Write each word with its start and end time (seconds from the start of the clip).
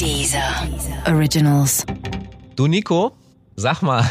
Dieser 0.00 0.68
Originals. 1.06 1.86
Du 2.56 2.66
Nico, 2.66 3.12
sag 3.54 3.80
mal, 3.80 4.04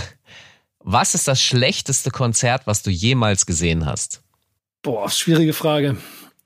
was 0.80 1.14
ist 1.14 1.28
das 1.28 1.42
schlechteste 1.42 2.10
Konzert, 2.10 2.68
was 2.68 2.84
du 2.84 2.90
jemals 2.90 3.46
gesehen 3.46 3.86
hast? 3.86 4.22
Boah, 4.82 5.10
schwierige 5.10 5.52
Frage. 5.52 5.98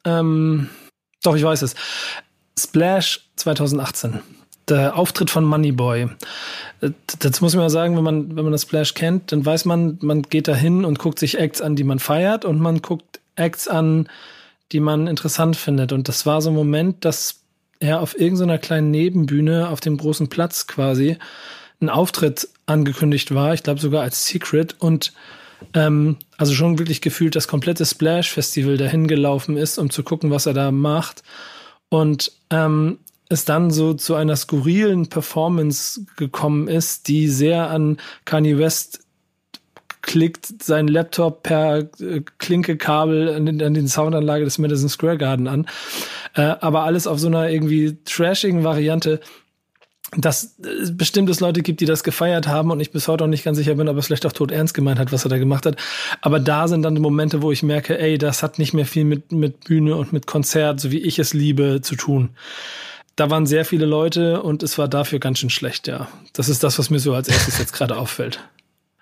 Ähm, 0.06 0.70
doch, 1.22 1.36
ich 1.36 1.44
weiß 1.44 1.62
es. 1.62 1.76
Splash 2.58 3.30
2018. 3.36 4.22
Der 4.70 4.96
Auftritt 4.98 5.30
von 5.30 5.46
Moneyboy. 5.46 6.10
Das 7.20 7.42
muss 7.42 7.54
man 7.54 7.66
mal 7.66 7.70
sagen, 7.70 7.96
wenn 7.96 8.04
man, 8.04 8.36
wenn 8.36 8.44
man 8.44 8.52
das 8.52 8.64
Splash 8.64 8.96
kennt, 8.96 9.32
dann 9.32 9.46
weiß 9.46 9.66
man, 9.66 10.00
man 10.02 10.24
geht 10.24 10.48
da 10.48 10.56
hin 10.56 10.84
und 10.84 10.98
guckt 10.98 11.20
sich 11.20 11.38
Acts 11.38 11.62
an, 11.62 11.76
die 11.76 11.84
man 11.84 12.00
feiert 12.00 12.44
und 12.44 12.60
man 12.60 12.82
guckt 12.82 13.20
Acts 13.36 13.68
an, 13.68 14.10
die 14.72 14.80
man 14.80 15.06
interessant 15.08 15.56
findet. 15.56 15.92
Und 15.92 16.08
das 16.08 16.26
war 16.26 16.42
so 16.42 16.50
ein 16.50 16.56
Moment, 16.56 17.06
dass 17.06 17.47
er 17.80 18.02
auf 18.02 18.20
irgendeiner 18.20 18.58
kleinen 18.58 18.92
Nebenbühne 18.92 19.70
auf 19.70 19.80
dem 19.80 19.98
großen 19.98 20.30
Platz 20.30 20.68
quasi 20.68 21.18
ein 21.80 21.90
Auftritt 21.90 22.50
angekündigt 22.66 23.34
war. 23.34 23.54
Ich 23.54 23.64
glaube 23.64 23.80
sogar 23.80 24.02
als 24.02 24.26
Secret 24.26 24.76
und 24.80 25.14
ähm, 25.74 26.18
also 26.38 26.54
schon 26.54 26.80
wirklich 26.80 27.02
gefühlt 27.02 27.36
das 27.36 27.48
komplette 27.48 27.86
Splash 27.86 28.32
Festival 28.32 28.78
dahin 28.78 29.08
gelaufen 29.08 29.58
ist, 29.58 29.78
um 29.78 29.90
zu 29.90 30.04
gucken, 30.04 30.32
was 30.32 30.46
er 30.46 30.54
da 30.54 30.72
macht. 30.72 31.24
Und 31.90 32.32
ähm, 32.50 33.00
es 33.30 33.46
dann 33.46 33.72
so 33.72 33.94
zu 33.94 34.16
einer 34.16 34.36
skurrilen 34.36 35.08
Performance 35.08 36.06
gekommen 36.16 36.68
ist, 36.68 37.08
die 37.08 37.28
sehr 37.28 37.70
an 37.70 37.98
Kanye 38.26 38.58
West 38.58 39.02
klickt 40.08 40.64
seinen 40.64 40.88
Laptop 40.88 41.44
per 41.44 41.80
äh, 42.00 42.22
Klinkekabel 42.40 43.36
an 43.36 43.46
den, 43.46 43.62
an 43.62 43.76
den 43.76 43.88
Soundanlage 43.88 44.46
des 44.46 44.58
Madison 44.58 44.90
Square 44.90 45.18
Garden 45.18 45.48
an. 45.48 45.68
Äh, 46.34 46.56
aber 46.62 46.84
alles 46.84 47.06
auf 47.06 47.20
so 47.20 47.28
einer 47.28 47.50
irgendwie 47.50 47.98
trashigen 48.06 48.64
Variante, 48.64 49.20
dass 50.16 50.56
es 50.60 50.96
bestimmt 50.96 51.30
es 51.30 51.42
Leute 51.42 51.62
gibt, 51.62 51.82
die 51.82 51.86
das 51.86 52.06
gefeiert 52.06 52.48
haben 52.48 52.72
und 52.72 52.80
ich 52.80 52.92
bis 52.92 53.10
heute 53.10 53.26
auch 53.26 53.30
nicht 53.30 53.44
ganz 53.44 53.58
sicher 53.58 53.76
bin, 53.76 53.90
ob 53.90 53.98
er 53.98 54.00
es 54.00 54.08
vielleicht 54.08 54.26
auch 54.26 54.32
tot 54.32 54.52
ernst 54.52 54.74
gemeint 54.74 54.98
hat, 54.98 55.12
was 55.12 55.26
er 55.26 55.30
da 55.30 55.38
gemacht 55.38 55.66
hat. 55.66 55.76
Aber 56.22 56.40
da 56.40 56.70
sind 56.70 56.84
dann 56.84 56.96
die 56.96 57.02
Momente, 57.02 57.42
wo 57.42 57.52
ich 57.52 57.62
merke, 57.62 58.00
ey, 58.00 58.18
das 58.18 58.42
hat 58.42 58.58
nicht 58.58 58.74
mehr 58.74 58.86
viel 58.86 59.04
mit, 59.04 59.34
mit 59.34 59.66
Bühne 59.66 59.98
und 59.98 60.14
mit 60.14 60.26
Konzert, 60.26 60.80
so 60.80 60.90
wie 60.92 61.00
ich 61.00 61.20
es 61.20 61.34
liebe, 61.34 61.82
zu 61.82 61.98
tun. 61.98 62.30
Da 63.18 63.30
waren 63.30 63.46
sehr 63.46 63.66
viele 63.66 63.86
Leute 63.86 64.42
und 64.42 64.64
es 64.64 64.78
war 64.78 64.88
dafür 64.88 65.20
ganz 65.20 65.40
schön 65.40 65.50
schlecht, 65.50 65.88
ja. 65.88 66.08
Das 66.32 66.48
ist 66.48 66.64
das, 66.64 66.80
was 66.80 66.90
mir 66.90 67.00
so 67.00 67.14
als 67.14 67.28
erstes 67.28 67.58
jetzt 67.58 67.74
gerade 67.74 67.98
auffällt. 67.98 68.40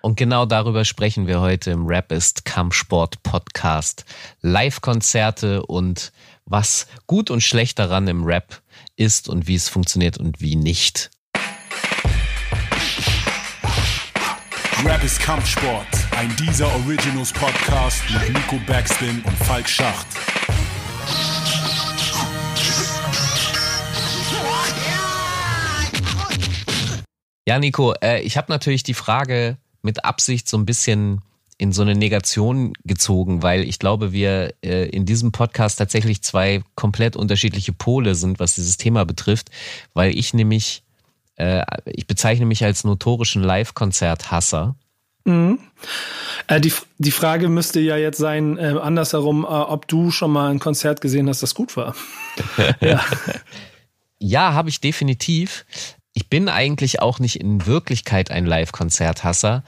Und 0.02 0.16
genau 0.16 0.46
darüber 0.46 0.84
sprechen 0.84 1.26
wir 1.26 1.40
heute 1.40 1.70
im 1.70 1.86
Rapist 1.86 2.44
Kampfsport 2.44 3.22
Podcast. 3.22 4.04
Live-Konzerte 4.40 5.64
und 5.66 6.12
was 6.44 6.86
gut 7.06 7.30
und 7.30 7.42
schlecht 7.42 7.78
daran 7.78 8.06
im 8.06 8.24
Rap 8.24 8.62
ist 8.96 9.28
und 9.28 9.48
wie 9.48 9.56
es 9.56 9.68
funktioniert 9.68 10.18
und 10.18 10.40
wie 10.40 10.56
nicht. 10.56 11.10
Rap 14.84 15.02
ist 15.02 15.18
Kampfsport, 15.20 15.88
ein 16.16 16.34
dieser 16.36 16.72
Originals 16.76 17.32
Podcast 17.32 18.02
mit 18.10 18.34
Nico 18.34 18.60
Backspin 18.66 19.22
und 19.24 19.36
Falk 19.38 19.68
Schacht. 19.68 20.06
Ja, 27.48 27.58
Nico, 27.58 27.94
äh, 28.02 28.20
ich 28.20 28.36
habe 28.36 28.52
natürlich 28.52 28.82
die 28.82 28.94
Frage 28.94 29.56
mit 29.86 30.04
Absicht 30.04 30.48
so 30.48 30.58
ein 30.58 30.66
bisschen 30.66 31.22
in 31.58 31.72
so 31.72 31.82
eine 31.82 31.94
Negation 31.94 32.74
gezogen, 32.84 33.42
weil 33.42 33.62
ich 33.62 33.78
glaube, 33.78 34.12
wir 34.12 34.52
äh, 34.62 34.88
in 34.90 35.06
diesem 35.06 35.32
Podcast 35.32 35.78
tatsächlich 35.78 36.22
zwei 36.22 36.62
komplett 36.74 37.16
unterschiedliche 37.16 37.72
Pole 37.72 38.14
sind, 38.14 38.38
was 38.38 38.56
dieses 38.56 38.76
Thema 38.76 39.06
betrifft, 39.06 39.50
weil 39.94 40.16
ich 40.16 40.34
nämlich, 40.34 40.82
äh, 41.36 41.64
ich 41.86 42.06
bezeichne 42.06 42.44
mich 42.44 42.62
als 42.62 42.84
notorischen 42.84 43.42
Live-Konzert-Hasser. 43.42 44.76
Mhm. 45.24 45.58
Äh, 46.46 46.60
die, 46.60 46.72
die 46.98 47.10
Frage 47.10 47.48
müsste 47.48 47.80
ja 47.80 47.96
jetzt 47.96 48.18
sein, 48.18 48.58
äh, 48.58 48.74
andersherum, 48.80 49.44
äh, 49.44 49.46
ob 49.46 49.88
du 49.88 50.10
schon 50.10 50.30
mal 50.30 50.50
ein 50.50 50.58
Konzert 50.58 51.00
gesehen 51.00 51.28
hast, 51.28 51.42
das 51.42 51.54
gut 51.54 51.76
war. 51.76 51.94
ja, 52.80 53.02
ja 54.18 54.52
habe 54.52 54.68
ich 54.68 54.80
definitiv. 54.80 55.64
Ich 56.18 56.30
bin 56.30 56.48
eigentlich 56.48 57.02
auch 57.02 57.18
nicht 57.18 57.40
in 57.40 57.66
Wirklichkeit 57.66 58.30
ein 58.30 58.46
Live-Konzert-Hasser 58.46 59.62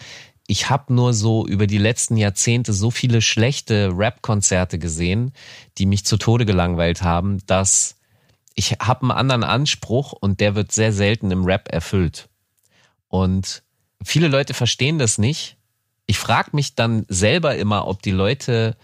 ich 0.50 0.70
habe 0.70 0.94
nur 0.94 1.12
so 1.12 1.46
über 1.46 1.66
die 1.66 1.78
letzten 1.78 2.16
Jahrzehnte 2.16 2.72
so 2.72 2.90
viele 2.90 3.20
schlechte 3.20 3.90
Rap-Konzerte 3.94 4.78
gesehen, 4.78 5.32
die 5.76 5.84
mich 5.84 6.06
zu 6.06 6.16
Tode 6.16 6.46
gelangweilt 6.46 7.02
haben, 7.02 7.46
dass 7.46 7.96
ich 8.54 8.72
habe 8.80 9.02
einen 9.02 9.10
anderen 9.10 9.44
Anspruch 9.44 10.14
und 10.14 10.40
der 10.40 10.54
wird 10.54 10.72
sehr 10.72 10.94
selten 10.94 11.30
im 11.30 11.44
Rap 11.44 11.68
erfüllt. 11.70 12.30
Und 13.08 13.62
viele 14.02 14.28
Leute 14.28 14.54
verstehen 14.54 14.98
das 14.98 15.18
nicht. 15.18 15.58
Ich 16.06 16.18
frage 16.18 16.50
mich 16.54 16.74
dann 16.74 17.04
selber 17.08 17.56
immer, 17.56 17.86
ob 17.86 18.00
die 18.00 18.10
Leute 18.10 18.74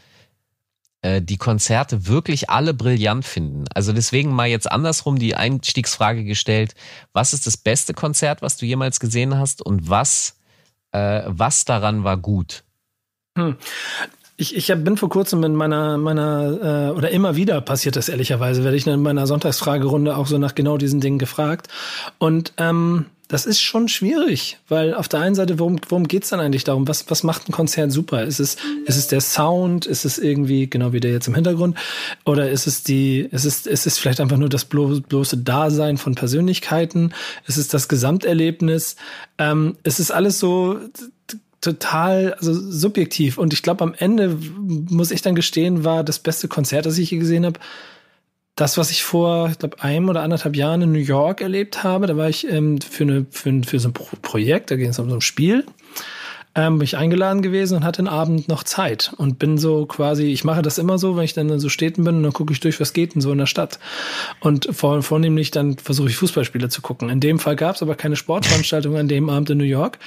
äh, 1.05 1.21
die 1.21 1.37
Konzerte 1.37 2.07
wirklich 2.07 2.49
alle 2.49 2.73
brillant 2.73 3.27
finden. 3.27 3.67
Also 3.75 3.93
deswegen 3.93 4.33
mal 4.33 4.49
jetzt 4.49 4.71
andersrum 4.71 5.19
die 5.19 5.35
Einstiegsfrage 5.35 6.25
gestellt, 6.25 6.75
was 7.13 7.35
ist 7.35 7.47
das 7.47 7.59
beste 7.59 7.93
Konzert, 7.93 8.41
was 8.41 8.57
du 8.57 8.65
jemals 8.65 9.01
gesehen 9.01 9.39
hast 9.39 9.61
und 9.61 9.91
was 9.91 10.37
äh, 10.93 11.23
was 11.27 11.67
daran 11.67 12.05
war 12.05 12.17
gut? 12.17 12.65
Hm. 13.37 13.57
Ich, 14.37 14.57
ich 14.57 14.67
bin 14.67 14.97
vor 14.97 15.11
kurzem 15.11 15.45
in 15.45 15.55
meiner, 15.55 15.99
meiner, 15.99 16.91
äh, 16.91 16.97
oder 16.97 17.11
immer 17.11 17.37
wieder 17.37 17.61
passiert 17.61 17.97
das 17.97 18.09
ehrlicherweise, 18.09 18.65
werde 18.65 18.77
ich 18.77 18.87
in 18.87 19.03
meiner 19.03 19.27
Sonntagsfragerunde 19.27 20.17
auch 20.17 20.27
so 20.27 20.39
nach 20.39 20.55
genau 20.55 20.77
diesen 20.77 21.01
Dingen 21.01 21.19
gefragt. 21.19 21.69
Und 22.19 22.53
ähm, 22.57 23.07
das 23.29 23.47
ist 23.47 23.61
schon 23.61 23.89
schwierig, 23.89 24.59
weil 24.69 24.93
auf 24.93 25.09
der 25.09 25.21
einen 25.21 25.35
Seite, 25.35 25.59
worum, 25.59 25.81
worum 25.89 26.07
geht's 26.07 26.29
dann 26.29 26.41
eigentlich 26.41 26.65
darum? 26.65 26.87
Was, 26.87 27.11
was 27.11 27.23
macht 27.23 27.49
ein 27.49 27.53
Konzert 27.53 27.91
super? 27.91 28.23
Ist 28.25 28.39
es, 28.39 28.57
ist 28.85 28.97
es 28.97 29.07
der 29.07 29.23
Sound? 29.23 29.87
Ist 29.87 30.05
es 30.05 30.19
irgendwie, 30.19 30.69
genau 30.69 30.93
wie 30.93 31.01
der 31.01 31.13
jetzt 31.13 31.27
im 31.27 31.35
Hintergrund? 31.35 31.77
Oder 32.27 32.51
ist 32.51 32.67
es 32.67 32.83
die, 32.83 33.21
ist 33.21 33.47
es, 33.47 33.67
ist 33.67 33.87
es 33.87 33.99
vielleicht 33.99 34.21
einfach 34.21 34.37
nur 34.37 34.51
das 34.51 34.67
blo 34.67 35.01
bloße 35.01 35.39
Dasein 35.39 35.97
von 35.97 36.15
Persönlichkeiten? 36.15 37.15
Ist 37.47 37.57
es 37.57 37.69
das 37.69 37.89
Gesamterlebnis? 37.89 38.97
Ähm, 39.39 39.77
ist 39.85 40.01
es 40.01 40.11
alles 40.11 40.39
so 40.39 40.79
total 41.63 42.35
also 42.35 42.53
subjektiv? 42.53 43.39
Und 43.39 43.55
ich 43.55 43.63
glaube, 43.63 43.85
am 43.85 43.95
Ende, 43.95 44.37
muss 44.59 45.11
ich 45.11 45.23
dann 45.23 45.35
gestehen, 45.35 45.83
war 45.83 46.05
das 46.05 46.19
beste 46.19 46.47
Konzert, 46.47 46.85
das 46.85 46.99
ich 46.99 47.11
je 47.11 47.19
gesehen 47.19 47.47
habe, 47.47 47.59
das, 48.57 48.79
was 48.79 48.91
ich 48.91 49.03
vor, 49.03 49.49
ich 49.51 49.59
glaube, 49.59 49.83
einem 49.83 50.09
oder 50.09 50.23
anderthalb 50.23 50.55
Jahren 50.57 50.83
in 50.83 50.93
New 50.93 50.99
York 50.99 51.41
erlebt 51.41 51.83
habe, 51.83 52.07
da 52.07 52.17
war 52.17 52.29
ich 52.29 52.49
ähm, 52.49 52.81
für, 52.81 53.05
eine, 53.05 53.27
für, 53.31 53.63
für 53.65 53.81
so 53.81 53.89
ein 53.89 53.93
Projekt, 53.93 54.71
da 54.71 54.77
ging 54.77 54.91
es 54.91 54.99
um 54.99 55.09
so 55.09 55.17
ein 55.17 55.21
Spiel 55.21 55.65
ähm, 56.55 56.79
bin 56.79 56.85
ich 56.85 56.97
eingeladen 56.97 57.43
gewesen 57.43 57.77
und 57.77 57.85
hatte 57.85 58.03
den 58.03 58.09
Abend 58.09 58.49
noch 58.49 58.63
Zeit 58.63 59.13
und 59.17 59.39
bin 59.39 59.59
so 59.59 59.87
quasi, 59.87 60.25
ich 60.25 60.45
mache 60.45 60.63
das 60.63 60.79
immer 60.79 60.99
so, 60.99 61.17
wenn 61.17 61.25
ich 61.25 61.35
dann 61.35 61.49
in 61.49 61.61
so 61.61 61.69
Städten 61.69 62.05
bin, 62.05 62.23
dann 62.23 62.33
gucke 62.33 62.53
ich 62.53 62.61
durch, 62.61 62.81
was 62.81 62.93
geht 62.93 63.15
denn 63.15 63.21
so 63.21 63.33
in 63.33 63.39
der 63.39 63.47
Stadt. 63.47 63.79
Und 64.41 64.69
vor, 64.73 65.03
vornehmlich 65.03 65.51
dann 65.51 65.77
versuche 65.79 66.09
ich 66.09 66.17
Fußballspiele 66.17 66.69
zu 66.69 66.83
gucken. 66.83 67.09
In 67.09 67.21
dem 67.21 67.39
Fall 67.39 67.57
gab 67.57 67.77
es 67.77 67.83
aber 67.83 67.95
keine 67.95 68.17
Sportveranstaltung 68.17 68.97
an 68.97 69.09
dem 69.09 69.29
Abend 69.29 69.51
in 69.51 69.59
New 69.59 69.65
York 69.65 69.99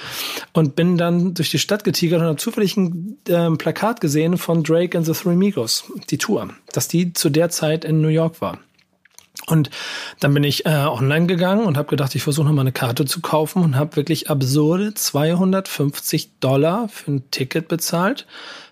und 0.52 0.76
bin 0.76 0.96
dann 0.96 1.34
durch 1.34 1.50
die 1.50 1.58
Stadt 1.58 1.84
getigert 1.84 2.20
und 2.20 2.26
habe 2.26 2.36
zufällig 2.36 2.76
ein 2.76 3.18
ähm, 3.28 3.58
Plakat 3.58 4.00
gesehen 4.00 4.38
von 4.38 4.62
Drake 4.62 4.96
and 4.96 5.06
the 5.06 5.12
Three 5.12 5.36
Migos, 5.36 5.84
die 6.10 6.18
Tour, 6.18 6.48
dass 6.72 6.88
die 6.88 7.12
zu 7.12 7.30
der 7.30 7.50
Zeit 7.50 7.84
in 7.84 8.00
New 8.00 8.08
York 8.08 8.40
war. 8.40 8.58
Und 9.48 9.70
dann 10.20 10.34
bin 10.34 10.44
ich 10.44 10.66
äh, 10.66 10.70
online 10.70 11.26
gegangen 11.26 11.64
und 11.64 11.76
habe 11.76 11.88
gedacht, 11.88 12.14
ich 12.14 12.22
versuche 12.22 12.46
nochmal 12.46 12.64
eine 12.64 12.72
Karte 12.72 13.04
zu 13.04 13.20
kaufen 13.20 13.62
und 13.62 13.76
habe 13.76 13.96
wirklich 13.96 14.30
absurde 14.30 14.94
250 14.94 16.38
Dollar 16.40 16.88
für 16.88 17.12
ein 17.12 17.30
Ticket 17.30 17.68
bezahlt 17.68 18.26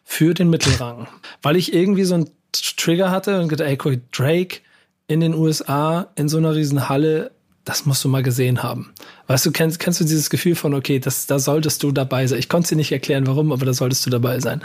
für 0.04 0.34
den 0.34 0.50
Mittelrang. 0.50 1.08
Weil 1.42 1.56
ich 1.56 1.72
irgendwie 1.72 2.04
so 2.04 2.14
einen 2.14 2.30
Trigger 2.52 3.10
hatte 3.10 3.40
und 3.40 3.48
gedacht, 3.48 3.68
ey, 3.68 4.00
Drake 4.12 4.60
in 5.08 5.20
den 5.20 5.34
USA 5.34 6.08
in 6.14 6.28
so 6.28 6.38
einer 6.38 6.54
riesen 6.54 6.88
Halle, 6.88 7.30
das 7.64 7.86
musst 7.86 8.04
du 8.04 8.08
mal 8.08 8.22
gesehen 8.22 8.62
haben. 8.62 8.92
Weißt 9.26 9.44
du, 9.44 9.50
kennst, 9.50 9.80
kennst 9.80 10.00
du 10.00 10.04
dieses 10.04 10.30
Gefühl 10.30 10.54
von, 10.54 10.72
okay, 10.74 11.00
das, 11.00 11.26
da 11.26 11.38
solltest 11.38 11.82
du 11.82 11.90
dabei 11.90 12.26
sein. 12.26 12.38
Ich 12.38 12.48
konnte 12.48 12.70
dir 12.70 12.76
nicht 12.76 12.92
erklären, 12.92 13.26
warum, 13.26 13.50
aber 13.50 13.66
da 13.66 13.74
solltest 13.74 14.06
du 14.06 14.10
dabei 14.10 14.38
sein. 14.40 14.60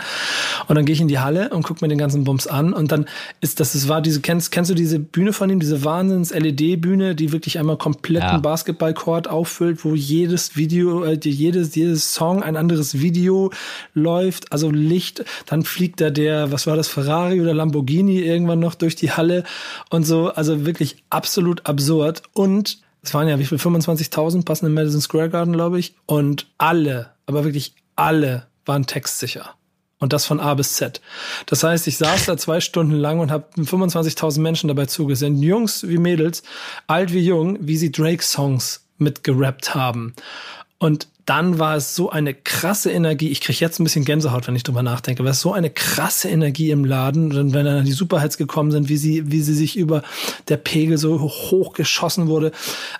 Und 0.68 0.76
dann 0.76 0.86
gehe 0.86 0.94
ich 0.94 1.02
in 1.02 1.08
die 1.08 1.20
Halle 1.20 1.50
und 1.50 1.64
guck 1.64 1.82
mir 1.82 1.88
den 1.88 1.98
ganzen 1.98 2.24
Bums 2.24 2.46
an 2.48 2.74
und 2.74 2.92
dann 2.92 3.06
ist 3.40 3.60
das, 3.60 3.74
es 3.74 3.88
war 3.88 4.02
diese, 4.02 4.22
kennst, 4.22 4.52
kennst 4.52 4.70
du 4.70 4.76
diese 4.76 5.00
Bühne 5.00 5.34
von 5.34 5.50
ihm, 5.50 5.60
diese 5.60 5.84
Wahnsinns-LED-Bühne, 5.84 7.16
die 7.16 7.32
wirklich 7.32 7.58
einmal 7.58 7.78
kompletten 7.78 8.30
ja. 8.30 8.38
Basketballcourt 8.38 9.28
auffüllt, 9.28 9.84
wo 9.84 9.96
jedes 9.96 10.56
Video, 10.56 11.04
äh, 11.04 11.20
jedes, 11.24 11.76
jedes 11.76 12.14
Song 12.14 12.44
ein 12.44 12.56
anderes 12.56 13.00
Video 13.00 13.52
läuft, 13.94 14.52
also 14.52 14.70
Licht, 14.70 15.26
dann 15.48 15.64
fliegt 15.64 16.02
da 16.02 16.10
der, 16.12 16.52
was 16.52 16.68
war 16.68 16.76
das, 16.76 16.88
Ferrari 16.88 17.42
oder 17.42 17.54
Lamborghini 17.54 18.20
irgendwann 18.20 18.60
noch 18.60 18.76
durch 18.76 18.96
die 18.96 19.12
Halle 19.12 19.44
und 19.90 20.04
so, 20.04 20.30
also 20.30 20.66
wirklich 20.66 20.98
absolut 21.10 21.66
absurd 21.66 22.22
und 22.34 22.80
es 23.02 23.14
waren 23.14 23.28
ja 23.28 23.40
wie 23.40 23.46
viel 23.46 23.58
25.000 23.58 24.46
passen 24.46 24.68
im 24.68 24.74
Madison 24.74 25.02
Square 25.02 25.30
Garden, 25.30 25.54
glaube 25.54 25.80
ich. 25.80 25.96
Und 26.06 26.48
alle, 26.58 27.12
aber 27.26 27.44
wirklich 27.44 27.74
alle 27.96 28.48
waren 28.66 28.86
textsicher. 28.86 29.56
Und 30.00 30.14
das 30.14 30.26
von 30.26 30.40
A 30.40 30.56
bis 30.56 30.74
Z. 30.74 31.00
Das 31.46 31.64
heißt, 31.64 31.88
ich 31.88 31.98
saß 31.98 32.26
da 32.26 32.36
zwei 32.36 32.60
Stunden 32.60 32.96
lang 32.96 33.20
und 33.20 33.32
habe 33.32 33.46
25.000 33.56 34.40
Menschen 34.40 34.68
dabei 34.68 34.88
zugesehen. 34.88 35.42
Jungs 35.42 35.88
wie 35.88 36.00
Mädels, 36.00 36.42
alt 36.88 37.14
wie 37.14 37.24
jung, 37.24 37.58
wie 37.62 37.78
sie 37.78 37.92
Drake-Songs 37.92 38.84
mitgerappt 38.98 39.76
haben. 39.76 40.16
Und 40.80 41.08
dann 41.26 41.60
war 41.60 41.76
es 41.76 41.96
so 41.96 42.10
eine 42.10 42.34
krasse 42.34 42.92
Energie. 42.92 43.30
Ich 43.30 43.42
kriege 43.42 43.60
jetzt 43.60 43.80
ein 43.80 43.84
bisschen 43.84 44.06
Gänsehaut, 44.06 44.48
wenn 44.48 44.56
ich 44.56 44.64
drüber 44.64 44.82
nachdenke. 44.82 45.24
Weil 45.24 45.32
es 45.32 45.42
so 45.42 45.54
eine 45.54 45.70
krasse 45.70 46.30
Energie 46.30 46.72
im 46.72 46.84
Laden, 46.84 47.54
wenn 47.54 47.66
dann 47.66 47.86
die 47.86 47.92
Superheads 47.92 48.38
gekommen 48.38 48.72
sind, 48.72 48.90
wie 48.90 48.98
sie, 48.98 49.32
wie 49.32 49.42
sie 49.42 49.54
sich 49.54 49.78
über 49.78 50.04
der 50.48 50.58
Pegel 50.58 50.98
so 50.98 51.20
hoch 51.20 51.74
geschossen 51.74 52.28
wurde. 52.28 52.52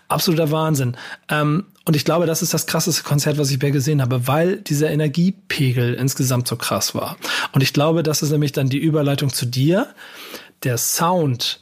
Absoluter 0.08 0.52
Wahnsinn. 0.52 0.98
Ähm, 1.30 1.66
und 1.86 1.96
ich 1.96 2.06
glaube, 2.06 2.28
das 2.28 2.42
ist 2.42 2.54
das 2.54 2.68
krasseste 2.68 3.04
Konzert, 3.04 3.38
was 3.38 3.50
ich 3.50 3.58
bisher 3.58 3.72
gesehen 3.72 4.02
habe, 4.02 4.28
weil 4.28 4.58
dieser 4.58 4.92
Energiepegel 4.92 5.96
insgesamt 5.96 6.48
so 6.48 6.56
krass 6.56 6.94
war. 6.94 7.18
Und 7.54 7.62
ich 7.62 7.74
glaube, 7.74 8.04
das 8.04 8.22
ist 8.22 8.32
nämlich 8.32 8.52
dann 8.52 8.70
die 8.70 8.78
Überleitung 8.78 9.34
zu 9.34 9.46
dir. 9.46 9.88
Der 10.64 10.78
Sound 10.78 11.62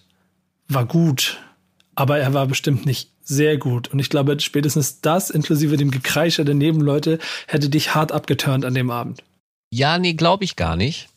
war 0.68 0.86
gut, 0.86 1.38
aber 1.96 2.20
er 2.20 2.34
war 2.34 2.48
bestimmt 2.48 2.86
nicht 2.86 3.12
sehr 3.30 3.58
gut. 3.58 3.88
Und 3.90 4.00
ich 4.00 4.10
glaube, 4.10 4.38
spätestens 4.40 5.02
das, 5.02 5.30
inklusive 5.30 5.78
dem 5.78 5.92
Gekreische 5.92 6.44
der 6.44 6.56
Nebenleute, 6.56 7.20
hätte 7.48 7.70
dich 7.70 7.94
hart 7.94 8.12
abgeturnt 8.12 8.66
an 8.66 8.74
dem 8.74 8.90
Abend. 8.90 9.24
Ja, 9.72 10.00
nee, 10.00 10.14
glaube 10.14 10.44
ich 10.44 10.56
gar 10.56 10.76
nicht. 10.76 11.10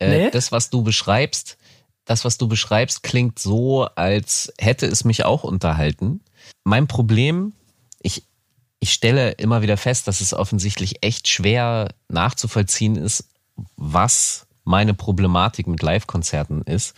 Äh, 0.00 0.08
nee? 0.08 0.30
Das, 0.30 0.50
was 0.50 0.68
du 0.68 0.82
beschreibst, 0.82 1.56
das, 2.04 2.24
was 2.24 2.38
du 2.38 2.48
beschreibst, 2.48 3.04
klingt 3.04 3.38
so, 3.38 3.84
als 3.94 4.52
hätte 4.58 4.86
es 4.86 5.04
mich 5.04 5.24
auch 5.24 5.44
unterhalten. 5.44 6.20
Mein 6.64 6.88
Problem, 6.88 7.52
ich, 8.02 8.24
ich 8.80 8.92
stelle 8.92 9.30
immer 9.32 9.62
wieder 9.62 9.76
fest, 9.76 10.08
dass 10.08 10.20
es 10.20 10.34
offensichtlich 10.34 11.04
echt 11.04 11.28
schwer 11.28 11.94
nachzuvollziehen 12.08 12.96
ist, 12.96 13.28
was 13.76 14.46
meine 14.64 14.94
Problematik 14.94 15.68
mit 15.68 15.82
Live-Konzerten 15.82 16.62
ist. 16.62 16.96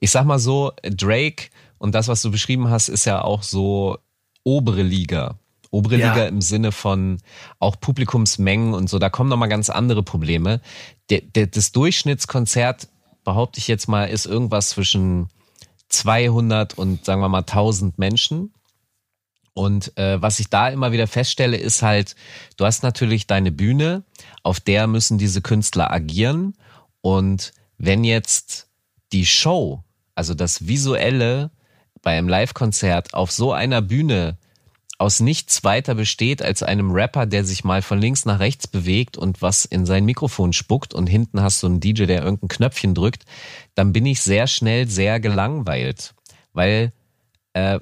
Ich 0.00 0.10
sag 0.10 0.24
mal 0.24 0.38
so, 0.38 0.72
Drake 0.82 1.50
und 1.80 1.94
das, 1.94 2.08
was 2.08 2.20
du 2.20 2.30
beschrieben 2.30 2.68
hast, 2.68 2.88
ist 2.88 3.06
ja 3.06 3.22
auch 3.22 3.42
so 3.42 3.96
obere 4.44 4.82
Liga. 4.82 5.38
Obere 5.70 5.96
ja. 5.96 6.12
Liga 6.12 6.26
im 6.26 6.42
Sinne 6.42 6.72
von 6.72 7.18
auch 7.58 7.80
Publikumsmengen 7.80 8.74
und 8.74 8.90
so. 8.90 8.98
Da 8.98 9.08
kommen 9.08 9.30
nochmal 9.30 9.48
ganz 9.48 9.70
andere 9.70 10.02
Probleme. 10.02 10.60
Der, 11.08 11.22
der, 11.22 11.46
das 11.46 11.72
Durchschnittskonzert, 11.72 12.88
behaupte 13.24 13.60
ich 13.60 13.66
jetzt 13.66 13.88
mal, 13.88 14.04
ist 14.04 14.26
irgendwas 14.26 14.70
zwischen 14.70 15.28
200 15.88 16.74
und 16.76 17.06
sagen 17.06 17.22
wir 17.22 17.30
mal 17.30 17.38
1000 17.38 17.98
Menschen. 17.98 18.52
Und 19.54 19.96
äh, 19.96 20.20
was 20.20 20.38
ich 20.38 20.50
da 20.50 20.68
immer 20.68 20.92
wieder 20.92 21.06
feststelle, 21.06 21.56
ist 21.56 21.80
halt, 21.80 22.14
du 22.58 22.66
hast 22.66 22.82
natürlich 22.82 23.26
deine 23.26 23.52
Bühne, 23.52 24.04
auf 24.42 24.60
der 24.60 24.86
müssen 24.86 25.16
diese 25.16 25.40
Künstler 25.40 25.90
agieren. 25.90 26.54
Und 27.00 27.54
wenn 27.78 28.04
jetzt 28.04 28.68
die 29.12 29.24
Show, 29.24 29.82
also 30.14 30.34
das 30.34 30.66
Visuelle, 30.66 31.50
bei 32.02 32.16
einem 32.16 32.28
Live-Konzert 32.28 33.14
auf 33.14 33.30
so 33.30 33.52
einer 33.52 33.82
Bühne 33.82 34.38
aus 35.00 35.20
nichts 35.20 35.64
weiter 35.64 35.94
besteht 35.94 36.42
als 36.42 36.62
einem 36.62 36.90
Rapper, 36.90 37.24
der 37.24 37.44
sich 37.44 37.64
mal 37.64 37.80
von 37.80 37.98
links 37.98 38.26
nach 38.26 38.38
rechts 38.38 38.68
bewegt 38.68 39.16
und 39.16 39.40
was 39.40 39.64
in 39.64 39.86
sein 39.86 40.04
Mikrofon 40.04 40.52
spuckt 40.52 40.92
und 40.92 41.06
hinten 41.06 41.40
hast 41.40 41.62
du 41.62 41.68
einen 41.68 41.80
DJ, 41.80 42.04
der 42.04 42.22
irgendein 42.22 42.48
Knöpfchen 42.48 42.94
drückt, 42.94 43.24
dann 43.74 43.94
bin 43.94 44.04
ich 44.04 44.20
sehr 44.20 44.46
schnell 44.46 44.88
sehr 44.88 45.18
gelangweilt. 45.18 46.14
Weil 46.52 46.92
äh, 47.54 47.80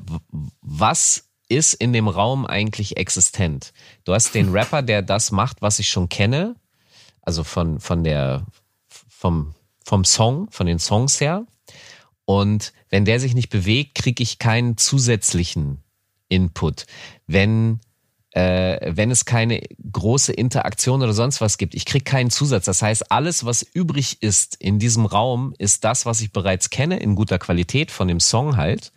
was 0.60 1.24
ist 1.48 1.74
in 1.74 1.92
dem 1.92 2.06
Raum 2.06 2.46
eigentlich 2.46 2.96
existent? 2.96 3.72
Du 4.04 4.14
hast 4.14 4.34
den 4.36 4.50
Rapper, 4.50 4.82
der 4.82 5.02
das 5.02 5.32
macht, 5.32 5.60
was 5.60 5.80
ich 5.80 5.88
schon 5.88 6.08
kenne, 6.08 6.54
also 7.22 7.42
von, 7.42 7.80
von 7.80 8.04
der, 8.04 8.46
vom, 8.86 9.54
vom 9.84 10.04
Song, 10.04 10.48
von 10.52 10.68
den 10.68 10.78
Songs 10.78 11.20
her. 11.20 11.46
Und 12.28 12.74
wenn 12.90 13.06
der 13.06 13.20
sich 13.20 13.32
nicht 13.32 13.48
bewegt, 13.48 13.94
kriege 13.94 14.22
ich 14.22 14.38
keinen 14.38 14.76
zusätzlichen 14.76 15.78
Input. 16.28 16.84
Wenn 17.26 17.80
äh, 18.32 18.94
wenn 18.94 19.10
es 19.10 19.24
keine 19.24 19.62
große 19.90 20.34
Interaktion 20.34 21.02
oder 21.02 21.14
sonst 21.14 21.40
was 21.40 21.56
gibt, 21.56 21.74
ich 21.74 21.86
kriege 21.86 22.04
keinen 22.04 22.28
Zusatz. 22.28 22.66
Das 22.66 22.82
heißt, 22.82 23.10
alles, 23.10 23.46
was 23.46 23.62
übrig 23.62 24.18
ist 24.20 24.56
in 24.56 24.78
diesem 24.78 25.06
Raum, 25.06 25.54
ist 25.56 25.84
das, 25.84 26.04
was 26.04 26.20
ich 26.20 26.30
bereits 26.30 26.68
kenne, 26.68 26.98
in 26.98 27.14
guter 27.14 27.38
Qualität 27.38 27.90
von 27.90 28.08
dem 28.08 28.20
Song 28.20 28.58
halt, 28.58 28.92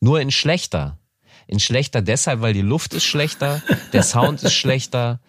nur 0.00 0.20
in 0.20 0.32
schlechter. 0.32 0.98
In 1.46 1.60
schlechter 1.60 2.02
deshalb, 2.02 2.40
weil 2.40 2.52
die 2.52 2.62
Luft 2.62 2.94
ist 2.94 3.04
schlechter, 3.04 3.62
der 3.92 4.02
Sound 4.02 4.42
ist 4.42 4.54
schlechter 4.54 5.20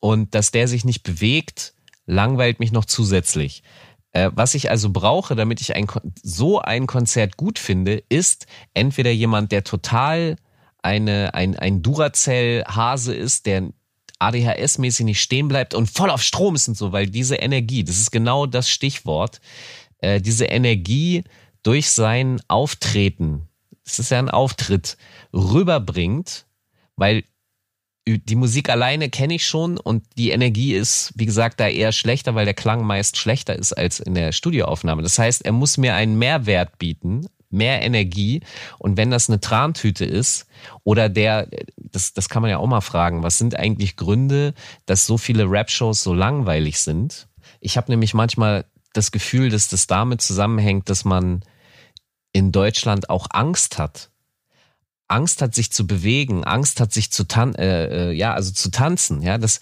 und 0.00 0.34
dass 0.34 0.50
der 0.50 0.68
sich 0.68 0.84
nicht 0.84 1.04
bewegt, 1.04 1.72
langweilt 2.04 2.60
mich 2.60 2.70
noch 2.70 2.84
zusätzlich. 2.84 3.62
Äh, 4.18 4.30
was 4.34 4.54
ich 4.54 4.70
also 4.70 4.90
brauche, 4.90 5.36
damit 5.36 5.60
ich 5.60 5.76
ein, 5.76 5.86
so 6.22 6.60
ein 6.60 6.86
Konzert 6.86 7.36
gut 7.36 7.58
finde, 7.58 8.02
ist 8.08 8.46
entweder 8.74 9.10
jemand, 9.10 9.52
der 9.52 9.62
total 9.62 10.36
eine, 10.82 11.34
ein, 11.34 11.56
ein 11.56 11.82
Duracell-Hase 11.82 13.14
ist, 13.14 13.46
der 13.46 13.70
ADHS-mäßig 14.18 15.04
nicht 15.04 15.20
stehen 15.20 15.46
bleibt 15.46 15.74
und 15.74 15.88
voll 15.88 16.10
auf 16.10 16.22
Strom 16.22 16.56
ist 16.56 16.66
und 16.66 16.76
so, 16.76 16.90
weil 16.90 17.06
diese 17.06 17.36
Energie, 17.36 17.84
das 17.84 17.98
ist 17.98 18.10
genau 18.10 18.46
das 18.46 18.68
Stichwort, 18.68 19.40
äh, 19.98 20.20
diese 20.20 20.46
Energie 20.46 21.22
durch 21.62 21.90
sein 21.90 22.40
Auftreten, 22.48 23.48
es 23.84 24.00
ist 24.00 24.10
ja 24.10 24.18
ein 24.18 24.30
Auftritt, 24.30 24.96
rüberbringt, 25.32 26.46
weil 26.96 27.22
die 28.16 28.36
Musik 28.36 28.70
alleine 28.70 29.10
kenne 29.10 29.34
ich 29.34 29.46
schon 29.46 29.76
und 29.76 30.04
die 30.16 30.30
Energie 30.30 30.72
ist, 30.72 31.12
wie 31.16 31.26
gesagt, 31.26 31.60
da 31.60 31.68
eher 31.68 31.92
schlechter, 31.92 32.34
weil 32.34 32.46
der 32.46 32.54
Klang 32.54 32.84
meist 32.84 33.18
schlechter 33.18 33.56
ist 33.56 33.74
als 33.74 34.00
in 34.00 34.14
der 34.14 34.32
Studioaufnahme. 34.32 35.02
Das 35.02 35.18
heißt, 35.18 35.44
er 35.44 35.52
muss 35.52 35.76
mir 35.76 35.94
einen 35.94 36.18
Mehrwert 36.18 36.78
bieten, 36.78 37.26
mehr 37.50 37.82
Energie. 37.82 38.40
Und 38.78 38.96
wenn 38.96 39.10
das 39.10 39.28
eine 39.28 39.40
Trantüte 39.40 40.04
ist 40.04 40.46
oder 40.84 41.08
der, 41.08 41.48
das, 41.76 42.14
das 42.14 42.28
kann 42.28 42.42
man 42.42 42.50
ja 42.50 42.58
auch 42.58 42.66
mal 42.66 42.80
fragen, 42.80 43.22
was 43.22 43.38
sind 43.38 43.56
eigentlich 43.56 43.96
Gründe, 43.96 44.54
dass 44.86 45.06
so 45.06 45.18
viele 45.18 45.50
Rap-Shows 45.50 46.02
so 46.02 46.14
langweilig 46.14 46.80
sind? 46.80 47.28
Ich 47.60 47.76
habe 47.76 47.90
nämlich 47.90 48.14
manchmal 48.14 48.64
das 48.92 49.12
Gefühl, 49.12 49.50
dass 49.50 49.68
das 49.68 49.86
damit 49.86 50.22
zusammenhängt, 50.22 50.88
dass 50.88 51.04
man 51.04 51.42
in 52.32 52.52
Deutschland 52.52 53.10
auch 53.10 53.26
Angst 53.30 53.78
hat 53.78 54.10
Angst 55.08 55.42
hat, 55.42 55.54
sich 55.54 55.72
zu 55.72 55.86
bewegen, 55.86 56.44
Angst 56.44 56.80
hat, 56.80 56.92
sich 56.92 57.10
zu 57.10 57.24
tan 57.24 57.54
äh, 57.54 58.10
äh, 58.10 58.12
ja, 58.12 58.34
also 58.34 58.52
zu 58.52 58.70
tanzen. 58.70 59.22
Ja, 59.22 59.38
das, 59.38 59.60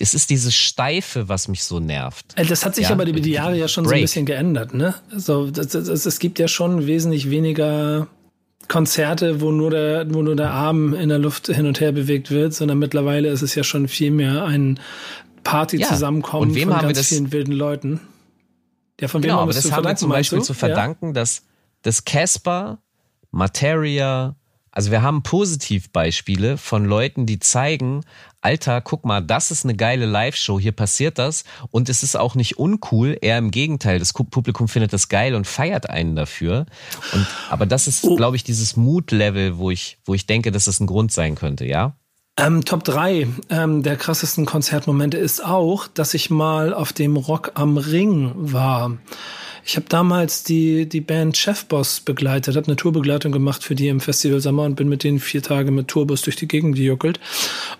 es 0.00 0.14
ist 0.14 0.30
dieses 0.30 0.54
Steife, 0.54 1.28
was 1.28 1.48
mich 1.48 1.64
so 1.64 1.80
nervt. 1.80 2.26
Äh, 2.36 2.46
das 2.46 2.64
hat 2.64 2.74
sich 2.74 2.88
ja? 2.88 2.92
aber 2.92 3.06
über 3.06 3.20
die 3.20 3.32
Jahre 3.32 3.56
ja 3.56 3.68
schon 3.68 3.84
Break. 3.84 3.90
so 3.90 3.96
ein 3.96 4.02
bisschen 4.02 4.26
geändert, 4.26 4.74
ne? 4.74 4.94
Also 5.12 5.50
das, 5.50 5.68
das, 5.68 6.06
es 6.06 6.18
gibt 6.18 6.38
ja 6.38 6.48
schon 6.48 6.86
wesentlich 6.86 7.30
weniger 7.30 8.08
Konzerte, 8.68 9.40
wo 9.40 9.50
nur 9.50 9.70
der, 9.70 10.12
wo 10.12 10.22
nur 10.22 10.36
der 10.36 10.50
Arm 10.50 10.94
in 10.94 11.08
der 11.08 11.18
Luft 11.18 11.46
hin 11.46 11.66
und 11.66 11.80
her 11.80 11.92
bewegt 11.92 12.30
wird, 12.30 12.54
sondern 12.54 12.78
mittlerweile 12.78 13.28
ist 13.28 13.42
es 13.42 13.54
ja 13.54 13.64
schon 13.64 13.88
viel 13.88 14.10
mehr 14.10 14.44
ein 14.44 14.78
Party-Zusammenkommen 15.42 16.54
ja. 16.54 16.66
von 16.66 16.78
ganz 16.78 16.98
das, 16.98 17.08
vielen 17.08 17.32
wilden 17.32 17.52
Leuten. 17.52 18.00
Ja, 19.00 19.08
von 19.08 19.22
wem 19.22 19.28
genau, 19.28 19.40
haben 19.40 19.48
wir 19.48 19.54
das 19.54 19.70
haben 19.72 19.84
wir 19.84 19.96
zum 19.96 20.10
Beispiel 20.10 20.42
zu 20.42 20.54
verdanken, 20.54 21.14
ja? 21.14 21.24
dass 21.82 22.04
Casper, 22.04 22.78
Materia, 23.30 24.36
also 24.78 24.92
wir 24.92 25.02
haben 25.02 25.24
Positivbeispiele 25.24 26.56
von 26.56 26.84
Leuten, 26.84 27.26
die 27.26 27.40
zeigen, 27.40 28.02
Alter, 28.40 28.80
guck 28.80 29.04
mal, 29.04 29.20
das 29.20 29.50
ist 29.50 29.64
eine 29.64 29.74
geile 29.74 30.06
Live-Show, 30.06 30.60
hier 30.60 30.70
passiert 30.70 31.18
das 31.18 31.42
und 31.72 31.88
es 31.88 32.04
ist 32.04 32.16
auch 32.16 32.36
nicht 32.36 32.60
uncool, 32.60 33.18
eher 33.20 33.38
im 33.38 33.50
Gegenteil, 33.50 33.98
das 33.98 34.12
Publikum 34.12 34.68
findet 34.68 34.92
das 34.92 35.08
geil 35.08 35.34
und 35.34 35.48
feiert 35.48 35.90
einen 35.90 36.14
dafür. 36.14 36.66
Und, 37.12 37.26
aber 37.50 37.66
das 37.66 37.88
ist, 37.88 38.04
oh. 38.04 38.14
glaube 38.14 38.36
ich, 38.36 38.44
dieses 38.44 38.76
Mood-Level, 38.76 39.58
wo 39.58 39.72
ich, 39.72 39.98
wo 40.04 40.14
ich 40.14 40.26
denke, 40.26 40.52
dass 40.52 40.66
das 40.66 40.78
ein 40.78 40.86
Grund 40.86 41.10
sein 41.10 41.34
könnte, 41.34 41.66
ja? 41.66 41.96
Ähm, 42.36 42.64
Top 42.64 42.84
3 42.84 43.26
ähm, 43.50 43.82
der 43.82 43.96
krassesten 43.96 44.46
Konzertmomente 44.46 45.16
ist 45.16 45.44
auch, 45.44 45.88
dass 45.88 46.14
ich 46.14 46.30
mal 46.30 46.72
auf 46.72 46.92
dem 46.92 47.16
Rock 47.16 47.50
am 47.54 47.78
Ring 47.78 48.30
war. 48.36 48.96
Ich 49.64 49.76
habe 49.76 49.86
damals 49.88 50.44
die, 50.44 50.88
die 50.88 51.00
Band 51.00 51.36
Chefboss 51.36 52.00
begleitet, 52.00 52.56
habe 52.56 52.66
eine 52.66 52.76
Tourbegleitung 52.76 53.32
gemacht 53.32 53.62
für 53.62 53.74
die 53.74 53.88
im 53.88 54.00
Festival 54.00 54.40
Sommer 54.40 54.64
und 54.64 54.76
bin 54.76 54.88
mit 54.88 55.04
denen 55.04 55.18
vier 55.18 55.42
Tage 55.42 55.70
mit 55.70 55.88
Tourbus 55.88 56.22
durch 56.22 56.36
die 56.36 56.48
Gegend 56.48 56.76
gejuckelt. 56.76 57.20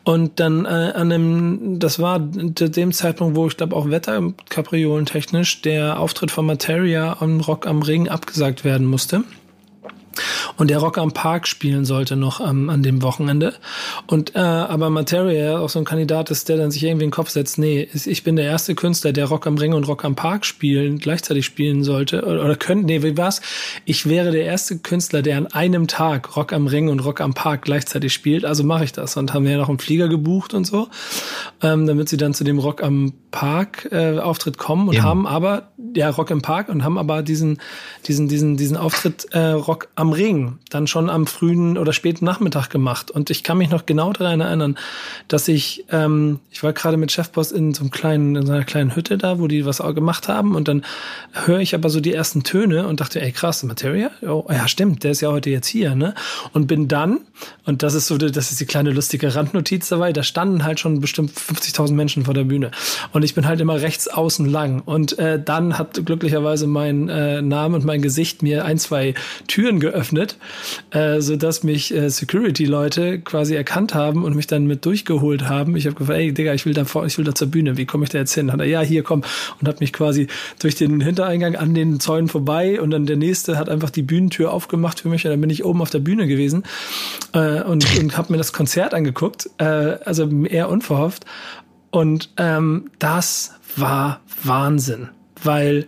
Und 0.04 0.40
dann 0.40 0.64
äh, 0.64 0.68
an 0.68 1.10
dem, 1.10 1.78
das 1.78 1.98
war 1.98 2.18
dem 2.18 2.92
Zeitpunkt, 2.92 3.36
wo 3.36 3.46
ich 3.46 3.56
glaube 3.56 3.76
auch 3.76 3.90
Wetterkapriolen 3.90 5.06
technisch 5.06 5.62
der 5.62 5.98
Auftritt 6.00 6.30
von 6.30 6.46
Materia 6.46 7.16
am 7.20 7.40
Rock 7.40 7.66
am 7.66 7.82
Ring 7.82 8.08
abgesagt 8.08 8.64
werden 8.64 8.86
musste. 8.86 9.24
Und 10.56 10.70
der 10.70 10.78
Rock 10.78 10.98
am 10.98 11.12
Park 11.12 11.46
spielen 11.46 11.84
sollte 11.84 12.16
noch 12.16 12.40
ähm, 12.40 12.70
an 12.70 12.82
dem 12.82 13.02
Wochenende. 13.02 13.54
Und 14.06 14.34
äh, 14.34 14.38
aber 14.38 14.90
Materia 14.90 15.58
auch 15.58 15.68
so 15.68 15.78
ein 15.78 15.84
Kandidat 15.84 16.30
ist, 16.30 16.48
der 16.48 16.56
dann 16.56 16.70
sich 16.70 16.84
irgendwie 16.84 17.04
in 17.04 17.10
den 17.10 17.14
Kopf 17.14 17.30
setzt, 17.30 17.58
nee, 17.58 17.88
ich 17.92 18.24
bin 18.24 18.36
der 18.36 18.44
erste 18.44 18.74
Künstler, 18.74 19.12
der 19.12 19.26
Rock 19.26 19.46
am 19.46 19.56
Ring 19.56 19.72
und 19.72 19.84
Rock 19.84 20.04
am 20.04 20.14
Park 20.14 20.44
spielen, 20.44 20.98
gleichzeitig 20.98 21.46
spielen 21.46 21.84
sollte. 21.84 22.24
Oder, 22.24 22.44
oder 22.44 22.56
könnte, 22.56 22.86
nee, 22.86 23.02
wie 23.02 23.16
war's? 23.16 23.40
Ich 23.84 24.08
wäre 24.08 24.30
der 24.30 24.44
erste 24.44 24.78
Künstler, 24.78 25.22
der 25.22 25.36
an 25.36 25.46
einem 25.48 25.86
Tag 25.86 26.36
Rock 26.36 26.52
am 26.52 26.66
Ring 26.66 26.88
und 26.88 27.00
Rock 27.00 27.20
am 27.20 27.34
Park 27.34 27.62
gleichzeitig 27.62 28.12
spielt, 28.12 28.44
also 28.44 28.64
mache 28.64 28.84
ich 28.84 28.92
das. 28.92 29.16
Und 29.16 29.34
haben 29.34 29.46
ja 29.46 29.56
noch 29.56 29.68
einen 29.68 29.78
Flieger 29.78 30.08
gebucht 30.08 30.54
und 30.54 30.66
so, 30.66 30.88
ähm, 31.62 31.86
damit 31.86 32.08
sie 32.08 32.16
dann 32.16 32.34
zu 32.34 32.44
dem 32.44 32.58
Rock 32.58 32.82
am 32.82 33.12
Park 33.30 33.88
äh, 33.92 34.18
Auftritt 34.18 34.58
kommen 34.58 34.88
und 34.88 34.94
Eben. 34.94 35.04
haben 35.04 35.26
aber, 35.26 35.72
ja, 35.94 36.10
Rock 36.10 36.30
im 36.30 36.42
Park 36.42 36.68
und 36.68 36.84
haben 36.84 36.98
aber 36.98 37.22
diesen, 37.22 37.58
diesen, 38.06 38.28
diesen, 38.28 38.56
diesen 38.56 38.76
Auftritt 38.76 39.26
äh, 39.32 39.50
Rock 39.50 39.88
am 39.94 40.07
Ring 40.12 40.58
dann 40.70 40.86
schon 40.86 41.10
am 41.10 41.26
frühen 41.26 41.78
oder 41.78 41.92
späten 41.92 42.24
Nachmittag 42.24 42.68
gemacht. 42.68 43.10
Und 43.10 43.30
ich 43.30 43.42
kann 43.42 43.58
mich 43.58 43.70
noch 43.70 43.86
genau 43.86 44.12
daran 44.12 44.40
erinnern, 44.40 44.78
dass 45.28 45.48
ich, 45.48 45.84
ähm, 45.90 46.40
ich 46.50 46.62
war 46.62 46.72
gerade 46.72 46.96
mit 46.96 47.12
Chefboss 47.12 47.52
in 47.52 47.74
so 47.74 47.82
einem 47.82 47.90
kleinen, 47.90 48.36
in 48.36 48.46
so 48.46 48.52
einer 48.52 48.64
kleinen 48.64 48.94
Hütte 48.94 49.18
da, 49.18 49.38
wo 49.38 49.46
die 49.46 49.64
was 49.64 49.80
auch 49.80 49.94
gemacht 49.94 50.28
haben. 50.28 50.54
Und 50.54 50.68
dann 50.68 50.84
höre 51.32 51.60
ich 51.60 51.74
aber 51.74 51.90
so 51.90 52.00
die 52.00 52.12
ersten 52.12 52.42
Töne 52.42 52.86
und 52.86 53.00
dachte, 53.00 53.20
ey 53.20 53.32
krass, 53.32 53.62
Materia? 53.62 54.10
Oh, 54.22 54.44
ja, 54.50 54.68
stimmt, 54.68 55.04
der 55.04 55.12
ist 55.12 55.20
ja 55.20 55.30
heute 55.30 55.50
jetzt 55.50 55.68
hier, 55.68 55.94
ne? 55.94 56.14
Und 56.52 56.66
bin 56.66 56.88
dann, 56.88 57.20
und 57.64 57.82
das 57.82 57.94
ist 57.94 58.06
so, 58.06 58.18
das 58.18 58.50
ist 58.50 58.60
die 58.60 58.66
kleine 58.66 58.90
lustige 58.90 59.34
Randnotiz 59.34 59.88
dabei, 59.88 60.12
da 60.12 60.22
standen 60.22 60.64
halt 60.64 60.80
schon 60.80 61.00
bestimmt 61.00 61.32
50.000 61.32 61.92
Menschen 61.92 62.24
vor 62.24 62.34
der 62.34 62.44
Bühne. 62.44 62.70
Und 63.12 63.24
ich 63.24 63.34
bin 63.34 63.46
halt 63.46 63.60
immer 63.60 63.80
rechts 63.80 64.08
außen 64.08 64.46
lang. 64.46 64.80
Und 64.84 65.18
äh, 65.18 65.42
dann 65.42 65.78
hat 65.78 66.04
glücklicherweise 66.04 66.66
mein 66.66 67.08
äh, 67.08 67.42
Name 67.42 67.76
und 67.76 67.84
mein 67.84 68.02
Gesicht 68.02 68.42
mir 68.42 68.64
ein, 68.64 68.78
zwei 68.78 69.14
Türen 69.46 69.80
geöffnet, 69.80 69.87
äh, 70.90 71.20
so 71.20 71.36
dass 71.36 71.62
mich 71.62 71.94
äh, 71.94 72.08
Security-Leute 72.08 73.20
quasi 73.20 73.54
erkannt 73.54 73.94
haben 73.94 74.24
und 74.24 74.34
mich 74.34 74.46
dann 74.46 74.66
mit 74.66 74.84
durchgeholt 74.84 75.48
haben. 75.48 75.76
Ich 75.76 75.86
habe 75.86 75.96
gefragt, 75.96 76.18
ey 76.18 76.32
Digga, 76.32 76.54
ich 76.54 76.66
will 76.66 76.74
da 76.74 76.84
vor, 76.84 77.06
ich 77.06 77.16
will 77.18 77.24
da 77.24 77.34
zur 77.34 77.48
Bühne, 77.48 77.76
wie 77.76 77.86
komme 77.86 78.04
ich 78.04 78.10
da 78.10 78.18
jetzt 78.18 78.34
hin? 78.34 78.52
Hat 78.52 78.60
er, 78.60 78.66
ja, 78.66 78.80
hier 78.80 79.02
komm 79.02 79.22
und 79.60 79.68
hat 79.68 79.80
mich 79.80 79.92
quasi 79.92 80.28
durch 80.60 80.74
den 80.74 81.00
Hintereingang 81.00 81.56
an 81.56 81.74
den 81.74 82.00
Zäunen 82.00 82.28
vorbei 82.28 82.80
und 82.80 82.90
dann 82.90 83.06
der 83.06 83.16
nächste 83.16 83.58
hat 83.58 83.68
einfach 83.68 83.90
die 83.90 84.02
Bühnentür 84.02 84.52
aufgemacht 84.52 85.00
für 85.00 85.08
mich 85.08 85.24
und 85.24 85.30
dann 85.30 85.40
bin 85.40 85.50
ich 85.50 85.64
oben 85.64 85.82
auf 85.82 85.90
der 85.90 86.00
Bühne 86.00 86.26
gewesen 86.26 86.64
äh, 87.32 87.62
und, 87.62 87.86
und 87.98 88.16
habe 88.16 88.32
mir 88.32 88.38
das 88.38 88.52
Konzert 88.52 88.94
angeguckt, 88.94 89.50
äh, 89.58 89.64
also 89.64 90.28
eher 90.44 90.68
unverhofft 90.68 91.24
und 91.90 92.30
ähm, 92.36 92.90
das 92.98 93.54
war 93.76 94.20
Wahnsinn, 94.42 95.08
weil 95.42 95.86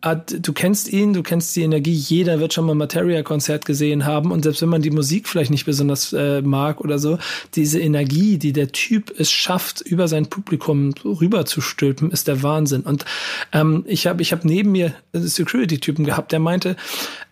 du 0.00 0.52
kennst 0.52 0.88
ihn, 0.88 1.12
du 1.12 1.22
kennst 1.22 1.54
die 1.56 1.62
Energie, 1.62 1.92
jeder 1.92 2.40
wird 2.40 2.54
schon 2.54 2.64
mal 2.64 2.74
Materia-Konzert 2.74 3.66
gesehen 3.66 4.06
haben 4.06 4.32
und 4.32 4.44
selbst 4.44 4.62
wenn 4.62 4.68
man 4.68 4.82
die 4.82 4.90
Musik 4.90 5.28
vielleicht 5.28 5.50
nicht 5.50 5.66
besonders 5.66 6.12
äh, 6.12 6.40
mag 6.42 6.80
oder 6.80 6.98
so, 6.98 7.18
diese 7.54 7.80
Energie, 7.80 8.38
die 8.38 8.52
der 8.52 8.72
Typ 8.72 9.12
es 9.18 9.30
schafft, 9.30 9.82
über 9.82 10.08
sein 10.08 10.26
Publikum 10.26 10.94
rüber 11.04 11.44
zu 11.44 11.60
stülpen, 11.60 12.10
ist 12.10 12.28
der 12.28 12.42
Wahnsinn. 12.42 12.82
Und 12.82 13.04
ähm, 13.52 13.84
ich 13.86 14.06
habe 14.06 14.22
ich 14.22 14.32
hab 14.32 14.44
neben 14.44 14.72
mir 14.72 14.94
Security-Typen 15.12 16.04
gehabt, 16.04 16.32
der 16.32 16.40
meinte, 16.40 16.76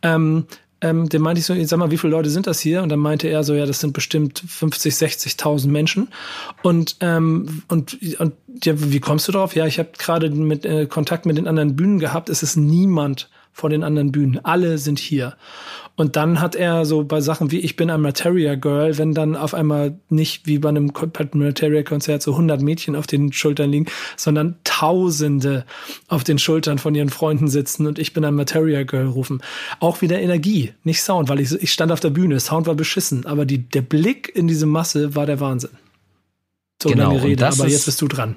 ähm, 0.02 0.44
ähm, 0.80 1.08
dem 1.08 1.22
meinte 1.22 1.40
ich 1.40 1.46
so, 1.46 1.54
sag 1.64 1.78
mal, 1.78 1.90
wie 1.90 1.98
viele 1.98 2.12
Leute 2.12 2.30
sind 2.30 2.46
das 2.46 2.60
hier? 2.60 2.82
Und 2.82 2.88
dann 2.88 3.00
meinte 3.00 3.28
er 3.28 3.42
so, 3.42 3.54
ja, 3.54 3.66
das 3.66 3.80
sind 3.80 3.92
bestimmt 3.92 4.42
50, 4.46 4.94
60.000 4.94 5.68
Menschen. 5.68 6.08
Und, 6.62 6.96
ähm, 7.00 7.62
und, 7.68 7.98
und 8.20 8.34
ja, 8.62 8.74
wie 8.76 9.00
kommst 9.00 9.26
du 9.28 9.32
drauf? 9.32 9.56
Ja, 9.56 9.66
ich 9.66 9.78
habe 9.78 9.90
gerade 9.98 10.30
mit 10.30 10.64
äh, 10.64 10.86
Kontakt 10.86 11.26
mit 11.26 11.36
den 11.36 11.48
anderen 11.48 11.74
Bühnen 11.74 11.98
gehabt. 11.98 12.28
Es 12.28 12.42
ist 12.42 12.56
niemand 12.56 13.28
vor 13.58 13.70
den 13.70 13.82
anderen 13.82 14.12
Bühnen. 14.12 14.38
Alle 14.44 14.78
sind 14.78 15.00
hier. 15.00 15.36
Und 15.96 16.14
dann 16.14 16.40
hat 16.40 16.54
er 16.54 16.84
so 16.84 17.02
bei 17.02 17.20
Sachen 17.20 17.50
wie 17.50 17.58
Ich 17.58 17.74
bin 17.74 17.90
ein 17.90 18.00
Materia 18.00 18.54
Girl, 18.54 18.98
wenn 18.98 19.14
dann 19.14 19.34
auf 19.34 19.52
einmal 19.52 19.98
nicht 20.08 20.46
wie 20.46 20.60
bei 20.60 20.68
einem 20.68 20.92
Materia 21.32 21.82
Konzert 21.82 22.22
so 22.22 22.30
100 22.32 22.62
Mädchen 22.62 22.94
auf 22.94 23.08
den 23.08 23.32
Schultern 23.32 23.70
liegen, 23.70 23.86
sondern 24.16 24.58
Tausende 24.62 25.64
auf 26.06 26.22
den 26.22 26.38
Schultern 26.38 26.78
von 26.78 26.94
ihren 26.94 27.08
Freunden 27.08 27.48
sitzen 27.48 27.88
und 27.88 27.98
Ich 27.98 28.12
bin 28.12 28.24
ein 28.24 28.36
Materia 28.36 28.84
Girl 28.84 29.08
rufen. 29.08 29.42
Auch 29.80 30.02
wieder 30.02 30.20
Energie, 30.20 30.72
nicht 30.84 31.02
Sound, 31.02 31.28
weil 31.28 31.40
ich, 31.40 31.50
ich 31.50 31.72
stand 31.72 31.90
auf 31.90 31.98
der 31.98 32.10
Bühne, 32.10 32.38
Sound 32.38 32.68
war 32.68 32.76
beschissen, 32.76 33.26
aber 33.26 33.44
die, 33.44 33.68
der 33.68 33.82
Blick 33.82 34.30
in 34.36 34.46
diese 34.46 34.66
Masse 34.66 35.16
war 35.16 35.26
der 35.26 35.40
Wahnsinn. 35.40 35.70
So 36.80 36.90
genau, 36.90 37.14
lange 37.14 37.24
Rede, 37.24 37.44
aber 37.44 37.66
ist, 37.66 37.72
jetzt 37.72 37.86
bist 37.86 38.00
du 38.02 38.06
dran. 38.06 38.36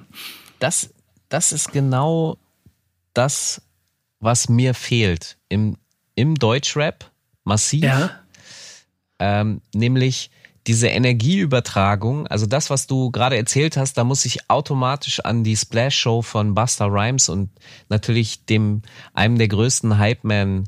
Das, 0.58 0.90
das 1.30 1.52
ist 1.52 1.72
genau 1.72 2.38
das, 3.14 3.62
was 4.22 4.48
mir 4.48 4.74
fehlt 4.74 5.38
im, 5.50 5.76
im 6.16 6.36
Deutschrap 6.36 7.12
massiv. 7.44 7.84
Ja. 7.84 8.12
Ähm, 9.20 9.62
nämlich 9.74 10.32
diese 10.68 10.88
Energieübertragung, 10.88 12.28
also 12.28 12.46
das, 12.46 12.70
was 12.70 12.86
du 12.86 13.12
gerade 13.12 13.36
erzählt 13.36 13.78
hast, 13.78 13.98
da 13.98 14.04
muss 14.04 14.26
ich 14.26 14.50
automatisch 14.50 15.20
an 15.20 15.44
die 15.44 15.58
Splash 15.58 15.98
Show 15.98 16.22
von 16.22 16.54
Buster 16.54 16.86
Rhymes 16.86 17.30
und 17.30 17.50
natürlich 17.90 18.46
dem 18.46 18.84
einem 19.14 19.38
der 19.38 19.48
größten 19.48 19.98
Hype-Man 19.98 20.66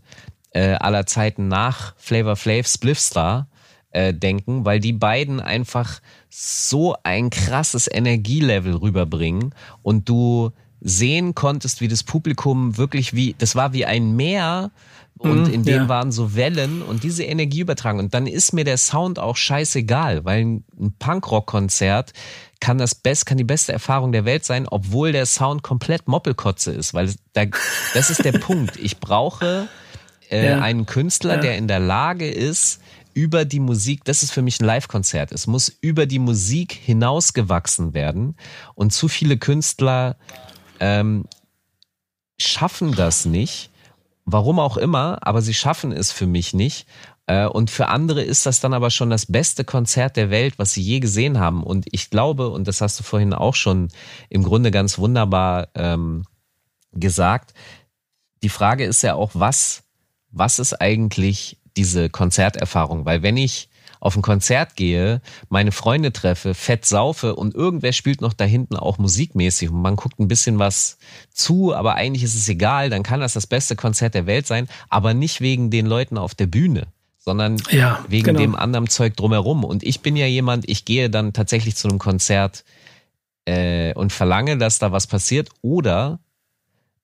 äh, 0.51 0.73
aller 0.73 1.05
Zeiten 1.05 1.47
nach 1.47 1.93
Flavor 1.97 2.35
Flav 2.35 2.67
Spliffstar 2.67 3.47
äh, 3.91 4.13
denken, 4.13 4.65
weil 4.65 4.79
die 4.79 4.93
beiden 4.93 5.39
einfach 5.39 6.01
so 6.29 6.95
ein 7.03 7.29
krasses 7.29 7.87
Energielevel 7.91 8.75
rüberbringen 8.75 9.53
und 9.83 10.09
du 10.09 10.51
sehen 10.83 11.33
konntest, 11.33 11.81
wie 11.81 11.87
das 11.87 12.03
Publikum 12.03 12.77
wirklich 12.77 13.13
wie, 13.13 13.35
das 13.37 13.55
war 13.55 13.73
wie 13.73 13.85
ein 13.85 14.15
Meer 14.15 14.71
und 15.17 15.47
mhm, 15.47 15.53
in 15.53 15.63
dem 15.63 15.83
ja. 15.83 15.89
waren 15.89 16.11
so 16.11 16.35
Wellen 16.35 16.81
und 16.81 17.03
diese 17.03 17.23
Energie 17.23 17.61
übertragen. 17.61 17.99
Und 17.99 18.13
dann 18.13 18.27
ist 18.27 18.51
mir 18.51 18.65
der 18.65 18.77
Sound 18.77 19.19
auch 19.19 19.37
scheißegal, 19.37 20.25
weil 20.25 20.41
ein 20.41 20.63
Punkrock-Konzert 20.99 22.11
kann 22.59 22.77
das 22.77 22.95
best, 22.95 23.25
kann 23.25 23.37
die 23.37 23.43
beste 23.43 23.71
Erfahrung 23.71 24.11
der 24.11 24.25
Welt 24.25 24.43
sein, 24.45 24.67
obwohl 24.67 25.11
der 25.11 25.25
Sound 25.25 25.63
komplett 25.63 26.07
Moppelkotze 26.07 26.71
ist, 26.71 26.93
weil 26.93 27.13
da, 27.33 27.45
das 27.93 28.09
ist 28.09 28.25
der 28.25 28.31
Punkt. 28.33 28.77
Ich 28.77 28.99
brauche 28.99 29.67
äh, 30.29 30.49
ja. 30.49 30.61
einen 30.61 30.85
Künstler, 30.85 31.35
ja. 31.35 31.41
der 31.41 31.57
in 31.57 31.67
der 31.67 31.79
Lage 31.79 32.29
ist, 32.29 32.81
über 33.13 33.45
die 33.45 33.59
Musik, 33.59 34.03
das 34.05 34.23
ist 34.23 34.31
für 34.31 34.41
mich 34.41 34.59
ein 34.59 34.65
Live-Konzert. 34.65 35.31
Es 35.31 35.45
muss 35.45 35.69
über 35.81 36.05
die 36.05 36.19
Musik 36.19 36.73
hinausgewachsen 36.73 37.93
werden. 37.93 38.35
Und 38.73 38.91
zu 38.91 39.07
viele 39.07 39.37
Künstler 39.37 40.17
ähm, 40.79 41.25
schaffen 42.39 42.93
das 42.93 43.25
nicht. 43.25 43.69
Warum 44.25 44.59
auch 44.59 44.77
immer, 44.77 45.19
aber 45.21 45.41
sie 45.41 45.53
schaffen 45.53 45.91
es 45.91 46.11
für 46.11 46.27
mich 46.27 46.53
nicht. 46.53 46.87
Äh, 47.25 47.45
und 47.45 47.69
für 47.69 47.87
andere 47.87 48.21
ist 48.21 48.45
das 48.45 48.59
dann 48.59 48.73
aber 48.73 48.89
schon 48.89 49.09
das 49.09 49.25
beste 49.25 49.63
Konzert 49.63 50.17
der 50.17 50.29
Welt, 50.29 50.55
was 50.57 50.73
sie 50.73 50.81
je 50.81 50.99
gesehen 50.99 51.39
haben. 51.39 51.63
Und 51.63 51.85
ich 51.91 52.09
glaube, 52.09 52.49
und 52.49 52.67
das 52.67 52.81
hast 52.81 52.99
du 52.99 53.03
vorhin 53.03 53.33
auch 53.33 53.55
schon 53.55 53.89
im 54.29 54.43
Grunde 54.43 54.71
ganz 54.71 54.97
wunderbar 54.97 55.69
ähm, 55.75 56.25
gesagt, 56.91 57.53
die 58.43 58.49
Frage 58.49 58.85
ist 58.85 59.01
ja 59.03 59.15
auch, 59.15 59.31
was, 59.33 59.83
was 60.29 60.59
ist 60.59 60.79
eigentlich 60.81 61.57
diese 61.77 62.09
Konzerterfahrung? 62.09 63.05
Weil 63.05 63.23
wenn 63.23 63.37
ich 63.37 63.69
auf 64.03 64.17
ein 64.17 64.21
Konzert 64.21 64.75
gehe, 64.75 65.21
meine 65.47 65.71
Freunde 65.71 66.11
treffe, 66.11 66.53
fett 66.53 66.85
saufe 66.85 67.37
und 67.37 67.55
irgendwer 67.55 67.93
spielt 67.93 68.19
noch 68.19 68.33
da 68.33 68.43
hinten 68.43 68.75
auch 68.75 68.97
musikmäßig 68.97 69.69
und 69.69 69.81
man 69.81 69.95
guckt 69.95 70.19
ein 70.19 70.27
bisschen 70.27 70.59
was 70.59 70.97
zu, 71.31 71.73
aber 71.73 71.95
eigentlich 71.95 72.23
ist 72.23 72.35
es 72.35 72.49
egal, 72.49 72.89
dann 72.89 73.03
kann 73.03 73.21
das 73.21 73.31
das 73.31 73.47
beste 73.47 73.77
Konzert 73.77 74.13
der 74.13 74.25
Welt 74.25 74.45
sein, 74.45 74.67
aber 74.89 75.13
nicht 75.13 75.39
wegen 75.39 75.71
den 75.71 75.85
Leuten 75.85 76.17
auf 76.17 76.35
der 76.35 76.47
Bühne 76.47 76.87
sondern 77.17 77.55
ja, 77.71 78.03
wegen 78.09 78.25
genau. 78.25 78.39
dem 78.41 78.55
anderen 78.55 78.89
Zeug 78.89 79.15
drumherum. 79.15 79.63
Und 79.63 79.81
ich 79.83 80.01
bin 80.01 80.17
ja 80.17 80.25
jemand, 80.25 80.67
ich 80.67 80.83
gehe 80.83 81.09
dann 81.09 81.31
tatsächlich 81.31 81.77
zu 81.77 81.87
einem 81.87 81.97
Konzert 81.97 82.65
äh, 83.45 83.93
und 83.93 84.11
verlange, 84.11 84.57
dass 84.57 84.77
da 84.77 84.91
was 84.91 85.07
passiert. 85.07 85.47
Oder 85.61 86.19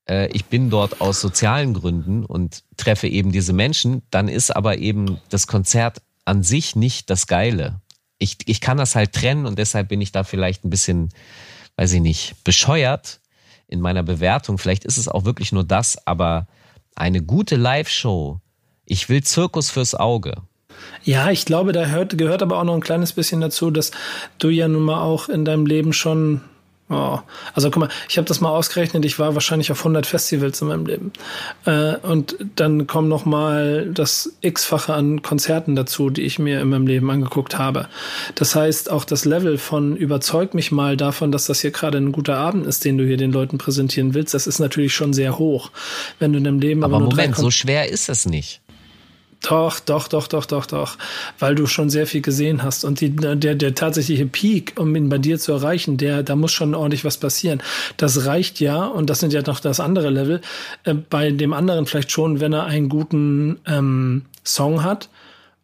äh, 0.09 0.27
ich 0.33 0.43
bin 0.43 0.69
dort 0.69 0.99
aus 0.99 1.21
sozialen 1.21 1.73
Gründen 1.73 2.25
und 2.25 2.65
treffe 2.75 3.07
eben 3.07 3.31
diese 3.31 3.53
Menschen. 3.53 4.01
Dann 4.11 4.27
ist 4.27 4.53
aber 4.53 4.79
eben 4.79 5.21
das 5.29 5.47
Konzert 5.47 6.01
an 6.29 6.43
sich 6.43 6.75
nicht 6.75 7.09
das 7.09 7.25
Geile. 7.25 7.81
Ich, 8.19 8.37
ich 8.45 8.61
kann 8.61 8.77
das 8.77 8.95
halt 8.95 9.13
trennen 9.13 9.47
und 9.47 9.57
deshalb 9.57 9.89
bin 9.89 9.99
ich 9.99 10.11
da 10.11 10.23
vielleicht 10.23 10.63
ein 10.63 10.69
bisschen, 10.69 11.09
weiß 11.75 11.93
ich 11.93 12.01
nicht, 12.01 12.35
bescheuert 12.43 13.19
in 13.67 13.81
meiner 13.81 14.03
Bewertung. 14.03 14.59
Vielleicht 14.59 14.85
ist 14.85 14.97
es 14.97 15.07
auch 15.07 15.25
wirklich 15.25 15.51
nur 15.51 15.63
das, 15.63 16.05
aber 16.05 16.47
eine 16.95 17.23
gute 17.23 17.55
Live-Show, 17.55 18.39
ich 18.85 19.09
will 19.09 19.23
Zirkus 19.23 19.71
fürs 19.71 19.95
Auge. 19.95 20.35
Ja, 21.03 21.31
ich 21.31 21.45
glaube, 21.45 21.71
da 21.71 21.87
hört, 21.87 22.17
gehört 22.17 22.43
aber 22.43 22.59
auch 22.59 22.63
noch 22.63 22.75
ein 22.75 22.81
kleines 22.81 23.13
bisschen 23.13 23.41
dazu, 23.41 23.71
dass 23.71 23.91
du 24.37 24.49
ja 24.49 24.67
nun 24.67 24.83
mal 24.83 25.01
auch 25.01 25.29
in 25.29 25.45
deinem 25.45 25.65
Leben 25.65 25.93
schon 25.93 26.41
Oh. 26.91 27.19
Also 27.53 27.69
guck 27.69 27.81
mal, 27.81 27.89
ich 28.09 28.17
habe 28.17 28.27
das 28.27 28.41
mal 28.41 28.49
ausgerechnet, 28.49 29.05
ich 29.05 29.19
war 29.19 29.35
wahrscheinlich 29.35 29.71
auf 29.71 29.79
100 29.79 30.07
Festivals 30.07 30.59
in 30.61 30.69
meinem 30.69 30.87
Leben. 30.87 31.13
Äh, 31.65 31.97
und 31.97 32.35
dann 32.55 32.87
kommt 32.87 33.09
noch 33.09 33.25
mal 33.25 33.91
das 33.93 34.33
x-fache 34.41 34.95
an 34.95 35.21
Konzerten 35.21 35.75
dazu, 35.75 36.09
die 36.09 36.23
ich 36.23 36.39
mir 36.39 36.59
in 36.59 36.69
meinem 36.69 36.87
Leben 36.87 37.11
angeguckt 37.11 37.59
habe. 37.59 37.87
Das 38.33 38.55
heißt, 38.55 38.89
auch 38.89 39.05
das 39.05 39.25
Level 39.25 39.59
von 39.59 39.95
überzeug 39.95 40.55
mich 40.55 40.71
mal 40.71 40.97
davon, 40.97 41.31
dass 41.31 41.45
das 41.45 41.61
hier 41.61 41.71
gerade 41.71 41.99
ein 41.99 42.11
guter 42.11 42.37
Abend 42.37 42.65
ist, 42.65 42.83
den 42.85 42.97
du 42.97 43.05
hier 43.05 43.17
den 43.17 43.31
Leuten 43.31 43.59
präsentieren 43.59 44.15
willst, 44.15 44.33
das 44.33 44.47
ist 44.47 44.57
natürlich 44.57 44.95
schon 44.95 45.13
sehr 45.13 45.37
hoch. 45.37 45.69
Wenn 46.17 46.31
du 46.31 46.39
in 46.39 46.43
deinem 46.43 46.59
Leben 46.59 46.83
aber, 46.83 46.95
aber 46.95 47.05
Moment, 47.05 47.35
so 47.35 47.51
schwer 47.51 47.87
ist 47.89 48.09
es 48.09 48.25
nicht. 48.25 48.61
Doch, 49.41 49.79
doch, 49.79 50.07
doch, 50.09 50.27
doch, 50.27 50.45
doch, 50.45 50.65
doch. 50.65 50.97
Weil 51.39 51.55
du 51.55 51.65
schon 51.65 51.89
sehr 51.89 52.05
viel 52.07 52.21
gesehen 52.21 52.61
hast. 52.61 52.83
Und 52.83 52.99
die, 52.99 53.15
der, 53.15 53.55
der 53.55 53.75
tatsächliche 53.75 54.25
Peak, 54.25 54.73
um 54.77 54.95
ihn 54.95 55.07
bei 55.07 55.17
dir 55.17 55.39
zu 55.39 55.53
erreichen, 55.53 55.97
der, 55.97 56.23
da 56.23 56.35
muss 56.35 56.51
schon 56.51 56.75
ordentlich 56.75 57.05
was 57.05 57.17
passieren. 57.17 57.61
Das 57.97 58.25
reicht 58.25 58.59
ja, 58.59 58.85
und 58.85 59.09
das 59.09 59.19
sind 59.19 59.31
ja 59.31 59.41
noch 59.41 59.61
das 59.61 59.79
andere 59.79 60.09
Level, 60.09 60.41
äh, 60.83 60.93
bei 60.93 61.31
dem 61.31 61.53
anderen 61.53 61.85
vielleicht 61.85 62.11
schon, 62.11 62.41
wenn 62.41 62.53
er 62.53 62.65
einen 62.65 62.89
guten 62.89 63.59
ähm, 63.65 64.25
Song 64.43 64.83
hat 64.83 65.09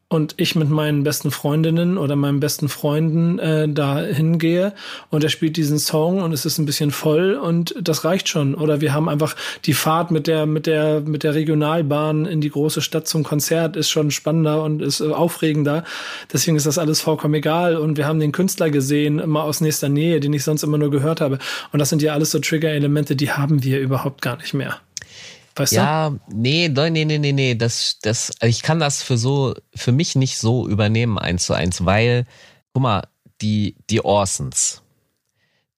und 0.08 0.36
ich 0.38 0.56
mit 0.56 0.70
meinen 0.70 1.04
besten 1.04 1.32
Freundinnen 1.32 1.98
oder 1.98 2.16
meinen 2.16 2.40
besten 2.40 2.70
Freunden 2.70 3.40
äh, 3.40 3.68
da 3.68 4.00
hingehe 4.00 4.74
und 5.10 5.24
er 5.24 5.30
spielt 5.30 5.58
diesen 5.58 5.80
Song 5.80 6.22
und 6.22 6.32
es 6.32 6.46
ist 6.46 6.60
ein 6.60 6.66
bisschen 6.68 6.92
voll 6.92 7.34
und 7.34 7.74
das 7.82 8.06
reicht 8.06 8.30
schon. 8.30 8.54
Oder 8.54 8.82
wir 8.82 8.94
haben 8.94 9.10
einfach 9.10 9.36
die 9.66 9.74
Fahrt 9.74 10.12
mit 10.12 10.28
der, 10.28 10.46
mit 10.46 10.68
der, 10.68 11.02
mit 11.02 11.24
der 11.24 11.34
Regionalbahn 11.34 12.28
in 12.28 12.40
die 12.40 12.52
große 12.52 12.82
Stadt 12.82 13.08
zum 13.08 13.24
Konzert 13.24 13.76
ist 13.76 13.90
schon 13.90 14.12
spannender 14.12 14.64
und 14.64 14.84
ist 14.84 15.02
äh, 15.02 15.10
aufregender. 15.10 15.84
Deswegen 16.32 16.56
ist 16.56 16.68
das 16.68 16.78
alles 16.78 17.02
vollkommen 17.02 17.34
egal. 17.34 17.76
Und 17.76 17.98
wir 17.98 18.08
haben 18.08 18.20
den 18.20 18.32
Künstler 18.32 18.70
gesehen, 18.70 19.18
immer 19.18 19.44
aus 19.44 19.60
nächster 19.60 19.90
Nähe, 19.90 20.20
den 20.20 20.34
ich 20.34 20.44
sonst 20.44 20.62
immer 20.62 20.78
nur 20.78 20.92
gehört 20.92 21.20
habe. 21.20 21.40
Und 21.72 21.80
das 21.80 21.90
sind 21.90 22.04
ja 22.04 22.14
alles 22.14 22.30
so 22.30 22.40
Trigger-Elemente, 22.40 23.16
die 23.16 23.32
haben 23.32 23.64
wir 23.64 23.80
überhaupt 23.80 24.22
gar 24.22 24.38
nicht 24.38 24.54
mehr. 24.54 24.80
Weißt 25.56 25.72
ja, 25.72 26.10
du? 26.10 26.20
nee, 26.34 26.68
nee, 26.68 27.06
nee, 27.06 27.18
nee, 27.18 27.32
nee, 27.32 27.56
das, 27.56 28.00
das, 28.02 28.32
ich 28.42 28.62
kann 28.62 28.80
das 28.80 29.02
für 29.02 29.18
so, 29.18 29.56
für 29.74 29.94
mich 29.94 30.16
nicht 30.16 30.38
so 30.38 30.68
übernehmen, 30.68 31.18
eins 31.18 31.46
zu 31.46 31.54
eins, 31.54 31.86
weil, 31.86 32.26
guck 32.74 32.84
mal, 32.84 33.08
die, 33.42 33.78
die 33.90 34.04
Orsons, 34.04 34.84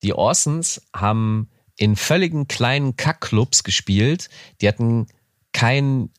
die 0.01 0.13
Orsons 0.13 0.81
haben 0.95 1.49
in 1.75 1.95
völligen 1.95 2.47
kleinen 2.47 2.95
Kackclubs 2.95 3.63
gespielt, 3.63 4.29
die 4.61 4.67
hatten 4.67 5.07
kein 5.53 6.09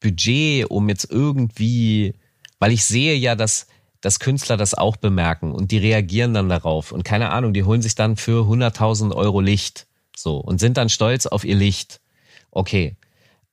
Budget, 0.00 0.68
um 0.68 0.88
jetzt 0.88 1.08
irgendwie, 1.10 2.14
weil 2.58 2.72
ich 2.72 2.84
sehe 2.84 3.14
ja, 3.14 3.36
dass, 3.36 3.68
dass 4.00 4.18
Künstler 4.18 4.56
das 4.56 4.74
auch 4.74 4.96
bemerken 4.96 5.52
und 5.52 5.70
die 5.70 5.78
reagieren 5.78 6.34
dann 6.34 6.48
darauf. 6.48 6.90
Und 6.90 7.04
keine 7.04 7.30
Ahnung, 7.30 7.52
die 7.52 7.64
holen 7.64 7.82
sich 7.82 7.94
dann 7.94 8.16
für 8.16 8.44
100.000 8.44 9.14
Euro 9.14 9.40
Licht, 9.40 9.86
so, 10.16 10.38
und 10.38 10.58
sind 10.58 10.76
dann 10.76 10.88
stolz 10.88 11.26
auf 11.26 11.44
ihr 11.44 11.56
Licht 11.56 12.00
okay. 12.56 12.96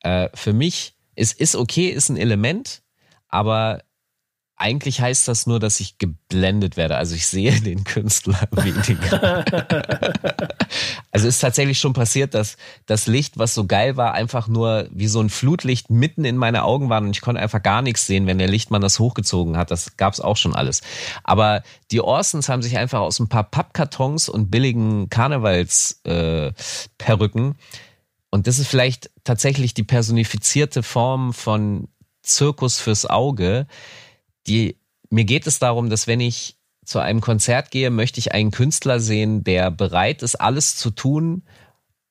Äh, 0.02 0.30
für 0.34 0.54
mich, 0.54 0.96
es 1.16 1.34
ist 1.34 1.56
okay, 1.56 1.90
ist 1.90 2.10
ein 2.10 2.18
Element, 2.18 2.82
aber 3.28 3.84
eigentlich 4.56 5.02
heißt 5.02 5.28
das 5.28 5.46
nur, 5.46 5.60
dass 5.60 5.82
ich 5.82 5.98
geblendet 5.98 6.78
werde. 6.78 6.96
Also 6.96 7.16
ich 7.16 7.28
sehe 7.28 7.52
den 7.62 7.84
Künstler 7.84 8.40
weniger. 8.52 9.44
also 11.12 11.28
ist 11.28 11.40
tatsächlich 11.40 11.80
schon 11.80 11.94
passiert, 11.94 12.34
dass 12.34 12.56
das 12.86 13.08
Licht, 13.08 13.38
was 13.38 13.54
so 13.54 13.66
geil 13.66 13.98
war, 13.98 14.14
einfach 14.14 14.48
nur 14.48 14.88
wie 14.92 15.08
so 15.08 15.20
ein 15.20 15.30
Flutlicht 15.30 15.90
mitten 15.90 16.24
in 16.24 16.38
meine 16.38 16.64
Augen 16.64 16.90
war 16.90 17.02
und 17.02 17.10
ich 17.10 17.22
konnte 17.22 17.42
einfach 17.42 17.62
gar 17.62 17.82
nichts 17.82 18.08
sehen, 18.08 18.28
wenn 18.28 18.38
der 18.38 18.48
Lichtmann 18.48 18.82
das 18.82 19.00
hochgezogen 19.00 19.58
hat. 19.58 19.72
Das 19.72 19.98
gab's 19.98 20.22
auch 20.22 20.38
schon 20.38 20.56
alles. 20.56 20.82
Aber 21.24 21.64
die 21.92 22.02
Orsons 22.02 22.48
haben 22.48 22.62
sich 22.62 22.78
einfach 22.78 23.02
aus 23.02 23.20
ein 23.20 23.30
paar 23.30 23.44
Pappkartons 23.44 24.30
und 24.30 24.50
billigen 24.50 25.10
Karnevalsperücken 25.10 27.52
äh, 27.52 27.56
und 28.34 28.48
das 28.48 28.58
ist 28.58 28.68
vielleicht 28.68 29.12
tatsächlich 29.24 29.76
die 29.76 29.84
personifizierte 29.84 30.82
Form 30.82 31.36
von 31.36 31.88
Zirkus 32.24 32.80
fürs 32.80 33.06
Auge. 33.06 33.68
Die, 34.48 34.80
mir 35.12 35.24
geht 35.24 35.46
es 35.46 35.60
darum, 35.60 35.92
dass 35.92 36.08
wenn 36.08 36.20
ich 36.20 36.58
zu 36.84 36.98
einem 36.98 37.22
Konzert 37.22 37.70
gehe, 37.70 37.92
möchte 37.92 38.20
ich 38.20 38.32
einen 38.32 38.50
Künstler 38.50 39.00
sehen, 39.00 39.44
der 39.44 39.70
bereit 39.70 40.24
ist, 40.24 40.34
alles 40.34 40.76
zu 40.78 40.90
tun, 40.90 41.44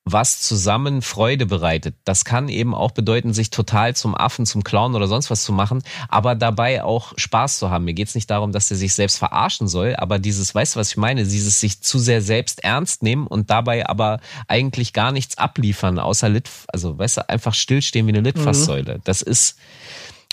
was 0.05 0.41
zusammen 0.41 1.01
Freude 1.01 1.45
bereitet. 1.45 1.95
Das 2.03 2.25
kann 2.25 2.49
eben 2.49 2.75
auch 2.75 2.91
bedeuten, 2.91 3.33
sich 3.33 3.51
total 3.51 3.95
zum 3.95 4.15
Affen, 4.15 4.45
zum 4.45 4.63
Clown 4.63 4.95
oder 4.95 5.07
sonst 5.07 5.31
was 5.31 5.43
zu 5.43 5.53
machen, 5.53 5.81
aber 6.09 6.35
dabei 6.35 6.83
auch 6.83 7.13
Spaß 7.15 7.59
zu 7.59 7.69
haben. 7.69 7.85
Mir 7.85 7.93
geht 7.93 8.09
es 8.09 8.15
nicht 8.15 8.29
darum, 8.29 8.51
dass 8.51 8.69
er 8.69 8.75
sich 8.75 8.93
selbst 8.93 9.17
verarschen 9.17 9.69
soll, 9.69 9.95
aber 9.95 10.19
dieses, 10.19 10.53
weißt 10.53 10.75
du, 10.75 10.79
was 10.79 10.89
ich 10.91 10.97
meine, 10.97 11.23
dieses 11.23 11.61
sich 11.61 11.81
zu 11.81 11.99
sehr 11.99 12.21
selbst 12.21 12.63
ernst 12.65 13.01
nehmen 13.01 13.27
und 13.27 13.49
dabei 13.49 13.87
aber 13.87 14.19
eigentlich 14.47 14.91
gar 14.91 15.13
nichts 15.13 15.37
abliefern, 15.37 15.97
außer 15.99 16.27
Lit, 16.27 16.49
also 16.67 16.97
weißt 16.97 17.17
du, 17.17 17.29
einfach 17.29 17.53
stillstehen 17.53 18.05
wie 18.05 18.11
eine 18.11 18.21
Litfaßsäule. 18.21 18.95
Mhm. 18.95 19.01
Das 19.05 19.21
ist, 19.21 19.57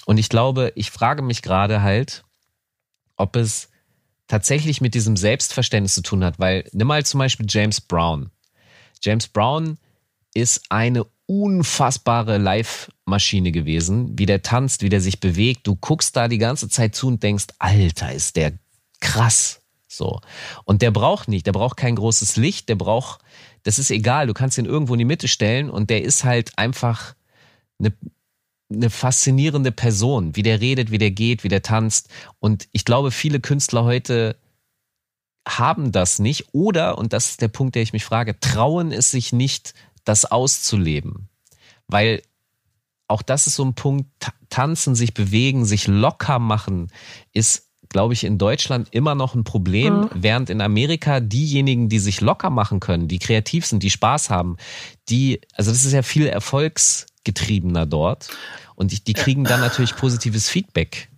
und 0.04 0.18
ich 0.18 0.28
glaube, 0.28 0.72
ich 0.74 0.90
frage 0.90 1.22
mich 1.22 1.42
gerade 1.42 1.80
halt, 1.80 2.24
ob 3.16 3.36
es 3.36 3.68
tatsächlich 4.26 4.80
mit 4.80 4.94
diesem 4.94 5.16
Selbstverständnis 5.16 5.94
zu 5.94 6.02
tun 6.02 6.24
hat, 6.24 6.40
weil 6.40 6.68
nimm 6.72 6.88
mal 6.88 7.04
zum 7.06 7.18
Beispiel 7.18 7.46
James 7.48 7.80
Brown 7.80 8.30
James 9.02 9.28
Brown 9.28 9.78
ist 10.34 10.62
eine 10.68 11.06
unfassbare 11.26 12.38
Live-Maschine 12.38 13.52
gewesen, 13.52 14.18
wie 14.18 14.26
der 14.26 14.42
tanzt, 14.42 14.82
wie 14.82 14.88
der 14.88 15.00
sich 15.00 15.20
bewegt. 15.20 15.66
Du 15.66 15.76
guckst 15.76 16.16
da 16.16 16.28
die 16.28 16.38
ganze 16.38 16.68
Zeit 16.68 16.94
zu 16.94 17.08
und 17.08 17.22
denkst, 17.22 17.46
Alter, 17.58 18.12
ist 18.12 18.36
der 18.36 18.52
krass. 19.00 19.60
So. 19.86 20.20
Und 20.64 20.82
der 20.82 20.90
braucht 20.90 21.28
nicht, 21.28 21.46
der 21.46 21.52
braucht 21.52 21.76
kein 21.76 21.96
großes 21.96 22.36
Licht, 22.36 22.68
der 22.68 22.76
braucht, 22.76 23.20
das 23.64 23.78
ist 23.78 23.90
egal, 23.90 24.26
du 24.26 24.34
kannst 24.34 24.58
ihn 24.58 24.64
irgendwo 24.66 24.94
in 24.94 24.98
die 24.98 25.04
Mitte 25.04 25.28
stellen 25.28 25.70
und 25.70 25.90
der 25.90 26.02
ist 26.02 26.24
halt 26.24 26.58
einfach 26.58 27.14
eine, 27.78 27.92
eine 28.72 28.90
faszinierende 28.90 29.72
Person, 29.72 30.36
wie 30.36 30.42
der 30.42 30.60
redet, 30.60 30.90
wie 30.90 30.98
der 30.98 31.10
geht, 31.10 31.44
wie 31.44 31.48
der 31.48 31.62
tanzt. 31.62 32.08
Und 32.38 32.68
ich 32.72 32.84
glaube, 32.84 33.10
viele 33.10 33.40
Künstler 33.40 33.84
heute 33.84 34.36
haben 35.46 35.92
das 35.92 36.18
nicht 36.18 36.48
oder, 36.52 36.98
und 36.98 37.12
das 37.12 37.30
ist 37.30 37.42
der 37.42 37.48
Punkt, 37.48 37.74
der 37.74 37.82
ich 37.82 37.92
mich 37.92 38.04
frage, 38.04 38.38
trauen 38.40 38.92
es 38.92 39.10
sich 39.10 39.32
nicht, 39.32 39.74
das 40.04 40.24
auszuleben. 40.24 41.28
Weil 41.88 42.22
auch 43.08 43.22
das 43.22 43.46
ist 43.46 43.56
so 43.56 43.64
ein 43.64 43.74
Punkt, 43.74 44.08
tanzen, 44.50 44.94
sich 44.94 45.14
bewegen, 45.14 45.64
sich 45.64 45.86
locker 45.86 46.38
machen, 46.38 46.92
ist, 47.32 47.66
glaube 47.88 48.14
ich, 48.14 48.24
in 48.24 48.38
Deutschland 48.38 48.88
immer 48.92 49.14
noch 49.14 49.34
ein 49.34 49.44
Problem, 49.44 50.02
mhm. 50.02 50.10
während 50.14 50.50
in 50.50 50.60
Amerika 50.60 51.20
diejenigen, 51.20 51.88
die 51.88 51.98
sich 51.98 52.20
locker 52.20 52.50
machen 52.50 52.78
können, 52.78 53.08
die 53.08 53.18
kreativ 53.18 53.66
sind, 53.66 53.82
die 53.82 53.90
Spaß 53.90 54.30
haben, 54.30 54.56
die, 55.08 55.40
also 55.54 55.70
das 55.70 55.84
ist 55.84 55.92
ja 55.92 56.02
viel 56.02 56.26
erfolgsgetriebener 56.26 57.86
dort 57.86 58.28
und 58.76 58.92
die, 58.92 59.02
die 59.02 59.14
kriegen 59.14 59.44
dann 59.44 59.60
natürlich 59.60 59.96
positives 59.96 60.48
Feedback. 60.48 61.08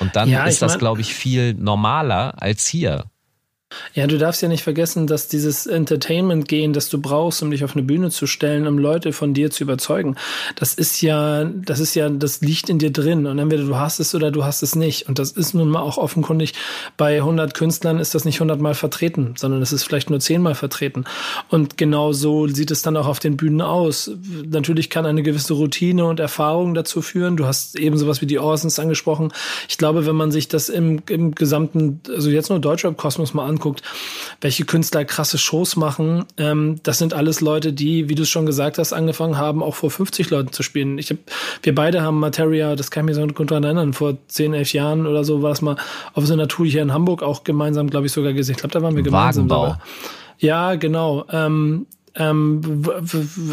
Und 0.00 0.16
dann 0.16 0.28
ja, 0.28 0.44
ist 0.44 0.60
das, 0.60 0.78
glaube 0.78 1.00
ich, 1.00 1.14
viel 1.14 1.54
normaler 1.54 2.42
als 2.42 2.66
hier. 2.66 3.04
Ja, 3.94 4.06
du 4.06 4.18
darfst 4.18 4.42
ja 4.42 4.48
nicht 4.48 4.62
vergessen, 4.62 5.06
dass 5.06 5.28
dieses 5.28 5.66
Entertainment-Gehen, 5.66 6.72
das 6.72 6.88
du 6.88 7.00
brauchst, 7.00 7.42
um 7.42 7.50
dich 7.50 7.64
auf 7.64 7.76
eine 7.76 7.84
Bühne 7.84 8.10
zu 8.10 8.26
stellen, 8.26 8.66
um 8.66 8.78
Leute 8.78 9.12
von 9.12 9.34
dir 9.34 9.50
zu 9.50 9.64
überzeugen, 9.64 10.16
das 10.56 10.74
ist 10.74 11.00
ja, 11.00 11.44
das 11.44 11.80
ist 11.80 11.94
ja, 11.94 12.08
das 12.08 12.40
liegt 12.40 12.68
in 12.68 12.78
dir 12.78 12.92
drin. 12.92 13.26
Und 13.26 13.38
entweder 13.38 13.64
du 13.64 13.76
hast 13.76 14.00
es 14.00 14.14
oder 14.14 14.30
du 14.30 14.44
hast 14.44 14.62
es 14.62 14.74
nicht. 14.74 15.08
Und 15.08 15.18
das 15.18 15.32
ist 15.32 15.54
nun 15.54 15.68
mal 15.68 15.80
auch 15.80 15.98
offenkundig, 15.98 16.54
bei 16.96 17.16
100 17.16 17.54
Künstlern 17.54 17.98
ist 17.98 18.14
das 18.14 18.24
nicht 18.24 18.36
100 18.36 18.60
Mal 18.60 18.74
vertreten, 18.74 19.34
sondern 19.36 19.62
es 19.62 19.72
ist 19.72 19.84
vielleicht 19.84 20.10
nur 20.10 20.20
10 20.20 20.42
Mal 20.42 20.54
vertreten. 20.54 21.04
Und 21.48 21.76
genau 21.76 22.12
so 22.12 22.46
sieht 22.48 22.70
es 22.70 22.82
dann 22.82 22.96
auch 22.96 23.06
auf 23.06 23.20
den 23.20 23.36
Bühnen 23.36 23.60
aus. 23.60 24.10
Natürlich 24.46 24.90
kann 24.90 25.06
eine 25.06 25.22
gewisse 25.22 25.54
Routine 25.54 26.04
und 26.04 26.20
Erfahrung 26.20 26.74
dazu 26.74 27.02
führen. 27.02 27.36
Du 27.36 27.46
hast 27.46 27.78
eben 27.78 27.96
sowas 27.96 28.20
wie 28.20 28.26
die 28.26 28.38
Orsons 28.38 28.78
angesprochen. 28.78 29.32
Ich 29.68 29.78
glaube, 29.78 30.06
wenn 30.06 30.16
man 30.16 30.32
sich 30.32 30.48
das 30.48 30.68
im, 30.68 31.02
im 31.08 31.34
gesamten, 31.34 32.00
also 32.08 32.30
jetzt 32.30 32.50
nur 32.50 32.58
Deutschrap-Kosmos 32.58 33.34
mal 33.34 33.46
anguckt, 33.46 33.63
anguckt, 33.64 33.82
welche 34.40 34.64
Künstler 34.64 35.04
krasse 35.04 35.38
Shows 35.38 35.76
machen, 35.76 36.24
ähm, 36.36 36.80
das 36.82 36.98
sind 36.98 37.14
alles 37.14 37.40
Leute, 37.40 37.72
die, 37.72 38.08
wie 38.08 38.14
du 38.14 38.22
es 38.22 38.28
schon 38.28 38.46
gesagt 38.46 38.78
hast, 38.78 38.92
angefangen 38.92 39.38
haben, 39.38 39.62
auch 39.62 39.74
vor 39.74 39.90
50 39.90 40.30
Leuten 40.30 40.52
zu 40.52 40.62
spielen. 40.62 40.98
Ich 40.98 41.10
hab, 41.10 41.18
wir 41.62 41.74
beide 41.74 42.02
haben 42.02 42.20
Materia, 42.20 42.76
das 42.76 42.90
kann 42.90 43.08
ich 43.08 43.14
mir 43.16 43.20
so 43.20 43.26
gut 43.26 43.50
daran 43.50 43.64
erinnern, 43.64 43.92
vor 43.92 44.16
10, 44.28 44.54
11 44.54 44.72
Jahren 44.72 45.06
oder 45.06 45.24
so 45.24 45.42
war 45.42 45.52
es 45.52 45.62
mal 45.62 45.76
auf 46.12 46.26
so 46.26 46.32
einer 46.32 46.48
Tour 46.48 46.66
hier 46.66 46.82
in 46.82 46.92
Hamburg 46.92 47.22
auch 47.22 47.44
gemeinsam, 47.44 47.88
glaube 47.88 48.06
ich, 48.06 48.12
sogar 48.12 48.32
gesehen. 48.32 48.54
Ich 48.54 48.60
glaube, 48.60 48.72
da 48.72 48.82
waren 48.82 48.94
wir 48.94 49.02
gemeinsam. 49.02 49.48
Wagenbau. 49.48 49.76
Ja, 50.38 50.74
genau. 50.74 51.24
Ähm, 51.30 51.86
ähm, 52.16 52.82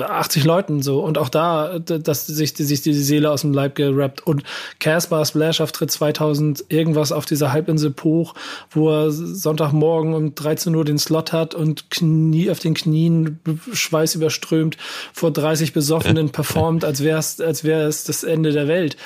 80 0.02 0.44
Leuten 0.44 0.82
so 0.82 1.04
und 1.04 1.18
auch 1.18 1.30
da, 1.30 1.80
dass 1.80 2.28
sich, 2.28 2.54
sich 2.56 2.82
die 2.82 2.94
Seele 2.94 3.32
aus 3.32 3.42
dem 3.42 3.54
Leib 3.54 3.76
gerappt 3.76 4.26
und 4.26 4.44
Caspar 4.80 5.26
Splash 5.26 5.62
auftritt 5.62 5.92
2000 5.92 6.66
irgendwas 6.70 7.12
auf 7.12 7.26
dieser 7.26 7.52
Halbinsel 7.52 7.92
Poch, 7.92 8.36
wo 8.70 8.90
er 8.90 9.12
Sonntagmorgen 9.12 10.14
um 10.14 10.36
13 10.36 10.76
Uhr 10.76 10.86
den 10.86 11.00
Slot 11.00 11.34
hat 11.34 11.56
und 11.56 11.90
Knie 11.90 12.52
auf 12.52 12.60
den 12.60 12.74
Knien 12.74 13.40
Schweiß 13.74 14.16
überströmt 14.16 14.78
vor 15.14 15.32
30 15.32 15.74
Besoffenen 15.74 16.30
performt, 16.30 16.86
als 16.86 17.04
wäre 17.04 17.20
es 17.20 17.42
als 17.42 17.64
wäre 17.64 17.84
es 17.84 18.04
das 18.04 18.24
Ende 18.24 18.52
der 18.52 18.68
Welt. 18.68 18.98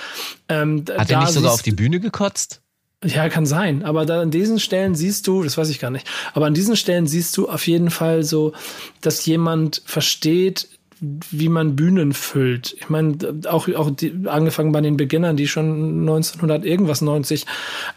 Ähm, 0.50 0.84
hat 0.98 1.10
er 1.10 1.20
nicht 1.20 1.32
sogar 1.32 1.54
auf 1.54 1.62
die 1.62 1.72
Bühne 1.72 2.00
gekotzt? 2.00 2.62
Ja, 3.06 3.30
kann 3.30 3.46
sein. 3.46 3.84
Aber 3.84 4.06
da 4.06 4.22
an 4.22 4.32
diesen 4.32 4.60
Stellen 4.60 4.96
siehst 4.96 5.28
du, 5.28 5.44
das 5.44 5.58
weiß 5.58 5.70
ich 5.70 5.80
gar 5.80 5.92
nicht, 5.92 6.08
aber 6.34 6.48
an 6.48 6.54
diesen 6.54 6.76
Stellen 6.76 7.08
siehst 7.08 7.38
du 7.38 7.48
auf 7.48 7.68
jeden 7.68 7.92
Fall 7.92 8.24
so, 8.24 8.54
dass 9.02 9.26
jemand 9.26 9.82
versteht, 9.86 10.68
wie 11.02 11.50
man 11.50 11.76
Bühnen 11.76 12.14
füllt. 12.14 12.76
Ich 12.80 12.90
meine, 12.90 13.18
auch, 13.48 13.68
auch 13.76 13.92
die, 13.92 14.14
angefangen 14.26 14.72
bei 14.72 14.82
den 14.82 14.98
Beginnern, 14.98 15.36
die 15.36 15.48
schon 15.48 16.02
1900 16.02 16.66
irgendwas 16.66 17.02
90 17.02 17.46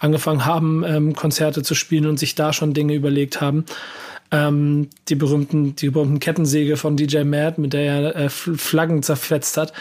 angefangen 0.01 0.45
haben, 0.45 0.85
ähm, 0.85 1.15
Konzerte 1.15 1.63
zu 1.63 1.75
spielen 1.75 2.07
und 2.07 2.19
sich 2.19 2.35
da 2.35 2.53
schon 2.53 2.75
Dinge 2.75 2.95
überlegt 2.95 3.41
haben. 3.41 3.65
Ähm, 4.31 4.89
die 5.09 5.15
berühmten, 5.15 5.75
die 5.77 5.91
berühmten 5.91 6.21
Kettensäge 6.21 6.77
von 6.77 6.97
DJ 6.97 7.25
Mad, 7.25 7.61
mit 7.61 7.73
der 7.73 7.83
er 7.83 8.17
äh, 8.17 8.29
Flaggen 8.29 9.03
zerfetzt 9.03 9.57
hat. 9.57 9.73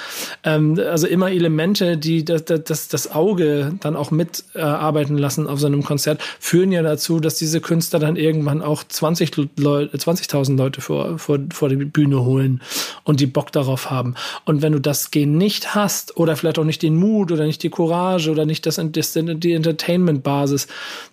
Ähm, 0.44 0.80
also 0.80 1.08
immer 1.08 1.32
Elemente, 1.32 1.98
die 1.98 2.24
das, 2.24 2.46
das, 2.46 2.88
das 2.88 3.12
Auge 3.12 3.74
dann 3.82 3.96
auch 3.96 4.12
mitarbeiten 4.12 5.18
äh, 5.18 5.22
lassen 5.22 5.48
auf 5.48 5.60
so 5.60 5.68
einem 5.68 5.84
Konzert, 5.84 6.22
führen 6.40 6.72
ja 6.72 6.82
dazu, 6.82 7.20
dass 7.20 7.36
diese 7.36 7.60
Künstler 7.62 8.00
dann 8.00 8.16
irgendwann 8.16 8.62
auch 8.62 8.84
20 8.84 9.36
Leute, 9.58 9.98
20.000 9.98 10.56
Leute 10.56 10.82
vor, 10.82 11.20
vor, 11.20 11.40
vor 11.52 11.70
die 11.70 11.76
Bühne 11.76 12.24
holen 12.24 12.62
und 13.04 13.20
die 13.20 13.28
Bock 13.28 13.52
darauf 13.52 13.90
haben. 13.90 14.16
Und 14.46 14.62
wenn 14.62 14.72
du 14.72 14.80
das 14.80 15.12
Gen 15.12 15.38
nicht 15.38 15.76
hast 15.76 16.18
oder 16.18 16.36
vielleicht 16.36 16.60
auch 16.60 16.64
nicht 16.64 16.82
den 16.82 16.96
Mut 16.96 17.32
oder 17.32 17.46
nicht 17.46 17.64
die 17.64 17.70
Courage 17.70 18.32
oder 18.32 18.46
nicht 18.46 18.66
das, 18.66 18.80
das 18.82 19.14
die 19.14 19.54
Entertainment-Basis, 19.54 20.68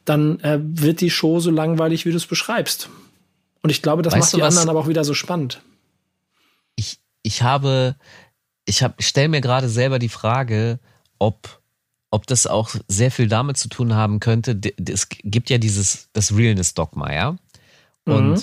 dann 0.05 0.39
äh, 0.41 0.59
wird 0.63 1.01
die 1.01 1.11
Show 1.11 1.41
so 1.41 1.51
langweilig, 1.51 2.07
wie 2.07 2.11
du 2.11 2.17
es 2.17 2.27
beschreibst. 2.27 2.89
Und 3.65 3.71
ich 3.71 3.81
glaube, 3.81 4.03
das 4.03 4.13
weißt 4.13 4.35
macht 4.35 4.37
die 4.37 4.43
anderen 4.43 4.69
aber 4.69 4.81
auch 4.81 4.89
wieder 4.89 5.05
so 5.05 5.15
spannend. 5.15 5.63
Ich, 6.77 6.99
ich 7.23 7.43
habe, 7.43 7.97
ich 8.67 8.83
habe, 8.83 9.03
stelle 9.03 9.31
mir 9.31 9.41
gerade 9.41 9.71
selber 9.71 9.99
die 9.99 10.11
Frage, 10.11 10.79
ob, 11.19 11.63
ob 12.11 12.27
das 12.27 12.47
auch 12.47 12.75
sehr 12.89 13.11
viel 13.11 13.27
damit 13.27 13.57
zu 13.57 13.71
tun 13.71 13.95
haben 13.95 14.21
könnte. 14.21 14.61
Es 14.87 15.09
gibt 15.09 15.49
ja 15.49 15.57
dieses, 15.57 16.11
das 16.13 16.37
Realness-Dogma, 16.37 17.11
ja. 17.11 17.37
Und 18.05 18.33
mhm. 18.33 18.43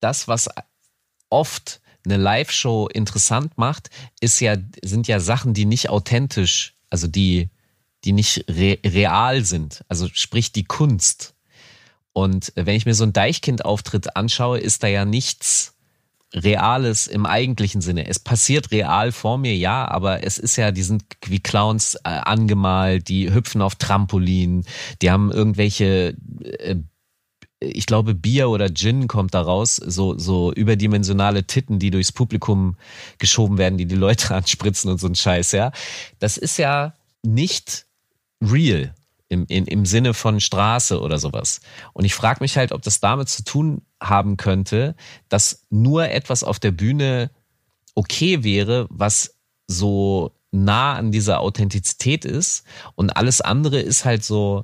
das, 0.00 0.28
was 0.28 0.50
oft 1.30 1.80
eine 2.04 2.18
Live-Show 2.18 2.88
interessant 2.88 3.56
macht, 3.56 3.88
ist 4.20 4.40
ja, 4.40 4.58
sind 4.82 5.08
ja 5.08 5.20
Sachen, 5.20 5.54
die 5.54 5.64
nicht 5.64 5.88
authentisch, 5.88 6.74
also 6.90 7.06
die, 7.06 7.48
die 8.04 8.12
nicht 8.12 8.44
re 8.50 8.78
real 8.84 9.42
sind. 9.42 9.86
Also 9.88 10.06
sprich 10.12 10.52
die 10.52 10.64
Kunst. 10.64 11.33
Und 12.14 12.52
wenn 12.54 12.76
ich 12.76 12.86
mir 12.86 12.94
so 12.94 13.02
einen 13.02 13.12
Deichkind-Auftritt 13.12 14.16
anschaue, 14.16 14.60
ist 14.60 14.84
da 14.84 14.86
ja 14.86 15.04
nichts 15.04 15.74
Reales 16.32 17.08
im 17.08 17.26
eigentlichen 17.26 17.80
Sinne. 17.80 18.06
Es 18.06 18.20
passiert 18.20 18.70
real 18.70 19.10
vor 19.10 19.36
mir, 19.36 19.56
ja, 19.56 19.86
aber 19.88 20.24
es 20.24 20.38
ist 20.38 20.56
ja, 20.56 20.70
die 20.70 20.82
sind 20.82 21.04
wie 21.26 21.40
Clowns 21.40 21.96
äh, 21.96 22.08
angemalt, 22.08 23.08
die 23.08 23.32
hüpfen 23.34 23.60
auf 23.62 23.74
Trampolin, 23.74 24.64
die 25.02 25.10
haben 25.10 25.32
irgendwelche, 25.32 26.16
äh, 26.58 26.76
ich 27.58 27.86
glaube, 27.86 28.14
Bier 28.14 28.48
oder 28.48 28.72
Gin 28.72 29.08
kommt 29.08 29.34
da 29.34 29.42
raus, 29.42 29.76
so, 29.76 30.16
so 30.16 30.52
überdimensionale 30.52 31.44
Titten, 31.44 31.80
die 31.80 31.90
durchs 31.90 32.12
Publikum 32.12 32.76
geschoben 33.18 33.58
werden, 33.58 33.76
die 33.76 33.86
die 33.86 33.94
Leute 33.96 34.34
anspritzen 34.34 34.90
und 34.90 34.98
so 34.98 35.08
ein 35.08 35.16
Scheiß, 35.16 35.50
ja. 35.52 35.72
Das 36.20 36.36
ist 36.36 36.58
ja 36.58 36.94
nicht 37.22 37.86
real 38.40 38.94
im, 39.28 39.46
in, 39.48 39.66
im 39.66 39.86
Sinne 39.86 40.14
von 40.14 40.40
Straße 40.40 41.00
oder 41.00 41.18
sowas. 41.18 41.60
Und 41.92 42.04
ich 42.04 42.14
frage 42.14 42.42
mich 42.42 42.56
halt, 42.56 42.72
ob 42.72 42.82
das 42.82 43.00
damit 43.00 43.28
zu 43.28 43.44
tun 43.44 43.82
haben 44.02 44.36
könnte, 44.36 44.94
dass 45.28 45.66
nur 45.70 46.10
etwas 46.10 46.44
auf 46.44 46.58
der 46.58 46.72
Bühne 46.72 47.30
okay 47.94 48.44
wäre, 48.44 48.86
was 48.90 49.36
so 49.66 50.32
nah 50.50 50.94
an 50.94 51.10
dieser 51.10 51.40
Authentizität 51.40 52.24
ist 52.24 52.64
und 52.94 53.16
alles 53.16 53.40
andere 53.40 53.80
ist 53.80 54.04
halt 54.04 54.24
so 54.24 54.62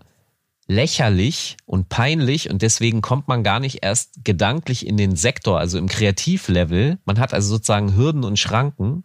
lächerlich 0.70 1.56
und 1.66 1.88
peinlich 1.88 2.48
und 2.48 2.62
deswegen 2.62 3.00
kommt 3.00 3.26
man 3.26 3.42
gar 3.42 3.58
nicht 3.58 3.82
erst 3.82 4.24
gedanklich 4.24 4.86
in 4.86 4.96
den 4.96 5.16
Sektor, 5.16 5.58
also 5.58 5.78
im 5.78 5.88
Kreativlevel. 5.88 6.98
Man 7.04 7.18
hat 7.18 7.34
also 7.34 7.48
sozusagen 7.48 7.96
Hürden 7.96 8.22
und 8.22 8.38
Schranken, 8.38 9.02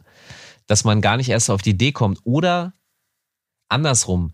dass 0.67 0.83
man 0.83 1.01
gar 1.01 1.17
nicht 1.17 1.29
erst 1.29 1.49
auf 1.49 1.63
die 1.63 1.71
Idee 1.71 1.91
kommt. 1.91 2.19
Oder 2.23 2.73
andersrum, 3.67 4.31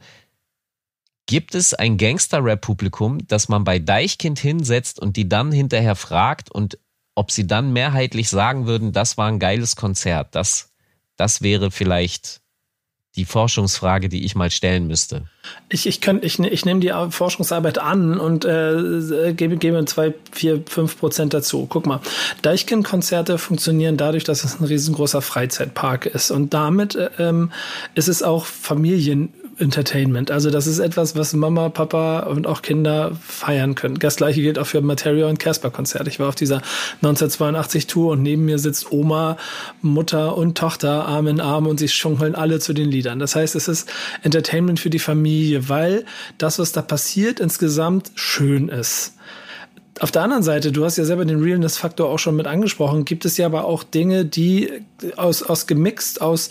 Gibt 1.32 1.56
es 1.56 1.74
ein 1.74 1.96
Gangster-Rap-Publikum, 1.96 3.26
das 3.26 3.48
man 3.48 3.64
bei 3.64 3.80
Deichkind 3.80 4.38
hinsetzt 4.38 5.00
und 5.00 5.16
die 5.16 5.30
dann 5.30 5.54
hinterher 5.54 5.96
fragt 5.96 6.52
und 6.52 6.78
ob 7.16 7.32
sie 7.32 7.48
dann 7.48 7.72
mehrheitlich 7.72 8.28
sagen 8.28 8.68
würden, 8.68 8.92
das 8.92 9.18
war 9.18 9.30
ein 9.30 9.40
geiles 9.40 9.78
Konzert? 9.78 10.36
Das, 10.36 10.74
das 11.16 11.42
wäre 11.42 11.72
vielleicht 11.72 12.42
die 13.16 13.24
Forschungsfrage, 13.24 14.10
die 14.10 14.26
ich 14.26 14.36
mal 14.36 14.52
stellen 14.52 14.88
müsste. 14.88 15.24
Ich, 15.70 15.88
ich, 15.88 16.06
ich, 16.06 16.40
ich 16.40 16.66
nehme 16.66 16.82
die 16.82 16.94
Forschungsarbeit 17.12 17.78
an 17.78 18.20
und 18.20 18.44
äh, 18.44 19.34
gebe, 19.34 19.56
gebe 19.56 19.86
zwei, 19.86 20.14
vier, 20.34 20.62
fünf 20.68 21.00
Prozent 21.00 21.34
dazu. 21.34 21.66
Guck 21.66 21.86
mal, 21.86 22.02
Deichkind-Konzerte 22.42 23.38
funktionieren 23.38 23.96
dadurch, 23.96 24.26
dass 24.26 24.44
es 24.44 24.60
ein 24.60 24.66
riesengroßer 24.66 25.22
Freizeitpark 25.22 26.08
ist. 26.08 26.30
Und 26.30 26.54
damit 26.54 26.96
äh, 26.96 27.10
ähm, 27.20 27.54
ist 27.96 28.10
es 28.10 28.22
auch 28.22 28.46
Familien 28.46 29.34
Entertainment. 29.62 30.32
Also 30.32 30.50
das 30.50 30.68
ist 30.68 30.80
etwas, 30.80 31.16
was 31.16 31.34
Mama, 31.34 31.70
Papa 31.70 32.22
und 32.22 32.48
auch 32.48 32.62
Kinder 32.62 33.12
feiern 33.22 33.76
können. 33.76 33.96
Das 33.96 34.18
gleiche 34.18 34.42
gilt 34.42 34.60
auch 34.60 34.68
für 34.68 34.82
Materia 34.82 35.28
und 35.28 35.40
Casper 35.40 35.70
Konzert. 35.70 36.08
Ich 36.08 36.20
war 36.20 36.28
auf 36.28 36.36
dieser 36.36 36.58
1982 37.02 37.88
Tour 37.88 38.14
und 38.14 38.24
neben 38.24 38.46
mir 38.46 38.60
sitzt 38.60 38.92
Oma, 38.92 39.38
Mutter 39.82 40.36
und 40.36 40.58
Tochter 40.58 41.06
Arm 41.06 41.28
in 41.28 41.40
Arm 41.40 41.68
und 41.68 41.80
sie 41.80 41.88
schunkeln 41.88 42.36
alle 42.36 42.60
zu 42.60 42.74
den 42.74 42.90
Liedern. 42.90 43.20
Das 43.20 43.36
heißt, 43.36 43.56
es 43.56 43.68
ist 43.68 43.90
Entertainment 44.24 44.80
für 44.80 44.90
die 44.90 45.00
Familie, 45.00 45.70
weil 45.70 46.06
das, 46.38 46.60
was 46.60 46.72
da 46.72 46.82
passiert, 46.82 47.40
insgesamt 47.40 48.12
schön 48.16 48.70
ist. 48.70 49.14
Auf 50.00 50.10
der 50.10 50.24
anderen 50.24 50.42
Seite, 50.42 50.72
du 50.72 50.84
hast 50.84 50.98
ja 50.98 51.06
selber 51.06 51.26
den 51.26 51.44
Realness-Faktor 51.44 52.10
auch 52.10 52.18
schon 52.18 52.36
mit 52.36 52.48
angesprochen, 52.48 53.06
gibt 53.06 53.24
es 53.26 53.38
ja 53.38 53.46
aber 53.46 53.66
auch 53.66 53.84
Dinge, 53.84 54.26
die 54.26 54.82
aus, 55.16 55.44
aus 55.44 55.68
gemixt 55.68 56.22
aus 56.22 56.50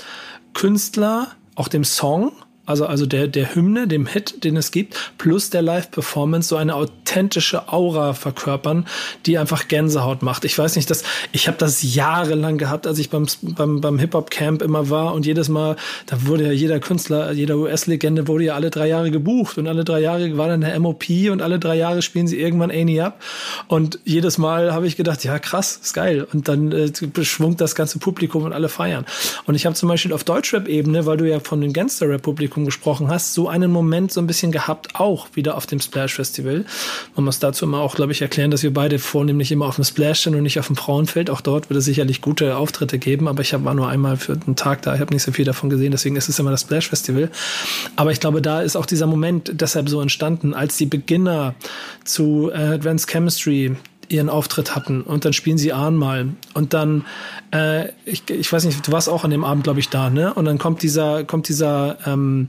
Künstler, 0.55 1.33
auch 1.57 1.67
dem 1.69 1.83
Song, 1.85 2.33
also, 2.71 2.87
also 2.87 3.05
der, 3.05 3.27
der 3.29 3.55
Hymne, 3.55 3.89
dem 3.89 4.07
Hit, 4.07 4.45
den 4.45 4.57
es 4.57 4.71
gibt, 4.71 5.13
plus 5.19 5.51
der 5.51 5.63
Live-Performance 5.63 6.49
so 6.49 6.57
eine 6.57 6.75
authentische 6.77 7.73
Aura 7.73 8.15
verkörpern, 8.15 8.87
die 9.27 9.39
einfach 9.39 9.69
Gänsehaut 9.69 10.23
macht. 10.23 10.45
Ich 10.45 10.57
weiß 10.57 10.77
nicht, 10.77 10.89
dass 10.89 11.03
ich 11.33 11.49
habe 11.49 11.59
das 11.59 11.95
jahrelang 11.95 12.59
gehabt, 12.59 12.87
als 12.87 12.99
ich 12.99 13.11
beim, 13.11 13.27
beim, 13.43 13.81
beim 13.81 13.99
Hip-Hop-Camp 13.99 14.63
immer 14.63 14.89
war 14.89 15.15
und 15.15 15.27
jedes 15.27 15.49
Mal, 15.49 15.77
da 16.07 16.27
wurde 16.27 16.47
ja 16.47 16.53
jeder 16.53 16.79
Künstler, 16.81 17.33
jeder 17.33 17.57
US-Legende 17.57 18.29
wurde 18.29 18.45
ja 18.45 18.55
alle 18.55 18.71
drei 18.71 18.89
Jahre 18.89 19.11
gebucht 19.11 19.59
und 19.59 19.67
alle 19.67 19.85
drei 19.85 20.01
Jahre 20.01 20.39
war 20.39 20.49
dann 20.49 20.61
der 20.61 20.79
MOP 20.79 21.05
und 21.31 21.43
alle 21.43 21.59
drei 21.59 21.77
Jahre 21.77 22.03
spielen 22.03 22.29
sie 22.29 22.41
irgendwann 22.41 22.71
Annie 22.71 23.03
Up 23.03 23.21
und 23.67 23.99
jedes 24.05 24.39
Mal 24.39 24.73
habe 24.73 24.87
ich 24.87 24.97
gedacht, 24.97 25.25
ja 25.25 25.39
krass, 25.39 25.81
ist 25.83 25.95
geil 25.95 26.27
und 26.33 26.47
dann 26.49 26.71
äh, 26.71 26.91
beschwungt 27.13 27.61
das 27.61 27.75
ganze 27.75 27.99
Publikum 27.99 28.45
und 28.45 28.53
alle 28.53 28.69
feiern. 28.69 29.05
Und 29.47 29.57
ich 29.57 29.67
habe 29.67 29.75
zum 29.75 29.89
Beispiel 29.89 30.13
auf 30.13 30.23
Deutschrap-Ebene, 30.23 31.07
weil 31.07 31.17
du 31.17 31.29
ja 31.29 31.41
von 31.41 31.61
den 31.61 31.73
Gangster-Rap-Publikum 31.73 32.60
Publikum 32.61 32.65
gesprochen 32.65 33.09
hast, 33.09 33.35
so 33.35 33.49
einen 33.49 33.71
Moment 33.71 34.13
so 34.13 34.21
ein 34.21 34.27
bisschen 34.27 34.53
gehabt, 34.53 34.95
auch 34.95 35.29
wieder 35.35 35.57
auf 35.57 35.67
dem 35.67 35.81
Splash 35.81 36.15
Festival. 36.15 36.65
Man 37.17 37.25
muss 37.25 37.39
dazu 37.39 37.65
immer 37.65 37.81
auch, 37.81 37.95
glaube 37.95 38.13
ich, 38.13 38.23
erklären, 38.23 38.51
dass 38.51 38.63
wir 38.63 38.73
beide 38.73 38.99
vornehmlich 38.99 39.53
immer 39.53 39.67
auf 39.67 39.77
dem 39.77 39.85
Splash 39.85 40.21
sind 40.21 40.35
und 40.35 40.43
nicht 40.43 40.59
auf 40.59 40.67
dem 40.67 40.77
Frauenfeld. 40.77 41.31
Auch 41.31 41.41
dort 41.41 41.71
wird 41.71 41.79
es 41.79 41.85
sicherlich 41.85 42.21
gute 42.21 42.57
Auftritte 42.57 42.99
geben, 42.99 43.29
aber 43.29 43.43
ich 43.43 43.53
war 43.53 43.75
nur 43.75 43.89
einmal 43.89 44.17
für 44.17 44.33
einen 44.33 44.57
Tag 44.57 44.83
da. 44.83 44.95
Ich 44.95 45.01
habe 45.01 45.13
nicht 45.13 45.23
so 45.23 45.33
viel 45.33 45.45
davon 45.45 45.71
gesehen, 45.71 45.93
deswegen 45.93 46.17
ist 46.17 46.29
es 46.29 46.39
immer 46.39 46.51
das 46.51 46.63
Splash 46.63 46.89
Festival. 46.89 47.31
Aber 47.97 48.13
ich 48.13 48.21
glaube, 48.21 48.43
da 48.43 48.61
ist 48.63 48.77
auch 48.77 48.87
dieser 48.87 49.07
Moment 49.07 49.51
deshalb 49.55 49.89
so 49.89 50.01
entstanden, 50.01 50.55
als 50.55 50.77
die 50.77 50.87
Beginner 50.87 51.55
zu 52.05 52.51
äh, 52.53 52.75
Advanced 52.75 53.09
Chemistry 53.09 53.77
ihren 54.11 54.29
Auftritt 54.29 54.75
hatten. 54.75 55.03
Und 55.03 55.25
dann 55.25 55.33
spielen 55.33 55.57
sie 55.57 55.73
Ahnmal 55.73 56.29
und 56.55 56.75
dann 56.75 57.05
äh, 57.53 57.89
ich, 58.05 58.29
ich 58.29 58.53
weiß 58.53 58.65
nicht, 58.65 58.87
du 58.87 58.93
warst 58.93 59.09
auch 59.09 59.25
an 59.25 59.31
dem 59.31 59.45
Abend, 59.45 59.65
glaube 59.65 59.81
ich, 59.81 59.89
da, 59.89 60.11
ne? 60.11 60.35
Und 60.35 60.45
dann 60.45 60.59
kommt 60.59 60.83
dieser, 60.83 61.25
kommt 61.25 61.49
dieser, 61.49 61.99
ähm, 62.07 62.49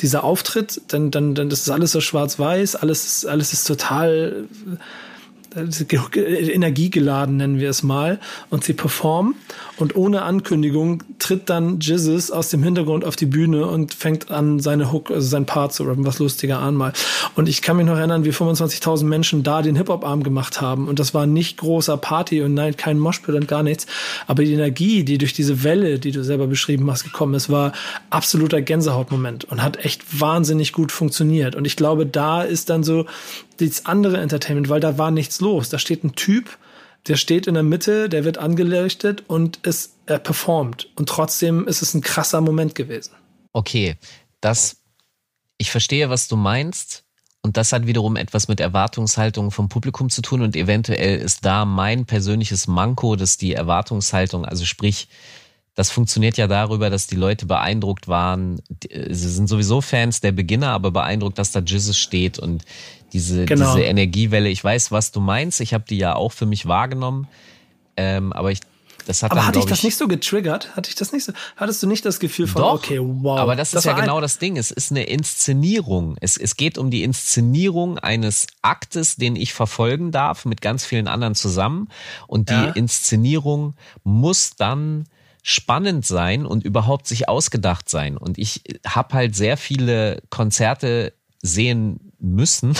dieser 0.00 0.24
Auftritt, 0.24 0.80
dann, 0.88 1.10
dann, 1.10 1.34
dann 1.34 1.48
das 1.48 1.60
ist 1.60 1.70
alles 1.70 1.92
so 1.92 2.00
schwarz-weiß, 2.00 2.76
alles, 2.76 3.04
ist, 3.04 3.26
alles 3.26 3.52
ist 3.52 3.64
total 3.64 4.48
äh, 5.54 6.50
energiegeladen, 6.50 7.36
nennen 7.36 7.60
wir 7.60 7.70
es 7.70 7.82
mal, 7.82 8.18
und 8.50 8.64
sie 8.64 8.72
performen 8.72 9.34
und 9.78 9.96
ohne 9.96 10.22
Ankündigung 10.22 11.02
tritt 11.18 11.48
dann 11.48 11.80
Jizzes 11.80 12.30
aus 12.30 12.50
dem 12.50 12.62
Hintergrund 12.62 13.04
auf 13.04 13.16
die 13.16 13.26
Bühne 13.26 13.66
und 13.66 13.94
fängt 13.94 14.30
an, 14.30 14.60
seine 14.60 14.92
Hook, 14.92 15.10
also 15.10 15.26
sein 15.26 15.46
Part 15.46 15.72
zu 15.72 15.84
rappen, 15.84 16.04
was 16.04 16.18
lustiger 16.18 16.58
an 16.58 16.74
mal. 16.74 16.92
Und 17.36 17.48
ich 17.48 17.62
kann 17.62 17.78
mich 17.78 17.86
noch 17.86 17.96
erinnern, 17.96 18.24
wie 18.24 18.30
25.000 18.30 19.04
Menschen 19.04 19.42
da 19.42 19.62
den 19.62 19.76
Hip-Hop-Arm 19.76 20.22
gemacht 20.22 20.60
haben. 20.60 20.88
Und 20.88 20.98
das 20.98 21.14
war 21.14 21.26
nicht 21.26 21.56
großer 21.58 21.96
Party 21.96 22.42
und 22.42 22.54
nein, 22.54 22.76
kein 22.76 22.98
Moshpit 22.98 23.34
und 23.34 23.48
gar 23.48 23.62
nichts. 23.62 23.86
Aber 24.26 24.44
die 24.44 24.52
Energie, 24.52 25.04
die 25.04 25.16
durch 25.16 25.32
diese 25.32 25.64
Welle, 25.64 25.98
die 25.98 26.12
du 26.12 26.22
selber 26.22 26.46
beschrieben 26.46 26.90
hast, 26.90 27.04
gekommen 27.04 27.34
ist, 27.34 27.48
war 27.48 27.72
absoluter 28.10 28.60
Gänsehautmoment 28.60 29.44
und 29.44 29.62
hat 29.62 29.82
echt 29.84 30.20
wahnsinnig 30.20 30.72
gut 30.72 30.92
funktioniert. 30.92 31.54
Und 31.54 31.64
ich 31.64 31.76
glaube, 31.76 32.04
da 32.04 32.42
ist 32.42 32.68
dann 32.68 32.84
so 32.84 33.06
das 33.58 33.86
andere 33.86 34.18
Entertainment, 34.18 34.68
weil 34.68 34.80
da 34.80 34.98
war 34.98 35.10
nichts 35.10 35.40
los. 35.40 35.70
Da 35.70 35.78
steht 35.78 36.04
ein 36.04 36.14
Typ, 36.14 36.58
der 37.08 37.16
steht 37.16 37.46
in 37.46 37.54
der 37.54 37.62
Mitte, 37.62 38.08
der 38.08 38.24
wird 38.24 38.38
angeleuchtet 38.38 39.24
und 39.28 39.58
es, 39.62 39.96
er 40.06 40.18
performt. 40.18 40.88
Und 40.96 41.08
trotzdem 41.08 41.66
ist 41.66 41.82
es 41.82 41.94
ein 41.94 42.00
krasser 42.00 42.40
Moment 42.40 42.74
gewesen. 42.74 43.12
Okay, 43.52 43.96
das, 44.40 44.76
ich 45.58 45.70
verstehe, 45.70 46.10
was 46.10 46.28
du 46.28 46.36
meinst. 46.36 47.04
Und 47.44 47.56
das 47.56 47.72
hat 47.72 47.86
wiederum 47.86 48.14
etwas 48.14 48.46
mit 48.46 48.60
Erwartungshaltung 48.60 49.50
vom 49.50 49.68
Publikum 49.68 50.10
zu 50.10 50.22
tun. 50.22 50.42
Und 50.42 50.54
eventuell 50.54 51.18
ist 51.18 51.44
da 51.44 51.64
mein 51.64 52.06
persönliches 52.06 52.68
Manko, 52.68 53.16
dass 53.16 53.36
die 53.36 53.52
Erwartungshaltung, 53.52 54.44
also 54.44 54.64
sprich, 54.64 55.08
das 55.74 55.90
funktioniert 55.90 56.36
ja 56.36 56.46
darüber, 56.46 56.88
dass 56.88 57.08
die 57.08 57.16
Leute 57.16 57.46
beeindruckt 57.46 58.06
waren. 58.06 58.60
Sie 58.90 59.28
sind 59.28 59.48
sowieso 59.48 59.80
Fans 59.80 60.20
der 60.20 60.30
Beginner, 60.32 60.68
aber 60.68 60.92
beeindruckt, 60.92 61.38
dass 61.38 61.50
da 61.50 61.60
Jesus 61.60 61.98
steht 61.98 62.38
und 62.38 62.64
diese, 63.12 63.44
genau. 63.44 63.74
diese 63.74 63.84
Energiewelle. 63.84 64.48
Ich 64.48 64.62
weiß, 64.62 64.90
was 64.90 65.12
du 65.12 65.20
meinst. 65.20 65.60
Ich 65.60 65.74
habe 65.74 65.84
die 65.88 65.98
ja 65.98 66.14
auch 66.14 66.32
für 66.32 66.46
mich 66.46 66.66
wahrgenommen. 66.66 67.28
Ähm, 67.96 68.32
aber 68.32 68.50
ich 68.50 68.60
das 69.06 69.22
hat 69.22 69.32
aber 69.32 69.40
dann, 69.40 69.48
hatte 69.48 69.58
ich 69.58 69.64
das 69.64 69.78
ich, 69.78 69.84
nicht 69.84 69.96
so 69.96 70.08
getriggert? 70.08 70.76
Hatte 70.76 70.88
ich 70.88 70.94
das 70.94 71.12
nicht 71.12 71.24
so? 71.24 71.32
Hattest 71.56 71.82
du 71.82 71.86
nicht 71.86 72.04
das 72.04 72.20
Gefühl 72.20 72.46
von, 72.46 72.62
doch, 72.62 72.74
okay, 72.74 72.98
wow. 73.00 73.38
Aber 73.38 73.56
das, 73.56 73.72
das 73.72 73.80
ist 73.80 73.84
ja 73.86 73.98
genau 73.98 74.20
das 74.20 74.38
Ding. 74.38 74.56
Es 74.56 74.70
ist 74.70 74.90
eine 74.90 75.04
Inszenierung. 75.04 76.16
Es, 76.20 76.36
es 76.36 76.56
geht 76.56 76.78
um 76.78 76.90
die 76.90 77.02
Inszenierung 77.02 77.98
eines 77.98 78.46
Aktes, 78.62 79.16
den 79.16 79.36
ich 79.36 79.52
verfolgen 79.52 80.12
darf 80.12 80.44
mit 80.44 80.60
ganz 80.60 80.84
vielen 80.84 81.08
anderen 81.08 81.34
zusammen. 81.34 81.88
Und 82.26 82.50
die 82.50 82.54
ja. 82.54 82.70
Inszenierung 82.70 83.74
muss 84.04 84.54
dann 84.56 85.06
spannend 85.42 86.06
sein 86.06 86.46
und 86.46 86.64
überhaupt 86.64 87.08
sich 87.08 87.28
ausgedacht 87.28 87.88
sein. 87.88 88.16
Und 88.16 88.38
ich 88.38 88.62
habe 88.86 89.14
halt 89.14 89.34
sehr 89.34 89.56
viele 89.56 90.22
Konzerte 90.30 91.14
sehen 91.40 92.11
müssen, 92.22 92.74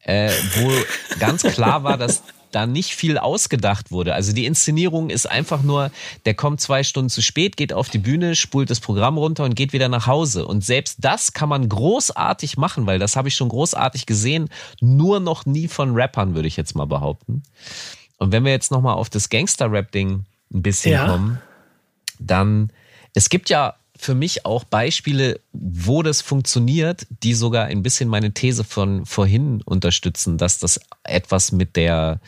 äh, 0.00 0.30
wo 0.56 0.70
ganz 1.18 1.42
klar 1.42 1.84
war, 1.84 1.96
dass 1.96 2.22
da 2.50 2.66
nicht 2.66 2.94
viel 2.94 3.18
ausgedacht 3.18 3.90
wurde. 3.90 4.14
Also 4.14 4.32
die 4.32 4.46
Inszenierung 4.46 5.10
ist 5.10 5.30
einfach 5.30 5.62
nur, 5.62 5.90
der 6.24 6.34
kommt 6.34 6.60
zwei 6.60 6.82
Stunden 6.82 7.08
zu 7.08 7.22
spät, 7.22 7.56
geht 7.56 7.72
auf 7.72 7.88
die 7.88 7.98
Bühne, 7.98 8.34
spult 8.34 8.70
das 8.70 8.80
Programm 8.80 9.18
runter 9.18 9.44
und 9.44 9.54
geht 9.54 9.72
wieder 9.72 9.88
nach 9.88 10.06
Hause. 10.06 10.46
Und 10.46 10.64
selbst 10.64 10.96
das 11.00 11.32
kann 11.32 11.48
man 11.48 11.68
großartig 11.68 12.56
machen, 12.56 12.86
weil 12.86 12.98
das 12.98 13.16
habe 13.16 13.28
ich 13.28 13.36
schon 13.36 13.48
großartig 13.48 14.06
gesehen, 14.06 14.48
nur 14.80 15.20
noch 15.20 15.46
nie 15.46 15.68
von 15.68 15.94
Rappern, 15.94 16.34
würde 16.34 16.48
ich 16.48 16.56
jetzt 16.56 16.74
mal 16.74 16.86
behaupten. 16.86 17.42
Und 18.18 18.32
wenn 18.32 18.44
wir 18.44 18.52
jetzt 18.52 18.70
nochmal 18.70 18.94
auf 18.94 19.08
das 19.08 19.28
Gangster-Rap-Ding 19.28 20.24
ein 20.52 20.62
bisschen 20.62 20.92
ja. 20.92 21.06
kommen, 21.06 21.40
dann, 22.18 22.72
es 23.14 23.28
gibt 23.28 23.48
ja 23.48 23.76
für 24.00 24.14
mich 24.14 24.46
auch 24.46 24.64
Beispiele, 24.64 25.40
wo 25.52 26.02
das 26.02 26.22
funktioniert, 26.22 27.06
die 27.22 27.34
sogar 27.34 27.66
ein 27.66 27.82
bisschen 27.82 28.08
meine 28.08 28.32
These 28.32 28.64
von 28.64 29.04
vorhin 29.04 29.60
unterstützen, 29.62 30.38
dass 30.38 30.58
das 30.58 30.80
etwas 31.04 31.52
mit 31.52 31.76
der 31.76 32.18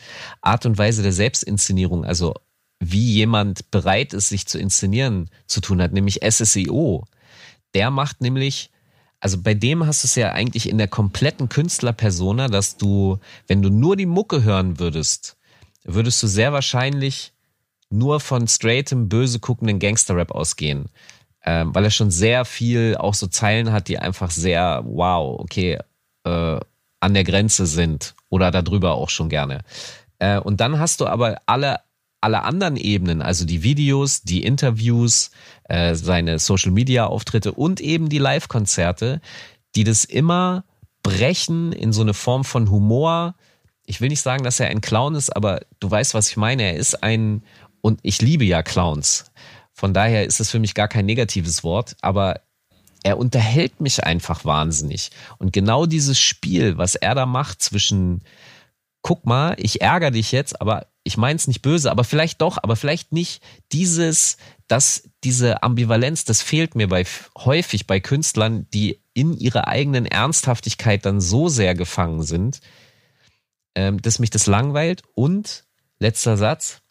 Art 0.41 0.67
und 0.67 0.77
Weise 0.77 1.01
der 1.01 1.11
Selbstinszenierung, 1.11 2.05
also 2.05 2.35
wie 2.79 3.13
jemand 3.13 3.71
bereit 3.71 4.13
ist, 4.13 4.29
sich 4.29 4.45
zu 4.45 4.59
inszenieren, 4.59 5.31
zu 5.47 5.61
tun 5.61 5.81
hat, 5.81 5.93
nämlich 5.93 6.19
SSEO. 6.23 7.05
Der 7.73 7.89
macht 7.89 8.21
nämlich, 8.21 8.69
also 9.19 9.41
bei 9.41 9.55
dem 9.55 9.87
hast 9.87 10.03
du 10.03 10.05
es 10.05 10.15
ja 10.15 10.31
eigentlich 10.31 10.69
in 10.69 10.77
der 10.77 10.87
kompletten 10.87 11.49
Künstlerpersona, 11.49 12.49
dass 12.49 12.77
du, 12.77 13.17
wenn 13.47 13.63
du 13.63 13.69
nur 13.69 13.95
die 13.95 14.05
Mucke 14.05 14.43
hören 14.43 14.77
würdest, 14.77 15.37
würdest 15.83 16.21
du 16.21 16.27
sehr 16.27 16.53
wahrscheinlich 16.53 17.33
nur 17.89 18.19
von 18.19 18.47
straightem, 18.47 19.09
böse 19.09 19.39
guckenden 19.39 19.79
Gangsterrap 19.79 20.31
ausgehen 20.31 20.89
ähm, 21.45 21.73
weil 21.75 21.83
er 21.83 21.91
schon 21.91 22.11
sehr 22.11 22.45
viel 22.45 22.95
auch 22.97 23.13
so 23.13 23.27
Zeilen 23.27 23.71
hat, 23.71 23.87
die 23.87 23.99
einfach 23.99 24.31
sehr, 24.31 24.83
wow, 24.85 25.39
okay, 25.39 25.79
äh, 26.23 26.59
an 26.99 27.13
der 27.13 27.23
Grenze 27.23 27.65
sind 27.65 28.15
oder 28.29 28.49
darüber 28.51 28.93
auch 28.93 29.09
schon 29.09 29.29
gerne. 29.29 29.61
Äh, 30.19 30.39
und 30.39 30.61
dann 30.61 30.79
hast 30.79 31.01
du 31.01 31.07
aber 31.07 31.41
alle, 31.45 31.81
alle 32.21 32.43
anderen 32.43 32.77
Ebenen, 32.77 33.21
also 33.21 33.45
die 33.45 33.63
Videos, 33.63 34.21
die 34.21 34.43
Interviews, 34.43 35.31
äh, 35.65 35.95
seine 35.95 36.39
Social-Media-Auftritte 36.39 37.51
und 37.51 37.81
eben 37.81 38.07
die 38.07 38.19
Live-Konzerte, 38.19 39.19
die 39.75 39.83
das 39.83 40.05
immer 40.05 40.63
brechen 41.03 41.73
in 41.73 41.91
so 41.91 42.01
eine 42.01 42.13
Form 42.13 42.45
von 42.45 42.71
Humor. 42.71 43.35
Ich 43.85 43.99
will 43.99 44.07
nicht 44.07 44.21
sagen, 44.21 44.45
dass 44.45 44.61
er 44.61 44.67
ein 44.67 44.79
Clown 44.79 45.15
ist, 45.15 45.35
aber 45.35 45.59
du 45.81 45.91
weißt, 45.91 46.13
was 46.13 46.29
ich 46.29 46.37
meine. 46.37 46.63
Er 46.63 46.75
ist 46.77 47.03
ein, 47.03 47.43
und 47.81 47.99
ich 48.03 48.21
liebe 48.21 48.45
ja 48.45 48.63
Clowns. 48.63 49.25
Von 49.73 49.93
daher 49.93 50.25
ist 50.25 50.39
es 50.39 50.51
für 50.51 50.59
mich 50.59 50.75
gar 50.75 50.87
kein 50.87 51.05
negatives 51.05 51.63
Wort, 51.63 51.95
aber 52.01 52.41
er 53.03 53.17
unterhält 53.17 53.81
mich 53.81 54.03
einfach 54.03 54.45
wahnsinnig. 54.45 55.11
Und 55.37 55.51
genau 55.51 55.85
dieses 55.85 56.19
Spiel, 56.19 56.77
was 56.77 56.95
er 56.95 57.15
da 57.15 57.25
macht 57.25 57.61
zwischen, 57.61 58.21
guck 59.01 59.25
mal, 59.25 59.55
ich 59.57 59.81
ärgere 59.81 60.11
dich 60.11 60.31
jetzt, 60.31 60.61
aber 60.61 60.87
ich 61.03 61.17
meine 61.17 61.35
es 61.35 61.47
nicht 61.47 61.61
böse, 61.61 61.91
aber 61.91 62.05
vielleicht 62.05 62.41
doch, 62.41 62.57
aber 62.61 62.77
vielleicht 62.77 63.11
nicht. 63.11 63.43
Dieses, 63.73 64.37
dass 64.67 65.09
diese 65.23 65.63
Ambivalenz, 65.63 66.23
das 66.23 66.41
fehlt 66.41 66.75
mir 66.75 66.87
bei 66.87 67.05
häufig 67.37 67.87
bei 67.87 67.99
Künstlern, 67.99 68.67
die 68.73 69.01
in 69.13 69.37
ihrer 69.37 69.67
eigenen 69.67 70.05
Ernsthaftigkeit 70.05 71.05
dann 71.05 71.19
so 71.19 71.49
sehr 71.49 71.75
gefangen 71.75 72.23
sind, 72.23 72.61
ähm, 73.75 74.01
dass 74.01 74.19
mich 74.19 74.29
das 74.29 74.47
langweilt. 74.47 75.03
Und 75.13 75.65
letzter 75.99 76.37
Satz, 76.37 76.82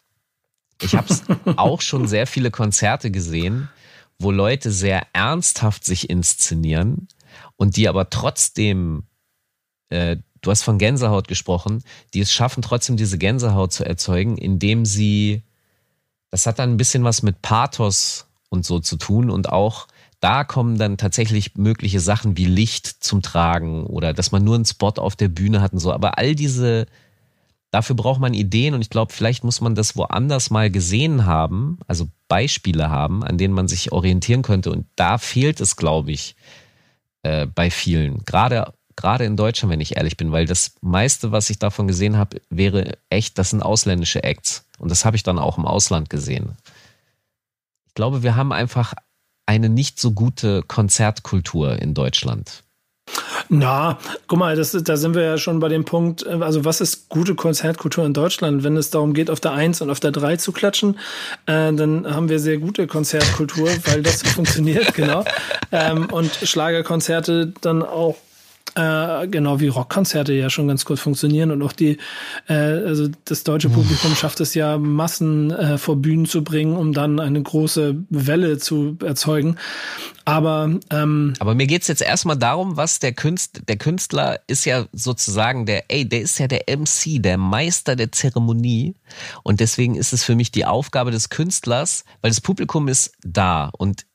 ich 0.81 0.95
habe 0.95 1.07
auch 1.57 1.81
schon 1.81 2.07
sehr 2.07 2.27
viele 2.27 2.51
Konzerte 2.51 3.11
gesehen, 3.11 3.69
wo 4.19 4.31
Leute 4.31 4.71
sehr 4.71 5.07
ernsthaft 5.13 5.85
sich 5.85 6.09
inszenieren 6.09 7.07
und 7.55 7.77
die 7.77 7.87
aber 7.87 8.09
trotzdem, 8.09 9.03
äh, 9.89 10.17
du 10.41 10.51
hast 10.51 10.63
von 10.63 10.77
Gänsehaut 10.77 11.27
gesprochen, 11.27 11.83
die 12.13 12.21
es 12.21 12.31
schaffen, 12.31 12.61
trotzdem 12.61 12.97
diese 12.97 13.17
Gänsehaut 13.17 13.73
zu 13.73 13.85
erzeugen, 13.85 14.37
indem 14.37 14.85
sie, 14.85 15.43
das 16.29 16.45
hat 16.45 16.59
dann 16.59 16.71
ein 16.71 16.77
bisschen 16.77 17.03
was 17.03 17.23
mit 17.23 17.41
Pathos 17.41 18.27
und 18.49 18.65
so 18.65 18.79
zu 18.79 18.97
tun 18.97 19.29
und 19.29 19.49
auch 19.49 19.87
da 20.19 20.45
kommen 20.45 20.77
dann 20.77 20.97
tatsächlich 20.97 21.55
mögliche 21.55 21.99
Sachen 21.99 22.37
wie 22.37 22.45
Licht 22.45 22.87
zum 22.87 23.21
Tragen 23.21 23.85
oder 23.85 24.13
dass 24.13 24.31
man 24.31 24.41
nur 24.41 24.55
einen 24.55 24.63
Spot 24.63 24.93
auf 24.95 25.17
der 25.17 25.27
Bühne 25.27 25.59
hat 25.59 25.73
und 25.73 25.79
so. 25.79 25.91
Aber 25.91 26.17
all 26.17 26.33
diese 26.33 26.85
Dafür 27.73 27.95
braucht 27.95 28.19
man 28.19 28.35
Ideen 28.35 28.75
und 28.75 28.81
ich 28.81 28.91
glaube, 28.91 29.11
vielleicht 29.11 29.43
muss 29.43 29.59
man 29.59 29.73
das 29.73 29.95
woanders 29.95 30.51
mal 30.51 30.69
gesehen 30.69 31.25
haben, 31.25 31.79
also 31.87 32.07
Beispiele 32.27 32.91
haben, 32.91 33.23
an 33.23 33.39
denen 33.39 33.55
man 33.55 33.67
sich 33.67 33.91
orientieren 33.91 34.43
könnte. 34.43 34.71
Und 34.71 34.85
da 34.95 35.17
fehlt 35.17 35.59
es, 35.59 35.75
glaube 35.75 36.11
ich, 36.11 36.35
äh, 37.23 37.47
bei 37.47 37.71
vielen. 37.71 38.23
Gerade, 38.25 38.73
gerade 38.95 39.25
in 39.25 39.37
Deutschland, 39.37 39.71
wenn 39.71 39.81
ich 39.81 39.97
ehrlich 39.97 40.17
bin, 40.17 40.31
weil 40.31 40.45
das 40.45 40.75
meiste, 40.81 41.31
was 41.31 41.49
ich 41.49 41.57
davon 41.57 41.87
gesehen 41.87 42.15
habe, 42.15 42.41
wäre 42.51 42.99
echt, 43.09 43.39
das 43.39 43.49
sind 43.49 43.63
ausländische 43.63 44.21
Acts. 44.23 44.67
Und 44.77 44.91
das 44.91 45.03
habe 45.03 45.15
ich 45.15 45.23
dann 45.23 45.39
auch 45.39 45.57
im 45.57 45.65
Ausland 45.65 46.11
gesehen. 46.11 46.55
Ich 47.87 47.95
glaube, 47.95 48.21
wir 48.21 48.35
haben 48.35 48.51
einfach 48.51 48.93
eine 49.47 49.69
nicht 49.69 49.99
so 49.99 50.11
gute 50.11 50.61
Konzertkultur 50.61 51.81
in 51.81 51.95
Deutschland. 51.95 52.62
Na, 53.49 53.99
guck 54.27 54.39
mal, 54.39 54.55
das, 54.55 54.71
da 54.71 54.97
sind 54.97 55.15
wir 55.15 55.23
ja 55.23 55.37
schon 55.37 55.59
bei 55.59 55.69
dem 55.69 55.85
Punkt, 55.85 56.25
äh, 56.25 56.39
also 56.41 56.65
was 56.65 56.81
ist 56.81 57.09
gute 57.09 57.35
Konzertkultur 57.35 58.05
in 58.05 58.13
Deutschland? 58.13 58.63
Wenn 58.63 58.77
es 58.77 58.89
darum 58.89 59.13
geht, 59.13 59.29
auf 59.29 59.39
der 59.39 59.51
1 59.51 59.81
und 59.81 59.89
auf 59.89 59.99
der 59.99 60.11
3 60.11 60.37
zu 60.37 60.51
klatschen, 60.51 60.97
äh, 61.45 61.71
dann 61.73 62.07
haben 62.07 62.29
wir 62.29 62.39
sehr 62.39 62.57
gute 62.57 62.87
Konzertkultur, 62.87 63.69
weil 63.85 64.01
das 64.01 64.23
funktioniert, 64.23 64.93
genau. 64.95 65.23
Ähm, 65.71 66.07
und 66.11 66.31
Schlagerkonzerte 66.33 67.53
dann 67.61 67.83
auch 67.83 68.15
äh, 68.75 69.27
genau 69.27 69.59
wie 69.59 69.67
Rockkonzerte 69.67 70.33
ja 70.33 70.49
schon 70.49 70.67
ganz 70.67 70.85
gut 70.85 70.99
funktionieren 70.99 71.51
und 71.51 71.61
auch 71.61 71.73
die, 71.73 71.97
äh, 72.47 72.53
also 72.53 73.07
das 73.25 73.43
deutsche 73.43 73.69
Publikum 73.69 74.15
schafft 74.15 74.39
es 74.39 74.53
ja, 74.53 74.77
Massen 74.77 75.51
äh, 75.51 75.77
vor 75.77 75.95
Bühnen 75.95 76.25
zu 76.25 76.43
bringen, 76.43 76.75
um 76.75 76.93
dann 76.93 77.19
eine 77.19 77.41
große 77.41 78.03
Welle 78.09 78.57
zu 78.57 78.97
erzeugen. 79.03 79.57
Aber 80.25 80.79
ähm, 80.89 81.33
aber 81.39 81.53
mir 81.53 81.67
geht's 81.67 81.87
jetzt 81.87 82.01
erstmal 82.01 82.37
darum, 82.37 82.77
was 82.77 82.99
der 82.99 83.11
Künstler, 83.11 83.61
der 83.67 83.77
Künstler 83.77 84.39
ist 84.47 84.65
ja 84.65 84.85
sozusagen 84.93 85.65
der, 85.65 85.91
ey, 85.91 86.07
der 86.07 86.21
ist 86.21 86.39
ja 86.39 86.47
der 86.47 86.63
MC, 86.67 87.21
der 87.21 87.37
Meister 87.37 87.95
der 87.95 88.11
Zeremonie 88.11 88.95
und 89.43 89.59
deswegen 89.59 89.95
ist 89.95 90.13
es 90.13 90.23
für 90.23 90.35
mich 90.35 90.51
die 90.51 90.65
Aufgabe 90.65 91.11
des 91.11 91.29
Künstlers, 91.29 92.05
weil 92.21 92.31
das 92.31 92.39
Publikum 92.39 92.87
ist 92.87 93.11
da 93.21 93.69
und 93.77 94.05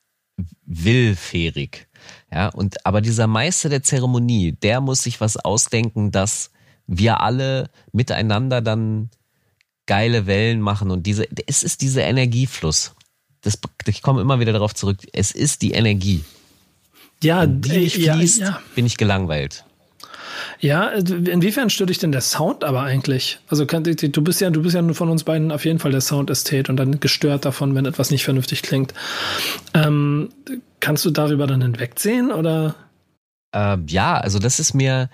willfährig. 0.64 1.87
Ja, 2.32 2.48
und 2.48 2.84
aber 2.84 3.00
dieser 3.00 3.26
Meister 3.26 3.68
der 3.68 3.82
Zeremonie, 3.82 4.52
der 4.52 4.80
muss 4.80 5.02
sich 5.02 5.20
was 5.20 5.36
ausdenken, 5.36 6.10
dass 6.10 6.50
wir 6.86 7.20
alle 7.20 7.70
miteinander 7.92 8.60
dann 8.60 9.10
geile 9.86 10.26
Wellen 10.26 10.60
machen 10.60 10.90
und 10.90 11.04
diese, 11.06 11.26
es 11.46 11.62
ist 11.62 11.80
dieser 11.80 12.04
Energiefluss. 12.04 12.94
Das, 13.40 13.58
ich 13.86 14.02
komme 14.02 14.20
immer 14.20 14.40
wieder 14.40 14.52
darauf 14.52 14.74
zurück. 14.74 14.98
Es 15.12 15.30
ist 15.30 15.62
die 15.62 15.72
Energie. 15.72 16.24
Ja, 17.22 17.46
die 17.46 17.78
nicht 17.78 17.94
fließt, 17.94 18.40
ja, 18.40 18.46
ja. 18.46 18.62
bin 18.74 18.84
ich 18.84 18.96
gelangweilt. 18.96 19.64
Ja, 20.60 20.88
inwiefern 20.88 21.70
stört 21.70 21.90
dich 21.90 21.98
denn 21.98 22.12
der 22.12 22.20
Sound 22.20 22.64
aber 22.64 22.82
eigentlich? 22.82 23.38
Also 23.48 23.64
du 23.64 24.22
bist 24.22 24.40
ja, 24.40 24.50
du 24.50 24.62
bist 24.62 24.74
ja 24.74 24.92
von 24.92 25.08
uns 25.08 25.24
beiden 25.24 25.52
auf 25.52 25.64
jeden 25.64 25.78
Fall 25.78 25.90
der 25.90 26.00
Sound-Ästhet 26.00 26.68
und 26.68 26.76
dann 26.76 27.00
gestört 27.00 27.44
davon, 27.44 27.74
wenn 27.74 27.86
etwas 27.86 28.10
nicht 28.10 28.24
vernünftig 28.24 28.62
klingt. 28.62 28.94
Ähm, 29.74 30.30
kannst 30.80 31.04
du 31.04 31.10
darüber 31.10 31.46
dann 31.46 31.62
hinwegsehen 31.62 32.30
oder? 32.32 32.74
Äh, 33.54 33.78
ja, 33.86 34.18
also 34.18 34.38
das 34.38 34.60
ist 34.60 34.74
mir, 34.74 35.10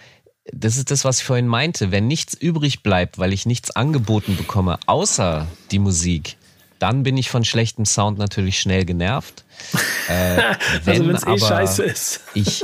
das 0.53 0.77
ist 0.77 0.91
das, 0.91 1.05
was 1.05 1.21
ich 1.21 1.25
vorhin 1.25 1.47
meinte. 1.47 1.91
Wenn 1.91 2.07
nichts 2.07 2.35
übrig 2.35 2.83
bleibt, 2.83 3.19
weil 3.19 3.33
ich 3.33 3.47
nichts 3.47 3.71
angeboten 3.71 4.37
bekomme, 4.37 4.79
außer 4.87 5.47
die 5.71 5.79
Musik, 5.79 6.37
dann 6.85 7.03
bin 7.03 7.17
ich 7.17 7.31
von 7.31 7.47
schlechtem 7.47 7.87
Sound 7.87 8.19
natürlich 8.19 8.61
schnell 8.61 8.85
genervt. 8.85 9.45
Äh, 10.07 10.57
wenn 10.85 11.15
also 11.15 11.31
eh 11.31 11.39
scheiße 11.39 11.83
ist. 11.83 12.21
ich 12.35 12.63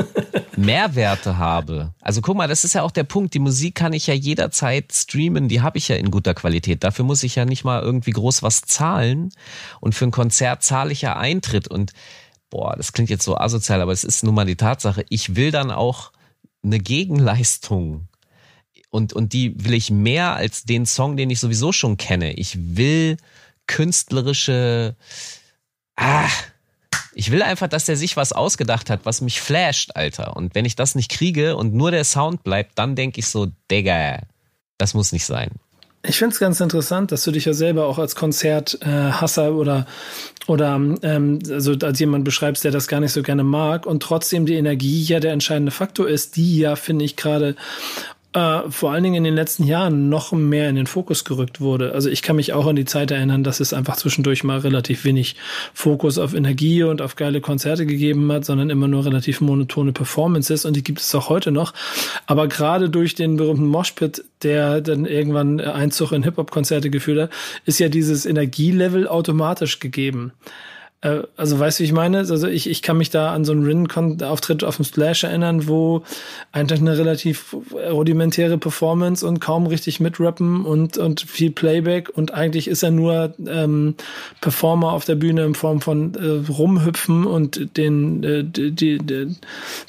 Mehrwerte 0.59 1.39
habe. 1.39 1.95
Also 2.03 2.21
guck 2.21 2.37
mal, 2.37 2.49
das 2.49 2.65
ist 2.65 2.75
ja 2.75 2.83
auch 2.83 2.91
der 2.91 3.05
Punkt. 3.05 3.33
Die 3.33 3.39
Musik 3.39 3.75
kann 3.75 3.95
ich 3.95 4.09
ja 4.09 4.13
jederzeit 4.13 4.93
streamen, 4.93 5.49
die 5.49 5.63
habe 5.63 5.79
ich 5.79 5.89
ja 5.89 5.97
in 5.97 6.11
guter 6.11 6.35
Qualität. 6.35 6.85
Dafür 6.85 7.07
muss 7.07 7.23
ich 7.23 7.37
ja 7.37 7.47
nicht 7.47 7.65
mal 7.65 7.81
irgendwie 7.81 8.11
groß 8.11 8.43
was 8.43 8.61
zahlen. 8.61 9.33
Und 9.81 9.95
für 9.95 10.05
ein 10.05 10.11
Konzert 10.11 10.63
zahle 10.63 10.93
ich 10.93 11.01
ja 11.01 11.17
Eintritt. 11.17 11.67
Und 11.67 11.95
boah, 12.51 12.77
das 12.77 12.93
klingt 12.93 13.09
jetzt 13.09 13.25
so 13.25 13.39
asozial, 13.39 13.81
aber 13.81 13.93
es 13.93 14.05
ist 14.05 14.23
nun 14.23 14.35
mal 14.35 14.45
die 14.45 14.57
Tatsache. 14.57 15.07
Ich 15.09 15.37
will 15.37 15.53
dann 15.53 15.71
auch 15.71 16.13
eine 16.63 16.79
Gegenleistung 16.79 18.11
und, 18.91 19.15
und 19.15 19.33
die 19.33 19.65
will 19.65 19.73
ich 19.73 19.91
mehr 19.91 20.35
als 20.35 20.65
den 20.65 20.85
Song, 20.85 21.17
den 21.17 21.31
ich 21.31 21.41
sowieso 21.41 21.73
schon 21.73 21.97
kenne. 21.97 22.35
Ich 22.35 22.77
will 22.77 23.17
künstlerische, 23.71 24.97
ah, 25.97 26.29
ich 27.15 27.31
will 27.31 27.43
einfach, 27.43 27.69
dass 27.69 27.85
der 27.85 27.97
sich 27.97 28.17
was 28.17 28.33
ausgedacht 28.33 28.91
hat, 28.91 29.01
was 29.05 29.21
mich 29.21 29.41
flasht, 29.41 29.93
Alter. 29.95 30.37
Und 30.37 30.57
wenn 30.57 30.65
ich 30.65 30.75
das 30.75 30.97
nicht 30.97 31.11
kriege 31.11 31.57
und 31.57 31.73
nur 31.73 31.93
der 31.93 32.05
Sound 32.05 32.43
bleibt, 32.43 32.79
dann 32.79 32.97
denke 32.97 33.21
ich 33.21 33.29
so, 33.29 33.47
Digga, 33.71 34.23
das 34.77 34.95
muss 34.95 35.13
nicht 35.13 35.25
sein. 35.25 35.51
Ich 36.03 36.19
finde 36.19 36.33
es 36.33 36.41
ganz 36.41 36.61
interessant, 36.61 37.13
dass 37.13 37.23
du 37.25 37.31
dich 37.31 37.45
ja 37.45 37.53
selber 37.53 37.87
auch 37.87 37.99
als 37.99 38.17
Konzerthasser 38.17 39.47
äh, 39.47 39.51
oder 39.51 39.87
oder 40.47 40.75
ähm, 41.03 41.39
also 41.49 41.75
als 41.83 42.01
jemand 42.01 42.25
beschreibst, 42.25 42.65
der 42.65 42.73
das 42.73 42.89
gar 42.89 43.01
nicht 43.01 43.13
so 43.13 43.23
gerne 43.23 43.45
mag 43.45 43.85
und 43.87 44.03
trotzdem 44.03 44.47
die 44.47 44.55
Energie 44.55 45.03
ja 45.05 45.21
der 45.21 45.33
entscheidende 45.33 45.71
Faktor 45.71 46.09
ist, 46.09 46.37
die 46.37 46.59
ja 46.59 46.75
finde 46.75 47.05
ich 47.05 47.17
gerade 47.17 47.55
äh, 48.33 48.71
vor 48.71 48.93
allen 48.93 49.03
Dingen 49.03 49.17
in 49.17 49.25
den 49.25 49.35
letzten 49.35 49.65
Jahren 49.65 50.09
noch 50.09 50.33
mehr 50.33 50.69
in 50.69 50.77
den 50.77 50.87
Fokus 50.87 51.25
gerückt 51.25 51.61
wurde. 51.61 51.93
Also 51.93 52.09
ich 52.09 52.23
kann 52.23 52.37
mich 52.37 52.53
auch 52.53 52.67
an 52.67 52.77
die 52.77 52.85
Zeit 52.85 53.11
erinnern, 53.11 53.43
dass 53.43 53.59
es 53.59 53.73
einfach 53.73 53.97
zwischendurch 53.97 54.45
mal 54.45 54.59
relativ 54.59 55.05
wenig 55.05 55.37
Fokus 55.75 56.17
auf 56.17 56.35
Energie 56.35 56.85
und 56.85 57.03
auf 57.03 57.17
geile 57.17 57.41
Konzerte 57.41 57.87
gegeben 57.87 58.31
hat, 58.31 58.45
sondern 58.45 58.71
immer 58.71 58.87
nur 58.87 59.05
relativ 59.05 59.41
monotone 59.41 59.93
Performances 59.93 60.65
und 60.65 60.77
die 60.77 60.85
gibt 60.85 61.01
es 61.01 61.15
auch 61.15 61.29
heute 61.29 61.51
noch. 61.51 61.75
Aber 62.27 62.47
gerade 62.47 62.89
durch 62.89 63.17
den 63.17 63.37
berühmten 63.37 63.67
Moshpit, 63.67 64.25
der 64.43 64.81
dann 64.81 65.07
irgendwann 65.07 65.61
Einzug 65.61 66.13
in 66.13 66.23
Hip-Hop-Konzerte 66.23 66.91
geführt 66.91 67.21
hat, 67.21 67.31
ist 67.65 67.81
ja 67.81 67.89
dieses 67.89 68.27
Energielevel 68.27 69.09
automatisch 69.09 69.81
gegeben. 69.81 70.33
Äh, 71.03 71.23
also 71.37 71.59
weißt 71.59 71.79
du, 71.79 71.83
wie 71.83 71.87
ich 71.87 71.93
meine? 71.93 72.19
Also 72.19 72.47
ich, 72.47 72.69
ich 72.69 72.83
kann 72.83 72.99
mich 72.99 73.11
da 73.11 73.33
an 73.33 73.45
so 73.45 73.53
einen 73.53 73.65
Rin-Auftritt 73.65 74.65
auf 74.65 74.77
dem 74.77 74.85
Splash 74.85 75.25
erinnern, 75.25 75.67
wo 75.67 76.03
einfach 76.53 76.79
eine 76.79 76.97
relativ 76.97 77.57
rudimentäre 77.73 78.59
Performance 78.59 79.27
und 79.27 79.41
kaum 79.41 79.67
richtig 79.67 80.01
mitrappen 80.01 80.65
und, 80.65 80.99
und 80.99 81.21
viel 81.23 81.51
Playback 81.51 82.11
und 82.11 82.35
eigentlich 82.35 82.69
ist 82.69 82.83
er 82.83 82.91
nur 82.91 83.35
ähm, 83.47 83.95
Performer 84.41 84.93
auf 84.93 85.05
der 85.05 85.15
Bühne 85.15 85.45
in 85.45 85.55
Form 85.55 85.81
von 85.81 86.15
äh, 86.15 86.51
rumhüpfen 86.51 87.27
und 87.27 87.77
den, 87.77 88.23
äh, 88.23 88.45
die, 88.45 88.73
die, 88.73 88.99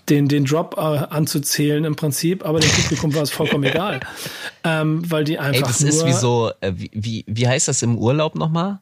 den, 0.09 0.27
den 0.27 0.45
Drop 0.45 0.75
äh, 0.77 0.81
anzuzählen 0.81 1.83
im 1.83 1.95
Prinzip, 1.95 2.45
aber 2.45 2.59
dem 2.59 2.69
Publikum 2.69 3.13
war 3.13 3.23
es 3.23 3.31
vollkommen 3.31 3.63
egal. 3.63 3.99
Ähm, 4.63 5.09
weil 5.09 5.23
die 5.23 5.39
einfach. 5.39 5.55
Ey, 5.55 5.63
das 5.63 5.81
ist 5.81 6.05
wie 6.05 6.13
so, 6.13 6.51
äh, 6.61 6.71
wie, 6.75 6.91
wie, 6.93 7.25
wie 7.27 7.47
heißt 7.47 7.67
das 7.67 7.81
im 7.81 7.97
Urlaub 7.97 8.35
nochmal? 8.35 8.79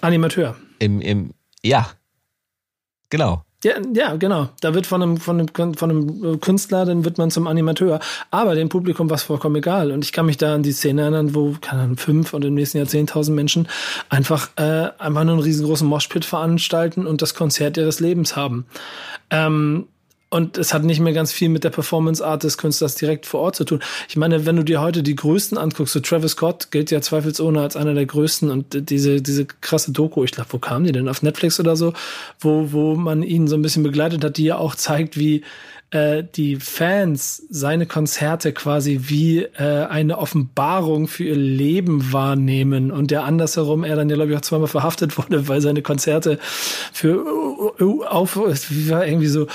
Animateur. 0.00 0.56
Im, 0.78 1.00
im, 1.00 1.34
ja, 1.62 1.88
genau. 3.10 3.42
Ja, 3.64 3.74
ja, 3.94 4.16
genau. 4.16 4.48
Da 4.60 4.74
wird 4.74 4.86
von 4.86 5.02
einem, 5.02 5.16
von, 5.16 5.40
einem, 5.40 5.74
von 5.74 5.90
einem 5.90 6.40
Künstler, 6.40 6.84
dann 6.84 7.04
wird 7.04 7.18
man 7.18 7.30
zum 7.30 7.46
Animateur. 7.46 8.00
Aber 8.30 8.54
dem 8.54 8.68
Publikum 8.68 9.08
war 9.08 9.16
es 9.16 9.22
vollkommen 9.22 9.56
egal. 9.56 9.90
Und 9.90 10.04
ich 10.04 10.12
kann 10.12 10.26
mich 10.26 10.36
da 10.36 10.54
an 10.54 10.62
die 10.62 10.72
Szene 10.72 11.02
erinnern, 11.02 11.34
wo, 11.34 11.56
keine 11.60 11.82
Ahnung, 11.82 11.96
fünf 11.96 12.34
und 12.34 12.44
im 12.44 12.54
nächsten 12.54 12.78
Jahr 12.78 12.86
zehntausend 12.86 13.34
Menschen 13.34 13.66
einfach, 14.08 14.50
äh, 14.56 14.90
einfach 14.98 15.24
nur 15.24 15.34
einen 15.34 15.42
riesengroßen 15.42 15.88
Moshpit 15.88 16.24
veranstalten 16.24 17.06
und 17.06 17.22
das 17.22 17.34
Konzert 17.34 17.76
ihres 17.78 17.98
Lebens 17.98 18.36
haben. 18.36 18.66
Ähm, 19.30 19.88
und 20.36 20.58
es 20.58 20.74
hat 20.74 20.84
nicht 20.84 21.00
mehr 21.00 21.14
ganz 21.14 21.32
viel 21.32 21.48
mit 21.48 21.64
der 21.64 21.70
Performance 21.70 22.24
Art 22.24 22.44
des 22.44 22.58
Künstlers 22.58 22.94
direkt 22.94 23.24
vor 23.24 23.40
Ort 23.40 23.56
zu 23.56 23.64
tun. 23.64 23.80
Ich 24.06 24.18
meine, 24.18 24.44
wenn 24.44 24.56
du 24.56 24.64
dir 24.64 24.82
heute 24.82 25.02
die 25.02 25.16
Größten 25.16 25.56
anguckst, 25.56 25.94
so 25.94 26.00
Travis 26.00 26.32
Scott 26.32 26.70
gilt 26.70 26.90
ja 26.90 27.00
zweifelsohne 27.00 27.58
als 27.58 27.74
einer 27.74 27.94
der 27.94 28.04
Größten 28.04 28.50
und 28.50 28.90
diese, 28.90 29.22
diese 29.22 29.46
krasse 29.46 29.92
Doku, 29.92 30.24
ich 30.24 30.32
glaube, 30.32 30.52
wo 30.52 30.58
kam 30.58 30.84
die 30.84 30.92
denn? 30.92 31.08
Auf 31.08 31.22
Netflix 31.22 31.58
oder 31.58 31.74
so, 31.74 31.94
wo, 32.38 32.70
wo 32.72 32.96
man 32.96 33.22
ihn 33.22 33.48
so 33.48 33.56
ein 33.56 33.62
bisschen 33.62 33.82
begleitet 33.82 34.22
hat, 34.22 34.36
die 34.36 34.44
ja 34.44 34.58
auch 34.58 34.74
zeigt, 34.74 35.18
wie, 35.18 35.42
äh, 35.90 36.24
die 36.34 36.56
Fans 36.56 37.44
seine 37.48 37.86
Konzerte 37.86 38.52
quasi 38.52 39.02
wie 39.02 39.42
äh, 39.42 39.86
eine 39.88 40.18
Offenbarung 40.18 41.06
für 41.06 41.24
ihr 41.24 41.36
Leben 41.36 42.12
wahrnehmen 42.12 42.90
und 42.90 43.12
der 43.12 43.22
andersherum 43.22 43.84
er 43.84 43.94
dann 43.94 44.08
ja 44.10 44.16
glaube 44.16 44.32
ich 44.32 44.36
auch 44.36 44.42
zweimal 44.42 44.66
verhaftet 44.66 45.16
wurde, 45.18 45.46
weil 45.46 45.60
seine 45.60 45.82
Konzerte 45.82 46.40
für 46.92 47.24
uh, 47.24 47.72
uh, 47.80 48.04
auf 48.04 48.36
wie 48.36 48.90
war 48.90 49.06
irgendwie 49.06 49.28
so 49.28 49.46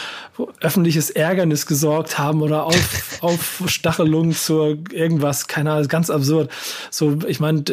öffentliches 0.62 1.10
Ärgernis 1.10 1.66
gesorgt 1.66 2.18
haben 2.18 2.42
oder 2.42 2.64
auf 2.64 3.18
Aufstachelung 3.22 4.32
zur 4.32 4.78
irgendwas, 4.92 5.48
keine 5.48 5.74
Ahnung, 5.74 5.88
ganz 5.88 6.10
absurd. 6.10 6.50
So, 6.90 7.20
ich 7.28 7.40
meine, 7.40 7.64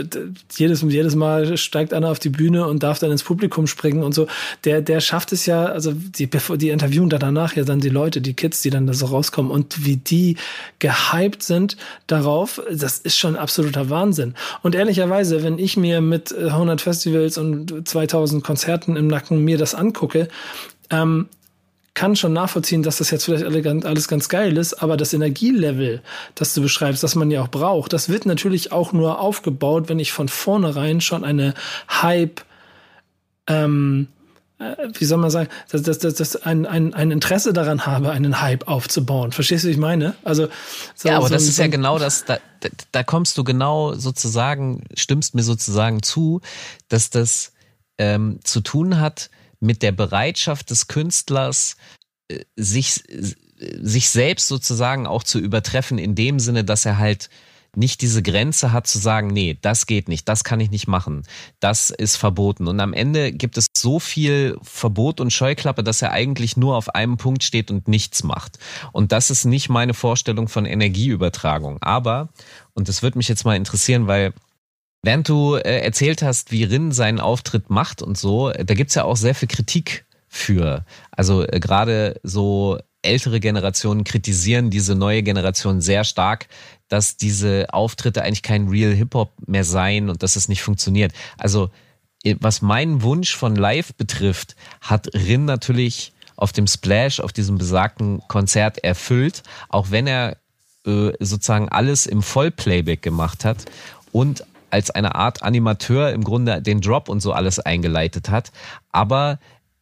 jedes 0.57 0.83
jedes 0.83 1.15
Mal 1.15 1.57
steigt 1.57 1.95
einer 1.95 2.11
auf 2.11 2.19
die 2.19 2.29
Bühne 2.29 2.67
und 2.67 2.83
darf 2.83 2.99
dann 2.99 3.11
ins 3.11 3.23
Publikum 3.23 3.67
springen 3.67 4.03
und 4.03 4.15
so. 4.15 4.27
Der 4.65 4.83
der 4.83 5.01
schafft 5.01 5.33
es 5.33 5.47
ja, 5.47 5.67
also 5.67 5.93
die 5.95 6.29
die 6.29 6.69
interviewen 6.71 7.09
da 7.09 7.19
danach 7.19 7.57
ja 7.57 7.65
dann 7.65 7.81
die 7.81 7.89
Leute, 7.89 8.21
die 8.21 8.35
Kids 8.35 8.48
Kids, 8.49 8.63
die 8.63 8.71
dann 8.71 8.87
da 8.87 8.95
so 8.95 9.07
rauskommen 9.07 9.51
und 9.53 9.85
wie 9.85 9.97
die 9.97 10.37
gehypt 10.79 11.43
sind 11.43 11.77
darauf, 12.07 12.63
das 12.73 12.99
ist 12.99 13.19
schon 13.19 13.37
absoluter 13.37 13.91
Wahnsinn. 13.91 14.35
Und 14.63 14.75
ehrlicherweise, 14.75 15.43
wenn 15.43 15.59
ich 15.59 15.77
mir 15.77 16.01
mit 16.01 16.35
100 16.35 16.81
Festivals 16.81 17.37
und 17.37 17.87
2000 17.87 18.43
Konzerten 18.43 18.97
im 18.97 19.07
Nacken 19.07 19.45
mir 19.45 19.59
das 19.59 19.75
angucke, 19.75 20.29
ähm, 20.91 21.29
kann 21.93 22.17
schon 22.17 22.33
nachvollziehen, 22.33 22.83
dass 22.83 22.99
das 22.99 23.11
jetzt 23.11 23.25
vielleicht 23.25 23.45
alles 23.45 24.09
ganz 24.09 24.29
geil 24.29 24.57
ist, 24.57 24.75
aber 24.75 24.97
das 24.97 25.13
Energielevel, 25.13 26.01
das 26.37 26.55
du 26.55 26.63
beschreibst, 26.63 27.03
das 27.03 27.17
man 27.17 27.31
ja 27.31 27.43
auch 27.43 27.49
braucht, 27.49 27.93
das 27.93 28.09
wird 28.09 28.25
natürlich 28.25 28.71
auch 28.73 28.93
nur 28.93 29.21
aufgebaut, 29.21 29.89
wenn 29.89 29.99
ich 29.99 30.13
von 30.13 30.29
vornherein 30.29 31.01
schon 31.01 31.25
eine 31.25 31.55
Hype 31.91 32.43
ähm, 33.49 34.07
äh, 34.07 34.18
wie 34.59 35.05
soll 35.05 35.19
man 35.19 35.31
sagen, 35.31 35.49
dass, 35.71 35.83
dass, 35.83 35.99
dass, 35.99 36.15
dass 36.15 36.37
ein, 36.37 36.67
ein, 36.67 36.93
ein 36.93 37.11
Interesse 37.11 37.53
daran 37.53 37.87
habe, 37.87 38.11
einen 38.11 38.41
Hype 38.41 38.67
aufzubauen. 38.67 39.31
Verstehst 39.31 39.65
du, 39.65 39.69
wie 39.69 39.73
ich 39.73 39.79
meine? 39.79 40.15
Also 40.25 40.49
so, 40.95 41.09
ja, 41.09 41.17
aber 41.17 41.29
so 41.29 41.35
das 41.35 41.45
ein, 41.45 41.49
ist 41.49 41.59
ja 41.59 41.67
genau 41.69 41.99
das. 41.99 42.25
Da, 42.25 42.39
da 42.91 43.03
kommst 43.05 43.39
du 43.39 43.45
genau 43.45 43.95
sozusagen, 43.95 44.85
stimmst 44.95 45.35
mir 45.37 45.45
sozusagen 45.45 46.03
zu, 46.03 46.41
dass 46.89 47.11
das 47.11 47.53
ähm, 47.99 48.41
zu 48.43 48.61
tun 48.61 49.01
hat 49.01 49.31
mit 49.61 49.83
der 49.83 49.93
Bereitschaft 49.93 50.71
des 50.71 50.89
Künstlers, 50.89 51.77
äh, 52.29 52.45
sich 52.57 53.05
sich 53.61 54.11
selbst 54.11 54.47
sozusagen 54.47 55.07
auch 55.07 55.25
zu 55.25 55.39
übertreffen 55.39 55.99
in 55.99 56.15
dem 56.15 56.39
Sinne, 56.39 56.65
dass 56.65 56.87
er 56.87 56.99
halt 56.99 57.29
nicht 57.77 58.01
diese 58.01 58.23
Grenze 58.23 58.73
hat 58.73 58.87
zu 58.87 58.99
sagen, 58.99 59.29
nee, 59.29 59.59
das 59.61 59.87
geht 59.87 60.09
nicht, 60.09 60.29
das 60.29 60.45
kann 60.45 60.61
ich 60.61 60.71
nicht 60.71 60.89
machen, 60.89 61.23
das 61.61 61.91
ist 61.91 62.17
verboten. 62.17 62.67
Und 62.67 62.81
am 62.81 62.93
Ende 62.93 63.33
gibt 63.33 63.57
es 63.57 63.67
so 63.77 63.99
viel 63.99 64.59
Verbot 64.63 65.21
und 65.21 65.33
Scheuklappe, 65.33 65.83
dass 65.83 66.03
er 66.03 66.13
eigentlich 66.13 66.57
nur 66.57 66.77
auf 66.77 66.95
einem 66.95 67.17
Punkt 67.17 67.43
steht 67.43 67.71
und 67.71 67.89
nichts 67.89 68.23
macht. 68.23 68.59
Und 68.93 69.13
das 69.13 69.31
ist 69.31 69.45
nicht 69.45 69.69
meine 69.69 69.95
Vorstellung 69.95 70.49
von 70.49 70.67
Energieübertragung. 70.67 71.79
Aber, 71.81 72.29
und 72.75 72.89
das 72.89 73.03
würde 73.03 73.19
mich 73.19 73.29
jetzt 73.29 73.45
mal 73.45 73.57
interessieren, 73.57 74.07
weil 74.07 74.33
Während 75.03 75.29
du 75.29 75.55
äh, 75.55 75.79
erzählt 75.81 76.23
hast, 76.23 76.51
wie 76.51 76.65
Rin 76.65 76.91
seinen 76.91 77.21
Auftritt 77.21 77.71
macht 77.71 78.03
und 78.03 78.19
so, 78.19 78.51
da 78.51 78.75
gibt's 78.75 78.97
ja 78.97 79.05
auch 79.05 79.17
sehr 79.17 79.35
viel 79.35 79.47
Kritik 79.47 80.07
für. 80.29 80.85
Also 81.11 81.47
äh, 81.47 81.61
gerade 81.61 82.21
so 82.23 82.79
ältere 83.09 83.41
Generationen 83.41 84.05
kritisieren 84.05 84.71
diese 84.71 84.95
neue 84.95 85.23
Generation 85.23 85.81
sehr 85.81 86.05
stark, 86.05 86.49
dass 86.89 87.17
diese 87.17 87.67
Auftritte 87.73 88.23
eigentlich 88.23 88.43
kein 88.43 88.69
Real 88.69 88.93
Hip-Hop 88.93 89.33
mehr 89.47 89.65
seien 89.65 90.09
und 90.09 90.23
dass 90.23 90.37
es 90.37 90.49
nicht 90.49 90.63
funktioniert. 90.63 91.13
Also, 91.37 91.71
was 92.41 92.63
meinen 92.63 93.03
Wunsch 93.03 93.37
von 93.37 93.57
Live 93.57 93.95
betrifft, 93.95 94.57
hat 94.81 95.09
Rin 95.15 95.45
natürlich 95.45 96.13
auf 96.37 96.53
dem 96.53 96.67
Splash, 96.67 97.21
auf 97.21 97.33
diesem 97.33 97.59
besagten 97.59 98.21
Konzert 98.29 98.79
erfüllt, 98.79 99.43
auch 99.69 99.91
wenn 99.91 100.07
er 100.07 100.37
äh, 100.87 101.13
sozusagen 101.21 101.69
alles 101.69 102.07
im 102.07 102.23
Vollplayback 102.23 103.03
gemacht 103.03 103.45
hat 103.45 103.65
und 104.13 104.45
als 104.71 104.91
eine 104.91 105.15
Art 105.15 105.43
Animateur 105.43 106.13
im 106.13 106.23
Grunde 106.23 106.63
den 106.63 106.81
Drop 106.81 107.09
und 107.09 107.21
so 107.21 107.33
alles 107.33 107.59
eingeleitet 107.59 108.31
hat. 108.31 108.53
Aber 108.93 109.39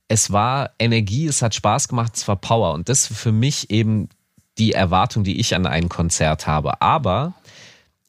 es 0.08 0.30
war 0.32 0.70
Energie, 0.78 1.26
es 1.26 1.42
hat 1.42 1.54
Spaß 1.54 1.88
gemacht, 1.88 2.16
es 2.16 2.28
war 2.28 2.36
Power. 2.36 2.74
Und 2.74 2.88
das 2.88 3.06
für 3.06 3.32
mich 3.32 3.70
eben 3.70 4.08
die 4.58 4.72
Erwartung, 4.72 5.24
die 5.24 5.40
ich 5.40 5.54
an 5.54 5.66
ein 5.66 5.88
Konzert 5.88 6.46
habe. 6.46 6.80
Aber 6.80 7.34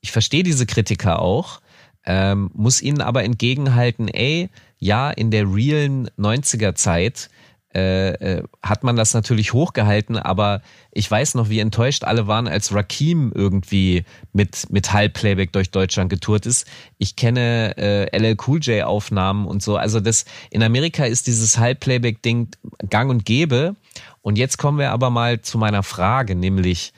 ich 0.01 0.11
verstehe 0.11 0.43
diese 0.43 0.65
Kritiker 0.65 1.19
auch, 1.19 1.59
ähm, 2.05 2.49
muss 2.53 2.81
ihnen 2.81 3.01
aber 3.01 3.23
entgegenhalten, 3.23 4.07
ey, 4.07 4.49
ja, 4.79 5.09
in 5.09 5.31
der 5.31 5.45
realen 5.45 6.09
90er 6.17 6.75
Zeit 6.75 7.29
äh, 7.73 8.37
äh, 8.37 8.43
hat 8.63 8.83
man 8.83 8.95
das 8.95 9.13
natürlich 9.13 9.53
hochgehalten, 9.53 10.17
aber 10.17 10.61
ich 10.91 11.09
weiß 11.09 11.35
noch, 11.35 11.49
wie 11.49 11.59
enttäuscht 11.59 12.05
alle 12.05 12.25
waren, 12.25 12.47
als 12.47 12.73
Rakim 12.73 13.31
irgendwie 13.35 14.05
mit, 14.31 14.71
mit 14.71 14.93
Hall-Playback 14.93 15.51
durch 15.51 15.69
Deutschland 15.69 16.09
getourt 16.09 16.45
ist. 16.45 16.65
Ich 16.97 17.15
kenne 17.15 17.75
äh, 17.77 18.17
LL 18.17 18.37
Cool 18.47 18.59
J 18.59 18.83
Aufnahmen 18.83 19.45
und 19.45 19.61
so. 19.61 19.75
Also 19.75 19.99
das 19.99 20.25
in 20.49 20.63
Amerika 20.63 21.05
ist 21.05 21.27
dieses 21.27 21.57
Hall-Playback-Ding 21.57 22.51
gang 22.89 23.09
und 23.09 23.25
gäbe. 23.25 23.75
Und 24.21 24.37
jetzt 24.37 24.57
kommen 24.57 24.79
wir 24.79 24.91
aber 24.91 25.09
mal 25.09 25.41
zu 25.41 25.57
meiner 25.57 25.83
Frage, 25.83 26.35
nämlich 26.35 26.93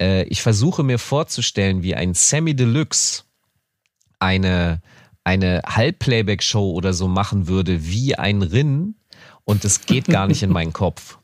äh, 0.00 0.24
ich 0.24 0.42
versuche 0.42 0.82
mir 0.82 0.98
vorzustellen, 0.98 1.82
wie 1.82 1.94
ein 1.94 2.14
Sammy 2.14 2.54
Deluxe 2.54 3.24
eine, 4.18 4.80
eine 5.24 5.62
Halbplayback-Show 5.66 6.72
oder 6.72 6.92
so 6.92 7.08
machen 7.08 7.48
würde, 7.48 7.86
wie 7.86 8.14
ein 8.16 8.42
Rin. 8.42 8.94
Und 9.46 9.64
es 9.64 9.86
geht 9.86 10.06
gar 10.06 10.26
nicht 10.26 10.42
in 10.42 10.50
meinen 10.50 10.72
Kopf. 10.72 11.18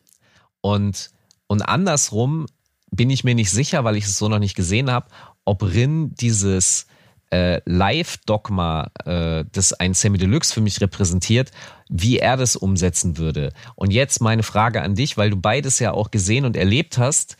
Und, 0.61 1.11
und 1.49 1.63
andersrum 1.63 2.47
bin 2.91 3.11
ich 3.11 3.25
mir 3.25 3.35
nicht 3.35 3.51
sicher, 3.51 3.85
weil 3.85 3.97
ich 3.97 4.05
es 4.05 4.17
so 4.17 4.29
noch 4.29 4.39
nicht 4.39 4.55
gesehen 4.55 4.91
habe, 4.91 5.09
ob 5.45 5.63
Rin 5.63 6.15
dieses 6.15 6.87
äh, 7.33 7.61
Live-Dogma, 7.65 8.91
äh, 9.05 9.45
das 9.51 9.73
ein 9.73 9.95
Sammy 9.95 10.19
Deluxe 10.19 10.55
für 10.55 10.61
mich 10.61 10.81
repräsentiert, 10.81 11.51
wie 11.89 12.19
er 12.19 12.37
das 12.37 12.55
umsetzen 12.55 13.19
würde. 13.19 13.53
Und 13.75 13.91
jetzt 13.91 14.21
meine 14.21 14.45
Frage 14.45 14.83
an 14.83 14.95
dich, 14.95 15.17
weil 15.17 15.31
du 15.31 15.37
beides 15.37 15.81
ja 15.81 15.93
auch 15.93 16.13
gesehen 16.13 16.45
und 16.45 16.57
erlebt 16.57 16.99
hast. 16.99 17.37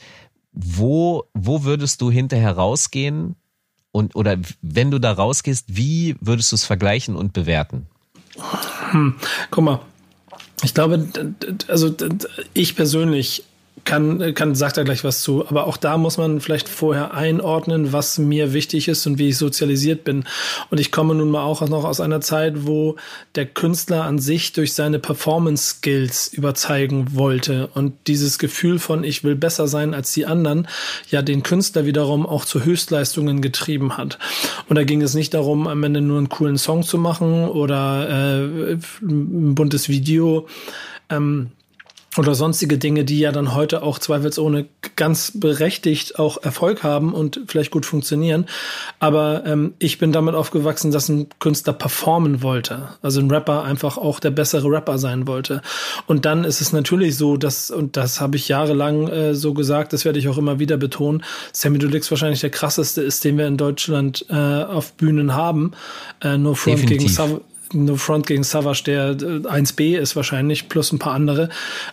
Wo, 0.53 1.25
wo 1.33 1.63
würdest 1.63 2.01
du 2.01 2.11
hinterher 2.11 2.57
rausgehen? 2.57 3.37
Und, 3.93 4.17
oder 4.17 4.37
wenn 4.63 4.91
du 4.91 4.99
da 4.99 5.13
rausgehst, 5.13 5.67
wie 5.69 6.17
würdest 6.21 6.51
du 6.51 6.57
es 6.57 6.65
vergleichen 6.65 7.15
und 7.15 7.33
bewerten? 7.33 7.87
Hm, 8.91 9.15
guck 9.51 9.65
mal, 9.65 9.81
ich 10.63 10.75
glaube, 10.75 11.09
also 11.69 11.95
ich 12.55 12.77
persönlich 12.77 13.45
kann, 13.85 14.35
kann, 14.35 14.55
sagt 14.55 14.77
er 14.77 14.85
gleich 14.85 15.03
was 15.03 15.23
zu. 15.23 15.47
Aber 15.49 15.67
auch 15.67 15.77
da 15.77 15.97
muss 15.97 16.19
man 16.19 16.41
vielleicht 16.41 16.69
vorher 16.69 17.15
einordnen, 17.15 17.93
was 17.93 18.19
mir 18.19 18.53
wichtig 18.53 18.89
ist 18.89 19.07
und 19.07 19.19
wie 19.19 19.31
ich 19.31 19.39
sozialisiert 19.39 20.05
bin. 20.05 20.25
Und 20.71 20.79
ich 20.79 20.93
komme 20.93 21.15
nun 21.15 21.31
mal 21.31 21.43
auch 21.43 21.67
noch 21.69 21.85
aus 21.85 22.01
einer 22.01 22.21
Zeit, 22.21 22.67
wo 22.67 22.97
der 23.35 23.47
Künstler 23.47 24.05
an 24.05 24.19
sich 24.19 24.53
durch 24.53 24.75
seine 24.75 24.99
Performance-Skills 24.99 26.29
überzeugen 26.29 27.15
wollte. 27.15 27.69
Und 27.75 27.95
dieses 28.07 28.39
Gefühl 28.39 28.79
von, 28.79 29.05
ich 29.05 29.25
will 29.25 29.35
besser 29.35 29.67
sein 29.67 29.95
als 29.95 30.13
die 30.13 30.27
anderen, 30.27 30.69
ja, 31.11 31.23
den 31.23 31.43
Künstler 31.43 31.85
wiederum 31.85 32.27
auch 32.27 32.45
zu 32.45 32.65
Höchstleistungen 32.65 33.41
getrieben 33.41 33.97
hat. 33.97 34.19
Und 34.69 34.77
da 34.77 34.85
ging 34.85 35.03
es 35.03 35.15
nicht 35.15 35.35
darum, 35.35 35.67
am 35.67 35.83
Ende 35.83 36.01
nur 36.01 36.19
einen 36.19 36.29
coolen 36.29 36.59
Song 36.59 36.83
zu 36.85 36.99
machen 36.99 37.49
oder 37.49 38.09
äh, 38.09 38.79
ein 39.03 39.55
buntes 39.55 39.89
Video. 39.89 40.47
Ähm, 41.11 41.51
oder 42.19 42.35
sonstige 42.35 42.77
Dinge, 42.77 43.05
die 43.05 43.19
ja 43.19 43.33
dann 43.33 43.55
heute 43.55 43.83
auch 43.83 43.99
zweifelsohne 43.99 44.67
ganz 44.97 45.33
berechtigt 45.35 46.19
auch 46.19 46.43
Erfolg 46.43 46.83
haben 46.83 47.15
und 47.15 47.41
vielleicht 47.47 47.71
gut 47.71 47.87
funktionieren. 47.87 48.47
Aber 48.99 49.45
ähm, 49.47 49.75
ich 49.79 49.99
bin 49.99 50.13
damit 50.13 50.35
aufgewachsen, 50.35 50.91
dass 50.91 51.09
ein 51.09 51.29
Künstler 51.39 51.73
performen 51.73 52.43
wollte. 52.43 52.91
Also 53.01 53.21
ein 53.21 53.31
Rapper 53.31 53.65
einfach 53.65 53.97
auch 53.97 54.21
der 54.21 54.31
bessere 54.31 54.69
Rapper 54.69 54.99
sein 54.99 55.27
wollte. 55.27 55.63
Und 56.07 56.27
dann 56.27 56.45
ist 56.45 56.61
es 56.61 56.73
natürlich 56.73 57.17
so, 57.17 57.39
dass, 57.39 57.71
und 57.71 57.97
das 57.97 58.21
habe 58.21 58.37
ich 58.37 58.47
jahrelang 58.47 59.09
äh, 59.09 59.35
so 59.35 59.55
gesagt, 59.55 59.95
das 59.95 60.05
werde 60.05 60.19
ich 60.19 60.29
auch 60.29 60.39
immer 60.39 60.59
wieder 60.59 60.77
betonen, 60.77 61.23
Sammy 61.53 61.79
Deluxe 61.79 62.11
wahrscheinlich 62.11 62.41
der 62.41 62.51
krasseste 62.51 63.01
ist, 63.01 63.25
den 63.25 63.39
wir 63.39 63.47
in 63.47 63.57
Deutschland 63.57 64.27
äh, 64.29 64.35
auf 64.35 64.93
Bühnen 64.95 65.35
haben. 65.35 65.73
Äh, 66.21 66.37
No 66.37 66.55
Front 66.55 66.83
Definitiv. 66.83 66.99
gegen 66.99 67.09
Sav 67.09 67.41
No 67.75 67.97
Front 67.97 68.27
gegen 68.27 68.45
Savage, 68.45 68.83
der 68.85 69.17
1B 69.17 69.81
äh, 69.81 69.99
ist 69.99 70.17
wahrscheinlich, 70.17 70.69
plus 70.69 70.93
ein 70.93 70.99
paar 70.99 71.15
andere. 71.15 71.49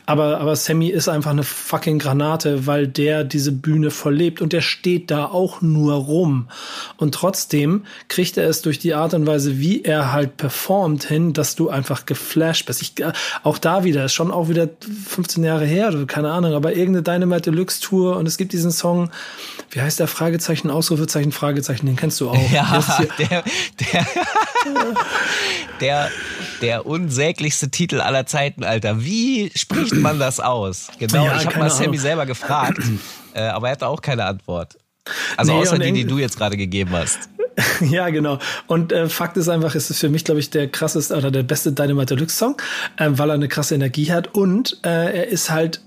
Aber, 0.05 0.39
aber 0.39 0.55
Sammy 0.55 0.89
ist 0.89 1.07
einfach 1.07 1.31
eine 1.31 1.43
fucking 1.43 1.99
Granate, 1.99 2.67
weil 2.67 2.87
der 2.87 3.23
diese 3.23 3.51
Bühne 3.51 3.91
verlebt 3.91 4.41
und 4.41 4.53
der 4.53 4.61
steht 4.61 5.11
da 5.11 5.25
auch 5.25 5.61
nur 5.61 5.93
rum. 5.93 6.47
Und 6.97 7.15
trotzdem 7.15 7.85
kriegt 8.07 8.37
er 8.37 8.49
es 8.49 8.61
durch 8.61 8.79
die 8.79 8.93
Art 8.93 9.13
und 9.13 9.27
Weise, 9.27 9.59
wie 9.59 9.83
er 9.83 10.11
halt 10.11 10.37
performt 10.37 11.03
hin, 11.03 11.33
dass 11.33 11.55
du 11.55 11.69
einfach 11.69 12.05
geflasht 12.05 12.65
bist. 12.65 12.81
Ich, 12.81 12.99
äh, 12.99 13.11
auch 13.43 13.57
da 13.57 13.83
wieder, 13.83 14.05
ist 14.05 14.13
schon 14.13 14.31
auch 14.31 14.49
wieder 14.49 14.69
15 15.07 15.43
Jahre 15.43 15.65
her, 15.65 15.93
keine 16.07 16.31
Ahnung, 16.31 16.53
aber 16.53 16.75
irgendeine 16.75 17.03
Dynamite 17.03 17.51
Deluxe 17.51 17.81
Tour 17.81 18.17
und 18.17 18.27
es 18.27 18.37
gibt 18.37 18.53
diesen 18.53 18.71
Song, 18.71 19.11
wie 19.71 19.81
heißt 19.81 19.99
der 19.99 20.07
Fragezeichen, 20.07 20.69
Ausrufezeichen, 20.69 21.31
Fragezeichen, 21.31 21.85
den 21.85 21.95
kennst 21.95 22.19
du 22.21 22.29
auch. 22.29 22.39
Ja, 22.51 22.83
der, 23.19 23.27
der, 23.29 23.43
der, 23.79 24.07
der 25.81 26.85
unsäglichste 26.85 27.69
Titel 27.69 28.01
aller 28.01 28.25
Zeiten, 28.25 28.63
Alter. 28.63 29.03
Wie 29.03 29.51
spricht 29.55 29.95
man 29.95 30.19
das 30.19 30.39
aus? 30.39 30.89
Genau, 30.99 31.25
ja, 31.25 31.37
ich 31.37 31.45
habe 31.45 31.59
mal 31.59 31.69
Sammy 31.69 31.97
selber 31.97 32.25
gefragt, 32.25 32.81
äh, 33.33 33.41
aber 33.41 33.67
er 33.67 33.71
hatte 33.73 33.87
auch 33.87 34.01
keine 34.01 34.25
Antwort. 34.25 34.77
Also 35.37 35.53
nee, 35.53 35.59
außer 35.59 35.79
die, 35.79 35.91
die 35.91 36.05
du 36.05 36.17
jetzt 36.17 36.37
gerade 36.37 36.57
gegeben 36.57 36.91
hast. 36.91 37.29
ja, 37.81 38.09
genau. 38.09 38.39
Und 38.67 38.91
äh, 38.91 39.09
Fakt 39.09 39.37
ist 39.37 39.49
einfach, 39.49 39.75
es 39.75 39.89
ist 39.89 39.99
für 39.99 40.09
mich, 40.09 40.23
glaube 40.23 40.39
ich, 40.39 40.49
der 40.49 40.67
krasseste 40.69 41.15
oder 41.15 41.31
der 41.31 41.43
beste 41.43 41.71
Dynamite 41.71 42.15
Deluxe 42.15 42.35
Song, 42.35 42.57
äh, 42.97 43.09
weil 43.11 43.29
er 43.29 43.33
eine 43.33 43.47
krasse 43.47 43.75
Energie 43.75 44.11
hat 44.11 44.33
und 44.33 44.79
äh, 44.83 44.89
er 44.89 45.27
ist 45.27 45.49
halt 45.49 45.81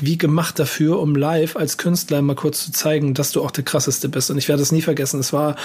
wie 0.00 0.18
gemacht 0.18 0.58
dafür, 0.58 0.98
um 1.00 1.14
live 1.14 1.56
als 1.56 1.76
Künstler 1.76 2.22
mal 2.22 2.34
kurz 2.34 2.64
zu 2.64 2.72
zeigen, 2.72 3.14
dass 3.14 3.32
du 3.32 3.42
auch 3.42 3.50
der 3.50 3.64
krasseste 3.64 4.08
bist. 4.08 4.30
Und 4.30 4.38
ich 4.38 4.48
werde 4.48 4.62
es 4.62 4.72
nie 4.72 4.82
vergessen. 4.82 5.20
Es 5.20 5.32
war 5.32 5.56